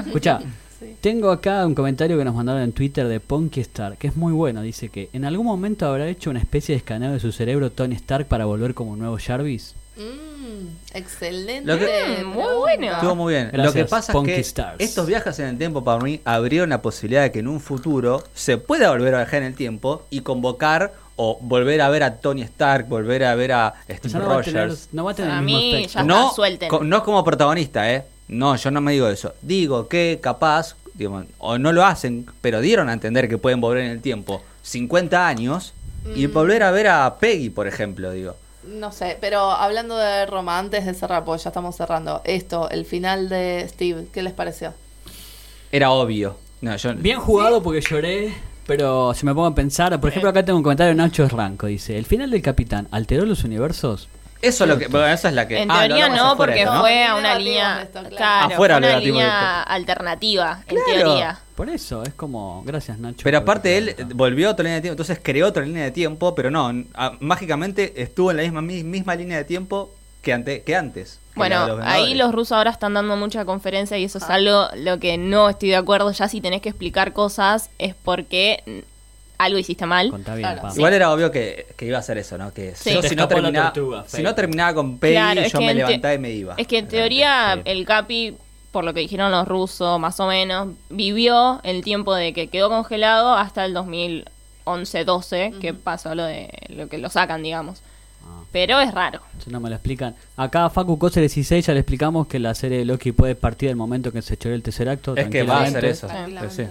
Escucha, 0.04 0.40
Sí. 0.80 0.96
tengo 1.02 1.30
acá 1.32 1.66
un 1.66 1.76
comentario 1.76 2.18
que 2.18 2.24
nos 2.26 2.34
mandaron 2.36 2.62
en 2.62 2.72
Twitter 2.72 3.08
de 3.08 3.20
Ponky 3.20 3.60
Star, 3.62 3.98
que 3.98 4.08
es 4.08 4.16
muy 4.16 4.32
bueno. 4.34 4.62
Dice 4.62 4.90
que 4.90 5.10
en 5.14 5.26
algún 5.26 5.46
momento 5.46 5.86
habrá 5.88 6.08
hecho 6.08 6.30
una 6.30 6.40
especie 6.40 6.74
de 6.74 6.78
escaneo 6.78 7.12
de 7.12 7.20
su 7.20 7.32
cerebro 7.32 7.70
Tony 7.72 7.96
Stark 7.96 8.28
para 8.28 8.46
volver 8.46 8.74
como 8.74 8.92
un 8.92 9.00
nuevo 9.00 9.18
Jarvis. 9.20 9.76
Mm, 9.98 10.68
excelente. 10.98 11.66
Lo 11.72 11.78
que- 11.78 12.24
Mm, 12.24 12.28
muy 12.28 12.54
bueno. 12.58 12.92
Estuvo 12.94 13.16
muy 13.16 13.34
bien. 13.34 13.50
Gracias, 13.52 13.66
Lo 13.66 13.74
que 13.74 13.86
pasa 13.90 14.14
Punky 14.14 14.32
es 14.32 14.36
que 14.38 14.42
Stars. 14.42 14.76
estos 14.80 15.06
viajes 15.08 15.38
en 15.40 15.48
el 15.48 15.58
tiempo 15.58 15.84
para 15.84 16.02
mí 16.02 16.22
abrieron 16.24 16.70
la 16.70 16.82
posibilidad 16.82 17.24
de 17.24 17.32
que 17.32 17.40
en 17.40 17.48
un 17.50 17.60
futuro 17.60 18.24
se 18.34 18.58
pueda 18.58 18.90
volver 18.92 19.14
a 19.16 19.18
viajar 19.20 19.42
en 19.42 19.48
el 19.48 19.56
tiempo 19.56 20.04
y 20.10 20.22
convocar 20.22 20.94
o 21.18 21.38
volver 21.42 21.82
a 21.82 21.90
ver 21.90 22.04
a 22.04 22.16
Tony 22.22 22.44
Stark, 22.44 22.88
volver 22.88 23.26
a 23.26 23.36
ver 23.36 23.52
a 23.52 23.74
Steve 23.90 24.20
va 24.26 24.38
a 24.40 24.42
tener, 24.42 24.64
Rogers. 24.70 24.88
no 24.94 25.04
va 25.04 25.12
a 25.12 25.16
tener 25.16 25.32
A 25.32 25.40
el 25.40 25.44
mismo 25.46 25.60
mí 25.60 25.88
ya- 25.88 26.04
no, 26.04 26.32
suelten. 26.32 26.70
co- 26.70 26.84
no 26.84 27.04
como 27.04 27.22
protagonista, 27.26 27.94
¿eh? 27.94 28.06
No, 28.30 28.56
yo 28.56 28.72
no 28.72 28.80
me 28.82 28.94
digo 28.94 29.08
eso. 29.10 29.34
Digo 29.42 29.88
que 29.88 30.20
capaz, 30.22 30.76
digamos, 30.94 31.26
o 31.40 31.58
no 31.58 31.72
lo 31.74 31.84
hacen, 31.86 32.26
pero 32.42 32.62
dieron 32.62 32.88
a 32.90 32.94
entender 32.94 33.28
que 33.28 33.38
pueden 33.38 33.60
volver 33.60 33.84
en 33.84 33.92
el 33.92 34.02
tiempo 34.02 34.42
50 34.64 35.28
años 35.28 35.74
y 36.16 36.28
Mm. 36.28 36.34
volver 36.34 36.64
a 36.64 36.72
ver 36.72 36.88
a 36.88 37.18
Peggy, 37.20 37.50
por 37.50 37.68
ejemplo, 37.68 38.12
digo. 38.12 38.36
No 38.68 38.92
sé, 38.92 39.18
pero 39.20 39.52
hablando 39.52 39.98
de 39.98 40.26
Roma, 40.26 40.60
antes 40.60 40.86
de 40.86 40.94
cerrar, 40.94 41.24
porque 41.26 41.44
ya 41.44 41.50
estamos 41.50 41.76
cerrando, 41.76 42.22
esto, 42.24 42.70
el 42.70 42.86
final 42.86 43.30
de 43.30 43.66
Steve, 43.68 44.06
¿qué 44.14 44.22
les 44.22 44.34
pareció? 44.34 44.74
Era 45.72 45.92
obvio. 45.92 46.38
No, 46.62 46.76
yo, 46.76 46.94
Bien 46.96 47.20
jugado 47.20 47.64
porque 47.64 47.82
lloré, 47.82 48.34
pero 48.68 49.14
si 49.14 49.26
me 49.26 49.34
pongo 49.34 49.48
a 49.48 49.56
pensar, 49.56 50.00
por 50.00 50.10
ejemplo 50.10 50.30
acá 50.30 50.44
tengo 50.44 50.58
un 50.58 50.64
comentario 50.64 50.90
de 50.92 50.96
Nacho 50.96 51.28
Ranco, 51.30 51.68
dice, 51.68 51.98
¿el 51.98 52.06
final 52.06 52.30
del 52.32 52.42
Capitán 52.42 52.88
alteró 52.92 53.26
los 53.26 53.44
universos? 53.44 54.10
Eso 54.42 54.64
es 54.64 54.70
lo 54.70 54.78
que. 54.78 54.88
Bueno, 54.88 55.08
esa 55.08 55.28
es 55.30 55.34
la 55.34 55.48
que. 55.48 55.62
En 55.62 55.70
ah, 55.70 55.80
teoría 55.86 56.08
no, 56.10 56.16
afuera 56.16 56.36
porque 56.38 56.60
esto, 56.62 56.74
¿no? 56.74 56.80
fue 56.82 57.06
a 57.06 57.16
una 57.16 57.38
línea, 57.38 57.82
esto, 57.82 58.04
claro. 58.16 58.54
Afuera 58.54 58.78
una 58.78 58.98
línea 59.00 59.60
esto. 59.60 59.72
alternativa, 59.74 60.64
en 60.68 60.76
Claro. 60.78 60.86
teoría. 61.04 61.40
Por 61.56 61.70
eso, 61.70 62.04
es 62.04 62.14
como, 62.14 62.64
gracias 62.66 62.98
Nacho. 63.00 63.20
Pero 63.24 63.38
aparte 63.40 63.78
él 63.78 63.96
volvió 64.16 64.48
a 64.48 64.52
otra 64.52 64.64
línea 64.64 64.76
de 64.78 64.82
tiempo, 64.82 64.94
entonces 64.94 65.20
creó 65.22 65.48
otra 65.48 65.64
línea 65.66 65.84
de 65.84 65.92
tiempo, 65.92 66.34
pero 66.36 66.50
no, 66.50 66.72
ah, 66.94 67.14
mágicamente 67.20 68.02
estuvo 68.02 68.32
en 68.32 68.38
la 68.38 68.44
misma 68.44 68.62
mi- 68.62 68.84
misma 68.86 69.16
línea 69.16 69.38
de 69.38 69.44
tiempo 69.44 69.94
que, 70.22 70.32
ante, 70.32 70.62
que 70.64 70.74
antes. 70.76 71.20
que 71.34 71.40
Bueno, 71.40 71.68
los 71.68 71.80
ahí 71.86 72.14
los 72.16 72.32
rusos 72.34 72.54
ahora 72.54 72.72
están 72.72 72.94
dando 72.94 73.18
mucha 73.18 73.44
conferencia 73.44 73.98
y 73.98 74.06
eso 74.06 74.20
es 74.20 74.26
Ah. 74.30 74.36
algo 74.36 74.68
lo 74.78 75.00
que 75.00 75.18
no 75.18 75.50
estoy 75.50 75.70
de 75.70 75.76
acuerdo. 75.76 76.12
Ya 76.12 76.30
si 76.30 76.40
tenés 76.40 76.62
que 76.62 76.70
explicar 76.70 77.12
cosas 77.12 77.70
es 77.78 77.94
porque 77.94 78.86
algo 79.40 79.58
hiciste 79.58 79.86
mal. 79.88 80.12
Contá 80.12 80.36
bien, 80.36 80.48
Claro. 80.48 80.62
pa. 80.70 80.74
Igual 80.76 80.94
era 80.94 81.12
obvio 81.12 81.32
que, 81.32 81.66
que 81.76 81.86
iba 81.88 81.98
a 81.98 82.02
hacer 82.02 82.18
eso, 82.20 82.38
¿no? 82.38 82.54
Que 82.54 82.76
Sí. 82.76 82.94
yo 82.94 83.02
Te 83.02 83.10
si 83.10 83.16
no, 83.16 83.24
escapó 83.24 83.42
la 83.42 83.48
terminaba, 83.48 83.74
tortuga, 83.74 84.04
si 84.08 84.22
no 84.22 84.36
terminaba 84.36 84.74
con 84.76 85.00
Peggy, 85.00 85.14
Claro, 85.14 85.42
es 85.42 85.52
yo 85.54 85.60
que 85.60 85.66
me 85.66 85.72
en 85.72 85.78
te- 85.78 85.84
levantaba 85.86 86.14
y 86.14 86.18
me 86.20 86.30
iba. 86.32 86.54
Es 86.58 86.68
que 86.68 86.78
en 86.78 86.88
teoría 86.88 87.54
sí. 87.56 87.62
el 87.66 87.86
Capi, 87.86 88.36
por 88.72 88.84
lo 88.84 88.94
que 88.94 89.00
dijeron 89.00 89.32
los 89.32 89.48
rusos, 89.48 90.00
más 90.00 90.20
o 90.20 90.28
menos, 90.28 90.68
vivió 90.90 91.60
el 91.64 91.84
tiempo 91.84 92.14
de 92.14 92.34
que 92.34 92.48
quedó 92.50 92.70
congelado 92.70 93.34
hasta 93.34 93.66
el 93.66 93.74
2011-12, 94.66 95.58
que 95.60 95.74
pasó 95.74 96.16
lo 96.16 96.24
de 96.26 96.50
lo 96.70 96.88
que 96.88 96.98
lo 96.98 97.10
sacan, 97.10 97.42
digamos. 97.44 97.82
Ah. 98.24 98.44
Pero 98.52 98.80
es 98.80 98.94
raro. 98.94 99.22
Si 99.44 99.50
no 99.50 99.60
me 99.60 99.70
lo 99.70 99.76
explican. 99.76 100.16
Acá 100.38 100.70
Facu 100.70 100.98
Coser 101.00 101.22
16 101.22 101.66
ya 101.66 101.74
le 101.74 101.80
explicamos 101.80 102.28
que 102.28 102.40
la 102.40 102.54
serie 102.54 102.80
de 102.80 102.86
Loki 102.86 103.12
puede 103.12 103.36
partir 103.36 103.70
del 103.70 103.76
momento 103.76 104.12
que 104.12 104.22
se 104.22 104.34
echó 104.36 104.50
el 104.50 104.62
tercer 104.62 104.90
acto. 104.90 105.16
Es 105.16 105.30
que 105.30 105.44
va 105.44 105.60
a 105.60 105.64
hacer 105.64 105.80
tranquilamente. 105.82 105.90
eso. 105.90 106.08
Tranquilamente. 106.08 106.56
Sí, 106.56 106.64
sí. 106.66 106.70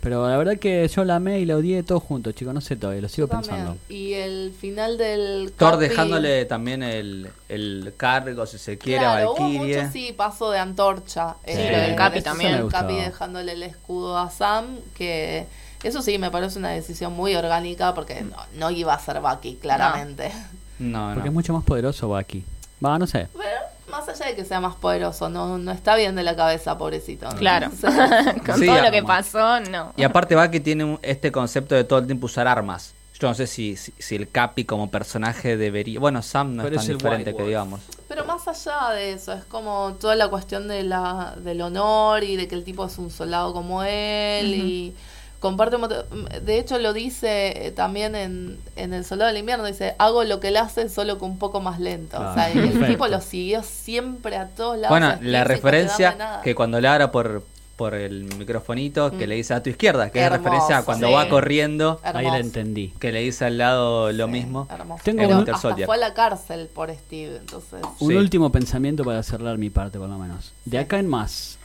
Pero 0.00 0.26
la 0.28 0.36
verdad 0.38 0.56
que 0.58 0.88
yo 0.88 1.04
la 1.04 1.16
amé 1.16 1.40
y 1.40 1.44
la 1.44 1.56
odié 1.56 1.82
todos 1.82 2.02
juntos, 2.02 2.34
chicos. 2.34 2.54
No 2.54 2.62
sé 2.62 2.74
todavía, 2.76 3.02
lo 3.02 3.08
sigo 3.10 3.26
Yo 3.26 3.32
también. 3.32 3.54
pensando. 3.56 3.76
Y 3.90 4.14
el 4.14 4.52
final 4.58 4.96
del. 4.96 5.52
Thor 5.56 5.74
Capi- 5.74 5.78
dejándole 5.78 6.44
también 6.46 6.82
el, 6.82 7.28
el 7.50 7.92
cargo, 7.98 8.46
si 8.46 8.56
se 8.56 8.78
quiere, 8.78 9.00
Claro, 9.04 9.28
a 9.28 9.32
hubo 9.32 9.40
Valkyrie. 9.42 9.76
mucho 9.82 9.92
sí, 9.92 10.14
paso 10.16 10.50
de 10.50 10.58
antorcha. 10.58 11.34
Sí, 11.44 11.52
eh, 11.52 11.68
lo 11.72 11.78
del 11.82 11.96
Capi 11.96 12.18
eso 12.18 12.24
también. 12.24 12.54
El 12.54 12.68
Capi 12.68 12.94
dejándole 12.94 13.52
el 13.52 13.62
escudo 13.62 14.16
a 14.18 14.30
Sam, 14.30 14.78
que 14.94 15.46
eso 15.82 16.00
sí 16.00 16.16
me 16.18 16.30
parece 16.30 16.58
una 16.58 16.70
decisión 16.70 17.12
muy 17.12 17.34
orgánica 17.36 17.92
porque 17.94 18.22
no, 18.22 18.36
no 18.56 18.70
iba 18.70 18.94
a 18.94 18.98
ser 19.00 19.20
Bucky, 19.20 19.56
claramente. 19.60 20.30
No, 20.78 21.08
no. 21.08 21.14
Porque 21.14 21.28
es 21.28 21.34
mucho 21.34 21.52
más 21.52 21.62
poderoso 21.64 22.08
Bucky. 22.08 22.42
Va, 22.82 22.98
no 22.98 23.06
sé. 23.06 23.28
Pero 23.34 23.48
más 23.90 24.08
allá 24.08 24.26
de 24.26 24.36
que 24.36 24.44
sea 24.44 24.60
más 24.60 24.74
poderoso, 24.76 25.28
no, 25.28 25.58
no 25.58 25.72
está 25.72 25.94
bien 25.96 26.14
de 26.16 26.22
la 26.22 26.34
cabeza, 26.36 26.78
pobrecito. 26.78 27.28
Claro. 27.38 27.68
O 27.72 27.76
sea, 27.76 28.34
Con 28.46 28.58
Sí, 28.58 28.66
todo 28.66 28.80
lo 28.82 28.90
que 28.90 29.02
pasó, 29.02 29.60
no. 29.60 29.92
Y 29.96 30.02
aparte 30.04 30.36
Bucky 30.36 30.60
tiene 30.60 30.84
un- 30.84 30.98
este 31.02 31.30
concepto 31.32 31.74
de 31.74 31.84
todo 31.84 31.98
el 31.98 32.06
tiempo 32.06 32.26
usar 32.26 32.46
armas. 32.48 32.94
Yo 33.18 33.28
no 33.28 33.34
sé 33.34 33.46
si, 33.46 33.76
si, 33.76 33.92
si 33.98 34.16
el 34.16 34.30
Capi 34.30 34.64
como 34.64 34.90
personaje 34.90 35.58
debería... 35.58 36.00
Bueno, 36.00 36.22
Sam 36.22 36.56
no 36.56 36.62
Pero 36.62 36.76
es 36.76 36.86
tan 36.86 36.96
diferente 36.96 37.36
que 37.36 37.42
digamos. 37.42 37.80
Pero 38.08 38.24
más 38.24 38.48
allá 38.48 38.92
de 38.94 39.12
eso, 39.12 39.34
es 39.34 39.44
como 39.44 39.94
toda 40.00 40.14
la 40.16 40.28
cuestión 40.28 40.68
de 40.68 40.84
la, 40.84 41.34
del 41.36 41.60
honor 41.60 42.24
y 42.24 42.36
de 42.36 42.48
que 42.48 42.54
el 42.54 42.64
tipo 42.64 42.86
es 42.86 42.96
un 42.96 43.10
soldado 43.10 43.52
como 43.52 43.82
él 43.84 44.54
y 44.54 44.94
comparte 45.40 45.76
un 45.76 45.82
montón- 45.82 46.04
De 46.44 46.58
hecho, 46.58 46.78
lo 46.78 46.92
dice 46.92 47.66
eh, 47.66 47.70
también 47.72 48.14
en, 48.14 48.58
en 48.76 48.92
El 48.94 49.04
Soldado 49.04 49.28
del 49.28 49.38
Invierno. 49.38 49.64
Dice, 49.64 49.94
hago 49.98 50.22
lo 50.24 50.38
que 50.38 50.48
él 50.48 50.56
hace, 50.58 50.88
solo 50.88 51.18
que 51.18 51.24
un 51.24 51.38
poco 51.38 51.60
más 51.60 51.80
lento. 51.80 52.18
O 52.20 52.34
sea, 52.34 52.50
el 52.52 52.60
Perfecto. 52.60 52.86
tipo 52.86 53.08
lo 53.08 53.20
siguió 53.20 53.62
siempre 53.62 54.36
a 54.36 54.46
todos 54.48 54.76
lados. 54.76 54.90
Bueno, 54.90 55.16
la 55.22 55.44
referencia 55.44 56.40
que 56.44 56.54
cuando 56.54 56.80
le 56.80 56.88
abra 56.88 57.10
por, 57.10 57.42
por 57.76 57.94
el 57.94 58.24
microfonito, 58.36 59.10
que 59.12 59.24
Mm. 59.24 59.28
le 59.30 59.34
dice 59.36 59.54
a 59.54 59.62
tu 59.62 59.70
izquierda, 59.70 60.10
que 60.10 60.18
es 60.18 60.26
Hermoso, 60.26 60.42
referencia 60.42 60.76
a 60.78 60.82
cuando 60.84 61.06
sí. 61.06 61.12
va 61.14 61.28
corriendo, 61.30 61.98
Ahí 62.02 62.26
la 62.26 62.36
entendí. 62.38 62.92
que 63.00 63.10
le 63.10 63.20
dice 63.20 63.46
al 63.46 63.56
lado 63.56 64.12
lo 64.12 64.26
Sí, 64.26 64.32
mismo. 64.32 64.68
hermoso. 64.70 65.02
Tengo 65.02 65.26
un- 65.26 65.32
hasta 65.32 65.56
Soldier. 65.56 65.86
fue 65.86 65.94
a 65.96 65.98
la 65.98 66.12
cárcel 66.12 66.66
por 66.66 66.90
Steve, 66.94 67.36
entonces... 67.38 67.80
Un 68.00 68.10
Sí. 68.10 68.14
último 68.16 68.52
pensamiento 68.52 69.02
para 69.04 69.22
cerrar 69.22 69.56
mi 69.56 69.70
parte, 69.70 69.98
por 69.98 70.10
lo 70.10 70.18
menos. 70.18 70.52
De 70.66 70.78
acá 70.78 70.98
en 70.98 71.06
más, 71.08 71.58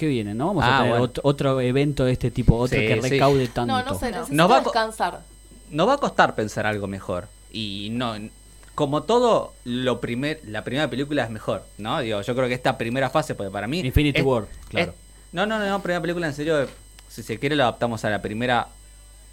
¿qué 0.00 0.06
viene? 0.06 0.32
¿No 0.34 0.46
vamos 0.46 0.64
Ah, 0.66 0.78
a 0.78 0.82
tener 0.82 0.98
bueno. 0.98 1.12
ot- 1.12 1.20
otro 1.24 1.60
evento 1.60 2.06
de 2.06 2.12
este 2.12 2.30
tipo, 2.30 2.56
otro 2.56 2.78
Sí, 2.80 2.86
que 2.86 3.02
sí. 3.02 3.08
recaude 3.10 3.46
tanto? 3.48 3.72
No, 3.72 3.82
no 3.84 3.94
sé, 3.98 4.10
Nos 4.30 4.50
va 4.50 4.56
a 4.56 4.60
descansar. 4.62 5.20
Nos 5.70 5.86
va 5.86 5.94
a 5.94 5.98
costar 5.98 6.34
pensar 6.34 6.64
algo 6.66 6.86
mejor. 6.86 7.28
Y 7.52 7.88
no, 7.92 8.14
como 8.74 9.02
todo, 9.02 9.52
lo 9.64 10.00
primer, 10.00 10.40
la 10.46 10.64
primera 10.64 10.88
película 10.88 11.22
es 11.24 11.30
mejor, 11.30 11.64
¿no? 11.76 12.00
Digo, 12.00 12.22
yo 12.22 12.34
creo 12.34 12.48
que 12.48 12.54
esta 12.54 12.78
primera 12.78 13.10
fase, 13.10 13.34
porque 13.34 13.50
para 13.50 13.66
mí. 13.66 13.80
Infinity 13.80 14.20
es- 14.20 14.24
War, 14.26 14.46
claro. 14.70 14.92
es- 14.92 14.96
no, 15.32 15.44
no, 15.46 15.58
no, 15.58 15.66
no, 15.68 15.82
primera 15.82 16.00
película 16.00 16.26
en 16.26 16.34
serio. 16.34 16.66
Si 17.08 17.22
se 17.22 17.38
quiere, 17.38 17.54
lo 17.56 17.64
adaptamos 17.64 18.02
a 18.04 18.10
la 18.10 18.22
primera 18.22 18.68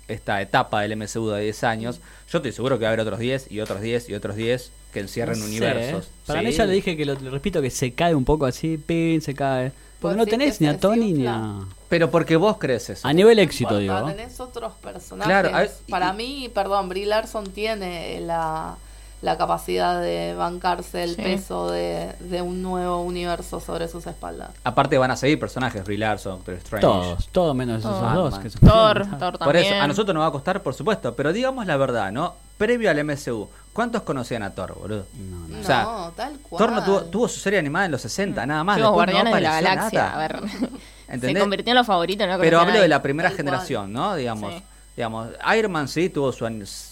esta 0.08 0.42
etapa 0.42 0.82
del 0.82 0.96
MCU 0.96 1.28
de 1.30 1.42
10 1.44 1.64
años. 1.64 2.00
Yo 2.32 2.38
estoy 2.40 2.52
seguro 2.52 2.78
que 2.78 2.84
va 2.86 2.90
a 2.90 2.94
haber 2.94 3.02
otros 3.02 3.20
10 3.20 3.52
y 3.52 3.60
otros 3.62 3.82
10 3.82 4.10
y 4.10 4.14
otros 4.16 4.36
10 4.36 4.72
que 4.94 5.00
encierren 5.02 5.38
No 5.40 5.46
sé, 5.46 5.50
universos. 5.52 6.06
¿eh? 6.06 6.10
Para 6.26 6.40
Sí. 6.42 6.46
mí 6.46 6.52
ya 6.54 6.66
le 6.66 6.74
dije 6.74 6.96
que 6.98 7.06
lo, 7.06 7.16
lo 7.16 7.32
repito 7.32 7.62
que 7.62 7.70
se 7.70 7.94
cae 7.94 8.16
un 8.16 8.26
poco 8.26 8.46
así, 8.46 8.78
pin, 8.78 9.22
se 9.22 9.34
cae. 9.34 9.72
Porque 10.00 10.16
¿Vos 10.18 10.26
no 10.26 10.30
tenés 10.30 10.62
ni 10.62 10.68
a 10.68 10.80
Tony 10.80 11.12
ni 11.14 11.26
a... 11.26 11.60
Pero 11.90 12.12
porque 12.12 12.36
vos 12.36 12.58
crees 12.60 12.90
eso. 12.92 13.08
A 13.08 13.14
nivel 13.14 13.40
éxito, 13.40 13.76
Bueno, 13.76 13.96
digo. 13.96 14.06
tenés 14.16 14.40
otros 14.40 14.74
personajes. 14.76 15.28
Claro, 15.52 15.70
Para 15.90 16.14
y- 16.14 16.18
mí, 16.18 16.52
perdón, 16.54 16.88
Brie 16.90 17.06
Larson 17.08 17.46
tiene 17.52 18.20
la, 18.22 18.78
la 19.22 19.36
capacidad 19.38 20.00
de 20.02 20.36
bancarse 20.36 21.04
el 21.04 21.16
Sí. 21.16 21.22
peso 21.24 21.72
de, 21.72 22.14
de 22.20 22.42
un 22.44 22.62
nuevo 22.62 23.02
universo 23.02 23.60
sobre 23.60 23.88
sus 23.88 24.06
espaldas. 24.06 24.52
Aparte 24.64 24.98
van 24.98 25.10
a 25.12 25.16
seguir 25.16 25.40
personajes, 25.40 25.84
Brie 25.84 25.98
Larson, 25.98 26.36
Doctor 26.38 26.54
Strange. 26.56 26.82
Todos, 26.86 27.28
todos 27.32 27.56
menos 27.56 27.80
esos 27.80 28.00
dos. 28.14 28.38
Que 28.40 28.50
son- 28.52 28.62
Thor, 28.62 29.08
Thor 29.18 29.38
Por 29.40 29.40
también. 29.40 29.66
eso, 29.74 29.82
a 29.84 29.88
nosotros 29.88 30.14
nos 30.14 30.24
va 30.24 30.28
a 30.28 30.32
costar, 30.32 30.62
por 30.62 30.74
supuesto. 30.76 31.16
Pero 31.16 31.34
digamos 31.34 31.66
la 31.66 31.78
verdad, 31.78 32.12
¿no? 32.12 32.36
Previo 32.60 32.90
al 32.92 32.98
MCU, 33.04 33.50
¿cuántos 33.74 34.04
conocían 34.04 34.44
a 34.44 34.52
Thor, 34.54 34.76
boludo? 34.80 35.06
No, 35.16 35.48
no. 35.48 35.60
O 35.60 35.64
sea, 35.64 35.84
no, 35.84 36.12
tal 36.16 36.38
cual. 36.40 36.58
Thor 36.60 36.72
no 36.72 36.84
tuvo, 36.84 37.02
tuvo 37.06 37.28
su 37.28 37.40
serie 37.40 37.58
animada 37.60 37.86
en 37.86 37.92
los 37.94 38.02
60, 38.02 38.46
nada 38.46 38.64
más. 38.64 38.78
No 38.80 38.92
guardianes 38.94 39.34
de 39.34 39.42
la 39.42 39.62
galaxia. 39.62 40.04
nada. 40.04 40.16
A 40.16 40.18
ver. 40.28 40.42
Se 41.22 41.40
convirtió 41.40 41.72
en 41.72 41.78
los 41.78 41.88
favoritos. 41.88 42.28
No 42.28 42.38
Pero 42.38 42.60
hablo 42.60 42.80
de 42.82 42.88
la 42.88 43.02
primera 43.02 43.30
Tal 43.30 43.38
generación, 43.38 43.94
¿no? 43.94 44.14
Digamos, 44.16 44.54
Sí. 44.54 44.64
digamos, 44.96 45.30
Iron 45.58 45.72
Man 45.72 45.88
sí 45.88 46.10
tuvo 46.10 46.32
su 46.34 46.46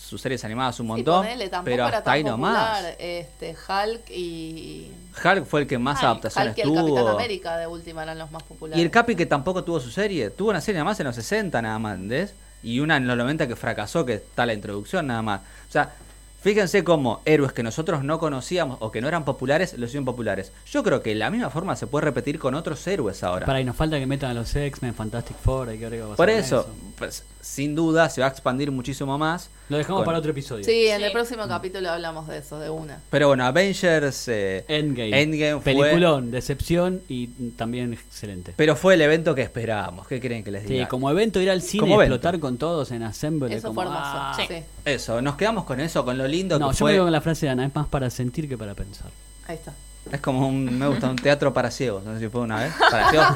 sus 0.06 0.22
series 0.22 0.43
animadas 0.45 0.80
un 0.80 0.86
Sí, 0.86 0.88
montón, 0.88 1.24
ponele, 1.26 1.49
pero 1.64 1.86
hasta 1.86 2.12
ahí 2.12 2.24
nomás. 2.24 2.86
Este, 2.99 3.56
Hulk 3.56 4.10
y... 4.12 4.91
Hulk 5.24 5.45
fue 5.45 5.62
el 5.62 5.68
que 5.68 5.78
más 5.78 5.97
Hulk, 5.97 6.06
adaptaciones 6.06 6.49
Hulk 6.49 6.58
y 6.58 6.62
el 6.62 6.68
Capitán 6.76 6.95
tuvo. 6.97 7.10
América 7.10 7.58
de 7.58 7.68
última 7.68 8.03
eran 8.03 8.20
los 8.20 8.32
más 8.32 8.43
populares. 8.43 8.80
Y 8.80 8.84
el 8.84 8.91
Capi 8.91 9.16
que 9.16 9.26
tampoco 9.26 9.64
tuvo 9.64 9.80
su 9.80 9.89
serie, 9.89 10.30
tuvo 10.30 10.49
una 10.51 10.62
serie 10.62 10.80
nada 10.80 10.91
más 10.91 10.99
en 10.99 11.08
los 11.08 11.16
60 11.16 11.62
nada 11.62 11.80
más, 11.80 11.95
¿entendés? 11.95 12.34
Y 12.64 12.80
una 12.80 12.97
en 12.97 13.08
los 13.08 13.18
90 13.18 13.47
que 13.47 13.56
fracasó, 13.56 14.06
que 14.06 14.14
está 14.16 14.45
la 14.45 14.53
introducción 14.53 15.08
nada 15.08 15.22
más. 15.22 15.41
O 15.68 15.72
sea, 15.72 15.93
fíjense 16.41 16.84
cómo 16.84 17.22
héroes 17.26 17.53
que 17.53 17.64
nosotros 17.64 18.03
no 18.03 18.20
conocíamos 18.20 18.78
o 18.82 18.91
que 18.91 19.01
no 19.01 19.08
eran 19.08 19.26
populares, 19.26 19.74
los 19.74 19.89
hicieron 19.89 20.06
populares. 20.06 20.51
Yo 20.68 20.84
creo 20.84 21.01
que 21.01 21.16
la 21.16 21.30
misma 21.30 21.49
forma 21.49 21.76
se 21.76 21.88
puede 21.88 22.06
repetir 22.06 22.39
con 22.39 22.56
otros 22.56 22.86
héroes 22.88 23.24
ahora. 23.24 23.45
Para, 23.45 23.62
y 23.62 23.64
nos 23.64 23.76
falta 23.76 23.99
que 23.99 24.06
metan 24.08 24.32
a 24.32 24.34
los 24.34 24.56
X-Men, 24.56 24.93
Fantastic 24.93 25.38
Four, 25.38 25.70
hay 25.70 25.78
que 25.78 25.89
ver 25.89 25.99
qué 25.99 26.06
va 26.06 26.14
a 26.14 26.18
Por 26.18 26.30
eso, 26.30 26.68
pues, 26.97 27.24
sin 27.46 27.76
duda 27.76 28.10
se 28.10 28.22
va 28.22 28.28
a 28.28 28.30
expandir 28.32 28.72
muchísimo 28.72 29.18
más. 29.20 29.52
Lo 29.70 29.78
dejamos 29.78 30.00
Con- 30.00 30.06
para 30.06 30.18
otro 30.18 30.32
episodio. 30.32 30.64
Sí, 30.64 30.88
en 30.88 30.98
Sí. 31.00 31.04
el 31.06 31.12
próximo 31.12 31.48
capítulo 31.48 31.89
hablamos 31.91 32.28
de 32.28 32.39
eso, 32.39 32.60
de 32.60 32.70
una. 32.72 33.00
Pero 33.12 33.28
bueno, 33.28 33.46
Avengers 33.46 34.28
eh, 34.28 34.66
Endgame. 34.68 35.22
Endgame 35.22 35.62
fue- 35.62 35.74
Peliculón, 35.76 36.32
decepción 36.32 37.02
y 37.08 37.28
también 37.56 37.93
excelente. 37.93 38.54
Pero 38.58 38.76
fue 38.76 38.96
el 38.96 39.02
evento 39.02 39.34
que 39.36 39.41
esperábamos. 39.43 40.08
¿Qué 40.08 40.20
creen 40.20 40.43
que 40.43 40.52
les 40.52 40.64
Sí, 40.64 40.74
diga? 40.74 40.88
como 40.88 41.10
evento 41.10 41.39
ir 41.39 41.50
al 41.52 41.62
cine 41.62 41.82
Como 41.82 41.93
y 41.93 41.98
evento. 41.98 42.16
explotar 42.16 42.39
con 42.39 42.58
todos 42.58 42.91
en 42.91 43.04
Assemble. 43.04 43.56
Eso 43.56 43.68
como, 43.70 43.82
fue 43.82 43.84
hermoso. 43.86 44.02
ah. 44.06 44.38
sí. 44.48 44.56
Eso, 44.84 45.22
nos 45.22 45.36
quedamos 45.36 45.66
con 45.66 45.80
eso, 45.80 46.04
con 46.04 46.18
lo 46.18 46.28
lindo 46.28 46.58
No, 46.60 46.70
que 46.70 46.74
yo 46.76 46.80
fue. 46.80 46.91
me 46.91 46.96
quedo 46.98 47.06
con 47.06 47.12
la 47.14 47.22
frase 47.22 47.46
de 47.46 47.52
Ana, 47.52 47.66
es 47.66 47.74
más 47.76 47.88
para 47.88 48.10
sentir 48.10 48.50
que 48.50 48.58
para 48.58 48.74
pensar. 48.76 49.10
Ahí 49.48 49.56
está. 49.56 49.74
Es 50.12 50.22
como 50.22 50.47
un, 50.47 50.78
me 50.78 50.88
gusta 50.88 51.10
un 51.10 51.16
teatro 51.16 51.51
para 51.53 51.72
ciegos. 51.72 52.03
No 52.03 52.14
sé 52.14 52.20
si 52.20 52.30
fue 52.30 52.41
una 52.41 52.60
vez. 52.60 52.74
Para 52.91 53.10
ciegos. 53.10 53.28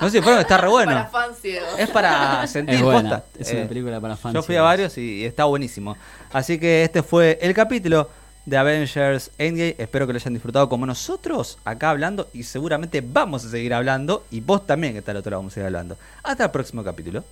No 0.00 0.08
sé 0.10 0.18
si 0.18 0.22
fue, 0.22 0.40
está 0.40 0.56
re 0.58 0.68
bueno. 0.68 0.92
Para 0.92 1.06
fans 1.06 1.38
ciegos. 1.40 1.68
Es 1.78 1.90
para 1.90 2.46
sentir 2.46 2.76
Es 2.76 2.82
buena, 2.82 3.10
posta. 3.10 3.24
es 3.38 3.50
Eh, 3.52 3.56
una 3.58 3.68
película 3.68 4.00
para 4.00 4.16
fans. 4.16 4.34
Yo 4.34 4.42
fui 4.42 4.56
a 4.56 4.62
varios 4.62 4.96
y, 4.98 5.20
y 5.20 5.24
está 5.24 5.44
buenísimo. 5.44 5.96
Así 6.32 6.58
que 6.58 6.84
este 6.84 7.02
fue 7.02 7.38
el 7.42 7.52
capítulo 7.52 8.08
de 8.46 8.56
Avengers 8.56 9.30
Endgame. 9.38 9.74
Espero 9.78 10.06
que 10.06 10.12
lo 10.12 10.18
hayan 10.18 10.34
disfrutado 10.34 10.68
como 10.68 10.86
nosotros 10.86 11.58
acá 11.64 11.90
hablando 11.90 12.28
y 12.32 12.44
seguramente 12.44 13.00
vamos 13.00 13.44
a 13.44 13.50
seguir 13.50 13.74
hablando 13.74 14.24
y 14.30 14.40
vos 14.40 14.66
también 14.66 14.92
que 14.94 15.00
está 15.00 15.10
al 15.10 15.18
otro 15.18 15.30
lado 15.30 15.40
vamos 15.40 15.52
a 15.52 15.54
seguir 15.54 15.66
hablando. 15.66 15.96
Hasta 16.22 16.44
el 16.44 16.50
próximo 16.50 16.82
capítulo. 16.84 17.24